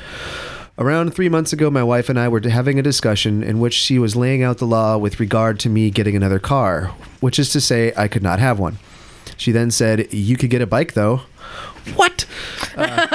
Around 0.76 1.14
three 1.14 1.28
months 1.28 1.52
ago, 1.52 1.70
my 1.70 1.84
wife 1.84 2.08
and 2.08 2.18
I 2.18 2.26
were 2.26 2.40
having 2.40 2.80
a 2.80 2.82
discussion 2.82 3.44
in 3.44 3.60
which 3.60 3.74
she 3.74 3.96
was 4.00 4.16
laying 4.16 4.42
out 4.42 4.58
the 4.58 4.66
law 4.66 4.98
with 4.98 5.20
regard 5.20 5.60
to 5.60 5.68
me 5.68 5.88
getting 5.88 6.16
another 6.16 6.40
car, 6.40 6.86
which 7.20 7.38
is 7.38 7.50
to 7.50 7.60
say, 7.60 7.92
I 7.96 8.08
could 8.08 8.24
not 8.24 8.40
have 8.40 8.58
one. 8.58 8.78
She 9.36 9.52
then 9.52 9.70
said, 9.70 10.12
You 10.12 10.36
could 10.36 10.50
get 10.50 10.62
a 10.62 10.66
bike, 10.66 10.94
though. 10.94 11.20
What? 11.94 12.26
Uh, 12.76 13.06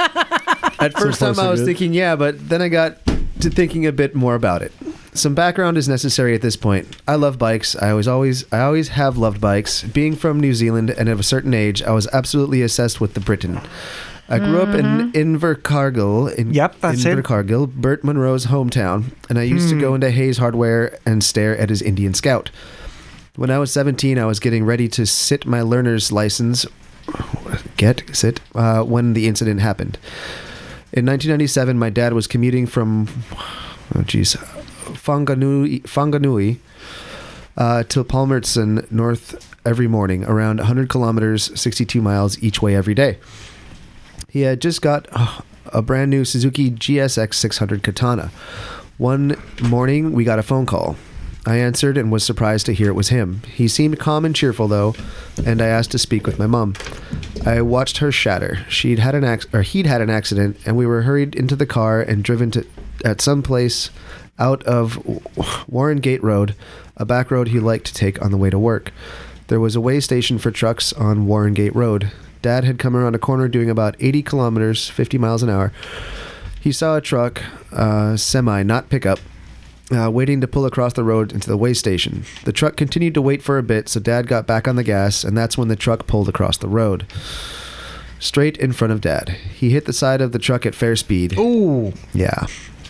at 0.78 0.94
first 0.98 1.20
time, 1.20 1.38
I 1.38 1.50
was 1.50 1.62
thinking, 1.62 1.92
yeah, 1.92 2.16
but 2.16 2.48
then 2.48 2.62
I 2.62 2.68
got 2.68 3.04
to 3.40 3.50
thinking 3.50 3.86
a 3.86 3.92
bit 3.92 4.14
more 4.14 4.34
about 4.34 4.62
it. 4.62 4.72
Some 5.12 5.34
background 5.34 5.76
is 5.76 5.88
necessary 5.88 6.34
at 6.34 6.40
this 6.40 6.56
point. 6.56 6.96
I 7.06 7.16
love 7.16 7.36
bikes. 7.36 7.74
I 7.76 7.92
was 7.92 8.06
always, 8.08 8.50
I 8.52 8.60
always 8.60 8.88
have 8.90 9.18
loved 9.18 9.40
bikes. 9.40 9.82
Being 9.82 10.14
from 10.14 10.40
New 10.40 10.54
Zealand 10.54 10.90
and 10.90 11.08
of 11.08 11.20
a 11.20 11.24
certain 11.24 11.52
age, 11.52 11.82
I 11.82 11.90
was 11.90 12.06
absolutely 12.12 12.62
obsessed 12.62 13.00
with 13.00 13.14
the 13.14 13.20
Britten. 13.20 13.60
I 14.30 14.38
grew 14.38 14.62
up 14.62 14.74
in 14.76 15.10
Invercargill, 15.12 16.32
in 16.36 16.54
Yep, 16.54 16.76
that's 16.80 17.04
it. 17.04 17.18
Invercargill, 17.18 17.72
Burt 17.74 18.04
Munro's 18.04 18.46
hometown, 18.46 19.12
and 19.28 19.38
I 19.40 19.42
used 19.42 19.68
to 19.70 19.80
go 19.80 19.94
into 19.94 20.10
Hayes 20.10 20.38
Hardware 20.38 20.96
and 21.04 21.24
stare 21.24 21.58
at 21.58 21.68
his 21.68 21.82
Indian 21.82 22.14
Scout. 22.14 22.50
When 23.34 23.50
I 23.50 23.58
was 23.58 23.72
17, 23.72 24.18
I 24.18 24.26
was 24.26 24.38
getting 24.38 24.64
ready 24.64 24.86
to 24.88 25.04
sit 25.04 25.46
my 25.46 25.62
learner's 25.62 26.12
license. 26.12 26.64
Get 27.76 28.02
sit 28.12 28.40
uh, 28.54 28.84
when 28.84 29.14
the 29.14 29.26
incident 29.26 29.60
happened. 29.60 29.98
In 30.92 31.06
1997, 31.06 31.76
my 31.76 31.90
dad 31.90 32.12
was 32.12 32.26
commuting 32.26 32.66
from, 32.66 33.08
oh 33.94 34.02
geez, 34.02 34.34
Whanganui, 34.34 35.82
Whanganui 35.82 36.58
uh, 37.56 37.82
to 37.84 38.04
Palmerston 38.04 38.86
North 38.90 39.56
every 39.66 39.88
morning, 39.88 40.24
around 40.24 40.58
100 40.58 40.88
kilometers, 40.88 41.58
62 41.60 42.00
miles 42.00 42.40
each 42.42 42.62
way 42.62 42.76
every 42.76 42.94
day. 42.94 43.18
He 44.30 44.42
had 44.42 44.60
just 44.60 44.80
got 44.80 45.06
uh, 45.12 45.40
a 45.66 45.82
brand 45.82 46.10
new 46.10 46.24
Suzuki 46.24 46.70
GSX 46.70 47.34
600 47.34 47.82
Katana. 47.82 48.30
One 48.98 49.36
morning, 49.62 50.12
we 50.12 50.24
got 50.24 50.38
a 50.38 50.42
phone 50.42 50.66
call. 50.66 50.96
I 51.46 51.56
answered 51.56 51.96
and 51.96 52.12
was 52.12 52.22
surprised 52.22 52.66
to 52.66 52.74
hear 52.74 52.88
it 52.88 52.94
was 52.94 53.08
him. 53.08 53.42
He 53.54 53.66
seemed 53.66 53.98
calm 53.98 54.24
and 54.24 54.36
cheerful, 54.36 54.68
though, 54.68 54.94
and 55.44 55.62
I 55.62 55.66
asked 55.68 55.90
to 55.92 55.98
speak 55.98 56.26
with 56.26 56.38
my 56.38 56.46
mom. 56.46 56.74
I 57.46 57.62
watched 57.62 57.98
her 57.98 58.12
shatter. 58.12 58.58
She'd 58.68 58.98
had 58.98 59.14
an 59.14 59.24
ac- 59.24 59.48
or 59.52 59.62
he'd 59.62 59.86
had 59.86 60.02
an 60.02 60.10
accident, 60.10 60.58
and 60.66 60.76
we 60.76 60.84
were 60.84 61.02
hurried 61.02 61.34
into 61.34 61.56
the 61.56 61.66
car 61.66 62.02
and 62.02 62.22
driven 62.22 62.50
to 62.52 62.66
at 63.04 63.22
some 63.22 63.42
place 63.42 63.90
out 64.38 64.62
of 64.64 64.98
Warren 65.66 65.98
Gate 65.98 66.22
Road, 66.22 66.54
a 66.96 67.06
back 67.06 67.30
road 67.30 67.48
he 67.48 67.58
liked 67.58 67.86
to 67.86 67.94
take 67.94 68.20
on 68.22 68.30
the 68.30 68.36
way 68.36 68.50
to 68.50 68.58
work. 68.58 68.92
There 69.48 69.60
was 69.60 69.74
a 69.74 69.80
way 69.80 70.00
station 70.00 70.38
for 70.38 70.50
trucks 70.50 70.92
on 70.92 71.26
Warren 71.26 71.54
Gate 71.54 71.74
Road. 71.74 72.12
Dad 72.42 72.64
had 72.64 72.78
come 72.78 72.96
around 72.96 73.14
a 73.14 73.18
corner 73.18 73.48
doing 73.48 73.70
about 73.70 73.96
80 74.00 74.22
kilometers, 74.22 74.88
50 74.88 75.18
miles 75.18 75.42
an 75.42 75.50
hour. 75.50 75.72
He 76.60 76.72
saw 76.72 76.96
a 76.96 77.00
truck, 77.00 77.42
uh, 77.72 78.16
semi, 78.16 78.62
not 78.62 78.88
pickup, 78.90 79.18
uh, 79.90 80.10
waiting 80.10 80.40
to 80.40 80.48
pull 80.48 80.66
across 80.66 80.92
the 80.92 81.04
road 81.04 81.32
into 81.32 81.48
the 81.48 81.56
way 81.56 81.74
station. 81.74 82.24
The 82.44 82.52
truck 82.52 82.76
continued 82.76 83.14
to 83.14 83.22
wait 83.22 83.42
for 83.42 83.58
a 83.58 83.62
bit, 83.62 83.88
so 83.88 84.00
Dad 84.00 84.26
got 84.26 84.46
back 84.46 84.68
on 84.68 84.76
the 84.76 84.84
gas, 84.84 85.24
and 85.24 85.36
that's 85.36 85.58
when 85.58 85.68
the 85.68 85.76
truck 85.76 86.06
pulled 86.06 86.28
across 86.28 86.58
the 86.58 86.68
road. 86.68 87.06
Straight 88.18 88.58
in 88.58 88.72
front 88.72 88.92
of 88.92 89.00
Dad. 89.00 89.30
He 89.30 89.70
hit 89.70 89.86
the 89.86 89.92
side 89.92 90.20
of 90.20 90.32
the 90.32 90.38
truck 90.38 90.66
at 90.66 90.74
fair 90.74 90.94
speed. 90.94 91.38
Ooh. 91.38 91.94
Yeah. 92.12 92.46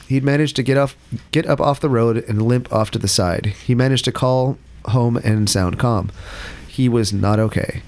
He'd 0.09 0.25
managed 0.25 0.57
to 0.57 0.65
get 0.65 0.77
off 0.77 0.97
get 1.31 1.47
up 1.47 1.61
off 1.61 1.79
the 1.79 1.89
road 1.89 2.17
and 2.29 2.43
limp 2.43 2.73
off 2.73 2.91
to 2.91 2.99
the 2.99 3.07
side. 3.07 3.47
He 3.47 3.77
managed 3.77 4.05
to 4.07 4.13
call 4.13 4.59
home 4.87 5.17
and 5.19 5.49
sound 5.49 5.79
calm. 5.79 6.11
He 6.67 6.89
was 6.89 7.13
not 7.13 7.39
okay. 7.39 7.83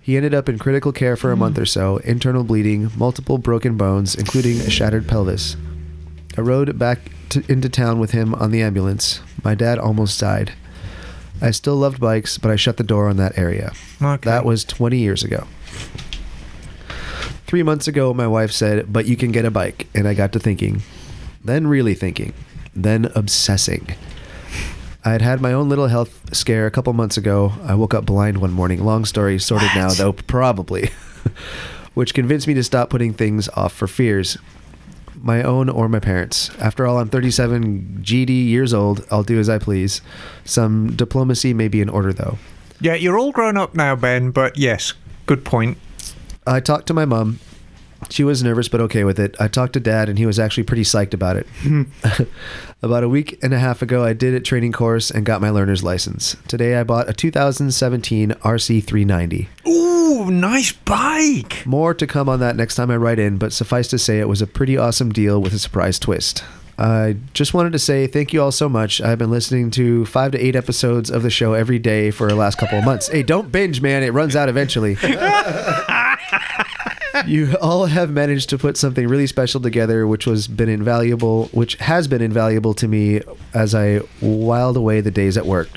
He 0.00 0.16
ended 0.16 0.34
up 0.34 0.48
in 0.48 0.58
critical 0.58 0.92
care 0.92 1.16
for 1.16 1.32
a 1.32 1.36
month 1.36 1.58
or 1.58 1.66
so, 1.66 1.98
internal 1.98 2.44
bleeding, 2.44 2.90
multiple 2.96 3.38
broken 3.38 3.76
bones, 3.76 4.14
including 4.14 4.60
a 4.60 4.70
shattered 4.70 5.06
pelvis. 5.06 5.56
I 6.36 6.40
rode 6.40 6.78
back 6.78 7.10
to, 7.30 7.44
into 7.50 7.68
town 7.68 7.98
with 7.98 8.12
him 8.12 8.34
on 8.34 8.50
the 8.50 8.62
ambulance. 8.62 9.20
My 9.44 9.54
dad 9.54 9.78
almost 9.78 10.20
died. 10.20 10.52
I 11.40 11.50
still 11.50 11.76
loved 11.76 12.00
bikes, 12.00 12.38
but 12.38 12.50
I 12.50 12.56
shut 12.56 12.76
the 12.76 12.82
door 12.82 13.08
on 13.08 13.16
that 13.18 13.38
area. 13.38 13.72
Okay. 14.00 14.28
That 14.28 14.44
was 14.44 14.64
20 14.64 14.98
years 14.98 15.22
ago. 15.22 15.46
Three 17.46 17.62
months 17.62 17.88
ago, 17.88 18.12
my 18.12 18.26
wife 18.26 18.52
said, 18.52 18.92
But 18.92 19.06
you 19.06 19.16
can 19.16 19.32
get 19.32 19.44
a 19.44 19.50
bike. 19.50 19.86
And 19.94 20.06
I 20.06 20.14
got 20.14 20.32
to 20.32 20.38
thinking, 20.38 20.82
then 21.44 21.66
really 21.66 21.94
thinking, 21.94 22.34
then 22.74 23.10
obsessing. 23.14 23.94
I 25.08 25.12
had 25.12 25.22
had 25.22 25.40
my 25.40 25.54
own 25.54 25.70
little 25.70 25.86
health 25.86 26.36
scare 26.36 26.66
a 26.66 26.70
couple 26.70 26.92
months 26.92 27.16
ago. 27.16 27.54
I 27.64 27.74
woke 27.74 27.94
up 27.94 28.04
blind 28.04 28.42
one 28.42 28.52
morning. 28.52 28.84
Long 28.84 29.06
story 29.06 29.38
sorted 29.38 29.70
now, 29.74 29.88
though, 29.88 30.12
probably. 30.12 30.90
Which 31.94 32.12
convinced 32.12 32.46
me 32.46 32.52
to 32.52 32.62
stop 32.62 32.90
putting 32.90 33.14
things 33.14 33.48
off 33.56 33.72
for 33.72 33.86
fears. 33.86 34.36
My 35.14 35.42
own 35.42 35.70
or 35.70 35.88
my 35.88 35.98
parents. 35.98 36.50
After 36.58 36.86
all, 36.86 36.98
I'm 36.98 37.08
37 37.08 38.00
GD 38.02 38.48
years 38.48 38.74
old. 38.74 39.06
I'll 39.10 39.22
do 39.22 39.40
as 39.40 39.48
I 39.48 39.56
please. 39.56 40.02
Some 40.44 40.94
diplomacy 40.94 41.54
may 41.54 41.68
be 41.68 41.80
in 41.80 41.88
order, 41.88 42.12
though. 42.12 42.36
Yeah, 42.78 42.92
you're 42.92 43.18
all 43.18 43.32
grown 43.32 43.56
up 43.56 43.74
now, 43.74 43.96
Ben. 43.96 44.30
But 44.30 44.58
yes, 44.58 44.92
good 45.24 45.42
point. 45.42 45.78
I 46.46 46.60
talked 46.60 46.86
to 46.88 46.92
my 46.92 47.06
mom. 47.06 47.40
She 48.10 48.24
was 48.24 48.42
nervous 48.42 48.68
but 48.68 48.80
okay 48.82 49.04
with 49.04 49.18
it. 49.18 49.36
I 49.38 49.48
talked 49.48 49.74
to 49.74 49.80
dad 49.80 50.08
and 50.08 50.18
he 50.18 50.26
was 50.26 50.38
actually 50.38 50.64
pretty 50.64 50.82
psyched 50.82 51.14
about 51.14 51.36
it. 51.36 51.46
Hmm. 51.60 51.82
about 52.82 53.04
a 53.04 53.08
week 53.08 53.38
and 53.42 53.52
a 53.52 53.58
half 53.58 53.82
ago, 53.82 54.04
I 54.04 54.12
did 54.12 54.34
a 54.34 54.40
training 54.40 54.72
course 54.72 55.10
and 55.10 55.26
got 55.26 55.40
my 55.40 55.50
learner's 55.50 55.82
license. 55.82 56.36
Today, 56.46 56.76
I 56.76 56.84
bought 56.84 57.08
a 57.08 57.12
2017 57.12 58.30
RC390. 58.30 59.48
Ooh, 59.66 60.30
nice 60.30 60.72
bike. 60.72 61.64
More 61.66 61.94
to 61.94 62.06
come 62.06 62.28
on 62.28 62.40
that 62.40 62.56
next 62.56 62.76
time 62.76 62.90
I 62.90 62.96
write 62.96 63.18
in, 63.18 63.36
but 63.36 63.52
suffice 63.52 63.88
to 63.88 63.98
say, 63.98 64.20
it 64.20 64.28
was 64.28 64.42
a 64.42 64.46
pretty 64.46 64.76
awesome 64.76 65.10
deal 65.10 65.40
with 65.40 65.52
a 65.52 65.58
surprise 65.58 65.98
twist. 65.98 66.44
I 66.78 67.16
just 67.34 67.54
wanted 67.54 67.72
to 67.72 67.78
say 67.80 68.06
thank 68.06 68.32
you 68.32 68.40
all 68.40 68.52
so 68.52 68.68
much. 68.68 69.00
I've 69.00 69.18
been 69.18 69.32
listening 69.32 69.72
to 69.72 70.06
five 70.06 70.30
to 70.32 70.38
eight 70.38 70.54
episodes 70.54 71.10
of 71.10 71.24
the 71.24 71.30
show 71.30 71.54
every 71.54 71.80
day 71.80 72.12
for 72.12 72.28
the 72.28 72.36
last 72.36 72.56
couple 72.56 72.78
of 72.78 72.84
months. 72.84 73.08
Hey, 73.08 73.24
don't 73.24 73.50
binge, 73.50 73.82
man. 73.82 74.04
It 74.04 74.12
runs 74.12 74.36
out 74.36 74.48
eventually. 74.48 74.96
you 77.26 77.56
all 77.60 77.86
have 77.86 78.10
managed 78.10 78.50
to 78.50 78.58
put 78.58 78.76
something 78.76 79.08
really 79.08 79.26
special 79.26 79.60
together, 79.60 80.06
which 80.06 80.26
was 80.26 80.48
been 80.48 80.68
invaluable, 80.68 81.46
which 81.46 81.76
has 81.76 82.08
been 82.08 82.22
invaluable 82.22 82.74
to 82.74 82.88
me 82.88 83.20
as 83.54 83.74
I 83.74 83.98
whiled 84.20 84.76
away 84.76 85.00
the 85.00 85.10
days 85.10 85.36
at 85.36 85.46
work. 85.46 85.68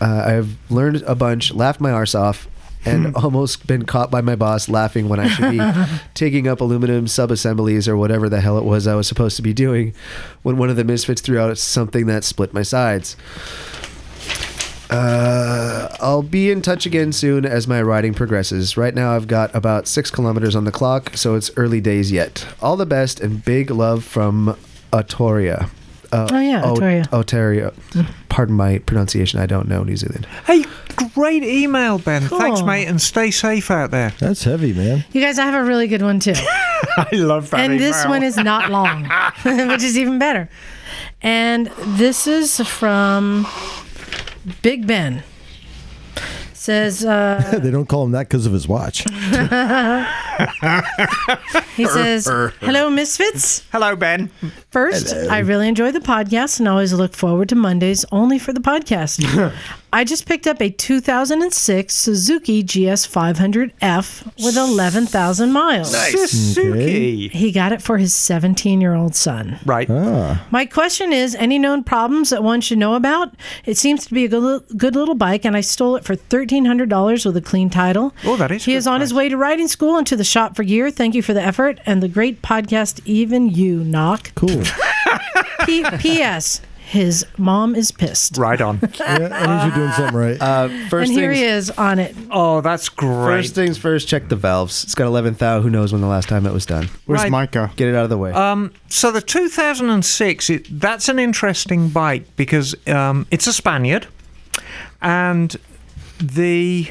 Uh, 0.00 0.24
I've 0.26 0.56
learned 0.70 1.02
a 1.02 1.14
bunch, 1.14 1.52
laughed 1.52 1.80
my 1.80 1.90
arse 1.90 2.14
off, 2.14 2.48
and 2.84 3.14
almost 3.16 3.66
been 3.66 3.84
caught 3.84 4.10
by 4.10 4.20
my 4.20 4.36
boss 4.36 4.68
laughing 4.68 5.08
when 5.08 5.18
I 5.18 5.28
should 5.28 5.50
be 5.50 5.60
taking 6.14 6.46
up 6.46 6.60
aluminum 6.60 7.08
sub 7.08 7.30
assemblies 7.30 7.88
or 7.88 7.96
whatever 7.96 8.28
the 8.28 8.40
hell 8.40 8.58
it 8.58 8.64
was 8.64 8.86
I 8.86 8.94
was 8.94 9.08
supposed 9.08 9.36
to 9.36 9.42
be 9.42 9.52
doing. 9.52 9.94
When 10.42 10.56
one 10.56 10.70
of 10.70 10.76
the 10.76 10.84
misfits 10.84 11.20
threw 11.20 11.38
out 11.38 11.56
something 11.58 12.06
that 12.06 12.24
split 12.24 12.54
my 12.54 12.62
sides. 12.62 13.16
Uh, 14.90 15.88
I'll 16.00 16.22
be 16.22 16.50
in 16.50 16.62
touch 16.62 16.86
again 16.86 17.12
soon 17.12 17.44
as 17.44 17.66
my 17.66 17.82
riding 17.82 18.14
progresses. 18.14 18.76
Right 18.76 18.94
now, 18.94 19.14
I've 19.14 19.26
got 19.26 19.54
about 19.54 19.86
six 19.88 20.10
kilometers 20.10 20.54
on 20.54 20.64
the 20.64 20.72
clock, 20.72 21.16
so 21.16 21.34
it's 21.34 21.50
early 21.56 21.80
days 21.80 22.12
yet. 22.12 22.46
All 22.62 22.76
the 22.76 22.86
best 22.86 23.20
and 23.20 23.44
big 23.44 23.70
love 23.70 24.04
from 24.04 24.56
Otoria. 24.92 25.70
Uh, 26.12 26.28
Oh, 26.30 26.38
yeah, 26.40 26.62
O- 26.64 26.74
Otoria. 26.76 27.08
Otaria. 27.10 27.74
Pardon 28.28 28.54
my 28.54 28.78
pronunciation. 28.78 29.40
I 29.40 29.46
don't 29.46 29.66
know 29.68 29.82
New 29.82 29.96
Zealand. 29.96 30.26
Hey, 30.46 30.64
great 31.14 31.42
email, 31.42 31.98
Ben. 31.98 32.28
Cool. 32.28 32.38
Thanks, 32.38 32.62
mate, 32.62 32.86
and 32.86 33.00
stay 33.02 33.30
safe 33.32 33.70
out 33.72 33.90
there. 33.90 34.12
That's 34.20 34.44
heavy, 34.44 34.72
man. 34.72 35.04
You 35.12 35.20
guys, 35.20 35.38
I 35.38 35.46
have 35.46 35.54
a 35.54 35.64
really 35.64 35.88
good 35.88 36.02
one 36.02 36.20
too. 36.20 36.34
I 36.96 37.08
love 37.12 37.50
that 37.50 37.60
and 37.60 37.80
this 37.80 38.04
one 38.06 38.22
is 38.22 38.36
not 38.36 38.70
long, 38.70 39.04
which 39.68 39.82
is 39.82 39.98
even 39.98 40.18
better. 40.18 40.48
And 41.22 41.66
this 41.98 42.26
is 42.28 42.60
from 42.60 43.46
Big 44.62 44.86
Ben. 44.86 45.22
Says 46.52 47.04
uh, 47.04 47.58
they 47.62 47.70
don't 47.70 47.86
call 47.86 48.04
him 48.04 48.12
that 48.12 48.28
because 48.28 48.46
of 48.46 48.52
his 48.52 48.66
watch. 48.66 48.98
he 51.76 51.86
says, 51.86 52.26
"Hello, 52.26 52.90
Misfits. 52.90 53.64
Hello, 53.70 53.94
Ben. 53.94 54.28
First, 54.70 55.14
I 55.14 55.38
really 55.40 55.68
enjoy 55.68 55.92
the 55.92 56.00
podcast 56.00 56.58
and 56.58 56.66
always 56.66 56.92
look 56.92 57.14
forward 57.14 57.48
to 57.50 57.54
Mondays 57.54 58.04
only 58.10 58.40
for 58.40 58.52
the 58.52 58.60
podcast. 58.60 59.52
I 59.92 60.04
just 60.04 60.26
picked 60.26 60.46
up 60.46 60.60
a 60.60 60.68
2006 60.68 61.94
Suzuki 61.94 62.62
GS 62.62 63.06
500F 63.06 64.26
with 64.44 64.56
11,000 64.56 65.52
miles. 65.52 65.92
Nice. 65.92 66.30
Suzuki. 66.30 67.28
He 67.28 67.50
got 67.52 67.72
it 67.72 67.80
for 67.80 67.96
his 67.96 68.14
17 68.14 68.80
year 68.80 68.94
old 68.94 69.14
son. 69.14 69.58
Right. 69.64 69.88
Ah, 69.88 70.44
My 70.50 70.66
question 70.66 71.12
is 71.12 71.34
any 71.36 71.58
known 71.58 71.82
problems 71.82 72.30
that 72.30 72.42
one 72.42 72.60
should 72.60 72.78
know 72.78 72.94
about? 72.94 73.34
It 73.64 73.78
seems 73.78 74.04
to 74.06 74.12
be 74.12 74.24
a 74.24 74.28
good, 74.28 74.64
good 74.76 74.94
little 74.96 75.14
bike, 75.14 75.44
and 75.46 75.56
I 75.56 75.60
stole 75.62 75.96
it 75.96 76.04
for 76.04 76.14
$1,300 76.16 77.24
with 77.24 77.36
a 77.36 77.40
clean 77.40 77.70
title. 77.70 78.12
Oh, 78.24 78.36
that 78.36 78.50
is 78.50 78.64
He 78.64 78.72
good 78.72 78.78
is 78.78 78.86
on 78.86 79.00
his 79.00 79.14
way 79.14 79.28
to 79.30 79.36
riding 79.36 79.68
school 79.68 79.96
and 79.96 80.06
to 80.08 80.16
the 80.16 80.24
shop 80.24 80.56
for 80.56 80.64
gear. 80.64 80.90
Thank 80.90 81.14
you 81.14 81.22
for 81.22 81.32
the 81.32 81.42
effort 81.42 81.80
and 81.86 82.02
the 82.02 82.08
great 82.08 82.42
podcast, 82.42 83.00
even 83.06 83.48
you, 83.48 83.82
Knock. 83.84 84.32
cool. 84.34 84.62
P- 85.64 85.84
P.S. 85.98 86.60
His 86.88 87.26
mom 87.36 87.74
is 87.74 87.90
pissed. 87.90 88.36
Right 88.36 88.60
on. 88.60 88.78
yeah, 89.00 89.18
that 89.18 89.48
means 89.48 89.64
you're 89.64 89.74
doing 89.74 89.92
something 89.94 90.16
right. 90.16 90.40
Uh, 90.40 90.68
first 90.88 91.10
and 91.10 91.18
here 91.18 91.30
things, 91.32 91.40
he 91.40 91.44
is 91.44 91.70
on 91.72 91.98
it. 91.98 92.14
Oh, 92.30 92.60
that's 92.60 92.88
great. 92.88 93.08
First 93.42 93.56
things 93.56 93.76
first, 93.76 94.06
check 94.06 94.28
the 94.28 94.36
valves. 94.36 94.84
It's 94.84 94.94
got 94.94 95.06
11 95.06 95.34
thou. 95.34 95.60
Who 95.62 95.68
knows 95.68 95.90
when 95.92 96.00
the 96.00 96.06
last 96.06 96.28
time 96.28 96.46
it 96.46 96.52
was 96.52 96.64
done? 96.64 96.88
Where's 97.06 97.22
Right. 97.22 97.30
Micah? 97.32 97.72
Get 97.74 97.88
it 97.88 97.96
out 97.96 98.04
of 98.04 98.10
the 98.10 98.16
way. 98.18 98.30
Um, 98.30 98.72
so 98.88 99.10
the 99.10 99.20
2006, 99.20 100.48
it, 100.48 100.80
that's 100.80 101.08
an 101.08 101.18
interesting 101.18 101.88
bike 101.88 102.24
because 102.36 102.76
um, 102.86 103.26
it's 103.32 103.48
a 103.48 103.52
Spaniard, 103.52 104.06
and 105.02 105.56
the 106.18 106.88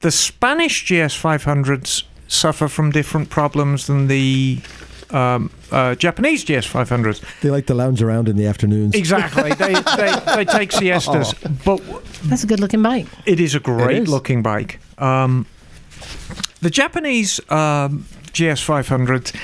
the 0.00 0.10
Spanish 0.10 0.84
GS 0.84 1.16
500s 1.18 2.02
suffer 2.28 2.68
from 2.68 2.90
different 2.90 3.30
problems 3.30 3.86
than 3.86 4.06
the 4.06 4.60
um, 5.12 5.50
uh, 5.70 5.94
Japanese 5.94 6.44
GS 6.44 6.66
500s. 6.66 7.22
they 7.40 7.50
like 7.50 7.66
to 7.66 7.74
lounge 7.74 8.02
around 8.02 8.28
in 8.28 8.36
the 8.36 8.46
afternoons. 8.46 8.94
Exactly, 8.94 9.52
they, 9.54 9.74
they 9.74 10.12
they 10.36 10.44
take 10.44 10.72
siestas, 10.72 11.34
but 11.64 11.80
That's 12.24 12.44
a 12.44 12.46
good 12.46 12.60
looking 12.60 12.82
bike. 12.82 13.06
It 13.26 13.40
is 13.40 13.54
a 13.54 13.60
great 13.60 14.02
is. 14.02 14.08
looking 14.08 14.42
bike. 14.42 14.78
Um, 14.98 15.46
the 16.60 16.70
Japanese 16.70 17.40
um, 17.50 18.04
GS500, 18.32 19.34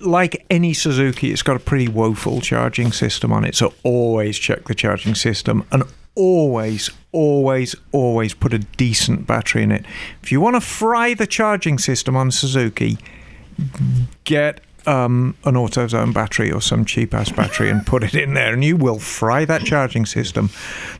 like 0.00 0.44
any 0.50 0.72
Suzuki, 0.74 1.30
it's 1.32 1.42
got 1.42 1.56
a 1.56 1.60
pretty 1.60 1.88
woeful 1.88 2.40
charging 2.40 2.92
system 2.92 3.32
on 3.32 3.44
it. 3.44 3.54
So 3.54 3.72
always 3.82 4.38
check 4.38 4.64
the 4.64 4.74
charging 4.74 5.14
system 5.14 5.64
and 5.70 5.84
always, 6.16 6.90
always, 7.12 7.74
always 7.92 8.34
put 8.34 8.52
a 8.52 8.58
decent 8.58 9.26
battery 9.26 9.62
in 9.62 9.72
it. 9.72 9.84
If 10.22 10.32
you 10.32 10.40
want 10.40 10.56
to 10.56 10.60
fry 10.60 11.14
the 11.14 11.26
charging 11.26 11.78
system 11.78 12.16
on 12.16 12.30
Suzuki, 12.30 12.98
get 14.24 14.60
um, 14.86 15.36
an 15.44 15.54
AutoZone 15.54 16.12
battery 16.12 16.50
or 16.50 16.60
some 16.60 16.84
cheap 16.84 17.14
ass 17.14 17.30
battery 17.30 17.70
and 17.70 17.86
put 17.86 18.02
it 18.02 18.14
in 18.14 18.34
there, 18.34 18.52
and 18.52 18.64
you 18.64 18.76
will 18.76 18.98
fry 18.98 19.44
that 19.44 19.64
charging 19.64 20.06
system. 20.06 20.50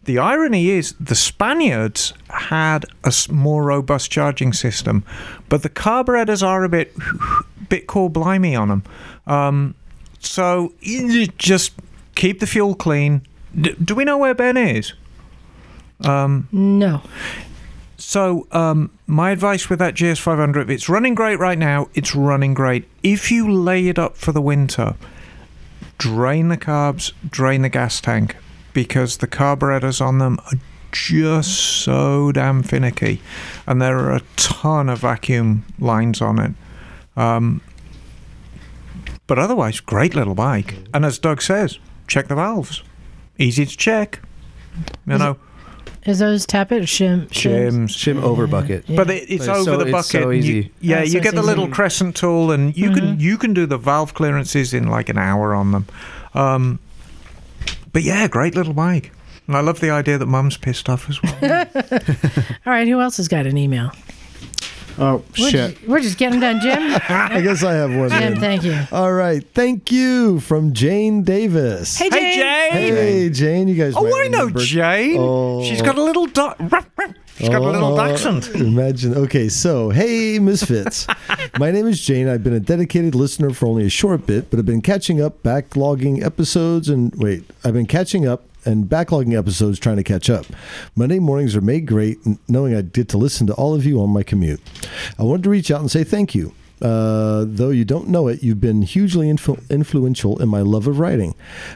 The 0.04 0.18
irony 0.18 0.70
is, 0.70 0.94
the 1.00 1.14
Spaniards 1.14 2.12
had 2.28 2.86
a 3.04 3.12
more 3.30 3.64
robust 3.64 4.10
charging 4.10 4.52
system, 4.52 5.04
but 5.48 5.62
the 5.62 5.68
carburetors 5.68 6.42
are 6.42 6.64
a 6.64 6.68
bit, 6.68 6.94
bit 7.68 7.86
cool 7.86 8.08
blimey 8.08 8.54
on 8.54 8.68
them. 8.68 8.82
Um, 9.26 9.74
so 10.18 10.72
just 11.38 11.72
keep 12.14 12.40
the 12.40 12.46
fuel 12.46 12.74
clean. 12.74 13.22
Do 13.60 13.94
we 13.94 14.04
know 14.04 14.18
where 14.18 14.34
Ben 14.34 14.56
is? 14.56 14.92
No. 16.52 17.02
So, 18.01 18.46
um, 18.51 18.90
my 19.07 19.30
advice 19.30 19.68
with 19.68 19.78
that 19.80 19.94
GS500, 19.94 20.62
if 20.62 20.70
it's 20.70 20.88
running 20.88 21.14
great 21.14 21.38
right 21.38 21.59
now, 21.59 21.88
it's 21.92 22.14
running 22.14 22.55
great. 22.55 22.88
If 23.03 23.30
you 23.30 23.53
lay 23.53 23.88
it 23.88 23.98
up 23.98 24.16
for 24.16 24.32
the 24.32 24.40
winter, 24.40 24.96
drain 25.98 26.48
the 26.48 26.57
carbs, 26.57 27.12
drain 27.28 27.61
the 27.61 27.68
gas 27.68 28.01
tank, 28.01 28.36
because 28.72 29.18
the 29.18 29.26
carburetors 29.26 30.01
on 30.01 30.16
them 30.16 30.38
are 30.46 30.59
just 30.92 31.61
so 31.61 32.32
damn 32.32 32.62
finicky, 32.62 33.20
and 33.66 33.82
there 33.82 33.98
are 33.98 34.16
a 34.16 34.22
ton 34.36 34.88
of 34.88 35.01
vacuum 35.01 35.66
lines 35.78 36.22
on 36.22 36.38
it. 36.38 36.53
Um, 37.18 37.61
but 39.26 39.38
otherwise, 39.38 39.78
great 39.78 40.14
little 40.14 40.34
bike. 40.34 40.74
And 40.94 41.05
as 41.05 41.18
Doug 41.18 41.42
says, 41.42 41.78
check 42.07 42.28
the 42.28 42.34
valves. 42.34 42.82
Easy 43.38 43.66
to 43.66 43.76
check. 43.76 44.20
You 45.07 45.14
Is 45.14 45.18
know, 45.20 45.36
Is 46.06 46.18
those 46.18 46.46
tap 46.46 46.72
it 46.72 46.78
or 46.78 46.86
shim? 46.86 47.28
shims, 47.28 47.90
Shim 47.90 48.22
over 48.22 48.46
bucket. 48.46 48.88
Yeah. 48.88 48.96
but 48.96 49.10
it, 49.10 49.28
it's 49.30 49.46
But 49.46 49.56
over 49.56 49.64
so- 49.64 49.76
the 49.76 49.82
it's 49.84 49.92
bucket. 49.92 50.22
so 50.22 50.30
and 50.30 50.44
you- 50.44 50.68
yeah, 50.80 51.00
Oh, 51.00 51.04
so 51.04 51.10
you 51.12 51.18
it's 51.18 51.24
get 51.24 51.34
the 51.34 51.42
little 51.42 51.64
easy. 51.64 51.72
crescent 51.72 52.16
tool, 52.16 52.50
and 52.52 52.76
you 52.76 52.90
can 52.92 53.20
you 53.20 53.36
can 53.36 53.52
do 53.54 53.66
the 53.66 53.76
valve 53.78 54.14
clearances 54.14 54.72
in 54.72 54.88
like 54.88 55.08
an 55.08 55.18
hour 55.18 55.54
on 55.54 55.72
them. 55.72 55.86
Um, 56.34 56.78
but 57.92 58.02
yeah, 58.02 58.26
great 58.28 58.54
little 58.54 58.72
bike. 58.74 59.12
And 59.46 59.56
I 59.56 59.60
love 59.60 59.80
the 59.80 59.90
idea 59.90 60.16
that 60.16 60.26
Mum's 60.26 60.56
pissed 60.56 60.88
off 60.88 61.10
as 61.10 61.20
well. 61.22 61.34
All 62.64 62.72
right, 62.72 62.86
who 62.86 63.00
else 63.00 63.16
has 63.16 63.26
got 63.28 63.46
an 63.46 63.58
email? 63.58 63.90
Oh 64.99 65.22
We're 65.38 65.51
shit! 65.51 65.74
Just, 65.76 65.88
we're 65.88 66.01
just 66.01 66.18
getting 66.18 66.41
done, 66.41 66.61
Jim. 66.61 66.78
I 67.09 67.41
guess 67.41 67.62
I 67.62 67.72
have 67.74 67.91
one. 67.95 68.11
Jim, 68.11 68.20
then. 68.34 68.41
thank 68.41 68.62
you. 68.64 68.78
All 68.93 69.12
right. 69.12 69.43
Thank 69.55 69.91
you 69.91 70.41
from 70.41 70.72
Jane 70.72 71.22
Davis. 71.22 71.97
Hey, 71.99 72.11
Jane. 72.11 72.20
hey, 72.20 72.34
Jane. 72.34 72.95
Hey, 72.97 73.30
Jane. 73.30 73.68
You 73.68 73.74
guys. 73.76 73.95
Oh, 73.97 74.03
might 74.05 74.24
I 74.26 74.28
know 74.28 74.51
Jane. 74.51 75.16
Oh. 75.18 75.64
She's 75.64 75.82
got 75.82 75.97
a 75.97 76.03
little 76.03 76.26
du- 76.26 76.57
She's 77.36 77.49
got 77.49 77.62
a 77.62 77.64
little 77.64 77.99
Oh, 77.99 78.01
accent. 78.01 78.49
Imagine. 78.55 79.14
Okay, 79.14 79.49
so 79.49 79.88
hey, 79.88 80.38
Misfits. 80.38 81.07
My 81.59 81.70
name 81.70 81.86
is 81.86 81.99
Jane. 82.01 82.28
I've 82.28 82.45
been 82.45 82.53
a 82.53 82.61
dedicated 82.61 83.14
listener 83.14 83.51
for 83.51 83.66
only 83.66 83.86
a 83.86 83.91
short 83.91 84.26
bit, 84.26 84.51
but 84.51 84.59
I've 84.59 84.66
been 84.66 84.82
catching 84.82 85.22
up, 85.22 85.43
backlogging 85.43 86.22
episodes, 86.22 86.91
and 86.91 87.14
wait, 87.16 87.45
I've 87.64 87.72
been 87.72 87.86
catching 87.86 88.26
up 88.26 88.43
and 88.64 88.84
backlogging 88.86 89.38
episodes 89.38 89.78
trying 89.78 89.96
to 89.96 90.04
catch 90.04 90.28
up. 90.30 90.46
Monday 90.96 91.18
mornings 91.18 91.56
are 91.56 91.61
made 91.61 91.86
great, 91.86 92.18
knowing 92.48 92.74
I 92.74 92.82
get 92.82 93.08
to 93.11 93.18
listen 93.18 93.46
to 93.48 93.54
all 93.54 93.74
of 93.74 93.84
you 93.84 94.00
on 94.00 94.11
my 94.11 94.22
commute. 94.22 94.61
I 95.18 95.22
wanted 95.22 95.44
to 95.44 95.50
reach 95.50 95.70
out 95.70 95.80
and 95.80 95.90
say 95.90 96.04
thank 96.04 96.34
you. 96.34 96.52
Uh, 96.82 97.44
though 97.46 97.68
you 97.68 97.84
don't 97.84 98.08
know 98.08 98.28
it, 98.28 98.42
you've 98.42 98.61
been 98.61 98.80
hugely 98.82 99.26
influ- 99.26 99.68
influential 99.68 100.40
in 100.40 100.48
my 100.48 100.61
love 100.62 100.86
of 100.86 100.98
writing. 100.98 101.34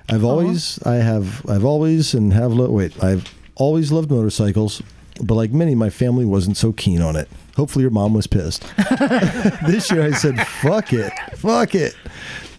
I've 0.08 0.24
always, 0.24 0.82
I 0.84 0.94
have, 0.94 1.44
I've 1.48 1.64
always, 1.64 2.14
and 2.14 2.32
have, 2.32 2.52
lo- 2.52 2.70
wait, 2.70 3.02
I've 3.04 3.32
always 3.54 3.92
loved 3.92 4.10
motorcycles, 4.10 4.82
but 5.22 5.34
like 5.34 5.52
many, 5.52 5.74
my 5.74 5.90
family 5.90 6.24
wasn't 6.24 6.56
so 6.56 6.72
keen 6.72 7.02
on 7.02 7.16
it. 7.16 7.28
Hopefully, 7.56 7.82
your 7.82 7.90
mom 7.90 8.14
was 8.14 8.26
pissed. 8.26 8.62
this 9.66 9.90
year, 9.92 10.02
I 10.02 10.10
said, 10.12 10.40
fuck 10.46 10.92
it, 10.92 11.12
fuck 11.36 11.74
it. 11.74 11.94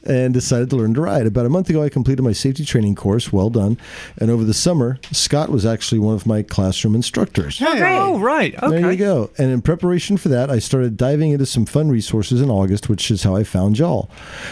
And 0.06 0.34
decided 0.34 0.70
to 0.70 0.76
learn 0.76 0.94
to 0.94 1.02
ride. 1.02 1.26
About 1.26 1.46
a 1.46 1.50
month 1.50 1.70
ago, 1.70 1.82
I 1.82 1.90
completed 1.90 2.22
my 2.22 2.32
safety 2.32 2.64
training 2.64 2.96
course. 2.96 3.34
Well 3.34 3.50
done. 3.50 3.78
And 4.18 4.30
over 4.30 4.44
the 4.44 4.54
summer, 4.54 5.00
Scott 5.12 5.50
was 5.50 5.66
actually 5.66 6.00
one 6.00 6.14
of 6.14 6.26
my 6.26 6.44
classroom 6.44 6.94
instructors. 6.96 7.60
Oh, 7.62 8.20
right. 8.20 8.56
Okay. 8.62 8.82
There 8.82 8.92
you 8.92 8.98
go. 8.98 9.32
And 9.38 9.52
in 9.52 9.62
preparation 9.62 10.18
for 10.18 10.30
that, 10.30 10.50
I 10.52 10.60
started 10.60 10.98
diving 10.98 11.32
into 11.32 11.46
some 11.46 11.66
fun 11.66 11.90
resources 11.90 12.42
in 12.42 12.50
August, 12.50 12.90
which 12.90 13.10
is 13.10 13.24
how 13.24 13.36
I 13.36 13.44
found 13.44 13.80
y'all. 13.80 14.10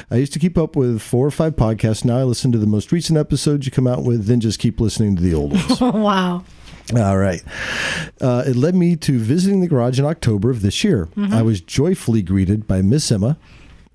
I 0.09 0.15
used 0.15 0.33
to 0.33 0.39
keep 0.39 0.57
up 0.57 0.75
with 0.75 1.01
four 1.01 1.25
or 1.27 1.31
five 1.31 1.55
podcasts. 1.55 2.03
Now 2.03 2.17
I 2.17 2.23
listen 2.23 2.51
to 2.51 2.57
the 2.57 2.67
most 2.67 2.91
recent 2.91 3.17
episodes 3.19 3.65
you 3.65 3.71
come 3.71 3.87
out 3.87 4.03
with, 4.03 4.25
then 4.25 4.39
just 4.39 4.59
keep 4.59 4.79
listening 4.79 5.15
to 5.17 5.21
the 5.21 5.33
old 5.33 5.51
ones. 5.53 5.81
wow. 5.81 6.43
All 6.95 7.17
right. 7.17 7.41
Uh, 8.19 8.43
it 8.45 8.55
led 8.55 8.75
me 8.75 8.95
to 8.97 9.17
visiting 9.17 9.61
the 9.61 9.67
garage 9.67 9.99
in 9.99 10.05
October 10.05 10.49
of 10.49 10.61
this 10.61 10.83
year. 10.83 11.07
I 11.15 11.41
was 11.41 11.61
joyfully 11.61 12.21
greeted 12.21 12.67
by 12.67 12.81
Miss 12.81 13.09
Emma, 13.11 13.37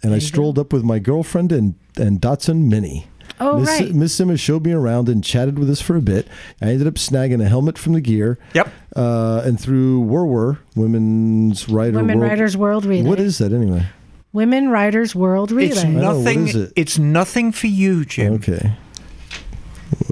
and 0.03 0.15
I 0.15 0.19
strolled 0.19 0.59
up 0.59 0.73
with 0.73 0.85
my 0.85 0.99
girlfriend 0.99 1.53
and, 1.53 1.75
and 1.97 2.21
Datsun 2.21 2.69
Mini. 2.69 3.09
Oh, 3.41 3.61
Miss, 3.61 3.69
right. 3.81 3.95
Miss 3.95 4.21
Emma 4.21 4.37
showed 4.37 4.65
me 4.65 4.73
around 4.73 5.09
and 5.09 5.23
chatted 5.23 5.59
with 5.59 5.71
us 5.71 5.81
for 5.81 5.97
a 5.97 6.01
bit. 6.01 6.27
I 6.61 6.71
ended 6.71 6.87
up 6.89 6.95
snagging 6.95 7.41
a 7.41 7.49
helmet 7.49 7.79
from 7.79 7.93
the 7.93 8.01
gear. 8.01 8.39
Yep. 8.55 8.69
Uh, 8.97 9.43
and 9.45 9.61
through 9.61 10.05
WRWR, 10.07 10.59
Women's 10.75 11.69
Rider 11.69 11.99
Women 11.99 12.19
World. 12.19 12.31
Riders 12.31 12.57
World 12.57 12.85
Relay. 12.85 13.09
What 13.09 13.21
is 13.21 13.39
that 13.39 13.53
anyway? 13.53 13.87
Women 14.33 14.71
Riders 14.71 15.15
World 15.15 15.53
Relay? 15.53 15.71
It's 15.71 15.85
know, 15.85 16.17
what 16.17 16.25
nothing. 16.25 16.49
is 16.49 16.57
it? 16.57 16.73
It's 16.75 16.99
nothing 16.99 17.53
for 17.53 17.69
you, 17.69 18.05
Jim. 18.05 18.35
Okay. 18.35 18.73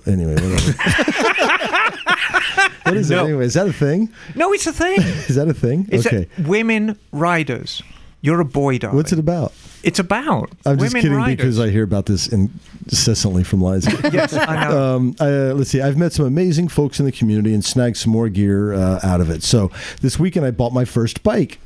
Anyway, 0.06 0.34
whatever. 0.34 0.72
what 2.84 2.96
is 2.96 3.10
No. 3.10 3.22
it 3.22 3.24
anyway? 3.24 3.44
Is 3.44 3.54
that 3.54 3.66
a 3.66 3.72
thing? 3.72 4.08
No, 4.34 4.52
it's 4.52 4.66
a 4.66 4.72
thing. 4.72 5.00
Is 5.28 5.34
that 5.34 5.48
a 5.48 5.54
thing? 5.54 5.88
It's 5.90 6.06
okay. 6.06 6.28
a, 6.38 6.42
women 6.42 6.96
riders. 7.12 7.82
You're 8.26 8.40
a 8.40 8.44
boy, 8.44 8.78
darling. 8.78 8.96
What's 8.96 9.12
it 9.12 9.18
about? 9.18 9.52
It's 9.84 10.00
about 10.00 10.50
I'm 10.64 10.78
just 10.78 10.94
kidding 10.96 11.12
riders. 11.14 11.36
because 11.36 11.60
I 11.60 11.70
hear 11.70 11.84
about 11.84 12.06
this 12.06 12.26
incessantly 12.26 13.44
from 13.44 13.62
Liza. 13.62 13.90
yes, 14.12 14.34
I 14.34 14.68
know. 14.68 14.96
um, 14.96 15.16
uh, 15.20 15.54
let's 15.54 15.70
see. 15.70 15.80
I've 15.80 15.96
met 15.96 16.12
some 16.12 16.26
amazing 16.26 16.66
folks 16.68 16.98
in 16.98 17.06
the 17.06 17.12
community 17.12 17.54
and 17.54 17.64
snagged 17.64 17.96
some 17.96 18.10
more 18.12 18.28
gear 18.28 18.72
uh, 18.74 18.98
out 19.04 19.20
of 19.20 19.30
it. 19.30 19.44
So 19.44 19.70
this 20.00 20.18
weekend 20.18 20.44
I 20.44 20.50
bought 20.50 20.72
my 20.72 20.84
first 20.84 21.22
bike. 21.22 21.60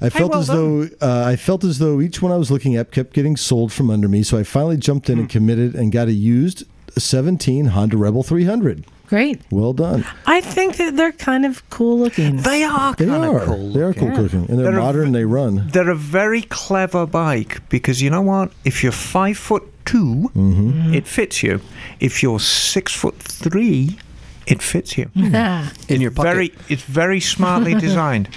I 0.00 0.08
felt 0.08 0.30
well 0.30 0.40
as 0.40 0.46
though 0.46 0.88
uh, 1.00 1.24
I 1.26 1.34
felt 1.36 1.64
as 1.64 1.78
though 1.80 2.00
each 2.00 2.22
one 2.22 2.30
I 2.32 2.36
was 2.36 2.50
looking 2.50 2.76
at 2.76 2.92
kept 2.92 3.12
getting 3.12 3.36
sold 3.36 3.72
from 3.72 3.90
under 3.90 4.08
me. 4.08 4.22
So 4.22 4.38
I 4.38 4.44
finally 4.44 4.76
jumped 4.76 5.10
in 5.10 5.18
and 5.18 5.28
Hmm. 5.28 5.32
committed 5.38 5.74
and 5.74 5.90
got 5.90 6.06
a 6.08 6.12
used 6.12 6.64
17 6.96 7.66
Honda 7.66 7.96
Rebel 7.96 8.22
300. 8.22 8.84
Great. 9.12 9.42
Well 9.50 9.74
done. 9.74 10.06
I 10.26 10.40
think 10.40 10.76
that 10.78 10.96
they're 10.96 11.12
kind 11.12 11.44
of 11.44 11.68
cool 11.68 11.98
looking. 11.98 12.38
they 12.38 12.62
are 12.64 12.94
They 12.94 13.04
kind 13.04 13.24
are. 13.26 13.40
of 13.40 13.44
cool. 13.46 13.70
They 13.74 13.82
are 13.82 13.92
cool 13.92 14.08
Yeah. 14.08 14.20
looking, 14.22 14.46
and 14.48 14.58
they're, 14.58 14.70
They're 14.70 14.78
a- 14.78 14.82
modern. 14.88 15.12
they 15.12 15.26
run. 15.26 15.68
They're 15.70 15.90
a 15.90 15.94
very 16.18 16.40
clever 16.42 17.04
bike 17.04 17.60
because 17.68 18.00
you 18.00 18.08
know 18.08 18.22
what? 18.22 18.52
If 18.64 18.82
you're 18.82 18.90
five 19.16 19.36
foot 19.36 19.64
2 19.84 20.30
Mm-hmm. 20.34 20.94
it 20.94 21.06
fits 21.06 21.42
you. 21.42 21.60
If 22.00 22.22
you're 22.22 22.40
six 22.40 22.94
foot 22.94 23.16
three, 23.18 23.98
it 24.46 24.62
fits 24.62 24.96
you. 24.96 25.10
Yeah. 25.14 25.68
in 25.88 26.00
your 26.00 26.10
pocket. 26.10 26.30
Very, 26.32 26.54
it's 26.70 26.82
very 26.82 27.20
smartly 27.20 27.74
designed. 27.88 28.30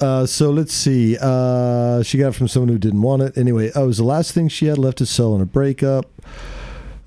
Uh, 0.00 0.26
so 0.26 0.50
let's 0.50 0.74
see. 0.74 1.16
Uh, 1.20 2.04
she 2.04 2.18
got 2.18 2.28
it 2.28 2.34
from 2.36 2.46
someone 2.46 2.68
who 2.68 2.78
didn't 2.78 3.02
want 3.02 3.22
it. 3.22 3.36
Anyway, 3.36 3.72
oh, 3.74 3.82
it 3.84 3.86
was 3.88 3.96
the 3.98 4.04
last 4.04 4.30
thing 4.32 4.48
she 4.48 4.66
had 4.66 4.78
left 4.78 4.98
to 4.98 5.06
sell 5.06 5.34
in 5.34 5.40
a 5.40 5.46
breakup. 5.46 6.06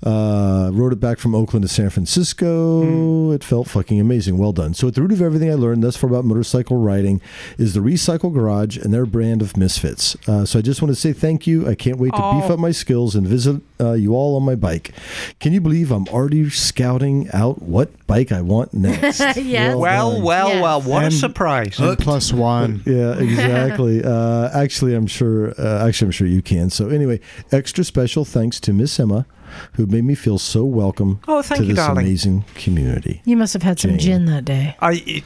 Uh, 0.02 0.70
rode 0.72 0.92
it 0.92 1.00
back 1.00 1.18
from 1.18 1.34
Oakland 1.34 1.62
to 1.62 1.68
San 1.68 1.90
Francisco. 1.90 3.32
It 3.32 3.42
felt 3.42 3.68
fucking 3.68 4.00
amazing. 4.00 4.38
Well 4.38 4.52
done. 4.52 4.74
So, 4.74 4.88
at 4.88 4.94
the 4.94 5.02
root 5.02 5.12
of 5.12 5.20
everything 5.20 5.50
I 5.50 5.54
learned 5.54 5.82
thus 5.82 5.96
far 5.96 6.08
about 6.08 6.24
motorcycle 6.24 6.76
riding 6.76 7.20
is 7.58 7.74
the 7.74 7.80
Recycle 7.80 8.32
Garage 8.32 8.76
and 8.76 8.94
their 8.94 9.06
brand 9.06 9.42
of 9.42 9.56
misfits. 9.56 10.16
Uh, 10.28 10.44
so, 10.44 10.58
I 10.58 10.62
just 10.62 10.80
want 10.80 10.94
to 10.94 11.00
say 11.00 11.12
thank 11.12 11.46
you. 11.46 11.68
I 11.68 11.74
can't 11.74 11.98
wait 11.98 12.12
to 12.14 12.32
beef 12.40 12.50
up 12.50 12.58
my 12.58 12.70
skills 12.70 13.14
and 13.16 13.26
visit 13.26 13.60
uh, 13.80 13.92
you 13.92 14.14
all 14.14 14.36
on 14.36 14.44
my 14.44 14.54
bike. 14.54 14.92
Can 15.40 15.52
you 15.52 15.60
believe 15.60 15.90
I'm 15.90 16.06
already 16.08 16.48
scouting 16.50 17.28
out 17.32 17.60
what 17.62 18.06
bike 18.06 18.30
I 18.32 18.40
want 18.42 18.72
next? 18.74 19.20
Yes. 19.48 19.76
Well, 19.76 20.12
done. 20.14 20.22
well, 20.22 20.48
Yes. 20.48 20.62
well. 20.62 20.80
What 20.82 21.04
a 21.04 21.10
surprise! 21.10 21.78
And 21.78 21.98
plus 21.98 22.32
one. 22.32 22.82
Yeah, 22.88 23.18
exactly. 23.18 24.02
uh, 24.04 24.50
actually, 24.52 24.94
I'm 24.94 25.06
sure. 25.06 25.52
Uh, 25.58 25.86
actually, 25.86 26.06
I'm 26.08 26.12
sure 26.12 26.26
you 26.26 26.42
can. 26.42 26.70
So 26.70 26.88
anyway, 26.88 27.20
extra 27.52 27.84
special 27.84 28.24
thanks 28.24 28.60
to 28.60 28.72
Miss 28.72 28.98
Emma, 28.98 29.26
who 29.74 29.86
made 29.86 30.04
me 30.04 30.14
feel 30.14 30.38
so 30.38 30.64
welcome 30.64 31.20
Oh, 31.28 31.42
thank 31.42 31.60
to 31.60 31.66
you, 31.66 31.74
this 31.74 31.84
darling. 31.84 32.06
amazing 32.06 32.44
community. 32.54 33.22
You 33.24 33.36
must 33.36 33.52
have 33.52 33.62
had 33.62 33.78
some 33.78 33.98
gin 33.98 34.26
that 34.26 34.44
day. 34.44 34.76
I 34.80 35.02
it, 35.06 35.24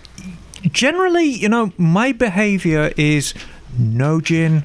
generally, 0.72 1.24
you 1.24 1.48
know, 1.48 1.72
my 1.76 2.12
behaviour 2.12 2.92
is 2.96 3.34
no 3.78 4.20
gin 4.20 4.64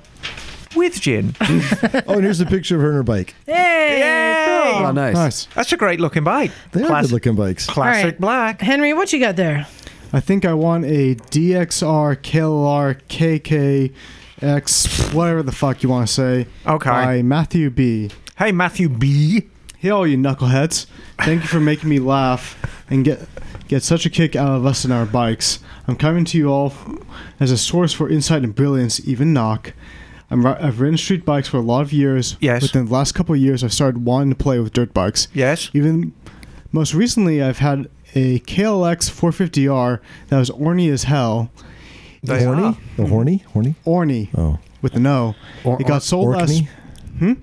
with 0.76 1.00
gin. 1.02 1.36
oh, 1.42 2.14
and 2.14 2.24
here's 2.24 2.40
a 2.42 2.46
picture 2.46 2.76
of 2.76 2.82
her 2.82 2.88
and 2.90 2.96
her 2.98 3.04
bike. 3.04 3.34
Hey, 3.46 4.00
Yay! 4.00 4.86
Oh, 4.86 4.92
nice. 4.92 5.16
Nice. 5.16 5.46
That's 5.56 5.72
a 5.72 5.78
great 5.78 6.00
looking 6.00 6.24
bike. 6.24 6.52
They 6.72 6.84
are 6.84 7.02
good 7.02 7.12
looking 7.12 7.36
bikes. 7.36 7.66
Classic 7.66 8.04
All 8.04 8.10
right. 8.12 8.20
black. 8.20 8.62
Henry, 8.62 8.94
what 8.94 9.12
you 9.14 9.20
got 9.20 9.36
there? 9.38 9.66
I 10.14 10.20
think 10.20 10.46
I 10.46 10.54
want 10.54 10.86
a 10.86 11.16
DXR 11.16 12.16
KLR 12.18 13.00
KKX, 14.42 15.14
whatever 15.14 15.44
the 15.44 15.52
fuck 15.52 15.84
you 15.84 15.90
want 15.90 16.08
to 16.08 16.14
say, 16.14 16.48
Okay. 16.66 16.90
by 16.90 17.22
Matthew 17.22 17.70
B. 17.70 18.10
Hey, 18.38 18.52
Matthew 18.52 18.90
B. 18.90 19.48
Hey, 19.78 19.90
all 19.90 20.08
you 20.08 20.18
knuckleheads! 20.18 20.88
Thank 21.20 21.44
you 21.44 21.48
for 21.48 21.60
making 21.60 21.90
me 21.90 22.00
laugh 22.00 22.58
and 22.90 23.04
get 23.06 23.28
get 23.68 23.84
such 23.84 24.06
a 24.06 24.10
kick 24.10 24.36
out 24.36 24.50
of 24.50 24.66
us 24.66 24.84
and 24.84 24.94
our 24.94 25.06
bikes. 25.06 25.60
I'm 25.88 25.96
coming 25.96 26.26
to 26.26 26.38
you 26.38 26.50
all 26.50 26.74
as 27.40 27.52
a 27.52 27.58
source 27.58 27.94
for 27.94 28.10
insight 28.10 28.44
and 28.44 28.56
brilliance, 28.56 29.06
even 29.08 29.34
knock. 29.34 29.74
I'm, 30.30 30.46
I've 30.46 30.80
ridden 30.82 30.98
street 30.98 31.26
bikes 31.26 31.48
for 31.48 31.58
a 31.58 31.62
lot 31.62 31.82
of 31.82 31.94
years. 31.94 32.38
Yes. 32.42 32.62
Within 32.64 32.86
the 32.88 32.94
last 32.94 33.14
couple 33.14 33.34
of 33.36 33.40
years, 33.42 33.64
I've 33.64 33.74
started 33.74 34.04
wanting 34.04 34.30
to 34.30 34.36
play 34.36 34.60
with 34.60 34.74
dirt 34.74 34.94
bikes. 34.94 35.28
Yes. 35.34 35.70
Even 35.74 36.14
most 36.72 36.94
recently, 36.94 37.42
I've 37.42 37.60
had 37.60 37.90
a 38.14 38.40
KLX 38.42 39.10
450R 39.12 40.00
that 40.28 40.38
was 40.38 40.50
orny 40.50 40.92
as 40.92 41.04
hell. 41.04 41.50
They 42.24 42.44
horny? 42.44 42.64
are. 42.64 42.78
The 42.98 43.06
horny? 43.06 43.38
Horny? 43.54 43.76
Orny 43.86 44.30
Oh. 44.38 44.60
with 44.82 44.96
an 44.96 45.06
O. 45.08 45.36
Or- 45.64 45.80
it 45.80 45.88
got 45.88 46.04
sold 46.04 46.36
last. 46.36 46.64
Hmm? 47.20 47.34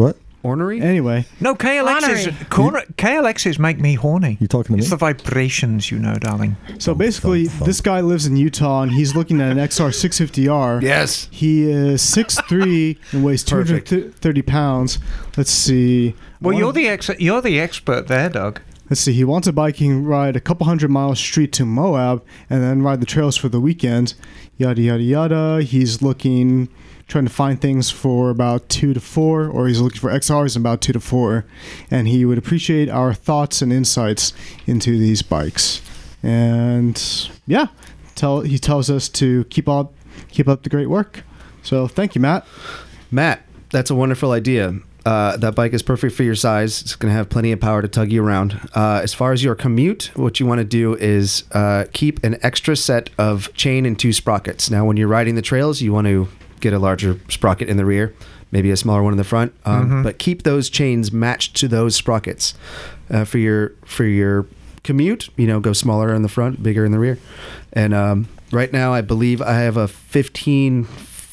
What? 0.00 0.16
Ornery? 0.42 0.80
Anyway, 0.80 1.26
No, 1.38 1.54
KLXs, 1.54 1.86
Honorary. 2.02 2.36
corner, 2.48 2.82
KLXs 2.96 3.58
make 3.58 3.78
me 3.78 3.92
horny. 3.94 4.38
You're 4.40 4.48
talking 4.48 4.68
to 4.68 4.72
me? 4.72 4.78
It's 4.78 4.88
the 4.88 4.96
vibrations, 4.96 5.90
you 5.90 5.98
know, 5.98 6.14
darling. 6.14 6.56
so 6.78 6.92
Thump, 6.92 6.98
basically, 7.00 7.44
thump, 7.44 7.58
thump. 7.58 7.66
this 7.66 7.80
guy 7.82 8.00
lives 8.00 8.24
in 8.24 8.38
Utah 8.38 8.80
and 8.80 8.90
he's 8.92 9.14
looking 9.14 9.38
at 9.42 9.52
an 9.52 9.58
XR 9.58 9.90
650R. 9.92 10.80
Yes. 10.80 11.28
He 11.30 11.70
is 11.70 12.00
6'3 12.00 12.96
and 13.12 13.22
weighs 13.22 13.44
Perfect. 13.44 13.88
230 13.88 14.42
pounds. 14.42 14.98
Let's 15.36 15.50
see. 15.50 16.14
Well, 16.40 16.54
One- 16.54 16.56
you're 16.56 16.72
the 16.72 16.88
ex- 16.88 17.10
you're 17.18 17.42
the 17.42 17.60
expert 17.60 18.08
there, 18.08 18.30
Doug. 18.30 18.62
Let's 18.88 19.02
see. 19.02 19.12
He 19.12 19.24
wants 19.24 19.46
a 19.46 19.52
biking 19.52 20.04
ride 20.04 20.36
a 20.36 20.40
couple 20.40 20.66
hundred 20.66 20.90
miles 20.90 21.20
straight 21.20 21.52
to 21.52 21.66
Moab 21.66 22.24
and 22.48 22.62
then 22.62 22.80
ride 22.82 23.00
the 23.00 23.06
trails 23.06 23.36
for 23.36 23.50
the 23.50 23.60
weekend. 23.60 24.14
Yada 24.56 24.80
yada 24.80 25.02
yada. 25.02 25.62
He's 25.62 26.00
looking, 26.00 26.68
trying 27.10 27.24
to 27.24 27.30
find 27.30 27.60
things 27.60 27.90
for 27.90 28.30
about 28.30 28.68
two 28.68 28.94
to 28.94 29.00
four, 29.00 29.46
or 29.46 29.66
he's 29.66 29.80
looking 29.80 30.00
for 30.00 30.10
XRs 30.10 30.56
in 30.56 30.62
about 30.62 30.80
two 30.80 30.92
to 30.92 31.00
four, 31.00 31.44
and 31.90 32.08
he 32.08 32.24
would 32.24 32.38
appreciate 32.38 32.88
our 32.88 33.12
thoughts 33.12 33.60
and 33.60 33.72
insights 33.72 34.32
into 34.66 34.96
these 34.96 35.20
bikes. 35.20 35.82
And 36.22 37.30
yeah, 37.46 37.66
tell 38.14 38.42
he 38.42 38.58
tells 38.58 38.88
us 38.88 39.08
to 39.10 39.44
keep 39.44 39.68
up 39.68 39.92
keep 40.28 40.48
up 40.48 40.62
the 40.62 40.70
great 40.70 40.88
work. 40.88 41.24
So 41.62 41.88
thank 41.88 42.14
you, 42.14 42.20
Matt. 42.20 42.46
Matt, 43.10 43.42
that's 43.70 43.90
a 43.90 43.94
wonderful 43.94 44.30
idea. 44.32 44.74
Uh, 45.04 45.36
that 45.38 45.54
bike 45.54 45.72
is 45.72 45.82
perfect 45.82 46.14
for 46.14 46.22
your 46.22 46.34
size. 46.34 46.82
It's 46.82 46.94
going 46.94 47.10
to 47.10 47.16
have 47.16 47.30
plenty 47.30 47.52
of 47.52 47.60
power 47.60 47.80
to 47.80 47.88
tug 47.88 48.12
you 48.12 48.22
around. 48.22 48.60
Uh, 48.74 49.00
as 49.02 49.14
far 49.14 49.32
as 49.32 49.42
your 49.42 49.54
commute, 49.54 50.10
what 50.14 50.38
you 50.38 50.46
want 50.46 50.58
to 50.58 50.64
do 50.64 50.94
is 50.94 51.44
uh, 51.52 51.86
keep 51.92 52.22
an 52.22 52.38
extra 52.42 52.76
set 52.76 53.08
of 53.16 53.52
chain 53.54 53.86
and 53.86 53.98
two 53.98 54.12
sprockets. 54.12 54.70
Now, 54.70 54.84
when 54.84 54.98
you're 54.98 55.08
riding 55.08 55.36
the 55.36 55.42
trails, 55.42 55.80
you 55.80 55.92
want 55.92 56.06
to 56.06 56.28
get 56.60 56.72
a 56.72 56.78
larger 56.78 57.18
sprocket 57.28 57.68
in 57.68 57.76
the 57.76 57.84
rear, 57.84 58.14
maybe 58.52 58.70
a 58.70 58.76
smaller 58.76 59.02
one 59.02 59.12
in 59.12 59.18
the 59.18 59.24
front. 59.24 59.52
Um, 59.64 60.02
But 60.02 60.18
keep 60.18 60.42
those 60.42 60.68
chains 60.70 61.12
matched 61.12 61.56
to 61.56 61.68
those 61.68 61.94
sprockets 61.94 62.54
uh, 63.10 63.24
for 63.24 63.38
your 63.38 63.72
for 63.84 64.04
your 64.04 64.46
commute. 64.84 65.28
You 65.36 65.46
know, 65.46 65.60
go 65.60 65.72
smaller 65.72 66.14
in 66.14 66.22
the 66.22 66.28
front, 66.28 66.62
bigger 66.62 66.84
in 66.84 66.92
the 66.92 66.98
rear. 66.98 67.18
And 67.72 67.92
um, 67.94 68.28
right 68.52 68.72
now, 68.72 68.92
I 68.94 69.00
believe 69.00 69.40
I 69.42 69.54
have 69.60 69.76
a 69.76 69.86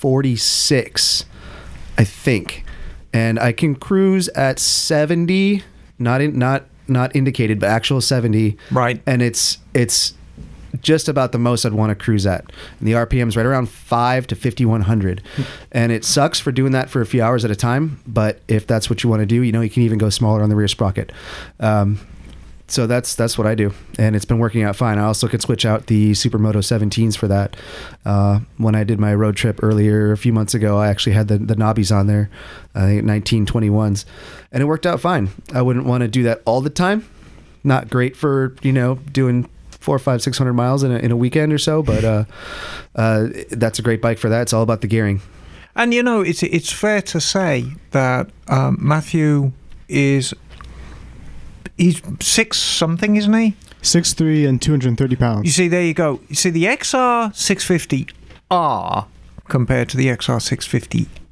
1546. 0.01 1.25
I 1.99 2.03
think, 2.03 2.63
and 3.11 3.39
I 3.39 3.51
can 3.51 3.73
cruise 3.75 4.27
at 4.29 4.59
seventy, 4.59 5.63
not 5.97 6.21
in, 6.21 6.37
not 6.37 6.65
not 6.87 7.15
indicated, 7.15 7.59
but 7.59 7.69
actual 7.69 8.01
seventy. 8.01 8.55
Right. 8.71 9.01
And 9.07 9.23
it's 9.23 9.57
it's 9.73 10.13
just 10.81 11.07
about 11.07 11.31
the 11.31 11.37
most 11.37 11.65
I'd 11.65 11.73
want 11.73 11.89
to 11.89 11.95
cruise 11.95 12.25
at. 12.25 12.45
And 12.79 12.87
the 12.87 12.93
RPM's 12.93 13.37
right 13.37 13.45
around 13.45 13.69
five 13.69 14.27
to 14.27 14.35
fifty 14.35 14.65
one 14.65 14.81
hundred, 14.81 15.21
and 15.71 15.91
it 15.91 16.05
sucks 16.05 16.39
for 16.39 16.51
doing 16.51 16.71
that 16.73 16.89
for 16.89 17.01
a 17.01 17.05
few 17.05 17.21
hours 17.21 17.45
at 17.45 17.51
a 17.51 17.55
time. 17.55 17.99
But 18.07 18.39
if 18.47 18.67
that's 18.67 18.89
what 18.89 19.03
you 19.03 19.09
want 19.09 19.21
to 19.21 19.25
do, 19.25 19.41
you 19.41 19.51
know, 19.51 19.61
you 19.61 19.69
can 19.69 19.83
even 19.83 19.97
go 19.97 20.09
smaller 20.09 20.41
on 20.41 20.49
the 20.49 20.55
rear 20.55 20.67
sprocket. 20.67 21.11
Um, 21.59 21.99
so 22.69 22.85
that's 22.85 23.15
that's 23.15 23.37
what 23.37 23.47
I 23.47 23.55
do, 23.55 23.73
and 23.97 24.13
it's 24.13 24.25
been 24.25 24.39
working 24.39 24.63
out 24.63 24.75
fine. 24.75 24.97
I 24.97 25.05
also 25.05 25.29
could 25.29 25.41
switch 25.41 25.65
out 25.65 25.87
the 25.87 26.11
Supermoto 26.11 26.57
17s 26.57 27.15
for 27.15 27.27
that. 27.29 27.55
Uh, 28.03 28.41
when 28.57 28.75
I 28.75 28.83
did 28.83 28.99
my 28.99 29.15
road 29.15 29.37
trip 29.37 29.63
earlier 29.63 30.11
a 30.11 30.17
few 30.17 30.33
months 30.33 30.53
ago, 30.53 30.77
I 30.77 30.89
actually 30.89 31.13
had 31.13 31.29
the 31.29 31.37
the 31.37 31.55
knobbies 31.55 31.95
on 31.95 32.07
there, 32.07 32.29
I 32.75 32.81
think 32.81 33.05
1921s, 33.05 34.03
and 34.51 34.61
it 34.61 34.65
worked 34.65 34.85
out 34.85 34.99
fine. 34.99 35.29
I 35.53 35.61
wouldn't 35.61 35.85
want 35.85 36.01
to 36.01 36.09
do 36.09 36.23
that 36.23 36.41
all 36.45 36.59
the 36.59 36.69
time. 36.69 37.07
Not 37.63 37.89
great 37.89 38.17
for 38.17 38.53
you 38.61 38.73
know 38.73 38.95
doing 38.95 39.47
four, 39.79 39.99
five, 39.99 40.21
six 40.21 40.37
hundred 40.37 40.53
miles 40.53 40.83
in 40.83 40.91
a, 40.91 40.97
in 40.97 41.11
a 41.11 41.15
weekend 41.15 41.53
or 41.53 41.57
so, 41.57 41.81
but 41.83 42.03
uh, 42.03 42.25
uh, 42.95 43.27
that's 43.51 43.79
a 43.79 43.81
great 43.81 44.01
bike 44.01 44.17
for 44.17 44.29
that. 44.29 44.41
It's 44.43 44.53
all 44.53 44.63
about 44.63 44.81
the 44.81 44.87
gearing. 44.87 45.21
And 45.75 45.93
you 45.93 46.01
know, 46.01 46.21
it's 46.21 46.41
it's 46.43 46.71
fair 46.71 47.01
to 47.03 47.21
say 47.21 47.65
that 47.91 48.29
um, 48.47 48.77
Matthew 48.79 49.51
is 49.87 50.33
he's 51.77 52.01
six 52.19 52.57
something, 52.57 53.15
isn't 53.15 53.33
he? 53.33 53.55
Six 53.81 54.13
three 54.13 54.45
and 54.45 54.61
two 54.61 54.71
hundred 54.71 54.89
and 54.89 54.97
thirty 54.97 55.15
pounds. 55.15 55.45
You 55.45 55.51
see, 55.51 55.67
there 55.67 55.83
you 55.83 55.93
go. 55.93 56.19
You 56.29 56.35
see, 56.35 56.49
the 56.49 56.65
XR 56.65 57.29
650R 58.49 59.05
compared 59.47 59.89
to 59.89 59.97
the 59.97 60.07
XR 60.07 60.39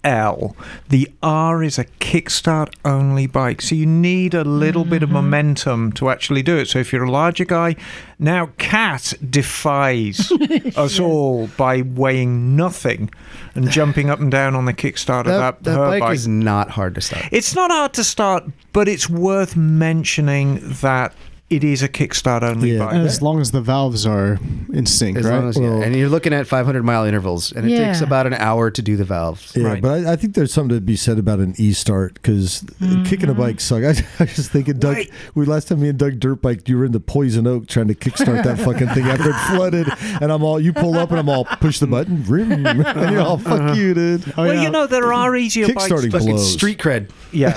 650L, 0.06 0.56
the 0.90 1.12
R 1.22 1.64
is 1.64 1.80
a 1.80 1.86
kickstart 1.86 2.74
only 2.86 3.28
bike. 3.28 3.62
So 3.62 3.76
you 3.76 3.86
need 3.86 4.34
a 4.34 4.44
little 4.44 4.86
bit 4.86 5.04
of 5.04 5.10
mm-hmm. 5.10 5.16
momentum 5.16 5.92
to 5.94 6.10
actually 6.10 6.44
do 6.44 6.58
it. 6.58 6.68
So 6.68 6.80
if 6.80 6.94
you're 6.94 7.04
a 7.04 7.12
larger 7.12 7.46
guy, 7.46 7.76
now 8.20 8.48
Cat 8.58 9.14
defies 9.30 10.32
us 10.76 11.00
all 11.00 11.48
by 11.58 11.82
weighing 11.82 12.56
nothing 12.56 13.10
and 13.56 13.70
jumping 13.70 14.10
up 14.10 14.20
and 14.20 14.32
down 14.32 14.56
on 14.56 14.66
the 14.66 14.74
kickstart 14.74 15.22
of 15.22 15.26
That, 15.26 15.64
that, 15.64 15.64
that 15.64 15.78
her 15.78 15.86
bike, 15.86 16.00
bike. 16.02 16.16
is 16.16 16.28
not 16.28 16.70
hard 16.70 16.96
to 16.96 17.02
start. 17.02 17.26
It's 17.32 17.56
not 17.56 17.72
hard 17.72 17.94
to 17.94 18.04
start, 18.04 18.44
but 18.74 18.88
it's 18.88 19.10
worth 19.10 19.56
mentioning 19.56 20.60
that 20.82 21.14
it 21.48 21.64
is 21.64 21.84
a 21.84 21.88
kickstart 21.88 22.42
only 22.42 22.72
Yeah. 22.72 22.80
bike. 22.80 22.94
And 22.96 23.04
as 23.04 23.22
long 23.22 23.40
as 23.40 23.52
the 23.52 23.62
valves 23.62 24.04
are 24.08 24.40
in 24.74 24.88
sync, 24.88 25.16
As 25.20 25.26
right? 25.26 25.36
long 25.38 25.50
as, 25.50 25.58
yeah. 25.58 25.82
And 25.84 25.96
you're 25.96 26.10
looking 26.10 26.34
at 26.34 26.48
500 26.48 26.84
mile 26.84 27.06
intervals, 27.06 27.52
and 27.52 27.68
it 27.68 27.72
Yeah. 27.74 27.86
takes 27.86 28.02
about 28.02 28.26
an 28.26 28.34
hour 28.34 28.72
to 28.72 28.82
do 28.82 28.98
the 28.98 29.04
valves. 29.04 29.54
Yeah, 29.56 29.68
Right. 29.68 29.82
but 29.82 30.08
I, 30.08 30.14
I 30.14 30.16
think 30.16 30.34
there's 30.34 30.52
something 30.52 30.76
to 30.76 30.82
be 30.82 30.96
said 30.96 31.20
about 31.20 31.38
an 31.38 31.54
e 31.60 31.72
start 31.74 32.16
because 32.16 32.64
mm-hmm. 32.82 33.04
kicking 33.04 33.30
a 33.30 33.36
bike 33.36 33.60
suck. 33.62 33.84
I, 33.84 33.90
I 34.20 34.24
was 34.24 34.36
just 34.36 34.50
thinking, 34.52 34.80
Doug, 34.80 34.96
Right. 34.96 35.10
we 35.36 35.46
last 35.46 35.68
time 35.68 35.82
me 35.82 35.90
and 35.90 36.00
Doug 36.00 36.20
dirt 36.20 36.42
bike, 36.42 36.68
you 36.68 36.80
were 36.80 36.86
in 36.86 36.94
the 36.94 37.00
Poison 37.00 37.46
Oak 37.46 37.68
trying 37.68 37.90
to 37.90 37.96
kickstart 37.96 38.44
that 38.44 38.58
fucking 38.58 38.88
thing 38.90 39.06
after 39.06 39.30
it 39.30 39.36
flooded, 39.56 39.88
and 40.22 40.32
I'm 40.32 40.42
all, 40.44 40.60
you 40.60 40.74
pull 40.74 40.98
up 40.98 41.12
and 41.12 41.20
I'm 41.20 41.30
all, 41.30 41.46
push 41.46 41.78
the 41.78 41.86
button, 41.88 42.18
vroom, 42.24 42.52
and 42.66 43.12
you're 43.12 43.22
all, 43.22 43.38
fuck 43.38 43.62
uh-huh. 43.62 43.74
you, 43.74 43.94
dude. 43.94 44.24
Oh, 44.36 44.46
well, 44.46 44.54
yeah. 44.56 44.64
you 44.64 44.72
know 44.72 44.88
there 44.88 45.14
are 45.14 45.36
easier 45.36 45.68
bikes. 45.68 45.92
Kickstarting 45.92 46.02
to- 46.06 46.12
Fucking 46.12 46.30
blows. 46.36 46.54
street 46.54 46.80
cred, 46.80 47.12
Yeah, 47.32 47.54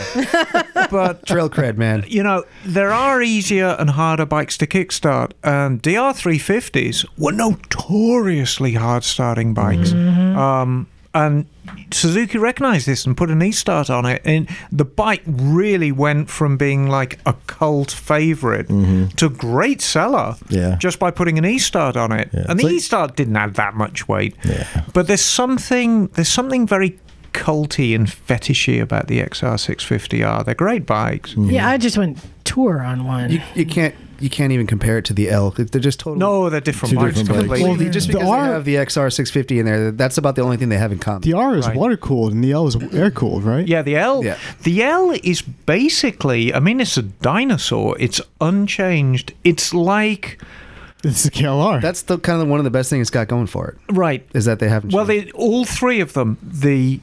but 0.90 1.24
trail 1.26 1.48
cred, 1.48 1.78
man. 1.78 2.04
you 2.06 2.22
know 2.22 2.44
there 2.66 2.92
are 2.92 3.22
easier 3.22 3.76
and 3.78 3.90
harder 3.90 4.26
bikes 4.26 4.56
to 4.58 4.66
kickstart, 4.66 5.32
and 5.42 5.82
DR350s 5.82 7.06
were 7.16 7.32
notoriously 7.32 8.74
hard 8.74 9.04
starting 9.04 9.54
bikes. 9.54 9.90
Mm-hmm. 9.90 10.38
Um, 10.38 10.86
and 11.14 11.46
Suzuki 11.90 12.38
recognized 12.38 12.86
this 12.86 13.06
and 13.06 13.16
put 13.16 13.30
an 13.30 13.42
e-start 13.42 13.90
on 13.90 14.04
it, 14.04 14.22
and 14.24 14.48
the 14.70 14.84
bike 14.84 15.22
really 15.26 15.90
went 15.90 16.28
from 16.28 16.56
being 16.56 16.86
like 16.86 17.18
a 17.24 17.34
cult 17.46 17.90
favorite 17.90 18.68
mm-hmm. 18.68 19.06
to 19.16 19.28
great 19.28 19.80
seller 19.80 20.36
Yeah. 20.48 20.76
just 20.76 20.98
by 20.98 21.10
putting 21.10 21.38
an 21.38 21.44
e-start 21.44 21.96
on 21.96 22.12
it. 22.12 22.28
Yeah. 22.32 22.46
And 22.48 22.58
the 22.58 22.64
like- 22.64 22.74
e-start 22.74 23.16
didn't 23.16 23.36
add 23.36 23.54
that 23.54 23.74
much 23.74 24.06
weight, 24.06 24.36
Yeah. 24.44 24.66
but 24.92 25.06
there's 25.06 25.24
something 25.24 26.08
there's 26.08 26.28
something 26.28 26.66
very 26.66 26.98
culty 27.32 27.94
and 27.94 28.06
fetishy 28.06 28.80
about 28.80 29.06
the 29.06 29.20
XR650R. 29.20 30.44
They're 30.44 30.54
great 30.54 30.86
bikes. 30.86 31.32
Mm-hmm. 31.32 31.50
Yeah, 31.50 31.68
I 31.68 31.78
just 31.78 31.96
went 31.96 32.18
tour 32.58 32.82
on 32.82 33.04
one. 33.06 33.30
You, 33.30 33.40
you 33.54 33.66
can't 33.66 33.94
you 34.20 34.28
can't 34.28 34.50
even 34.52 34.66
compare 34.66 34.98
it 34.98 35.04
to 35.04 35.12
the 35.14 35.30
L. 35.30 35.50
They're 35.52 35.80
just 35.80 36.00
totally 36.00 36.18
No, 36.18 36.50
they're 36.50 36.60
different 36.60 36.90
Two 36.92 36.96
bikes. 36.98 37.18
different 37.20 37.28
bikes. 37.48 37.60
completely. 37.60 37.68
Well, 37.68 37.76
the- 37.76 37.88
just 37.90 38.08
The 38.08 38.14
because 38.14 38.28
R- 38.28 38.46
they 38.48 38.52
have 38.52 38.64
the 38.64 38.74
XR 38.74 39.12
650 39.12 39.58
in 39.60 39.64
there. 39.66 39.92
That's 39.92 40.18
about 40.18 40.34
the 40.34 40.42
only 40.42 40.56
thing 40.56 40.70
they 40.70 40.76
have 40.78 40.90
in 40.90 40.98
common. 40.98 41.20
the 41.22 41.34
R 41.34 41.56
is 41.56 41.68
Right. 41.68 41.76
water 41.76 41.96
cooled 41.96 42.32
and 42.32 42.42
the 42.42 42.50
L 42.50 42.66
is 42.66 42.76
air 42.92 43.12
cooled, 43.12 43.44
right? 43.44 43.64
Yeah, 43.68 43.82
the 43.82 43.94
L. 43.96 44.24
Yeah. 44.24 44.36
The 44.64 44.82
L 44.82 45.12
is 45.22 45.42
basically. 45.42 46.52
I 46.52 46.58
mean, 46.58 46.80
it's 46.80 46.96
a 46.96 47.02
dinosaur. 47.02 47.96
It's 48.00 48.20
unchanged. 48.40 49.34
It's 49.44 49.72
like 49.72 50.40
It's 51.04 51.22
the 51.22 51.30
KLR. 51.30 51.80
That's 51.80 52.02
the 52.02 52.18
kind 52.18 52.42
of 52.42 52.48
one 52.48 52.58
of 52.58 52.64
the 52.64 52.70
best 52.70 52.90
things 52.90 53.02
it's 53.02 53.10
got 53.10 53.28
going 53.28 53.46
for 53.46 53.68
it 53.68 53.76
right. 53.94 54.26
is 54.34 54.46
that 54.46 54.58
they 54.58 54.68
haven't. 54.68 54.92
Well, 54.92 55.06
changed. 55.06 55.28
they 55.28 55.30
all 55.32 55.64
three 55.64 56.00
of 56.00 56.14
them. 56.14 56.38
The 56.42 56.98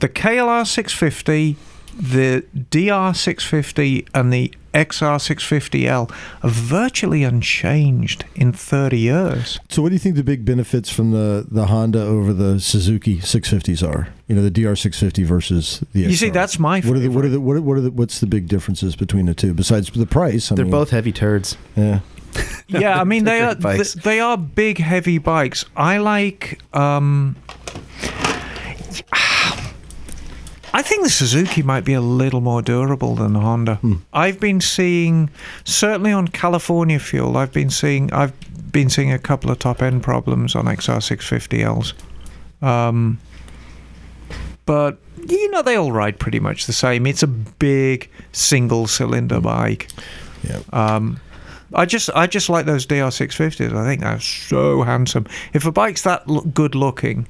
the 0.00 0.08
KLR 0.08 0.66
650, 0.66 1.56
the 2.00 2.44
DR 2.70 3.14
650, 3.14 4.06
and 4.12 4.32
the 4.32 4.52
XR 4.74 5.18
650L 5.18 6.10
are 6.42 6.50
virtually 6.50 7.24
unchanged 7.24 8.24
in 8.34 8.52
30 8.52 8.98
years. 8.98 9.58
So, 9.68 9.82
what 9.82 9.88
do 9.88 9.94
you 9.94 9.98
think 9.98 10.16
the 10.16 10.22
big 10.24 10.44
benefits 10.44 10.90
from 10.90 11.10
the, 11.10 11.46
the 11.50 11.66
Honda 11.66 12.00
over 12.02 12.32
the 12.32 12.60
Suzuki 12.60 13.18
650s 13.18 13.86
are? 13.86 14.08
You 14.26 14.36
know, 14.36 14.42
the 14.42 14.50
DR 14.50 14.76
650 14.76 15.24
versus 15.24 15.82
the. 15.92 16.00
You 16.00 16.14
see, 16.16 16.30
that's 16.30 16.58
my. 16.58 16.80
What 16.80 16.96
are 16.96 17.00
the 17.00 17.08
what 17.08 17.24
are 17.24 17.28
the 17.28 17.40
what 17.40 17.56
are, 17.56 17.62
what 17.62 17.78
are 17.78 17.80
the 17.80 17.90
what's 17.90 18.20
the 18.20 18.26
big 18.26 18.46
differences 18.48 18.94
between 18.94 19.26
the 19.26 19.34
two 19.34 19.54
besides 19.54 19.90
the 19.90 20.04
price? 20.06 20.52
I 20.52 20.54
they're 20.54 20.64
mean, 20.66 20.72
both 20.72 20.90
heavy 20.90 21.12
turds. 21.12 21.56
Yeah. 21.76 22.00
yeah, 22.68 23.00
I 23.00 23.04
mean 23.04 23.24
they 23.24 23.38
They're 23.38 23.48
are 23.48 23.54
great 23.54 23.78
bikes. 23.78 23.92
th- 23.94 24.04
they 24.04 24.20
are 24.20 24.36
big, 24.36 24.78
heavy 24.78 25.16
bikes. 25.18 25.64
I 25.76 25.96
like. 25.98 26.60
Um, 26.74 27.36
I 30.72 30.82
think 30.82 31.02
the 31.02 31.10
Suzuki 31.10 31.62
might 31.62 31.84
be 31.84 31.94
a 31.94 32.00
little 32.00 32.40
more 32.40 32.62
durable 32.62 33.14
than 33.14 33.32
the 33.32 33.40
Honda. 33.40 33.80
I've 34.12 34.38
been 34.38 34.60
seeing, 34.60 35.30
certainly 35.64 36.12
on 36.12 36.28
California 36.28 36.98
fuel, 36.98 37.36
I've 37.36 37.52
been 37.52 37.70
seeing 37.70 38.12
I've 38.12 38.32
been 38.70 38.90
seeing 38.90 39.12
a 39.12 39.18
couple 39.18 39.50
of 39.50 39.58
top 39.58 39.82
end 39.82 40.02
problems 40.02 40.54
on 40.54 40.66
XR650Ls. 40.66 41.94
Um, 42.62 43.18
but 44.66 44.98
you 45.26 45.50
know 45.50 45.62
they 45.62 45.76
all 45.76 45.92
ride 45.92 46.18
pretty 46.18 46.40
much 46.40 46.66
the 46.66 46.72
same. 46.72 47.06
It's 47.06 47.22
a 47.22 47.26
big 47.26 48.10
single 48.32 48.86
cylinder 48.86 49.40
bike. 49.40 49.88
Yeah. 50.42 50.60
Um, 50.72 51.20
I 51.72 51.84
just 51.84 52.10
I 52.14 52.26
just 52.26 52.48
like 52.48 52.66
those 52.66 52.86
DR650s. 52.86 53.74
I 53.74 53.84
think 53.84 54.02
they're 54.02 54.20
so 54.20 54.82
handsome. 54.82 55.26
If 55.52 55.66
a 55.66 55.72
bike's 55.72 56.02
that 56.02 56.26
good 56.54 56.74
looking, 56.74 57.26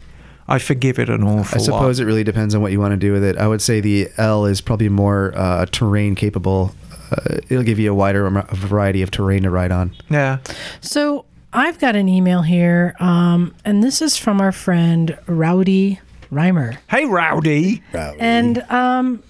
I 0.49 0.59
forgive 0.59 0.99
it 0.99 1.09
an 1.11 1.23
awful 1.23 1.37
lot. 1.37 1.55
I 1.55 1.59
suppose 1.59 1.99
lot. 2.01 2.05
it 2.05 2.07
really 2.07 2.25
depends 2.25 2.55
on 2.55 2.63
what 2.63 2.73
you 2.73 2.81
want 2.81 2.93
to 2.93 2.97
do 2.97 3.13
with 3.13 3.23
it. 3.25 3.37
I 3.37 3.47
would 3.47 3.61
say 3.63 3.81
the 3.81 4.09
L 4.17 4.47
is 4.47 4.61
probably 4.61 4.89
more 4.89 5.33
uh, 5.37 5.67
terrain 5.67 6.15
capable. 6.15 6.75
Uh, 7.11 7.39
it'll 7.49 7.65
give 7.65 7.79
you 7.79 7.91
a 7.91 7.95
wider 7.95 8.27
am- 8.27 8.47
variety 8.49 9.03
of 9.03 9.11
terrain 9.11 9.43
to 9.43 9.51
ride 9.51 9.71
on. 9.73 9.95
Yeah. 10.11 10.39
So 10.81 11.25
I've 11.53 11.79
got 11.79 11.97
an 11.97 12.09
email 12.09 12.43
here, 12.43 12.95
um, 13.01 13.55
and 13.65 13.83
this 13.83 14.01
is 14.03 14.17
from 14.17 14.41
our 14.41 14.53
friend 14.53 15.19
Rowdy 15.27 16.01
Reimer. 16.33 16.77
Hey, 16.89 17.05
Rowdy. 17.07 17.83
And 17.93 18.59
um, 18.71 19.23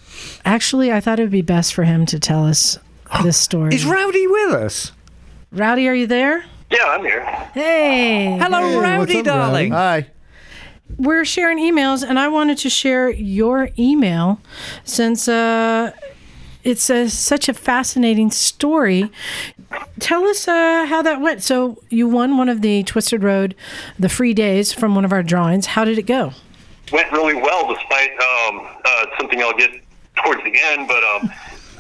actually, 0.45 0.93
I 0.93 1.01
thought 1.01 1.19
it 1.21 1.23
would 1.23 1.31
be 1.31 1.43
best 1.43 1.75
for 1.75 1.85
him 1.85 2.07
to 2.07 2.19
tell 2.19 2.45
us 2.47 2.79
this 3.23 3.37
story. 3.37 3.75
Is 3.75 3.85
Rowdy 3.85 4.27
with 4.27 4.53
us? 4.55 4.93
Rowdy, 5.53 5.89
are 5.89 5.95
you 5.95 6.07
there? 6.07 6.45
Yeah, 6.71 6.85
I'm 6.87 7.03
here. 7.05 7.25
Hey. 7.55 8.37
Hello, 8.39 8.61
Hey, 8.61 8.77
Rowdy, 8.77 9.19
up, 9.21 9.25
darling. 9.25 9.73
Hi. 9.73 10.07
We're 10.97 11.25
sharing 11.25 11.59
emails, 11.59 12.03
and 12.03 12.19
I 12.19 12.29
wanted 12.29 12.59
to 12.59 12.71
share 12.71 13.11
your 13.11 13.71
email 13.79 14.41
since 14.85 15.29
uh, 15.29 15.93
it's 16.65 16.91
a, 16.91 17.09
such 17.09 17.49
a 17.49 17.55
fascinating 17.55 18.31
story. 18.31 19.11
Tell 20.01 20.25
us 20.25 20.49
uh, 20.49 20.87
how 20.87 21.03
that 21.03 21.21
went. 21.21 21.43
So, 21.43 21.83
you 21.89 22.09
won 22.09 22.37
one 22.37 22.49
of 22.49 22.63
the 22.63 22.83
Twisted 22.83 23.23
Road, 23.23 23.55
the 23.99 24.09
free 24.09 24.35
days 24.35 24.73
from 24.73 24.95
one 24.95 25.05
of 25.05 25.13
our 25.13 25.23
drawings. 25.23 25.67
How 25.67 25.85
did 25.85 25.99
it 25.99 26.07
go? 26.07 26.33
Went 26.93 27.13
really 27.13 27.35
well, 27.35 27.73
despite 27.73 28.11
um, 28.13 28.67
uh, 28.85 29.07
something 29.19 29.41
I'll 29.41 29.57
get 29.57 29.71
towards 30.25 30.43
the 30.43 30.59
end. 30.71 30.89
But 30.89 31.05
um, 31.05 31.31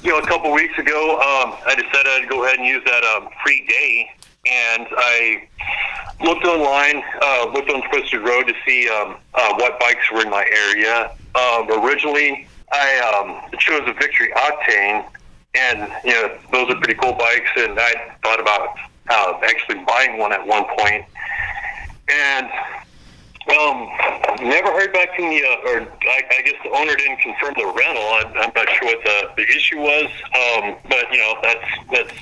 you 0.03 0.11
know, 0.11 0.19
a 0.19 0.27
couple 0.27 0.53
weeks 0.53 0.79
ago, 0.79 1.15
um, 1.15 1.57
I 1.67 1.75
decided 1.75 2.07
I'd 2.07 2.29
go 2.29 2.45
ahead 2.45 2.59
and 2.59 2.67
use 2.67 2.85
that 2.85 3.05
um, 3.05 3.29
free 3.43 3.67
day, 3.67 4.11
and 4.51 4.87
I 4.91 5.49
looked 6.23 6.45
online, 6.45 7.03
uh, 7.23 7.51
looked 7.53 7.71
on 7.71 7.83
Twisted 7.91 8.21
Road 8.23 8.47
to 8.47 8.55
see 8.67 8.89
um, 8.89 9.17
uh, 9.35 9.55
what 9.55 9.79
bikes 9.79 10.11
were 10.13 10.23
in 10.23 10.31
my 10.31 10.45
area. 10.45 11.11
Um, 11.35 11.85
originally, 11.85 12.47
I 12.73 12.99
um, 13.15 13.51
chose 13.59 13.83
a 13.87 13.93
Victory 13.93 14.31
Octane, 14.37 15.05
and 15.55 15.91
you 16.05 16.13
know, 16.13 16.39
those 16.53 16.71
are 16.71 16.77
pretty 16.77 16.95
cool 16.95 17.13
bikes, 17.13 17.51
and 17.57 17.79
I 17.79 18.17
thought 18.23 18.41
about 18.41 18.77
uh, 19.09 19.41
actually 19.45 19.85
buying 19.85 20.19
one 20.19 20.33
at 20.33 20.47
one 20.47 20.65
point. 20.77 21.05
and 22.09 22.49
Um, 23.49 23.89
never 24.47 24.71
heard 24.73 24.93
back 24.93 25.17
from 25.17 25.31
the, 25.31 25.43
uh, 25.43 25.69
or 25.69 25.81
I, 25.81 26.23
I 26.39 26.43
guess 26.43 26.55
the 26.63 26.71
owner 26.71 26.95
didn't 26.95 27.21
confirm 27.21 27.55
the 27.57 27.65
rental. 27.65 28.05
I'm, 28.05 28.27
I'm 28.37 28.53
not 28.55 28.69
sure 28.69 28.89
what 28.89 29.03
the, 29.05 29.31
the 29.37 29.49
issue 29.49 29.79
was, 29.79 30.05
um, 30.37 30.77
but 30.89 31.11
you 31.11 31.19
know 31.19 31.35
that's 31.43 31.65
that's 31.91 32.13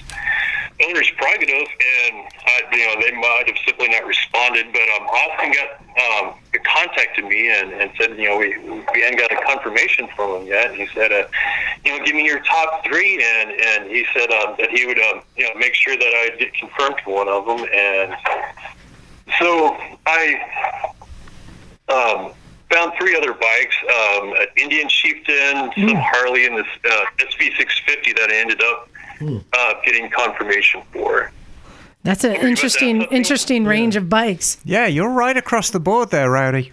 owner's 0.86 1.10
prerogative, 1.16 1.66
and 1.66 2.14
I, 2.46 2.62
you 2.72 2.86
know 2.86 3.00
they 3.00 3.12
might 3.12 3.44
have 3.46 3.56
simply 3.66 3.88
not 3.88 4.06
responded. 4.06 4.66
But 4.72 4.82
um, 4.82 5.06
Austin 5.08 5.52
got 5.52 5.68
um, 5.98 6.34
contacted 6.64 7.24
me 7.24 7.50
and, 7.50 7.72
and 7.72 7.90
said, 7.98 8.16
you 8.16 8.28
know, 8.28 8.38
we 8.38 8.56
we 8.92 9.00
hadn't 9.02 9.18
got 9.18 9.32
a 9.32 9.42
confirmation 9.44 10.08
from 10.14 10.42
him 10.42 10.46
yet. 10.46 10.70
And 10.70 10.80
he 10.80 10.86
said, 10.94 11.12
uh, 11.12 11.26
you 11.84 11.96
know, 11.96 12.04
give 12.04 12.14
me 12.14 12.24
your 12.24 12.40
top 12.40 12.84
three, 12.84 13.22
and 13.22 13.50
and 13.50 13.90
he 13.90 14.06
said 14.14 14.30
um, 14.30 14.54
that 14.58 14.70
he 14.70 14.86
would 14.86 14.98
um, 14.98 15.22
you 15.36 15.44
know 15.44 15.54
make 15.58 15.74
sure 15.74 15.96
that 15.96 16.04
I 16.04 16.36
get 16.38 16.54
confirmed 16.54 16.96
to 17.04 17.10
one 17.10 17.28
of 17.28 17.46
them, 17.46 17.66
and 17.72 18.14
so 19.38 19.76
I 20.06 20.94
um, 21.88 22.32
found 22.70 22.92
three 22.98 23.16
other 23.16 23.32
bikes: 23.32 23.76
um, 23.84 24.32
an 24.32 24.46
Indian 24.56 24.88
Chieftain, 24.88 25.70
some 25.76 25.94
Harley, 25.96 26.46
and 26.46 26.56
this 26.58 26.66
uh, 26.84 27.04
SV650 27.18 28.16
that 28.16 28.30
I 28.30 28.36
ended 28.36 28.62
up 28.62 28.88
uh, 29.52 29.74
getting 29.84 30.10
confirmation 30.10 30.82
for. 30.92 31.32
That's 32.02 32.22
an 32.22 32.34
Worry 32.34 32.50
interesting, 32.50 32.98
that 32.98 33.04
something? 33.04 33.16
interesting 33.16 33.64
range 33.64 33.96
of 33.96 34.08
bikes. 34.08 34.58
Yeah, 34.64 34.86
you're 34.86 35.10
right 35.10 35.36
across 35.36 35.70
the 35.70 35.80
board 35.80 36.10
there, 36.10 36.30
Rowdy. 36.30 36.70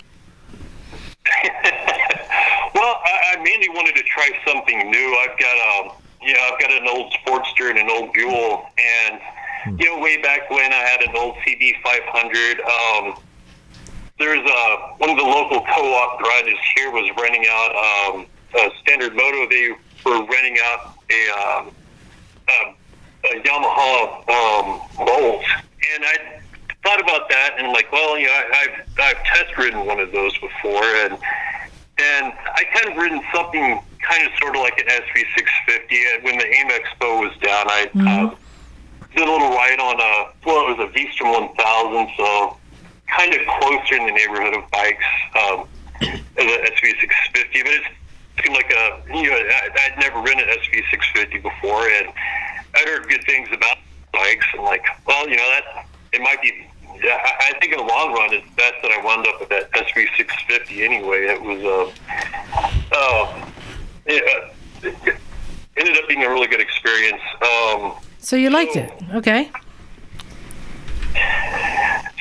Well, 2.76 3.00
I, 3.06 3.36
I 3.38 3.44
mainly 3.44 3.70
wanted 3.70 3.96
to 3.96 4.04
try 4.04 4.30
something 4.48 4.90
new. 4.90 5.18
I've 5.22 5.38
got 5.38 5.86
um, 5.86 5.92
you 6.22 6.34
know, 6.34 6.50
I've 6.52 6.60
got 6.60 6.72
an 6.72 6.88
old 6.88 7.14
Sportster 7.14 7.70
and 7.70 7.78
an 7.78 7.88
old 7.90 8.12
Buell, 8.14 8.66
and 8.78 9.80
you 9.80 9.86
know, 9.86 10.00
way 10.00 10.22
back 10.22 10.50
when 10.50 10.72
I 10.74 10.78
had 10.78 11.02
an 11.04 11.16
old 11.16 11.36
CB 11.46 11.82
500. 11.84 12.60
Um, 12.62 13.24
there's 14.20 14.40
uh, 14.40 14.78
one 14.98 15.10
of 15.10 15.18
the 15.18 15.24
local 15.24 15.62
co-op 15.62 16.22
garages 16.22 16.60
here 16.76 16.92
was 16.92 17.10
renting 17.20 17.46
out 17.50 18.16
um, 18.16 18.26
a 18.56 18.70
standard 18.82 19.16
moto. 19.16 19.50
They 19.50 19.70
were 20.06 20.26
renting 20.26 20.58
out 20.64 20.96
a, 21.10 21.30
um, 21.40 21.72
a, 22.48 23.30
a 23.30 23.42
Yamaha 23.42 24.30
um, 24.30 25.06
Bolt, 25.06 25.44
and 25.96 26.06
I 26.06 26.40
thought 26.84 27.02
about 27.02 27.30
that 27.30 27.56
and 27.58 27.70
like, 27.70 27.92
well, 27.92 28.18
you 28.18 28.28
know, 28.28 28.34
I, 28.34 28.62
I've 28.62 29.00
I've 29.00 29.24
test 29.24 29.58
ridden 29.58 29.86
one 29.86 30.00
of 30.00 30.12
those 30.12 30.38
before, 30.38 30.84
and 30.84 31.14
and 31.98 32.34
I 32.56 32.64
kind 32.74 32.90
of 32.90 32.98
ridden 32.98 33.22
something 33.34 33.82
kind 34.02 34.26
of 34.26 34.32
sort 34.40 34.56
of 34.56 34.62
like 34.62 34.78
an 34.80 34.88
SV650 34.88 36.16
And 36.16 36.24
when 36.24 36.38
the 36.38 36.46
AIM 36.46 36.68
Expo 36.70 37.22
was 37.22 37.38
down. 37.40 37.68
I 37.70 37.90
um, 37.96 38.38
a 40.80 40.88
V-Strom 40.88 41.32
1000, 41.32 42.10
so 42.18 42.58
kind 43.16 43.34
of 43.34 43.42
closer 43.60 43.96
in 43.96 44.06
the 44.06 44.12
neighborhood 44.12 44.56
of 44.56 44.70
bikes 44.72 45.04
um, 45.36 45.68
as 46.02 46.46
a 46.46 46.58
SV650. 46.72 47.64
But 47.64 47.74
it 47.74 47.84
seemed 48.44 48.56
like 48.56 48.72
a 48.72 49.02
you 49.14 49.30
know 49.30 49.38
I, 49.38 49.70
I'd 49.86 50.00
never 50.00 50.20
ridden 50.22 50.48
an 50.48 50.56
SV650 50.58 51.42
before, 51.44 51.88
and 51.88 52.08
I'd 52.76 52.88
heard 52.88 53.08
good 53.08 53.24
things 53.26 53.50
about 53.52 53.78
bikes. 54.12 54.46
And 54.54 54.64
like, 54.64 54.84
well, 55.06 55.28
you 55.30 55.38
know 55.38 55.50
that 55.50 55.86
it 56.14 56.22
might 56.22 56.42
be. 56.42 56.68
I 57.04 57.52
I 57.54 57.60
think 57.60 57.74
in 57.74 57.80
the 57.80 57.86
long 57.86 58.14
run, 58.14 58.34
it's 58.34 58.48
best 58.56 58.76
that 58.82 58.92
I 58.92 59.04
wound 59.04 59.28
up 59.28 59.40
with 59.40 59.50
that 59.50 59.72
SV650 59.72 60.84
anyway. 60.84 61.26
It 61.26 61.42
was 61.42 61.64
uh, 61.64 61.92
uh, 62.92 63.50
it, 64.06 64.24
uh, 64.24 64.90
it 65.06 65.18
ended 65.78 65.98
up 65.98 66.08
being 66.08 66.24
a 66.24 66.30
really 66.30 66.48
good 66.48 66.62
experience. 66.62 67.22
Um, 67.42 67.94
So 68.20 68.36
you 68.36 68.50
liked 68.50 68.76
it. 68.76 68.92
Okay. 69.16 69.52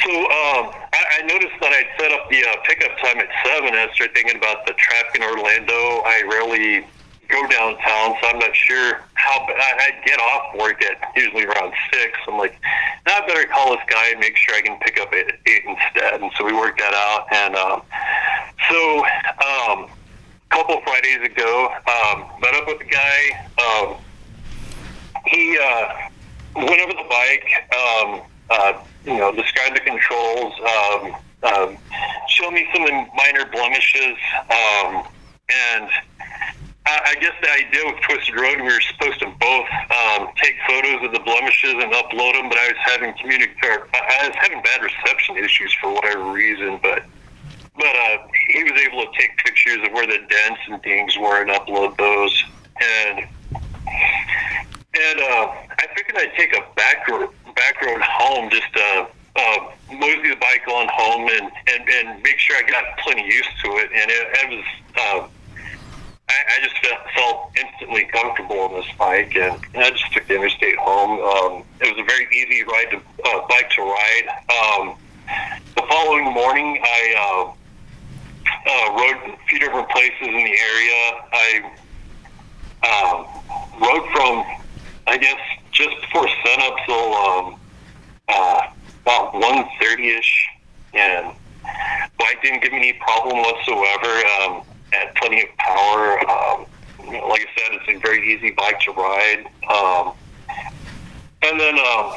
So 0.04 0.10
um, 0.10 0.74
I, 0.92 1.20
I 1.20 1.22
noticed 1.26 1.54
that 1.60 1.72
I'd 1.72 1.86
set 1.98 2.10
up 2.12 2.28
the 2.28 2.42
uh, 2.44 2.56
pickup 2.64 2.98
time 2.98 3.18
at 3.18 3.28
seven. 3.46 3.74
I 3.74 3.88
started 3.94 4.14
thinking 4.14 4.36
about 4.36 4.66
the 4.66 4.74
traffic 4.74 5.14
in 5.14 5.22
Orlando. 5.22 6.02
I 6.04 6.22
rarely 6.28 6.86
go 7.28 7.46
downtown, 7.48 8.16
so 8.20 8.28
I'm 8.28 8.38
not 8.38 8.54
sure 8.54 9.00
how. 9.14 9.46
I, 9.48 9.88
I'd 9.88 10.04
get 10.04 10.18
off 10.18 10.58
work 10.58 10.82
at 10.82 10.98
usually 11.16 11.44
around 11.44 11.72
six. 11.92 12.18
I'm 12.26 12.36
like, 12.36 12.58
now 13.06 13.22
I 13.22 13.26
better 13.26 13.46
call 13.46 13.70
this 13.70 13.84
guy 13.88 14.10
and 14.10 14.20
make 14.20 14.36
sure 14.36 14.54
I 14.54 14.60
can 14.60 14.78
pick 14.80 15.00
up 15.00 15.12
at 15.12 15.38
eight 15.46 15.62
instead. 15.64 16.20
And 16.20 16.30
so 16.36 16.44
we 16.44 16.52
worked 16.52 16.78
that 16.80 16.94
out. 16.94 17.26
And 17.32 17.54
um, 17.54 17.82
so 18.68 18.98
um, 19.38 19.86
a 19.86 20.54
couple 20.54 20.80
Fridays 20.82 21.22
ago, 21.22 21.72
um, 21.86 22.26
met 22.40 22.54
up 22.54 22.66
with 22.66 22.78
the 22.80 22.90
guy. 22.90 23.48
Um, 23.62 23.96
he 25.26 25.56
uh, 25.58 26.08
went 26.56 26.80
over 26.80 26.92
the 26.92 27.08
bike, 27.08 27.46
um, 27.72 28.22
uh, 28.52 28.84
you 29.04 29.16
know, 29.16 29.32
describe 29.32 29.74
the 29.74 29.80
controls, 29.80 30.52
um, 30.60 31.16
um, 31.42 31.78
showed 32.28 32.52
me 32.52 32.68
some 32.72 32.82
of 32.82 32.88
the 32.88 33.06
minor 33.16 33.46
blemishes, 33.50 34.16
um, 34.50 35.08
and 35.48 35.88
I, 36.84 37.00
I 37.10 37.14
guess 37.20 37.32
the 37.40 37.50
idea 37.50 37.82
with 37.86 38.00
Twisted 38.02 38.38
Road, 38.38 38.56
we 38.58 38.64
were 38.64 38.80
supposed 38.80 39.20
to 39.20 39.26
both 39.40 39.66
um, 39.90 40.28
take 40.36 40.54
photos 40.68 41.04
of 41.04 41.12
the 41.12 41.20
blemishes 41.20 41.74
and 41.74 41.92
upload 41.92 42.34
them, 42.34 42.48
but 42.48 42.58
I 42.58 42.68
was 42.68 42.80
having 42.84 43.12
communi- 43.14 43.54
or 43.64 43.88
I 43.94 44.28
was 44.28 44.36
having 44.36 44.62
bad 44.62 44.82
reception 44.82 45.36
issues 45.36 45.72
for 45.80 45.92
whatever 45.92 46.30
reason, 46.30 46.78
but. 46.82 47.04
But 47.74 47.86
uh, 47.86 48.18
he 48.50 48.64
was 48.64 48.78
able 48.82 49.06
to 49.06 49.18
take 49.18 49.34
pictures 49.38 49.78
of 49.86 49.92
where 49.94 50.06
the 50.06 50.18
dents 50.28 50.60
and 50.68 50.82
things 50.82 51.16
were 51.16 51.40
and 51.40 51.50
upload 51.50 51.96
those. 51.96 52.44
And 53.08 53.26
and 54.94 55.20
uh, 55.20 55.54
I 55.78 55.86
figured 55.96 56.16
I'd 56.16 56.34
take 56.36 56.54
a 56.54 56.62
back 56.76 57.06
back 57.54 57.80
road 57.82 58.00
home, 58.00 58.50
just 58.50 58.74
uh, 58.76 59.06
uh, 59.36 59.58
mosey 59.92 60.30
the 60.30 60.36
bike 60.36 60.66
on 60.68 60.88
home, 60.92 61.28
and, 61.28 61.50
and, 61.72 61.88
and 61.88 62.22
make 62.22 62.38
sure 62.38 62.56
I 62.56 62.62
got 62.68 62.84
plenty 62.98 63.24
used 63.24 63.50
to 63.64 63.70
it. 63.78 63.90
And 63.94 64.10
it, 64.10 64.28
it 64.32 64.50
was, 64.50 64.64
uh, 64.96 65.28
I, 66.28 66.34
I 66.48 66.60
just 66.62 66.78
felt, 66.78 67.00
felt 67.14 67.50
instantly 67.56 68.04
comfortable 68.04 68.60
on 68.60 68.74
this 68.74 68.86
bike, 68.98 69.34
and, 69.36 69.60
and 69.74 69.84
I 69.84 69.90
just 69.90 70.12
took 70.12 70.26
the 70.26 70.36
interstate 70.36 70.76
home. 70.76 71.12
Um, 71.20 71.64
it 71.80 71.94
was 71.94 71.98
a 71.98 72.04
very 72.04 72.26
easy 72.34 72.62
ride 72.64 72.90
to 72.90 72.96
uh, 72.96 73.46
bike 73.48 73.70
to 73.70 73.82
ride. 73.82 74.28
Um, 74.50 74.96
the 75.76 75.82
following 75.88 76.24
morning, 76.32 76.78
I 76.82 77.14
uh, 77.18 77.52
uh, 78.66 78.92
rode 78.92 79.34
a 79.34 79.36
few 79.48 79.58
different 79.58 79.88
places 79.90 80.20
in 80.20 80.34
the 80.34 80.58
area. 80.58 81.20
I 81.32 81.72
um, 82.82 83.26
rode 83.80 84.10
from 84.10 84.44
I 85.06 85.16
guess 85.16 85.38
just 85.72 86.00
before 86.02 86.28
sunup 86.44 86.76
till 86.86 87.14
um, 87.14 87.60
uh, 88.28 88.60
about 89.02 89.34
one 89.34 89.66
thirty 89.80 90.10
ish, 90.10 90.48
and 90.94 91.34
bike 92.18 92.40
didn't 92.42 92.62
give 92.62 92.72
me 92.72 92.78
any 92.78 92.92
problem 92.94 93.38
whatsoever. 93.38 94.26
Um, 94.40 94.62
had 94.92 95.14
plenty 95.16 95.42
of 95.42 95.48
power. 95.56 96.30
Um, 96.30 96.66
you 97.04 97.12
know, 97.12 97.26
like 97.28 97.40
I 97.40 97.60
said, 97.60 97.80
it's 97.80 97.88
a 97.88 97.98
very 98.00 98.32
easy 98.32 98.50
bike 98.50 98.78
to 98.80 98.92
ride. 98.92 99.46
Um, 99.68 100.12
and 101.42 101.58
then 101.58 101.78
um, 101.78 102.12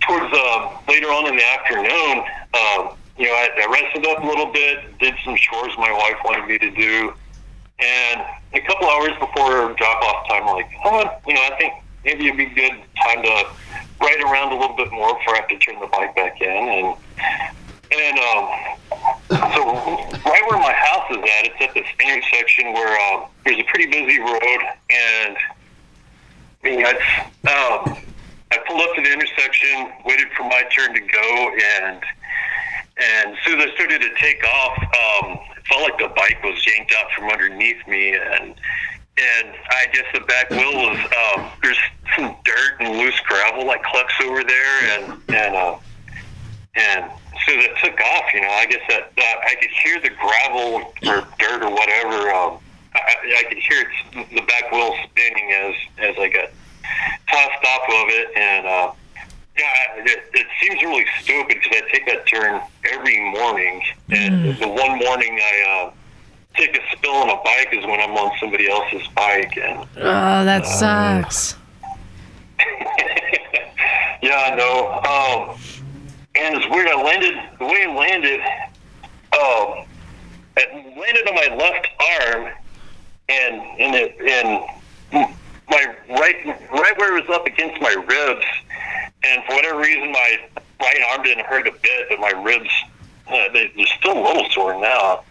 towards 0.00 0.32
uh, 0.32 0.76
later 0.88 1.08
on 1.08 1.28
in 1.28 1.36
the 1.36 1.46
afternoon, 1.46 2.24
um, 2.54 2.96
you 3.16 3.26
know, 3.26 3.34
I, 3.34 3.48
I 3.56 3.66
rested 3.70 4.06
up 4.06 4.24
a 4.24 4.26
little 4.26 4.52
bit, 4.52 4.98
did 4.98 5.14
some 5.24 5.36
chores 5.36 5.72
my 5.78 5.92
wife 5.92 6.16
wanted 6.24 6.48
me 6.48 6.58
to 6.58 6.70
do, 6.70 7.12
and 7.78 8.24
a 8.54 8.60
couple 8.62 8.88
hours 8.88 9.12
before 9.20 9.72
drop 9.74 10.02
off 10.02 10.28
time, 10.28 10.48
I'm 10.48 10.54
like, 10.54 10.70
oh, 10.84 11.10
you 11.26 11.34
know, 11.34 11.42
I 11.42 11.56
think 11.58 11.74
maybe 12.04 12.26
it'd 12.26 12.36
be 12.36 12.46
good 12.46 12.72
time 13.02 13.22
to 13.22 13.46
ride 14.00 14.20
around 14.20 14.52
a 14.52 14.58
little 14.58 14.76
bit 14.76 14.92
more 14.92 15.16
before 15.18 15.34
I 15.34 15.40
have 15.40 15.48
to 15.48 15.58
turn 15.58 15.80
the 15.80 15.86
bike 15.86 16.14
back 16.14 16.40
in. 16.40 16.48
And 16.48 16.96
and 17.92 18.18
um, 18.18 18.48
so 19.30 19.64
right 20.24 20.42
where 20.48 20.58
my 20.58 20.72
house 20.72 21.10
is 21.10 21.18
at, 21.18 21.46
it's 21.46 21.60
at 21.60 21.74
this 21.74 21.86
intersection 22.00 22.72
where 22.72 22.98
um, 23.12 23.26
there's 23.44 23.58
a 23.58 23.64
pretty 23.64 23.86
busy 23.86 24.18
road, 24.18 24.60
and 24.90 25.36
you 26.64 26.82
know, 26.82 26.90
um, 26.90 27.96
I 28.50 28.58
pulled 28.66 28.80
up 28.80 28.96
to 28.96 29.02
the 29.02 29.12
intersection, 29.12 29.92
waited 30.04 30.28
for 30.36 30.44
my 30.44 30.62
turn 30.74 30.94
to 30.94 31.00
go, 31.00 31.54
and 31.78 32.02
and 32.96 33.36
as 33.36 33.44
soon 33.44 33.60
as 33.60 33.70
I 33.70 33.74
started 33.74 34.00
to 34.02 34.14
take 34.20 34.42
off, 34.44 34.78
um, 34.78 35.38
it 35.56 35.66
felt 35.68 35.82
like 35.82 35.98
the 35.98 36.08
bike 36.14 36.42
was 36.42 36.64
yanked 36.66 36.94
out 36.96 37.10
from 37.12 37.28
underneath 37.28 37.86
me, 37.86 38.14
and 38.14 38.54
and 39.16 39.54
I 39.68 39.86
guess 39.92 40.04
the 40.12 40.20
back 40.20 40.50
wheel 40.50 40.74
was 40.74 40.98
um, 40.98 41.50
there's 41.62 41.78
some 42.16 42.36
dirt 42.44 42.80
and 42.80 42.98
loose 42.98 43.18
gravel 43.20 43.66
like 43.66 43.82
collects 43.84 44.14
over 44.24 44.42
there, 44.42 44.98
and 44.98 45.22
and 45.28 45.54
uh, 45.54 45.76
and 46.74 47.10
so 47.46 47.52
that 47.54 47.78
took 47.82 48.00
off. 48.00 48.34
You 48.34 48.40
know, 48.40 48.50
I 48.50 48.66
guess 48.66 48.82
that 48.88 49.12
uh, 49.16 49.22
I 49.22 49.54
could 49.60 49.70
hear 49.70 50.00
the 50.00 50.10
gravel 50.10 50.92
or 51.08 51.26
dirt 51.38 51.62
or 51.62 51.70
whatever. 51.70 52.30
Um, 52.32 52.58
I, 52.94 53.38
I 53.38 53.44
could 53.48 53.58
hear 53.58 53.90
the 54.14 54.42
back 54.42 54.72
wheel 54.72 54.94
spinning 55.04 55.52
as 55.52 55.74
as 55.98 56.14
I 56.18 56.28
got 56.28 56.50
tossed 57.28 57.64
off 57.64 57.88
of 57.88 58.08
it, 58.08 58.36
and 58.36 58.66
uh, 58.66 58.92
yeah, 59.56 60.04
it, 60.04 60.24
it 60.32 60.46
seems 60.60 60.82
really 60.82 61.06
stupid 61.20 61.60
because 61.62 61.82
I 61.82 61.88
take 61.92 62.06
that 62.06 62.26
turn 62.26 62.60
every 62.92 63.30
morning, 63.30 63.80
and 64.10 64.56
the 64.58 64.68
one 64.68 64.98
morning 64.98 65.38
I. 65.40 65.86
Uh, 65.86 65.92
take 66.56 66.76
a 66.76 66.96
spill 66.96 67.14
on 67.14 67.30
a 67.30 67.36
bike 67.56 67.68
is 67.72 67.84
when 67.86 68.00
I'm 68.00 68.12
on 68.16 68.32
somebody 68.38 68.68
else's 68.68 69.06
bike, 69.08 69.56
and 69.56 69.80
Oh, 69.96 70.44
that 70.44 70.66
sucks. 70.66 71.56
yeah, 74.22 74.50
I 74.50 74.54
know. 74.54 75.00
Um, 75.02 75.58
and 76.36 76.56
it's 76.56 76.68
weird. 76.68 76.88
I 76.88 77.02
landed 77.02 77.34
the 77.58 77.64
way 77.66 77.86
I 77.86 77.94
landed. 77.94 78.40
Um, 79.32 79.86
it 80.56 80.96
landed 80.98 81.28
on 81.28 81.34
my 81.34 81.56
left 81.56 81.88
arm, 82.20 82.52
and 83.28 83.62
and 83.80 83.94
it 83.94 84.16
and 84.20 85.28
my 85.68 85.94
right 86.10 86.46
right 86.72 86.98
where 86.98 87.16
it 87.16 87.26
was 87.26 87.36
up 87.36 87.46
against 87.46 87.80
my 87.80 87.92
ribs, 87.92 88.46
and 89.24 89.42
for 89.44 89.54
whatever 89.54 89.78
reason, 89.80 90.12
my 90.12 90.38
right 90.80 91.00
arm 91.10 91.22
didn't 91.22 91.46
hurt 91.46 91.66
a 91.66 91.72
bit, 91.72 92.06
but 92.08 92.20
my 92.20 92.30
ribs 92.42 92.70
uh, 93.28 93.48
they, 93.52 93.72
they're 93.76 93.86
still 93.98 94.18
a 94.18 94.22
little 94.24 94.48
sore 94.50 94.80
now. 94.80 95.24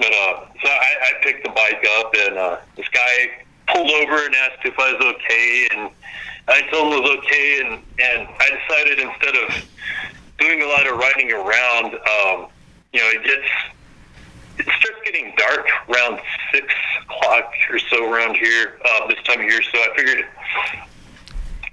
But 0.00 0.12
uh, 0.14 0.46
so 0.62 0.68
I, 0.68 0.92
I 1.02 1.22
picked 1.22 1.44
the 1.44 1.50
bike 1.50 1.86
up, 1.98 2.14
and 2.26 2.38
uh, 2.38 2.56
this 2.74 2.88
guy 2.88 3.44
pulled 3.68 3.90
over 3.90 4.24
and 4.24 4.34
asked 4.34 4.64
if 4.64 4.78
I 4.78 4.94
was 4.94 5.14
okay, 5.14 5.68
and 5.76 5.90
I 6.48 6.62
told 6.72 6.94
him 6.94 6.98
it 6.98 7.02
was 7.02 7.18
okay, 7.18 7.60
and 7.60 7.72
and 8.00 8.28
I 8.40 8.48
decided 8.48 8.98
instead 8.98 9.36
of 9.36 9.68
doing 10.38 10.62
a 10.62 10.66
lot 10.66 10.86
of 10.86 10.96
riding 10.96 11.30
around, 11.32 11.94
um, 11.94 12.48
you 12.94 13.00
know, 13.00 13.10
it 13.10 13.24
gets 13.24 13.46
it 14.56 14.64
starts 14.80 15.00
getting 15.04 15.34
dark 15.36 15.66
around 15.90 16.18
six 16.50 16.72
o'clock 17.04 17.52
or 17.70 17.78
so 17.78 18.10
around 18.10 18.36
here 18.36 18.80
uh, 18.82 19.06
this 19.06 19.22
time 19.24 19.40
of 19.40 19.44
year. 19.44 19.60
So 19.60 19.78
I 19.78 19.88
figured 19.96 20.24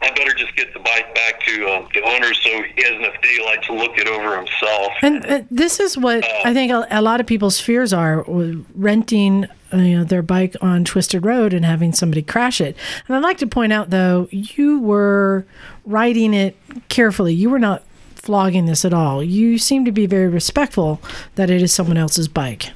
I 0.01 0.11
better 0.11 0.33
just 0.33 0.55
get 0.55 0.73
the 0.73 0.79
bike 0.79 1.13
back 1.15 1.39
to 1.41 1.67
um, 1.69 1.87
the 1.93 2.01
owner 2.03 2.33
so 2.33 2.49
he 2.49 2.83
has 2.83 2.91
enough 2.93 3.19
daylight 3.21 3.63
to 3.63 3.73
look 3.73 3.97
it 3.97 4.07
over 4.07 4.37
himself. 4.37 4.93
And 5.01 5.25
uh, 5.25 5.41
this 5.49 5.79
is 5.79 5.97
what 5.97 6.23
I 6.45 6.53
think 6.53 6.71
a, 6.71 6.87
a 6.91 7.01
lot 7.01 7.19
of 7.19 7.25
people's 7.25 7.59
fears 7.59 7.93
are 7.93 8.23
renting 8.27 9.47
uh, 9.73 9.77
you 9.77 9.97
know, 9.97 10.03
their 10.03 10.21
bike 10.21 10.55
on 10.61 10.85
Twisted 10.85 11.25
Road 11.25 11.53
and 11.53 11.65
having 11.65 11.93
somebody 11.93 12.21
crash 12.21 12.61
it. 12.61 12.77
And 13.07 13.15
I'd 13.17 13.23
like 13.23 13.37
to 13.39 13.47
point 13.47 13.73
out, 13.73 13.89
though, 13.89 14.27
you 14.31 14.79
were 14.79 15.45
riding 15.85 16.33
it 16.33 16.55
carefully. 16.89 17.33
You 17.33 17.49
were 17.49 17.59
not 17.59 17.83
flogging 18.15 18.65
this 18.65 18.85
at 18.85 18.93
all. 18.93 19.23
You 19.23 19.57
seem 19.57 19.83
to 19.85 19.91
be 19.91 20.05
very 20.05 20.27
respectful 20.27 21.01
that 21.35 21.49
it 21.49 21.61
is 21.61 21.73
someone 21.73 21.97
else's 21.97 22.27
bike. 22.27 22.71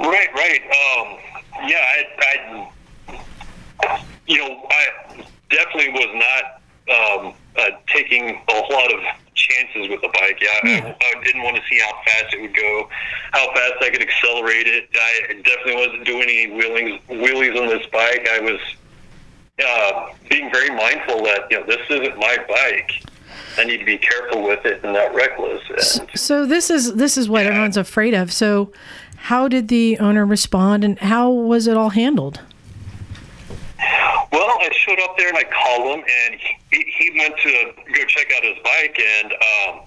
Right, 0.00 0.32
right. 0.34 0.62
Um, 0.62 1.18
yeah, 1.68 1.84
I, 1.84 2.06
I, 2.20 4.00
you 4.26 4.38
know, 4.38 4.66
I 4.70 5.07
definitely 5.50 5.90
was 5.90 6.08
not 6.14 6.44
um, 6.88 7.34
uh, 7.56 7.70
taking 7.86 8.40
a 8.48 8.52
lot 8.52 8.92
of 8.92 9.00
chances 9.34 9.88
with 9.88 10.00
the 10.00 10.08
bike. 10.08 10.40
Yeah, 10.40 10.48
I, 10.62 10.96
I 11.00 11.24
didn't 11.24 11.42
want 11.42 11.56
to 11.56 11.62
see 11.68 11.78
how 11.78 11.92
fast 12.04 12.34
it 12.34 12.40
would 12.40 12.54
go, 12.54 12.88
how 13.32 13.52
fast 13.54 13.74
I 13.82 13.90
could 13.90 14.02
accelerate 14.02 14.66
it. 14.66 14.88
I 14.94 15.34
definitely 15.44 15.76
wasn't 15.76 16.04
doing 16.04 16.22
any 16.22 16.50
wheelings, 16.50 17.00
wheelies 17.08 17.60
on 17.60 17.68
this 17.68 17.86
bike. 17.86 18.26
I 18.30 18.40
was 18.40 18.60
uh, 19.64 20.14
being 20.28 20.50
very 20.52 20.70
mindful 20.70 21.22
that 21.24 21.46
you 21.50 21.60
know 21.60 21.66
this 21.66 21.80
isn't 21.90 22.18
my 22.18 22.36
bike. 22.48 23.04
I 23.56 23.64
need 23.64 23.78
to 23.78 23.84
be 23.84 23.98
careful 23.98 24.42
with 24.42 24.64
it 24.64 24.82
and 24.84 24.92
not 24.92 25.14
reckless. 25.14 25.62
And 25.98 26.08
So 26.14 26.46
this 26.46 26.70
is 26.70 26.94
this 26.94 27.16
is 27.16 27.28
what 27.28 27.46
everyone's 27.46 27.76
afraid 27.76 28.14
of. 28.14 28.32
So 28.32 28.72
how 29.16 29.48
did 29.48 29.68
the 29.68 29.98
owner 29.98 30.24
respond 30.24 30.84
and 30.84 30.98
how 30.98 31.30
was 31.30 31.66
it 31.66 31.76
all 31.76 31.90
handled? 31.90 32.40
Well, 34.32 34.58
I 34.60 34.68
showed 34.72 35.00
up 35.00 35.16
there 35.16 35.28
and 35.28 35.38
I 35.38 35.44
called 35.44 35.98
him, 35.98 36.04
and 36.04 36.40
he, 36.70 36.84
he 36.98 37.18
went 37.18 37.36
to 37.38 37.72
go 37.92 38.04
check 38.06 38.32
out 38.36 38.44
his 38.44 38.56
bike, 38.62 39.00
and 39.00 39.32
um, 39.32 39.80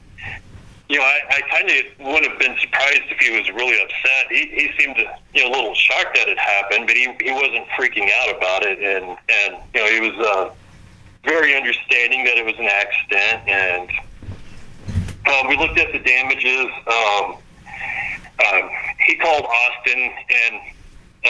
you 0.89 0.97
know, 0.97 1.03
I, 1.03 1.19
I 1.29 1.41
kind 1.49 1.69
of 1.69 2.07
would 2.07 2.25
have 2.25 2.37
been 2.39 2.57
surprised 2.59 3.03
if 3.09 3.17
he 3.19 3.31
was 3.37 3.49
really 3.51 3.81
upset. 3.81 4.27
He, 4.29 4.47
he 4.47 4.71
seemed 4.77 4.97
you 5.33 5.43
know, 5.43 5.49
a 5.49 5.51
little 5.51 5.75
shocked 5.75 6.15
that 6.15 6.27
it 6.27 6.37
happened, 6.37 6.87
but 6.87 6.95
he 6.95 7.07
he 7.21 7.31
wasn't 7.31 7.67
freaking 7.69 8.09
out 8.21 8.35
about 8.35 8.63
it, 8.65 8.79
and 8.79 9.17
and 9.29 9.63
you 9.73 9.79
know, 9.79 9.87
he 9.87 10.09
was 10.09 10.27
uh, 10.27 10.53
very 11.23 11.55
understanding 11.55 12.25
that 12.25 12.37
it 12.37 12.45
was 12.45 12.55
an 12.59 12.65
accident, 12.65 13.47
and 13.47 13.89
um, 15.27 15.47
we 15.47 15.57
looked 15.57 15.79
at 15.79 15.91
the 15.93 15.99
damages. 15.99 16.67
Um, 16.87 17.37
um, 18.51 18.69
he 19.05 19.15
called 19.15 19.45
Austin, 19.45 20.11
and 20.29 20.61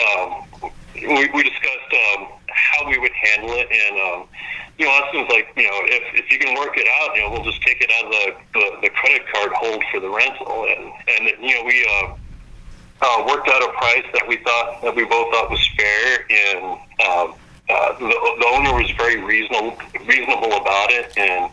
um, 0.02 0.72
we, 0.94 1.30
we 1.30 1.42
discussed 1.42 1.92
um, 2.16 2.28
how 2.52 2.88
we 2.88 2.98
would 2.98 3.12
handle 3.12 3.50
it, 3.52 3.68
and 3.70 3.96
um, 4.00 4.28
you 4.78 4.86
know, 4.86 4.92
Austin 4.92 5.20
was 5.20 5.30
like, 5.30 5.52
you 5.56 5.64
know, 5.64 5.80
if 5.84 6.24
if 6.24 6.30
you 6.30 6.38
can 6.38 6.56
work 6.58 6.76
it 6.76 6.88
out, 7.00 7.14
you 7.16 7.22
know, 7.22 7.30
we'll 7.30 7.44
just 7.44 7.62
take 7.62 7.80
it 7.80 7.90
out 7.90 8.06
of 8.06 8.10
the 8.10 8.58
the, 8.58 8.88
the 8.88 8.90
credit 8.90 9.22
card 9.32 9.52
hold 9.54 9.82
for 9.90 10.00
the 10.00 10.08
rental, 10.08 10.66
and 10.66 10.92
and 11.08 11.28
you 11.40 11.54
know, 11.54 11.64
we 11.64 11.86
uh, 11.86 12.14
uh, 13.02 13.24
worked 13.26 13.48
out 13.48 13.62
a 13.62 13.72
price 13.72 14.06
that 14.14 14.26
we 14.26 14.36
thought 14.38 14.82
that 14.82 14.94
we 14.94 15.04
both 15.04 15.32
thought 15.32 15.50
was 15.50 15.68
fair, 15.76 16.26
and 16.30 16.64
um, 17.06 17.34
uh, 17.68 17.98
the, 17.98 18.08
the 18.40 18.46
owner 18.48 18.72
was 18.74 18.90
very 18.96 19.22
reasonable 19.22 19.76
reasonable 20.06 20.52
about 20.54 20.90
it, 20.90 21.12
and 21.16 21.52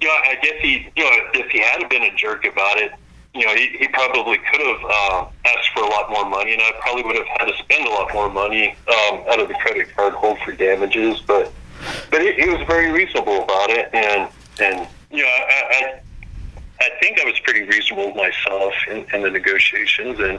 you 0.00 0.06
know, 0.06 0.14
I 0.14 0.36
guess 0.42 0.54
he, 0.62 0.88
you 0.96 1.04
know, 1.04 1.16
if 1.34 1.50
he 1.50 1.58
had 1.58 1.88
been 1.88 2.02
a 2.02 2.14
jerk 2.14 2.44
about 2.44 2.78
it, 2.78 2.92
you 3.34 3.44
know, 3.44 3.54
he, 3.54 3.68
he 3.78 3.88
probably 3.88 4.38
could 4.38 4.60
have 4.60 4.84
uh, 4.84 5.26
asked 5.44 5.70
for 5.74 5.82
a 5.82 5.88
lot 5.88 6.10
more 6.10 6.28
money, 6.28 6.54
and 6.54 6.62
I 6.62 6.72
probably 6.80 7.02
would 7.02 7.16
have 7.16 7.26
had 7.26 7.44
to 7.46 7.56
spend 7.58 7.86
a 7.86 7.90
lot 7.90 8.12
more 8.12 8.30
money 8.30 8.70
um, 8.88 9.22
out 9.28 9.40
of 9.40 9.48
the 9.48 9.54
credit 9.54 9.94
card 9.94 10.14
hold 10.14 10.38
for 10.40 10.52
damages. 10.52 11.20
But 11.20 11.52
but 12.10 12.22
he, 12.22 12.32
he 12.32 12.48
was 12.48 12.66
very 12.66 12.90
reasonable 12.90 13.44
about 13.44 13.70
it, 13.70 13.90
and 13.92 14.28
and 14.60 14.88
you 15.10 15.22
know, 15.22 15.28
I. 15.28 15.64
I 15.70 16.00
I 16.80 16.90
think 17.00 17.20
I 17.20 17.24
was 17.24 17.36
pretty 17.40 17.62
reasonable 17.62 18.14
myself 18.14 18.72
in, 18.88 19.04
in 19.12 19.22
the 19.22 19.30
negotiations, 19.30 20.20
and 20.20 20.38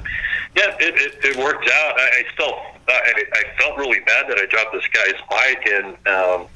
yeah, 0.55 0.73
it, 0.79 0.95
it, 0.95 1.25
it 1.25 1.35
worked 1.35 1.67
out. 1.67 1.99
I, 1.99 2.03
I 2.03 2.23
still, 2.33 2.53
I, 2.87 3.23
I 3.33 3.43
felt 3.59 3.77
really 3.77 3.99
bad 3.99 4.29
that 4.29 4.37
I 4.37 4.45
dropped 4.45 4.71
this 4.71 4.87
guy's 4.87 5.19
bike, 5.29 5.67
and 5.67 6.07
um, 6.07 6.47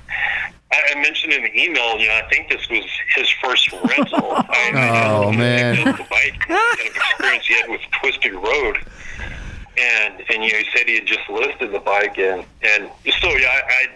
I, 0.74 0.94
I 0.95 1.02
mentioned 1.02 1.34
in 1.34 1.44
the 1.44 1.56
email, 1.62 1.98
you 2.00 2.08
know, 2.08 2.16
I 2.16 2.28
think 2.30 2.50
this 2.50 2.68
was 2.70 2.84
his 3.16 3.30
first 3.41 3.72
rental. 3.72 4.32
I, 4.32 4.72
I 4.76 5.08
Oh, 5.14 5.28
just 5.28 5.38
man. 5.38 5.76
looked 5.76 5.88
at 5.88 5.98
The 5.98 6.04
bike 6.10 6.40
kind 6.40 6.80
of 6.80 6.86
experience 6.86 7.48
he 7.48 7.54
had 7.54 7.70
with 7.70 7.82
Twisted 8.02 8.34
Road, 8.34 8.78
and 9.80 10.14
and 10.30 10.44
you 10.44 10.52
know, 10.52 10.58
he 10.60 10.66
said 10.76 10.88
he 10.88 10.95
had 10.95 11.06
just 11.06 11.30
listed 11.30 11.72
the 11.72 11.80
bike, 11.80 12.18
and 12.18 12.44
and 12.64 12.90
so 13.22 13.30
yeah, 13.30 13.48
I. 13.48 13.62
I 13.68 13.88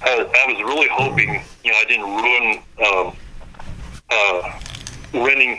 I, 0.00 0.12
I 0.12 0.52
was 0.52 0.62
really 0.62 0.86
hoping, 0.92 1.42
you 1.64 1.72
know, 1.72 1.76
I 1.78 1.84
didn't 1.86 2.06
ruin 2.06 2.62
um, 2.86 3.16
uh, 4.10 4.60
renting 5.12 5.58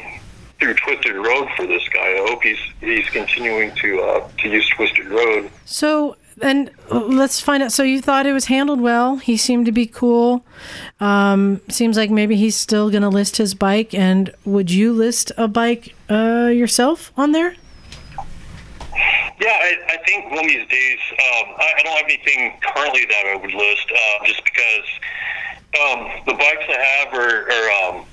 through 0.60 0.76
Twisted 0.76 1.14
Road 1.16 1.50
for 1.58 1.68
this 1.68 1.84
guy. 1.90 2.00
I 2.14 2.26
hope 2.30 2.42
he's 2.44 2.58
he's 2.80 3.10
continuing 3.10 3.76
to 3.76 4.00
uh, 4.02 4.30
to 4.38 4.50
use 4.50 4.70
Twisted 4.70 5.08
Road. 5.08 5.50
So 5.66 6.16
and 6.42 6.72
let's 6.92 7.40
find 7.40 7.64
out. 7.64 7.72
So 7.72 7.84
you 7.84 8.02
thought 8.02 8.26
it 8.26 8.34
was 8.34 8.46
handled 8.46 8.82
well. 8.82 9.18
He 9.18 9.38
seemed 9.38 9.66
to 9.66 9.72
be 9.72 9.86
cool. 9.86 10.44
Um, 11.00 11.62
seems 11.70 11.98
like 11.98 12.10
maybe 12.10 12.36
he's 12.36 12.56
still 12.56 12.90
going 12.90 13.02
to 13.04 13.10
list 13.10 13.38
his 13.38 13.54
bike. 13.54 13.94
And 13.94 14.34
would 14.46 14.72
you 14.72 14.94
list 14.94 15.32
a 15.38 15.48
bike 15.48 15.96
uh, 16.10 16.52
yourself 16.54 17.12
on 17.18 17.32
there? 17.32 17.56
Yeah, 19.42 19.48
I, 19.48 19.76
I 19.88 19.98
think 20.06 20.32
one 20.32 20.40
of 20.40 20.48
these 20.48 20.68
days, 20.68 21.00
um, 21.12 21.56
I, 21.58 21.74
I 21.78 21.84
don't 21.84 21.96
have 21.96 22.06
anything 22.06 22.60
currently 22.62 23.06
that 23.06 23.26
I 23.28 23.36
would 23.36 23.54
list, 23.54 23.88
uh, 23.90 24.26
just 24.26 24.44
because 24.44 24.86
um, 25.82 26.10
the 26.26 26.34
bikes 26.34 26.66
I 26.68 27.06
have 27.06 27.14
are, 27.14 27.50
are 27.50 27.96
um, 27.96 28.06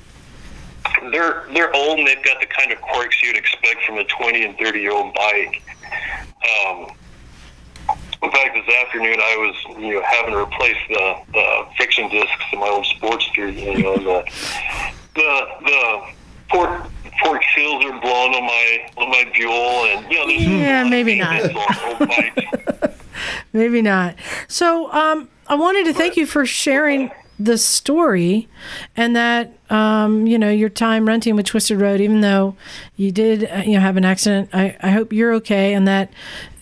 they're 1.10 1.44
they're 1.52 1.74
old 1.74 1.98
and 1.98 2.06
they've 2.06 2.24
got 2.24 2.40
the 2.40 2.46
kind 2.46 2.70
of 2.70 2.80
quirks 2.80 3.20
you'd 3.22 3.36
expect 3.36 3.82
from 3.84 3.98
a 3.98 4.04
20 4.04 4.44
and 4.44 4.58
30 4.58 4.80
year 4.80 4.92
old 4.92 5.14
bike. 5.14 5.62
Um, 6.66 6.92
in 8.22 8.30
fact, 8.30 8.54
this 8.54 8.74
afternoon 8.76 9.16
I 9.20 9.36
was 9.36 9.78
you 9.78 9.94
know 9.94 10.02
having 10.02 10.32
to 10.32 10.38
replace 10.40 10.76
the, 10.88 11.14
the 11.32 11.66
friction 11.76 12.08
discs 12.08 12.44
in 12.52 12.58
my 12.60 12.68
old 12.68 12.84
Sportster. 12.86 13.52
You 13.54 13.82
know 13.82 13.96
the 13.96 14.24
the 15.14 15.46
the 15.64 16.00
fork 16.50 16.86
fork 17.22 17.42
seals 17.54 17.84
are 17.84 17.98
blown 18.00 18.34
on 18.34 18.42
my 18.44 18.90
on 18.96 19.10
my 19.10 19.24
Buell, 19.34 19.86
and 19.86 20.10
you 20.12 20.18
know 20.18 20.26
there's 20.26 20.42
Yeah, 20.42 20.82
a 20.82 20.82
lot 20.82 20.84
of 20.84 20.90
maybe 20.90 21.18
not. 21.18 21.42
maintenance 21.42 21.66
on 21.78 21.88
old 21.90 22.08
bikes. 22.08 22.92
Maybe 23.54 23.80
not. 23.80 24.14
So 24.46 24.92
um, 24.92 25.30
I 25.46 25.54
wanted 25.54 25.86
to 25.86 25.94
thank 25.94 26.18
you 26.18 26.26
for 26.26 26.44
sharing 26.44 27.10
the 27.38 27.58
story 27.58 28.48
and 28.96 29.14
that 29.14 29.52
um, 29.70 30.26
you 30.26 30.38
know 30.38 30.50
your 30.50 30.68
time 30.68 31.06
renting 31.06 31.36
with 31.36 31.46
Twisted 31.46 31.80
Road, 31.80 32.00
even 32.00 32.20
though 32.20 32.56
you 32.96 33.12
did 33.12 33.44
uh, 33.50 33.62
you 33.64 33.74
know 33.74 33.80
have 33.80 33.96
an 33.96 34.04
accident. 34.04 34.50
I, 34.52 34.76
I 34.80 34.90
hope 34.90 35.12
you're 35.12 35.32
okay 35.34 35.74
and 35.74 35.86
that 35.86 36.10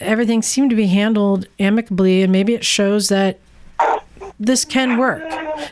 everything 0.00 0.42
seemed 0.42 0.70
to 0.70 0.76
be 0.76 0.86
handled 0.86 1.46
amicably, 1.58 2.22
and 2.22 2.32
maybe 2.32 2.54
it 2.54 2.64
shows 2.64 3.08
that 3.08 3.38
this 4.40 4.64
can 4.64 4.98
work, 4.98 5.22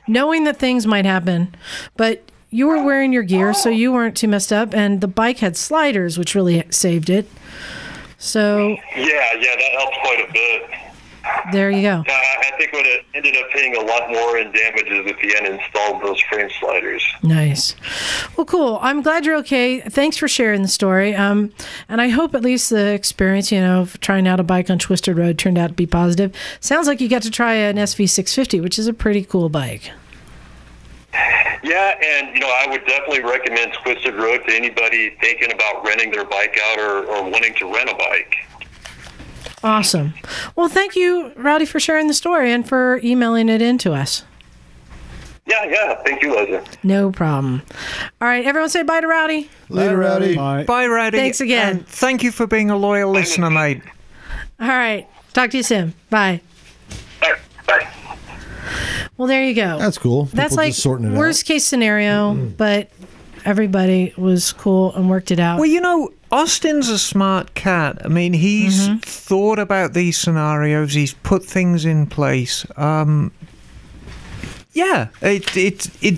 knowing 0.06 0.44
that 0.44 0.58
things 0.58 0.86
might 0.86 1.04
happen, 1.04 1.54
but. 1.96 2.22
You 2.54 2.66
were 2.66 2.84
wearing 2.84 3.14
your 3.14 3.22
gear, 3.22 3.54
so 3.54 3.70
you 3.70 3.92
weren't 3.92 4.14
too 4.14 4.28
messed 4.28 4.52
up, 4.52 4.74
and 4.74 5.00
the 5.00 5.08
bike 5.08 5.38
had 5.38 5.56
sliders, 5.56 6.18
which 6.18 6.34
really 6.34 6.62
saved 6.68 7.08
it. 7.08 7.26
So 8.18 8.68
Yeah, 8.68 8.76
yeah, 8.94 9.56
that 9.56 9.70
helped 9.78 9.96
quite 10.02 10.28
a 10.28 10.30
bit. 10.30 10.81
There 11.52 11.70
you 11.70 11.82
go. 11.82 12.04
I 12.08 12.52
think 12.56 12.72
would 12.72 12.86
have 12.86 13.04
ended 13.14 13.36
up 13.36 13.50
paying 13.50 13.76
a 13.76 13.80
lot 13.80 14.10
more 14.10 14.38
in 14.38 14.52
damages 14.52 15.10
if 15.10 15.18
he 15.18 15.32
hadn't 15.34 15.60
installed 15.60 16.02
those 16.02 16.20
frame 16.22 16.50
sliders. 16.60 17.04
Nice. 17.22 17.74
Well, 18.36 18.44
cool. 18.44 18.78
I'm 18.82 19.02
glad 19.02 19.24
you're 19.24 19.36
okay. 19.38 19.80
Thanks 19.80 20.16
for 20.16 20.28
sharing 20.28 20.62
the 20.62 20.68
story. 20.68 21.14
Um, 21.14 21.52
and 21.88 22.00
I 22.00 22.08
hope 22.08 22.34
at 22.34 22.42
least 22.42 22.70
the 22.70 22.92
experience, 22.92 23.52
you 23.52 23.60
know, 23.60 23.82
of 23.82 23.98
trying 24.00 24.26
out 24.26 24.40
a 24.40 24.44
bike 24.44 24.70
on 24.70 24.78
Twisted 24.78 25.16
Road 25.16 25.38
turned 25.38 25.58
out 25.58 25.68
to 25.68 25.74
be 25.74 25.86
positive. 25.86 26.34
Sounds 26.60 26.86
like 26.86 27.00
you 27.00 27.08
got 27.08 27.22
to 27.22 27.30
try 27.30 27.54
an 27.54 27.76
SV650, 27.76 28.62
which 28.62 28.78
is 28.78 28.86
a 28.86 28.92
pretty 28.92 29.24
cool 29.24 29.48
bike. 29.48 29.90
Yeah, 31.62 31.94
and 32.02 32.34
you 32.34 32.40
know, 32.40 32.48
I 32.48 32.66
would 32.68 32.84
definitely 32.86 33.22
recommend 33.22 33.72
Twisted 33.84 34.14
Road 34.14 34.42
to 34.48 34.54
anybody 34.54 35.16
thinking 35.20 35.52
about 35.52 35.84
renting 35.84 36.10
their 36.10 36.24
bike 36.24 36.58
out 36.64 36.78
or, 36.78 37.04
or 37.04 37.22
wanting 37.30 37.54
to 37.54 37.72
rent 37.72 37.88
a 37.88 37.94
bike. 37.94 38.34
Awesome. 39.64 40.14
Well, 40.56 40.68
thank 40.68 40.96
you, 40.96 41.32
Rowdy, 41.36 41.66
for 41.66 41.78
sharing 41.78 42.08
the 42.08 42.14
story 42.14 42.52
and 42.52 42.68
for 42.68 43.00
emailing 43.04 43.48
it 43.48 43.62
in 43.62 43.78
to 43.78 43.92
us. 43.92 44.24
Yeah, 45.46 45.64
yeah. 45.64 46.02
Thank 46.04 46.22
you, 46.22 46.36
Liza. 46.36 46.64
No 46.82 47.10
problem. 47.10 47.62
All 48.20 48.28
right, 48.28 48.44
everyone 48.44 48.70
say 48.70 48.82
bye 48.82 49.00
to 49.00 49.06
Rowdy. 49.06 49.50
Later, 49.68 49.98
Rowdy. 49.98 50.36
Bye. 50.36 50.64
Bye, 50.64 50.86
Rowdy. 50.86 51.18
Thanks 51.18 51.40
again. 51.40 51.78
And 51.78 51.86
thank 51.88 52.22
you 52.22 52.30
for 52.30 52.46
being 52.46 52.70
a 52.70 52.76
loyal 52.76 53.10
listener, 53.10 53.50
mate. 53.50 53.82
All 54.60 54.68
right. 54.68 55.08
Talk 55.32 55.50
to 55.50 55.56
you 55.56 55.62
soon. 55.62 55.94
Bye. 56.10 56.40
Bye. 57.20 57.38
Bye. 57.66 57.88
Well, 59.16 59.26
there 59.28 59.44
you 59.44 59.54
go. 59.54 59.78
That's 59.78 59.98
cool. 59.98 60.26
That's 60.26 60.54
like 60.54 60.70
just 60.70 60.82
sorting 60.82 61.12
it 61.12 61.18
worst 61.18 61.44
out. 61.44 61.46
case 61.48 61.64
scenario, 61.64 62.34
but 62.34 62.90
everybody 63.44 64.14
was 64.16 64.52
cool 64.52 64.94
and 64.94 65.10
worked 65.10 65.30
it 65.30 65.40
out. 65.40 65.58
Well, 65.58 65.68
you 65.68 65.80
know, 65.80 66.12
Austin's 66.32 66.88
a 66.88 66.98
smart 66.98 67.54
cat. 67.54 67.98
I 68.04 68.08
mean, 68.08 68.32
he's 68.32 68.88
Mm-hmm. 68.88 68.98
thought 68.98 69.58
about 69.58 69.92
these 69.92 70.16
scenarios. 70.16 70.94
He's 70.94 71.14
put 71.14 71.44
things 71.44 71.84
in 71.84 72.06
place. 72.06 72.64
Um, 72.76 73.30
yeah, 74.72 75.08
it 75.20 75.54
it 75.56 75.90
it 76.02 76.14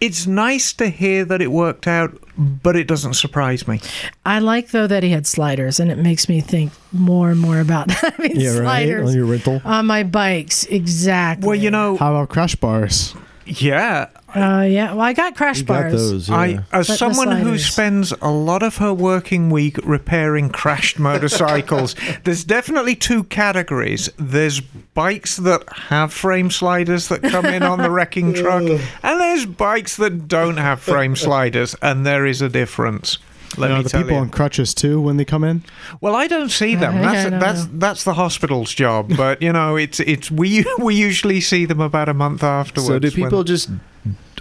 it's 0.00 0.26
nice 0.26 0.74
to 0.74 0.88
hear 0.90 1.24
that 1.24 1.40
it 1.40 1.50
worked 1.50 1.86
out, 1.86 2.12
but 2.36 2.76
it 2.76 2.86
doesn't 2.86 3.14
surprise 3.14 3.66
me. 3.66 3.80
I 4.26 4.38
like 4.40 4.70
though 4.70 4.86
that 4.86 5.02
he 5.02 5.08
had 5.10 5.26
sliders, 5.26 5.80
and 5.80 5.90
it 5.90 5.96
makes 5.96 6.28
me 6.28 6.42
think 6.42 6.72
more 6.92 7.30
and 7.30 7.40
more 7.40 7.58
about 7.60 7.90
having 8.02 8.38
Yeah, 8.38 8.50
right. 8.50 8.56
sliders 8.58 9.08
On 9.08 9.16
your 9.16 9.24
rental. 9.24 9.62
on 9.64 9.86
my 9.86 10.02
bikes. 10.02 10.66
Exactly. 10.66 11.46
Well, 11.48 11.56
you 11.56 11.70
know, 11.70 11.96
How 11.96 12.14
about 12.14 12.28
crash 12.28 12.54
bars? 12.56 13.14
Yeah. 13.46 14.08
Uh, 14.34 14.66
yeah. 14.68 14.90
Well, 14.92 15.00
I 15.00 15.12
got 15.12 15.34
crash 15.36 15.60
You 15.60 15.64
got 15.64 15.82
bars. 15.82 15.92
those. 15.92 16.28
Yeah. 16.28 16.36
I, 16.36 16.48
as 16.72 16.88
But 16.88 16.98
someone 16.98 17.30
who 17.38 17.56
spends 17.58 18.12
a 18.20 18.30
lot 18.30 18.62
of 18.62 18.76
her 18.78 18.92
working 18.92 19.48
week 19.50 19.78
repairing 19.84 20.50
crashed 20.50 20.98
motorcycles, 20.98 21.94
there's 22.24 22.44
definitely 22.44 22.96
two 22.96 23.24
categories. 23.24 24.10
There's 24.18 24.60
bikes 24.60 25.36
that 25.38 25.62
have 25.72 26.12
frame 26.12 26.50
sliders 26.50 27.08
that 27.08 27.22
come 27.22 27.46
in 27.46 27.62
on 27.62 27.78
the 27.80 27.90
wrecking 27.90 28.34
truck, 28.34 28.62
and 28.64 28.80
there's 29.20 29.46
bikes 29.46 29.96
that 29.96 30.28
don't 30.28 30.56
have 30.58 30.80
frame 30.80 31.16
sliders, 31.16 31.74
and 31.80 32.04
there 32.04 32.26
is 32.26 32.42
a 32.42 32.48
difference. 32.48 33.18
Let 33.58 33.68
you 33.68 33.72
know, 33.72 33.76
me 33.78 33.82
the 33.84 33.88
tell 33.90 34.02
people 34.02 34.16
you. 34.16 34.20
on 34.22 34.30
crutches 34.30 34.74
too 34.74 35.00
when 35.00 35.16
they 35.16 35.24
come 35.24 35.44
in. 35.44 35.62
Well, 36.00 36.14
I 36.14 36.26
don't 36.26 36.50
see 36.50 36.74
them. 36.74 36.96
I 36.96 37.00
That's 37.00 37.30
don't 37.30 37.40
that's 37.40 37.64
know. 37.66 37.70
that's 37.74 38.04
the 38.04 38.14
hospital's 38.14 38.72
job. 38.74 39.10
But 39.16 39.40
you 39.42 39.52
know, 39.52 39.76
it's 39.76 40.00
it's 40.00 40.30
we 40.30 40.64
we 40.78 40.94
usually 40.94 41.40
see 41.40 41.64
them 41.66 41.80
about 41.80 42.08
a 42.08 42.14
month 42.14 42.42
afterwards. 42.42 42.86
So 42.88 42.98
do 42.98 43.08
when- 43.08 43.14
people 43.30 43.44
just 43.44 43.70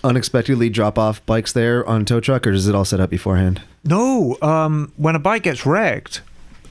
unexpectedly 0.03 0.69
drop 0.69 0.97
off 0.99 1.25
bikes 1.25 1.51
there 1.53 1.85
on 1.87 2.05
tow 2.05 2.19
truck, 2.19 2.45
or 2.45 2.51
is 2.51 2.67
it 2.67 2.75
all 2.75 2.85
set 2.85 2.99
up 2.99 3.09
beforehand? 3.09 3.61
No, 3.83 4.37
um, 4.41 4.91
when 4.97 5.15
a 5.15 5.19
bike 5.19 5.43
gets 5.43 5.65
wrecked, 5.65 6.21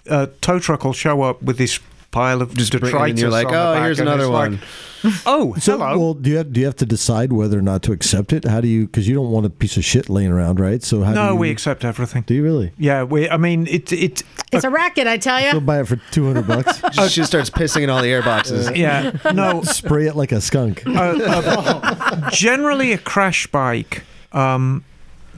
a 0.06 0.28
tow 0.40 0.58
truck 0.58 0.84
will 0.84 0.92
show 0.92 1.22
up 1.22 1.42
with 1.42 1.58
this 1.58 1.78
pile 2.14 2.40
of 2.42 2.54
Just 2.56 2.70
bring 2.72 2.82
it 2.82 2.86
detritus. 2.92 3.10
and 3.10 3.18
you're 3.18 3.30
like, 3.30 3.48
on 3.48 3.54
"Oh, 3.54 3.82
here's 3.82 3.98
another 4.00 4.24
it's 4.24 4.30
like, 4.30 4.50
one." 4.52 4.60
oh, 5.26 5.54
So, 5.58 5.76
hello. 5.76 5.98
well, 5.98 6.14
do 6.14 6.30
you 6.30 6.36
have 6.38 6.52
do 6.52 6.60
you 6.60 6.66
have 6.66 6.76
to 6.76 6.86
decide 6.86 7.32
whether 7.32 7.58
or 7.58 7.62
not 7.62 7.82
to 7.82 7.92
accept 7.92 8.32
it? 8.32 8.44
How 8.46 8.60
do 8.60 8.68
you? 8.68 8.86
Because 8.86 9.06
you 9.08 9.14
don't 9.14 9.30
want 9.30 9.44
a 9.44 9.50
piece 9.50 9.76
of 9.76 9.84
shit 9.84 10.08
laying 10.08 10.30
around, 10.30 10.60
right? 10.60 10.82
So 10.82 11.02
how 11.02 11.10
do 11.10 11.16
no, 11.16 11.28
you, 11.32 11.36
we 11.36 11.50
accept 11.50 11.84
everything. 11.84 12.22
do 12.26 12.32
you 12.34 12.42
really? 12.42 12.72
Yeah, 12.78 13.02
we. 13.02 13.28
I 13.28 13.36
mean, 13.36 13.66
it. 13.66 13.92
It. 13.92 14.22
It's 14.52 14.64
a 14.64 14.70
racket, 14.70 15.06
I 15.08 15.18
tell 15.18 15.40
you. 15.40 15.50
Go 15.52 15.58
you. 15.58 15.60
buy 15.60 15.80
it 15.80 15.88
for 15.88 15.96
two 16.12 16.24
hundred 16.26 16.46
bucks. 16.46 16.80
oh, 16.98 17.08
She 17.14 17.24
starts 17.24 17.50
pissing 17.50 17.82
in 17.82 17.90
all 17.90 18.00
the 18.00 18.08
air 18.10 18.22
boxes. 18.22 18.70
Yeah. 18.70 19.10
No. 19.34 19.62
Spray 19.80 20.06
it 20.06 20.14
like 20.16 20.30
a 20.32 20.40
skunk. 20.40 20.86
uh, 20.86 20.90
uh, 20.92 22.30
generally, 22.30 22.92
a 22.92 22.98
crash 22.98 23.46
bike. 23.48 24.04
Um, 24.32 24.84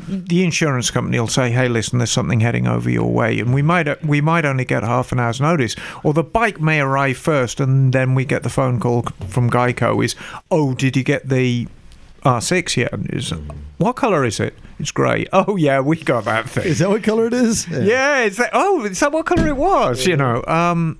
the 0.09 0.45
insurance 0.45 0.91
company 0.91 1.19
will 1.19 1.29
say, 1.29 1.51
"Hey, 1.51 1.69
listen, 1.69 1.99
there's 1.99 2.11
something 2.11 2.41
heading 2.41 2.67
over 2.67 2.89
your 2.89 3.11
way," 3.13 3.39
and 3.41 3.53
we 3.53 3.63
might 3.63 4.05
we 4.05 4.21
might 4.21 4.45
only 4.45 4.65
get 4.65 4.83
half 4.83 5.13
an 5.13 5.21
hour's 5.21 5.41
notice, 5.41 5.75
or 6.03 6.13
the 6.13 6.23
bike 6.23 6.61
may 6.61 6.81
arrive 6.81 7.17
first, 7.17 7.61
and 7.61 7.93
then 7.93 8.15
we 8.15 8.25
get 8.25 8.43
the 8.43 8.49
phone 8.49 8.79
call 8.79 9.03
from 9.29 9.51
Geico: 9.51 10.05
"Is 10.05 10.15
oh, 10.51 10.75
did 10.75 10.97
you 10.97 11.03
get 11.03 11.29
the 11.29 11.67
R6 12.25 12.77
yet?" 12.77 12.93
And 12.93 13.11
Is 13.13 13.33
what 13.79 13.97
color 13.97 14.25
is 14.25 14.41
it? 14.41 14.55
It's 14.79 14.91
grey. 14.93 15.27
Oh 15.33 15.57
yeah, 15.57 15.81
we 15.81 15.97
got 15.97 16.25
that 16.25 16.49
thing. 16.49 16.65
Is 16.67 16.79
that 16.79 16.89
what 16.89 17.03
color 17.03 17.27
it 17.27 17.35
is? 17.35 17.67
Yeah, 17.71 18.23
it's 18.25 18.39
like, 18.39 18.51
oh, 18.53 18.85
is 18.85 19.01
that 19.01 19.13
what 19.13 19.27
color 19.27 19.47
it 19.49 19.57
was? 19.57 20.07
You 20.07 20.17
know, 20.17 20.45
um, 20.47 20.99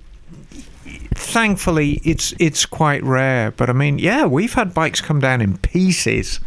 thankfully 1.15 2.01
it's 2.05 2.35
it's 2.39 2.67
quite 2.67 3.03
rare. 3.03 3.51
But 3.51 3.71
I 3.71 3.73
mean, 3.73 3.99
yeah, 3.99 4.27
we've 4.27 4.55
had 4.55 4.75
bikes 4.75 5.01
come 5.01 5.21
down 5.21 5.41
in 5.41 5.59
pieces. 5.59 6.41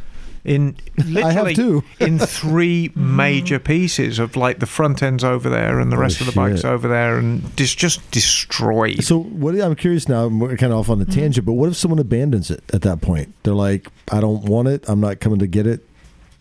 In 0.46 0.76
literally 0.98 1.54
have 1.54 1.84
in 2.00 2.18
three 2.20 2.92
major 2.96 3.60
pieces 3.74 4.20
of 4.20 4.36
like 4.36 4.60
the 4.60 4.66
front 4.66 5.04
ends 5.04 5.24
over 5.24 5.50
there 5.50 5.80
and 5.80 5.92
the 5.92 5.98
Oh, 5.98 6.00
rest 6.00 6.22
of 6.22 6.28
the 6.28 6.32
bikes 6.34 6.62
shit. 6.62 6.66
over 6.66 6.88
there, 6.88 7.18
and 7.18 7.56
just 7.58 7.78
just 7.78 8.10
destroy. 8.12 8.96
So 8.96 9.20
what? 9.20 9.60
I'm 9.60 9.76
curious 9.76 10.08
now. 10.08 10.26
I'm 10.26 10.40
kind 10.58 10.72
of 10.72 10.80
off 10.80 10.90
on 10.90 11.02
a 11.02 11.06
tangent, 11.06 11.46
but 11.46 11.54
what 11.54 11.70
if 11.70 11.76
someone 11.76 12.00
abandons 12.00 12.50
it 12.50 12.64
at 12.74 12.82
that 12.84 13.02
point? 13.02 13.34
They're 13.44 13.54
like, 13.54 13.88
I 14.12 14.22
don't 14.22 14.44
want 14.46 14.68
it. 14.70 14.86
I'm 14.88 15.02
not 15.02 15.20
coming 15.20 15.40
to 15.40 15.48
get 15.48 15.68
it. 15.68 15.86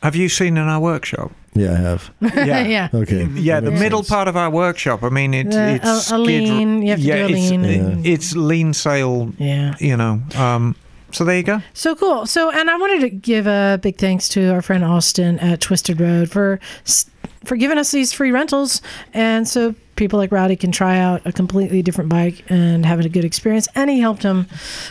Have 0.03 0.15
you 0.15 0.29
seen 0.29 0.57
in 0.57 0.69
our 0.69 0.79
workshop? 0.81 1.33
Yeah, 1.55 1.73
I 1.73 1.77
have. 1.77 2.11
Yeah. 2.21 2.61
yeah. 2.63 2.89
Okay. 2.95 3.25
Yeah, 3.35 3.59
the 3.59 3.73
middle 3.73 4.05
sense. 4.05 4.11
part 4.11 4.29
of 4.29 4.37
our 4.37 4.49
workshop. 4.49 5.03
I 5.03 5.09
mean, 5.09 5.35
it, 5.35 5.51
The- 5.51 5.75
it's 5.75 5.85
a- 5.85 5.89
a 5.89 6.01
skid- 6.01 6.21
lean, 6.21 6.83
you 6.83 6.91
have 6.91 7.01
to 7.01 7.05
yeah, 7.05 7.17
do 7.17 7.35
a 7.35 7.37
it's, 7.37 7.51
lean 7.51 7.65
and- 7.65 8.07
it's 8.07 8.37
lien 8.37 8.73
sale. 8.75 9.33
Yeah. 9.39 9.75
You 9.81 9.97
know. 9.97 10.23
Um, 10.37 10.77
so 11.13 11.25
there 11.25 11.37
you 11.37 11.43
go. 11.43 11.63
So 11.75 11.95
cool. 11.95 12.27
So, 12.27 12.51
and 12.51 12.71
I 12.71 12.77
wanted 12.77 13.01
to 13.01 13.11
give 13.11 13.47
a 13.47 13.79
big 13.83 13.97
thanks 13.99 14.29
to 14.31 14.49
our 14.53 14.63
friend 14.63 14.85
Austin 14.85 15.39
at 15.41 15.61
Twisted 15.61 16.01
Road 16.01 16.31
for 16.31 16.61
for 17.45 17.57
giving 17.57 17.79
us 17.79 17.91
these 17.93 18.13
free 18.13 18.31
rentals, 18.33 18.83
and 19.15 19.47
so 19.49 19.75
people 19.97 20.19
like 20.19 20.31
Rowdy 20.33 20.57
can 20.57 20.71
try 20.73 20.99
out 20.99 21.23
a 21.27 21.33
completely 21.33 21.83
different 21.83 22.09
bike 22.11 22.45
and 22.49 22.85
having 22.87 23.05
a 23.07 23.09
good 23.09 23.25
experience. 23.25 23.69
And 23.75 23.91
he 23.91 24.01
helped 24.01 24.23
him 24.23 24.47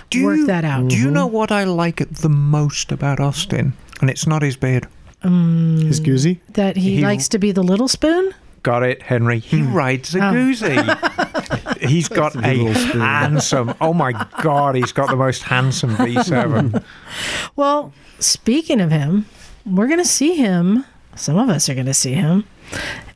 Do 0.10 0.26
work 0.26 0.38
you- 0.38 0.48
that 0.48 0.66
out. 0.66 0.90
Do 0.90 0.98
you 0.98 1.06
mm-hmm. 1.06 1.14
know 1.14 1.28
what 1.28 1.52
I 1.52 1.64
like 1.66 1.98
the 2.10 2.30
most 2.30 2.92
about 2.92 3.20
Austin? 3.20 3.74
And 4.02 4.10
it's 4.10 4.28
not 4.28 4.42
his 4.42 4.56
beard. 4.58 4.88
Um, 5.24 5.80
his 5.82 6.00
Guzzi. 6.00 6.40
That 6.54 6.76
he, 6.78 6.98
He- 6.98 7.02
likes 7.02 7.28
to 7.30 7.40
be 7.40 7.52
the 7.52 7.64
little 7.64 7.88
spoon. 7.88 8.34
Got 8.64 8.84
it, 8.84 9.02
Henry. 9.04 9.40
He 9.40 9.60
hmm. 9.60 9.74
rides 9.74 10.14
a 10.16 10.20
Oh. 10.20 10.22
Guzzi. 10.34 11.88
he's 11.88 12.10
got 12.10 12.36
a 12.36 12.74
spoon. 12.74 13.00
handsome. 13.00 13.74
Oh 13.80 13.94
my 13.94 14.12
God, 14.42 14.76
he's 14.76 14.92
got 14.92 15.10
the 15.10 15.16
most 15.16 15.44
handsome 15.44 15.96
V7. 15.96 16.84
Well, 17.56 17.94
speaking 18.20 18.82
of 18.82 18.92
him, 18.92 19.26
we're 19.66 19.88
gonna 19.88 20.06
see 20.06 20.36
him. 20.36 20.86
Some 21.16 21.38
of 21.38 21.50
us 21.50 21.70
are 21.70 21.76
gonna 21.76 21.94
see 21.94 22.14
him 22.14 22.46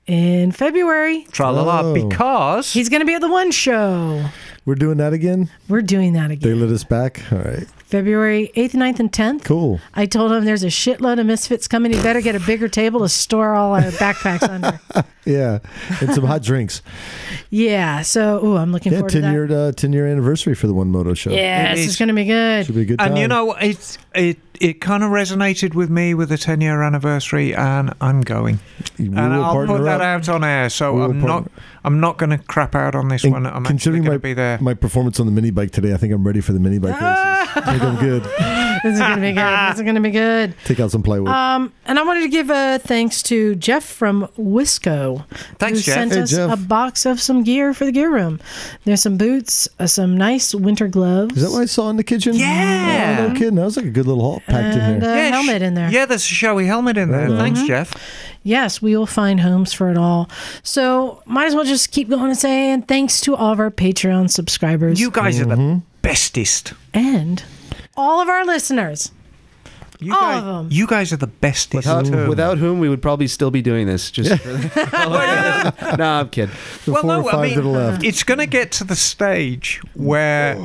in 0.07 0.51
February. 0.51 1.25
Tra 1.31 1.51
la 1.51 1.61
la, 1.63 1.81
Oh. 1.81 1.93
because 1.93 2.73
He's 2.73 2.89
gonna 2.89 3.05
be 3.05 3.13
at 3.13 3.21
the 3.21 3.29
One 3.29 3.51
Show. 3.51 4.25
We're 4.63 4.75
doing 4.75 4.97
that 4.97 5.11
again. 5.13 5.49
We're 5.67 5.81
doing 5.81 6.13
that 6.13 6.29
again. 6.31 6.39
They 6.47 6.49
again. 6.55 6.67
let 6.67 6.73
us 6.73 6.83
back. 6.83 7.21
All 7.31 7.39
right. 7.39 7.67
February 7.85 8.51
8th, 8.55 8.71
9th, 8.71 8.99
and 8.99 9.11
10th. 9.11 9.43
Cool. 9.43 9.81
I 9.95 10.05
told 10.05 10.31
him 10.31 10.45
there's 10.45 10.63
a 10.63 10.67
shitload 10.67 11.19
of 11.19 11.25
misfits 11.25 11.67
coming. 11.67 11.91
You 11.93 12.01
better 12.01 12.21
get 12.21 12.35
a 12.35 12.39
bigger 12.39 12.69
table 12.69 12.99
to 13.01 13.09
store 13.09 13.53
all 13.55 13.73
our 13.73 13.81
backpacks 13.81 14.47
under. 14.47 14.79
Yeah, 15.23 15.59
and 16.01 16.11
some 16.15 16.23
hot 16.23 16.41
drinks. 16.41 16.81
Yeah. 17.51 18.01
So, 18.01 18.43
ooh, 18.43 18.57
I'm 18.57 18.71
looking 18.71 18.91
Yeah, 18.91 18.99
forward 18.99 19.11
ten 19.11 19.21
to 19.21 19.27
that. 19.27 19.31
year 19.33 19.67
uh, 19.67 19.71
ten 19.71 19.93
year 19.93 20.07
anniversary 20.07 20.55
for 20.55 20.65
the 20.65 20.73
One 20.73 20.89
Moto 20.89 21.13
Show. 21.13 21.29
yes, 21.29 21.77
It 21.77 21.81
it's 21.83 21.91
is. 21.91 21.97
going 21.99 22.07
to 22.07 22.15
be 22.15 22.25
good. 22.25 22.65
should 22.65 22.73
be 22.73 22.81
a 22.81 22.85
good 22.85 22.97
time. 22.97 23.09
and 23.11 23.19
you 23.19 23.27
know 23.27 23.53
it's, 23.53 23.99
it 24.15 24.39
it 24.59 24.81
kind 24.81 25.03
of 25.03 25.09
resonated 25.11 25.73
with 25.73 25.89
me 25.89 26.13
with 26.13 26.29
the 26.29 26.37
10 26.37 26.61
year 26.61 26.81
anniversary, 26.83 27.55
and 27.55 27.93
I'm 28.01 28.21
going. 28.21 28.59
we 28.99 29.05
and 29.07 29.19
I'll 29.19 29.65
put 29.65 29.83
that 29.83 30.01
up. 30.01 30.01
out 30.01 30.29
on 30.29 30.43
air, 30.43 30.69
so 30.69 30.93
We 30.95 31.03
I'm 31.03 31.21
not 31.21 31.49
I'm 31.83 31.99
not 31.99 32.17
going 32.17 32.29
to 32.29 32.37
crap 32.37 32.75
out 32.75 32.93
on 32.93 33.07
this 33.07 33.23
And 33.23 33.33
one. 33.33 33.47
I'm 33.47 33.63
considering 33.63 34.03
my 34.03 34.17
be 34.17 34.33
there. 34.33 34.59
my 34.61 34.73
performance 34.75 35.19
on 35.19 35.25
the 35.25 35.31
mini 35.31 35.49
bike 35.51 35.71
today, 35.71 35.93
I 35.93 35.97
think 35.97 36.13
I'm 36.13 36.25
ready 36.25 36.41
for 36.41 36.53
the 36.53 36.59
mini 36.59 36.77
bike 36.79 36.91
races. 37.01 37.01
I 37.55 37.61
think 37.71 37.83
I'm 37.83 37.97
good. 37.99 38.27
This 38.83 38.93
is 38.95 38.99
going 38.99 39.15
to 39.17 39.21
be 39.21 39.31
good. 39.33 39.69
This 39.69 39.75
is 39.75 39.81
going 39.83 39.93
to 39.95 40.01
be 40.01 40.09
good. 40.09 40.55
Take 40.65 40.79
out 40.79 40.89
some 40.89 41.03
plywood. 41.03 41.27
Um, 41.27 41.71
and 41.85 41.99
I 41.99 42.03
wanted 42.03 42.21
to 42.21 42.29
give 42.29 42.49
a 42.49 42.79
thanks 42.79 43.21
to 43.23 43.53
Jeff 43.53 43.83
from 43.83 44.27
Wisco. 44.39 45.23
Thanks, 45.59 45.79
who 45.81 45.83
Jeff. 45.85 45.93
sent 45.95 46.13
Hey, 46.13 46.21
us 46.21 46.31
Jeff. 46.31 46.51
a 46.51 46.57
box 46.57 47.05
of 47.05 47.21
some 47.21 47.43
gear 47.43 47.75
for 47.75 47.85
the 47.85 47.91
gear 47.91 48.11
room. 48.11 48.39
There's 48.83 49.01
some 49.03 49.17
boots, 49.17 49.69
uh, 49.79 49.85
some 49.85 50.17
nice 50.17 50.55
winter 50.55 50.87
gloves. 50.87 51.37
Is 51.37 51.43
that 51.43 51.51
what 51.51 51.61
I 51.61 51.65
saw 51.67 51.91
in 51.91 51.97
the 51.97 52.03
kitchen? 52.03 52.33
Yeah. 52.33 53.17
Oh, 53.19 53.27
no 53.27 53.33
kidding. 53.37 53.53
That 53.53 53.65
was 53.65 53.77
like 53.77 53.85
a 53.85 53.91
good 53.91 54.07
little 54.07 54.23
haul 54.23 54.41
packed 54.51 54.75
and 54.77 54.93
in 54.95 54.99
there. 54.99 55.13
a 55.13 55.17
Yeah, 55.17 55.29
sh- 55.29 55.33
helmet 55.33 55.61
in 55.61 55.73
there. 55.73 55.89
Yeah, 55.91 56.05
there's 56.05 56.25
a 56.25 56.33
Shoei 56.33 56.65
helmet 56.65 56.97
in 56.97 57.11
there. 57.11 57.21
Right 57.21 57.31
on. 57.31 57.37
Thanks, 57.37 57.63
Jeff. 57.63 57.93
Yes, 58.43 58.81
we 58.81 58.97
will 58.97 59.05
find 59.05 59.39
homes 59.39 59.71
for 59.73 59.89
it 59.91 59.97
all. 59.97 60.29
So 60.63 61.21
might 61.25 61.45
as 61.45 61.55
well 61.55 61.63
just 61.65 61.91
keep 61.91 62.09
going 62.09 62.25
and 62.29 62.37
saying 62.37 62.83
thanks 62.83 63.21
to 63.21 63.35
all 63.35 63.53
of 63.53 63.59
our 63.59 63.69
Patreon 63.71 64.31
subscribers 64.31 64.99
You 64.99 65.11
guys 65.11 65.39
are 65.39 65.45
Mm-hmm. 65.45 65.73
the 65.79 65.81
bestest. 66.01 66.73
and 66.93 67.43
all 67.95 68.19
of 68.21 68.27
our 68.29 68.43
listeners. 68.45 69.11
You 69.99 70.15
All 70.15 70.19
guys, 70.21 70.41
of 70.41 70.47
'em. 70.65 70.67
You 70.71 70.87
guys 70.87 71.13
are 71.13 71.17
the 71.17 71.27
bestest. 71.27 71.75
Without, 71.75 72.05
too. 72.07 72.27
without 72.27 72.57
whom 72.57 72.79
we 72.79 72.89
would 72.89 73.03
probably 73.03 73.27
still 73.27 73.51
be 73.51 73.61
doing 73.61 73.85
this. 73.85 74.09
Just 74.09 74.31
for 74.41 74.47
the- 74.53 75.95
no, 75.99 76.03
I'm 76.05 76.29
kidding. 76.29 76.55
The 76.85 76.93
well, 76.93 77.01
four 77.03 77.11
no, 77.11 77.21
or 77.21 77.31
five 77.31 77.39
I 77.39 77.47
mean, 77.47 77.55
to 77.61 77.67
left. 77.67 78.03
it's 78.03 78.23
going 78.23 78.39
to 78.39 78.47
get 78.47 78.71
to 78.73 78.83
the 78.83 78.95
stage 78.95 79.79
where 79.93 80.57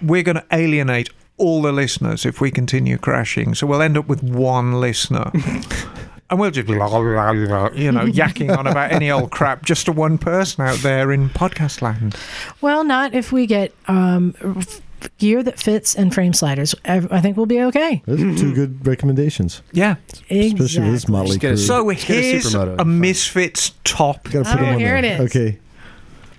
we're 0.00 0.22
going 0.22 0.36
to 0.36 0.44
alienate 0.50 1.10
all 1.38 1.62
the 1.62 1.72
listeners 1.72 2.26
if 2.26 2.40
we 2.40 2.50
continue 2.50 2.98
crashing. 2.98 3.54
So 3.54 3.66
we'll 3.66 3.82
end 3.82 3.96
up 3.96 4.06
with 4.08 4.22
one 4.22 4.80
listener. 4.80 5.30
And 6.30 6.38
we'll 6.38 6.50
just 6.50 6.66
be, 6.66 6.74
you 6.74 6.78
know, 6.78 6.84
yakking 8.04 8.54
on 8.54 8.66
about 8.66 8.92
any 8.92 9.10
old 9.10 9.30
crap 9.30 9.64
just 9.64 9.86
to 9.86 9.92
one 9.92 10.18
person 10.18 10.62
out 10.62 10.76
there 10.80 11.10
in 11.10 11.30
podcast 11.30 11.80
land. 11.80 12.14
Well, 12.60 12.84
not 12.84 13.14
if 13.14 13.32
we 13.32 13.46
get 13.46 13.72
um, 13.86 14.34
f- 14.44 14.82
gear 15.16 15.42
that 15.42 15.58
fits 15.58 15.94
and 15.94 16.12
frame 16.12 16.34
sliders. 16.34 16.74
I 16.84 16.96
I 17.10 17.22
think 17.22 17.38
we'll 17.38 17.46
be 17.46 17.62
okay. 17.62 18.02
Those 18.04 18.38
two 18.38 18.54
good 18.54 18.86
recommendations, 18.86 19.62
Yeah. 19.72 19.96
especially 20.28 20.44
with 20.50 20.58
this 20.58 21.04
Exactly. 21.04 21.12
motley 21.12 21.28
Just 21.28 21.40
get 21.40 21.48
a- 21.48 21.54
crew. 21.54 21.64
So 21.64 21.82
Let's 21.84 22.02
a 22.02 22.12
here's 22.12 22.54
a 22.54 22.84
Misfits 22.84 23.72
top 23.84 24.24
Gotta 24.24 24.44
put 24.44 24.60
Oh, 24.60 24.64
them 24.64 24.74
on 24.74 24.78
here 24.80 25.00
there. 25.00 25.14
it 25.14 25.20
is. 25.20 25.34
Okay. 25.34 25.58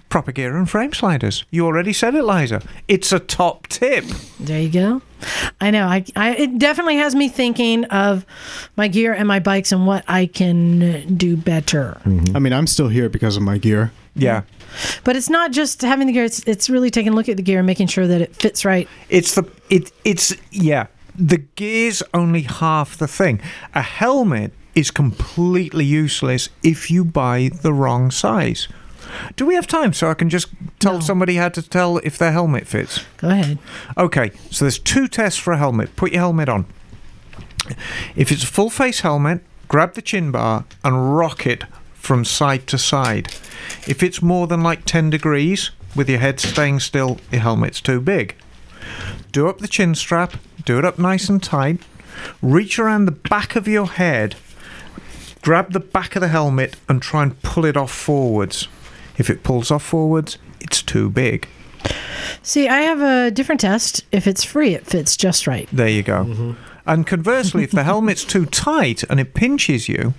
Proper 0.10 0.32
gear 0.32 0.58
and 0.58 0.70
frame 0.70 0.94
sliders. 0.94 1.46
You 1.52 1.66
already 1.66 1.94
said 1.94 2.16
it, 2.16 2.24
Liza. 2.24 2.62
It's 2.88 3.12
a 3.12 3.20
top 3.20 3.68
tip. 3.68 4.06
There 4.40 4.60
you 4.60 4.70
go. 4.70 5.02
I 5.62 5.72
know. 5.72 5.88
I, 5.88 6.04
I 6.16 6.36
it 6.36 6.58
definitely 6.58 6.98
has 6.98 7.16
me 7.16 7.30
thinking 7.30 7.86
of 7.86 8.26
my 8.76 8.88
gear 8.88 9.14
and 9.14 9.28
my 9.28 9.40
bikes 9.40 9.72
and 9.72 9.86
what 9.86 10.04
I 10.08 10.26
can 10.26 11.16
do 11.16 11.38
better. 11.38 12.02
Mm-hmm. 12.06 12.36
I 12.36 12.40
mean, 12.40 12.54
I'm 12.54 12.68
still 12.68 12.88
here 12.88 13.10
because 13.10 13.38
of 13.38 13.44
my 13.44 13.58
gear. 13.58 13.92
Yeah. 14.16 14.42
But 15.04 15.16
it's 15.16 15.30
not 15.30 15.52
just 15.52 15.82
having 15.82 16.08
the 16.08 16.14
gear. 16.14 16.26
It's 16.26 16.40
it's 16.48 16.70
really 16.70 16.90
taking 16.90 17.14
a 17.14 17.16
look 17.16 17.30
at 17.30 17.38
the 17.38 17.44
gear 17.44 17.60
and 17.60 17.68
making 17.68 17.88
sure 17.88 18.08
that 18.08 18.22
it 18.22 18.36
fits 18.36 18.66
right. 18.66 18.88
It's 19.10 19.36
the 19.36 19.50
it 19.70 19.92
it's 20.04 20.36
yeah. 20.52 20.88
The 21.16 21.38
gear's 21.38 22.02
only 22.14 22.44
half 22.44 22.98
the 22.98 23.08
thing. 23.08 23.42
A 23.74 23.82
helmet 23.82 24.54
is 24.76 24.92
completely 24.92 25.84
useless 25.84 26.50
if 26.64 26.90
you 26.90 27.04
buy 27.04 27.50
the 27.62 27.74
wrong 27.74 28.12
size. 28.12 28.70
Do 29.36 29.46
we 29.46 29.56
have 29.56 29.68
time 29.68 29.94
so 29.94 30.10
I 30.10 30.14
can 30.14 30.30
just 30.30 30.48
tell 30.80 30.96
No. 30.96 31.00
somebody 31.00 31.36
how 31.36 31.50
to 31.50 31.62
tell 31.62 31.98
if 32.00 32.18
their 32.18 32.32
helmet 32.32 32.68
fits? 32.68 33.06
Go 33.18 33.30
ahead. 33.30 33.58
Okay, 33.98 34.32
so 34.50 34.66
there's 34.66 34.80
two 34.80 35.08
tests 35.08 35.40
for 35.40 35.54
a 35.54 35.58
helmet. 35.58 35.96
Put 35.96 36.12
your 36.12 36.22
helmet 36.22 36.50
on. 36.50 36.66
If 38.16 38.32
it's 38.32 38.44
a 38.44 38.48
full 38.48 38.70
face 38.70 39.02
helmet, 39.02 39.42
grab 39.68 39.94
the 39.94 40.02
chin 40.02 40.32
bar 40.32 40.66
and 40.84 41.16
rock 41.18 41.46
it 41.46 41.64
from 41.94 42.26
side 42.26 42.66
to 42.68 42.78
side. 42.78 43.28
If 43.88 44.02
it's 44.02 44.22
more 44.22 44.48
than 44.48 44.64
like 44.64 44.86
10 44.86 45.10
degrees, 45.10 45.72
with 45.96 46.10
your 46.10 46.20
head 46.20 46.40
staying 46.40 46.80
still, 46.80 47.20
your 47.32 47.42
helmet's 47.42 47.82
too 47.82 48.00
big. 48.02 48.36
Do 49.32 49.48
up 49.48 49.60
the 49.60 49.68
chin 49.68 49.94
strap, 49.96 50.36
do 50.66 50.80
it 50.80 50.86
up 50.86 50.98
nice 50.98 51.30
and 51.30 51.42
tight, 51.42 51.82
reach 52.42 52.80
around 52.80 53.06
the 53.06 53.12
back 53.12 53.56
of 53.56 53.68
your 53.68 53.88
head, 53.88 54.36
grab 55.42 55.74
the 55.74 55.80
back 55.80 56.16
of 56.16 56.22
the 56.22 56.28
helmet 56.30 56.76
and 56.88 57.02
try 57.02 57.24
and 57.24 57.40
pull 57.42 57.66
it 57.66 57.78
off 57.78 57.92
forwards. 57.92 58.68
If 59.20 59.30
it 59.30 59.44
pulls 59.44 59.70
off 59.70 59.84
forwards, 59.84 60.38
it's 60.60 60.82
too 60.82 61.10
big. 61.10 61.48
See, 62.42 62.68
I 62.68 62.82
have 62.82 63.02
a 63.02 63.30
different 63.32 63.62
test. 63.62 64.04
If 64.12 64.26
it's 64.28 64.44
free, 64.44 64.74
it 64.74 64.86
fits 64.86 65.16
just 65.16 65.46
right. 65.46 65.70
There 65.72 65.88
you 65.88 66.02
go. 66.04 66.26
Mm-hmm. 66.26 66.52
And 66.86 67.06
conversely, 67.06 67.64
if 67.64 67.72
the 67.72 67.84
helmet's 67.84 68.26
too 68.26 68.46
tight 68.46 69.04
and 69.04 69.20
it 69.20 69.34
pinches 69.34 69.88
you, 69.88 70.14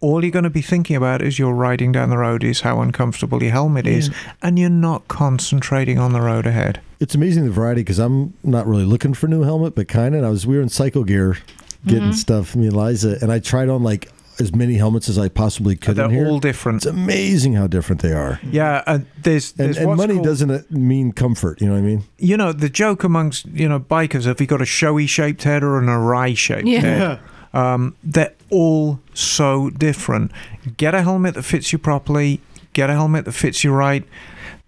all 0.00 0.22
you're 0.24 0.30
going 0.30 0.44
to 0.44 0.50
be 0.50 0.62
thinking 0.62 0.96
about 0.96 1.20
as 1.20 1.38
you're 1.38 1.52
riding 1.52 1.92
down 1.92 2.08
the 2.08 2.16
road 2.18 2.42
is 2.44 2.60
how 2.62 2.80
uncomfortable 2.80 3.42
your 3.42 3.52
helmet 3.52 3.86
is, 3.86 4.10
and 4.42 4.58
you're 4.58 4.70
not 4.70 5.08
concentrating 5.08 5.98
on 5.98 6.12
the 6.12 6.20
road 6.22 6.46
ahead. 6.46 6.80
It's 7.00 7.14
amazing 7.14 7.44
the 7.44 7.50
variety 7.50 7.82
because 7.82 7.98
I'm 7.98 8.32
not 8.42 8.66
really 8.66 8.84
looking 8.84 9.12
for 9.12 9.26
a 9.26 9.28
new 9.30 9.42
helmet, 9.42 9.74
but 9.74 9.88
kind 9.88 10.14
of. 10.14 10.24
I 10.24 10.30
was 10.30 10.46
we 10.46 10.56
were 10.56 10.62
in 10.62 10.68
Cycle 10.70 11.04
Gear 11.04 11.38
getting 11.86 12.04
Mm-hmm. 12.04 12.12
stuff, 12.12 12.54
me 12.56 12.66
and 12.66 12.76
Liza, 12.76 13.18
and 13.20 13.30
I 13.32 13.40
tried 13.40 13.68
on 13.68 13.82
like 13.82 14.10
as 14.40 14.54
many 14.54 14.74
helmets 14.74 15.08
as 15.08 15.18
I 15.18 15.28
possibly 15.28 15.76
could 15.76 15.96
They're 15.96 16.06
in 16.06 16.10
here. 16.12 16.26
all 16.28 16.40
different. 16.40 16.76
It's 16.78 16.86
amazing 16.86 17.54
how 17.54 17.66
different 17.66 18.02
they 18.02 18.12
are. 18.12 18.40
Yeah, 18.50 18.82
and 18.86 19.06
there's, 19.22 19.50
And, 19.52 19.58
there's 19.66 19.76
and 19.78 19.86
what's 19.88 19.98
money 19.98 20.14
called- 20.14 20.26
doesn't 20.26 20.50
uh, 20.50 20.62
mean 20.70 21.12
comfort. 21.12 21.60
You 21.60 21.68
know 21.68 21.74
what 21.74 21.80
I 21.80 21.82
mean? 21.82 22.04
You 22.18 22.36
know, 22.36 22.52
the 22.52 22.68
joke 22.68 23.04
amongst 23.04 23.46
you 23.46 23.68
know 23.68 23.80
bikers: 23.80 24.24
have 24.24 24.40
you 24.40 24.46
got 24.46 24.60
a 24.60 24.64
Shoei 24.64 25.08
shaped 25.08 25.42
head 25.44 25.62
or 25.62 25.78
an 25.78 25.86
Arai 25.86 26.36
shaped 26.36 26.66
Yeah. 26.66 26.80
head? 26.80 27.20
Um, 27.52 27.96
they're 28.04 28.32
all 28.48 29.00
so 29.12 29.70
different. 29.70 30.30
Get 30.76 30.94
a 30.94 31.02
helmet 31.02 31.34
that 31.34 31.42
fits 31.42 31.72
you 31.72 31.78
properly. 31.78 32.40
Get 32.72 32.90
a 32.90 32.92
helmet 32.92 33.24
that 33.24 33.32
fits 33.32 33.64
you 33.64 33.72
right. 33.72 34.04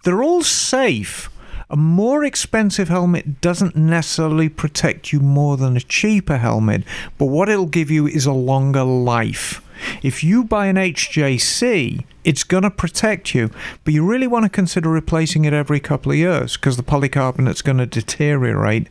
They're 0.04 0.22
all 0.24 0.42
safe. 0.42 1.30
A 1.72 1.76
more 1.76 2.22
expensive 2.22 2.90
helmet 2.90 3.40
doesn't 3.40 3.74
necessarily 3.74 4.50
protect 4.50 5.10
you 5.10 5.20
more 5.20 5.56
than 5.56 5.74
a 5.74 5.80
cheaper 5.80 6.36
helmet, 6.36 6.84
but 7.16 7.26
what 7.26 7.48
it'll 7.48 7.64
give 7.64 7.90
you 7.90 8.06
is 8.06 8.26
a 8.26 8.32
longer 8.32 8.84
life. 8.84 9.62
If 10.02 10.22
you 10.22 10.44
buy 10.44 10.66
an 10.66 10.76
HJC, 10.76 12.04
it's 12.24 12.44
going 12.44 12.64
to 12.64 12.70
protect 12.70 13.34
you, 13.34 13.50
but 13.84 13.94
you 13.94 14.04
really 14.04 14.26
want 14.26 14.44
to 14.44 14.50
consider 14.50 14.90
replacing 14.90 15.46
it 15.46 15.54
every 15.54 15.80
couple 15.80 16.12
of 16.12 16.18
years 16.18 16.58
because 16.58 16.76
the 16.76 16.82
polycarbonate's 16.82 17.62
going 17.62 17.78
to 17.78 17.86
deteriorate. 17.86 18.88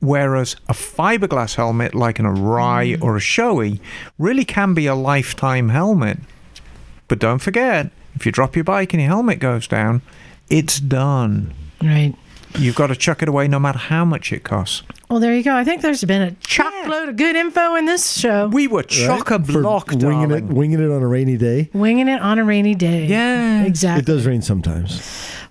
Whereas 0.00 0.56
a 0.66 0.72
fiberglass 0.72 1.56
helmet, 1.56 1.94
like 1.94 2.18
an 2.18 2.24
Arai 2.24 2.96
mm. 2.96 3.02
or 3.02 3.18
a 3.18 3.20
Shoei, 3.20 3.80
really 4.18 4.46
can 4.46 4.72
be 4.72 4.86
a 4.86 4.94
lifetime 4.94 5.68
helmet. 5.68 6.20
But 7.06 7.18
don't 7.18 7.40
forget, 7.40 7.90
if 8.14 8.24
you 8.24 8.32
drop 8.32 8.56
your 8.56 8.64
bike 8.64 8.94
and 8.94 9.02
your 9.02 9.10
helmet 9.10 9.40
goes 9.40 9.68
down, 9.68 10.00
it's 10.48 10.80
done. 10.80 11.52
Right. 11.82 12.14
You've 12.58 12.74
got 12.76 12.86
to 12.86 12.96
chuck 12.96 13.22
it 13.22 13.28
away 13.28 13.46
no 13.46 13.58
matter 13.58 13.78
how 13.78 14.04
much 14.06 14.32
it 14.32 14.42
costs. 14.42 14.82
Well, 15.10 15.20
there 15.20 15.34
you 15.34 15.42
go. 15.42 15.54
I 15.54 15.64
think 15.64 15.82
there's 15.82 16.02
been 16.04 16.22
a 16.22 16.30
chock 16.40 16.72
load 16.86 17.10
of 17.10 17.16
good 17.16 17.36
info 17.36 17.74
in 17.74 17.84
this 17.84 18.16
show. 18.18 18.48
We 18.48 18.66
were 18.66 18.82
chock 18.82 19.30
a 19.30 19.38
For 19.38 19.60
block, 19.60 19.90
winging 19.90 20.30
it, 20.30 20.44
winging 20.44 20.80
it 20.82 20.90
on 20.90 21.02
a 21.02 21.06
rainy 21.06 21.36
day. 21.36 21.68
Winging 21.74 22.08
it 22.08 22.20
on 22.22 22.38
a 22.38 22.44
rainy 22.44 22.74
day. 22.74 23.04
Yeah. 23.06 23.64
Exactly. 23.64 24.00
It 24.00 24.06
does 24.06 24.26
rain 24.26 24.40
sometimes. 24.42 25.02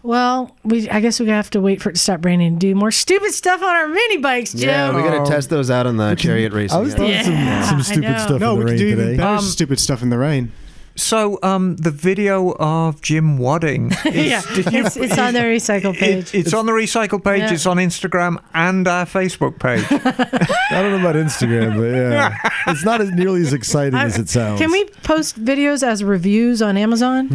Well, 0.03 0.55
we 0.63 0.89
I 0.89 0.99
guess 0.99 1.19
we 1.19 1.27
have 1.27 1.49
to 1.51 1.61
wait 1.61 1.81
for 1.81 1.89
it 1.89 1.93
to 1.93 1.99
stop 1.99 2.23
raining 2.25 2.47
and 2.47 2.59
do 2.59 2.73
more 2.75 2.91
stupid 2.91 3.31
stuff 3.33 3.61
on 3.61 3.69
our 3.75 3.87
mini 3.87 4.17
bikes, 4.17 4.53
Joe. 4.53 4.67
Yeah, 4.67 4.95
we 4.95 5.01
got 5.03 5.13
Oh. 5.21 5.23
to 5.25 5.29
test 5.29 5.49
those 5.49 5.69
out 5.69 5.85
on 5.85 5.97
the 5.97 6.15
chariot 6.15 6.51
race. 6.53 6.71
I 6.71 6.77
was 6.79 6.93
yeah. 6.93 6.97
doing 6.97 7.11
Yeah, 7.11 7.61
some, 7.63 7.81
some 7.81 7.93
stupid 7.93 8.19
stuff 8.21 8.39
No, 8.39 8.53
in 8.53 8.59
the 8.59 8.65
could 8.65 8.69
rain 8.71 8.79
do 8.79 8.87
even 8.87 9.05
today. 9.05 9.17
better 9.17 9.29
Um, 9.37 9.41
stupid 9.41 9.79
stuff 9.79 10.01
in 10.01 10.09
the 10.09 10.17
rain. 10.17 10.51
So, 10.97 11.37
um, 11.43 11.75
the 11.77 11.91
video 11.91 12.55
of 12.59 13.01
Jim 13.01 13.37
Wadding. 13.37 13.91
Is, 14.05 14.15
yeah, 14.15 14.41
you- 14.55 14.63
it's, 14.85 14.97
it's 14.97 15.17
on 15.17 15.33
the 15.35 15.39
recycle 15.55 15.93
page. 15.95 16.33
It, 16.33 16.39
it's 16.39 16.53
on 16.53 16.65
the 16.65 16.71
recycle 16.71 17.23
page. 17.23 17.41
Yeah. 17.41 17.53
It's 17.53 17.65
on 17.67 17.77
Instagram 17.77 18.41
and 18.53 18.87
our 18.87 19.05
Facebook 19.05 19.59
page. 19.59 19.85
I 19.91 20.81
don't 20.81 20.91
know 20.91 20.99
about 20.99 21.15
Instagram, 21.15 21.77
but 21.77 21.83
yeah, 21.95 22.35
it's 22.71 22.83
not 22.83 22.99
as 22.99 23.11
nearly 23.11 23.41
as 23.41 23.53
exciting 23.53 23.93
I- 23.93 24.05
as 24.05 24.17
it 24.17 24.27
sounds. 24.27 24.59
Can 24.59 24.71
we 24.71 24.85
post 25.03 25.39
videos 25.43 25.83
as 25.83 26.03
reviews 26.03 26.61
on 26.61 26.77
Amazon? 26.77 27.29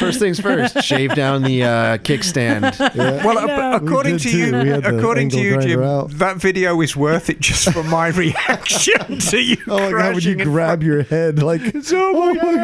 First 0.00 0.18
things 0.18 0.40
first, 0.40 0.82
shave 0.82 1.14
down 1.14 1.42
the 1.42 1.62
uh, 1.62 1.98
kickstand. 1.98 2.78
well, 3.22 3.76
according 3.76 4.14
We 4.14 4.18
to 4.20 4.30
you, 4.30 4.50
too. 4.50 4.62
We 4.62 4.68
had 4.70 4.82
the 4.82 4.96
according 4.98 5.28
to 5.30 5.38
you, 5.40 5.60
Jim, 5.60 5.82
out. 5.82 6.10
that 6.12 6.38
video 6.38 6.80
is 6.80 6.96
worth 6.96 7.28
it 7.28 7.38
just 7.40 7.70
for 7.72 7.82
my 7.84 8.08
reaction 8.24 9.18
to 9.18 9.38
you. 9.38 9.58
Oh, 9.68 9.76
like 9.76 9.94
how 9.94 10.14
would 10.14 10.24
you 10.24 10.34
crashing 10.34 10.40
in 10.40 10.48
grab 10.48 10.82
your 10.82 11.02
head? 11.02 11.42
Like, 11.42 11.60
oh 11.92 12.34
my 12.34 12.54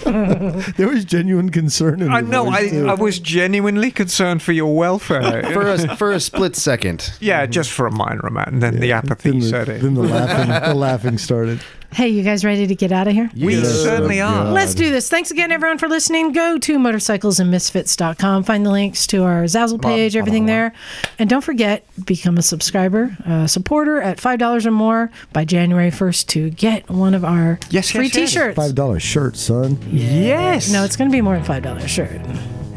god! 0.00 0.60
there 0.76 0.88
was 0.88 1.04
genuine 1.04 1.50
concern 1.50 2.00
in 2.00 2.10
I 2.10 2.20
your 2.20 2.28
know. 2.28 2.48
I, 2.48 2.68
too. 2.68 2.88
I 2.88 2.94
was 2.94 3.18
genuinely 3.18 3.90
concerned 3.90 4.42
for 4.42 4.52
your 4.52 4.74
welfare. 4.74 5.42
for 5.52 5.68
a 5.70 5.96
for 5.96 6.10
a 6.10 6.20
split 6.20 6.56
second. 6.56 7.12
yeah, 7.20 7.44
just 7.46 7.70
for 7.70 7.86
a 7.86 7.92
minor 7.92 8.20
amount, 8.20 8.48
and 8.48 8.62
then 8.62 8.80
the 8.80 8.92
apathy 8.92 9.30
then 9.30 9.40
the, 9.40 9.46
set 9.48 9.68
it. 9.68 9.82
Then 9.82 9.94
the 9.94 10.02
laughing, 10.02 10.48
the 10.70 10.74
laughing 10.74 11.18
started. 11.18 11.60
Hey, 11.92 12.08
you 12.08 12.22
guys 12.22 12.44
ready 12.44 12.66
to 12.66 12.74
get 12.74 12.92
out 12.92 13.08
of 13.08 13.14
here? 13.14 13.30
we 13.36 13.56
Yes. 13.56 13.68
certainly 13.82 14.20
Oh, 14.20 14.26
are. 14.26 14.44
God. 14.44 14.52
Let's 14.52 14.74
do 14.74 14.90
this. 14.90 15.08
Thanks 15.08 15.30
again, 15.30 15.50
everyone, 15.52 15.78
for 15.78 15.88
listening. 15.88 16.32
Go 16.32 16.58
to 16.58 16.78
motorcyclesandmisfits.com. 16.78 18.44
Find 18.44 18.66
the 18.66 18.70
links 18.70 19.06
to 19.08 19.22
our 19.24 19.44
Zazzle 19.44 19.80
page, 19.80 20.16
everything 20.16 20.46
there. 20.46 20.72
And 21.18 21.28
don't 21.30 21.42
forget, 21.42 21.84
become 22.04 22.36
a 22.38 22.42
subscriber, 22.42 23.16
a 23.24 23.48
supporter 23.48 24.00
at 24.02 24.18
$5 24.18 24.66
or 24.66 24.70
more 24.70 25.10
by 25.32 25.44
January 25.44 25.90
1st 25.90 26.26
to 26.28 26.50
get 26.50 26.88
one 26.90 27.14
of 27.14 27.24
our 27.24 27.58
Yes, 27.70 27.90
free 27.90 28.04
yes, 28.06 28.14
yes. 28.16 28.30
t-shirts. 28.32 28.56
Five 28.56 28.74
dollar 28.74 29.00
shirt, 29.00 29.36
son. 29.36 29.78
Yes. 29.90 30.70
No, 30.70 30.84
it's 30.84 30.96
going 30.96 31.10
to 31.10 31.14
be 31.14 31.20
more 31.22 31.38
than 31.38 31.44
$5 31.44 31.86
shirt. 31.88 32.20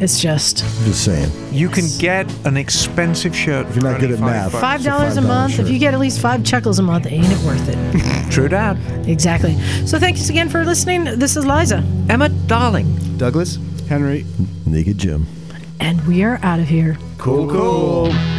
It's 0.02 0.20
just 0.20 0.58
Just 0.86 1.04
saying. 1.04 1.30
You 1.52 1.68
can 1.70 1.86
get 2.00 2.26
an 2.46 2.56
expensive 2.56 3.36
shirt. 3.36 3.68
If 3.68 3.76
you're 3.76 3.84
not 3.92 4.00
good 4.00 4.12
at 4.12 4.20
math. 4.20 4.54
five 4.54 4.84
bucks. 4.84 4.86
$5 4.86 5.18
a 5.18 5.22
month. 5.22 5.54
shirt. 5.56 5.66
If 5.66 5.72
you 5.72 5.78
get 5.80 5.94
at 5.94 6.00
least 6.00 6.22
five 6.22 6.44
chuckles 6.46 6.80
a 6.80 6.84
month, 6.84 7.06
ain't 7.08 7.26
it 7.26 7.40
worth 7.46 7.68
it? 7.68 8.32
True 8.32 8.48
that. 8.50 8.78
exactly. 9.08 9.60
So 9.86 10.00
thanks 10.00 10.30
again 10.30 10.48
for 10.50 10.64
listening. 10.64 11.04
This 11.04 11.36
is 11.36 11.46
Liza, 11.46 11.84
Emma, 12.10 12.30
darling. 12.30 12.96
Douglas, 13.18 13.58
Henry. 13.90 14.26
Naked 14.66 14.98
Jim. 14.98 15.26
and 15.82 16.00
we 16.08 16.24
are 16.24 16.40
out 16.44 16.60
of 16.60 16.68
here. 16.70 16.98
cool, 17.18 17.50
cool. 17.50 18.39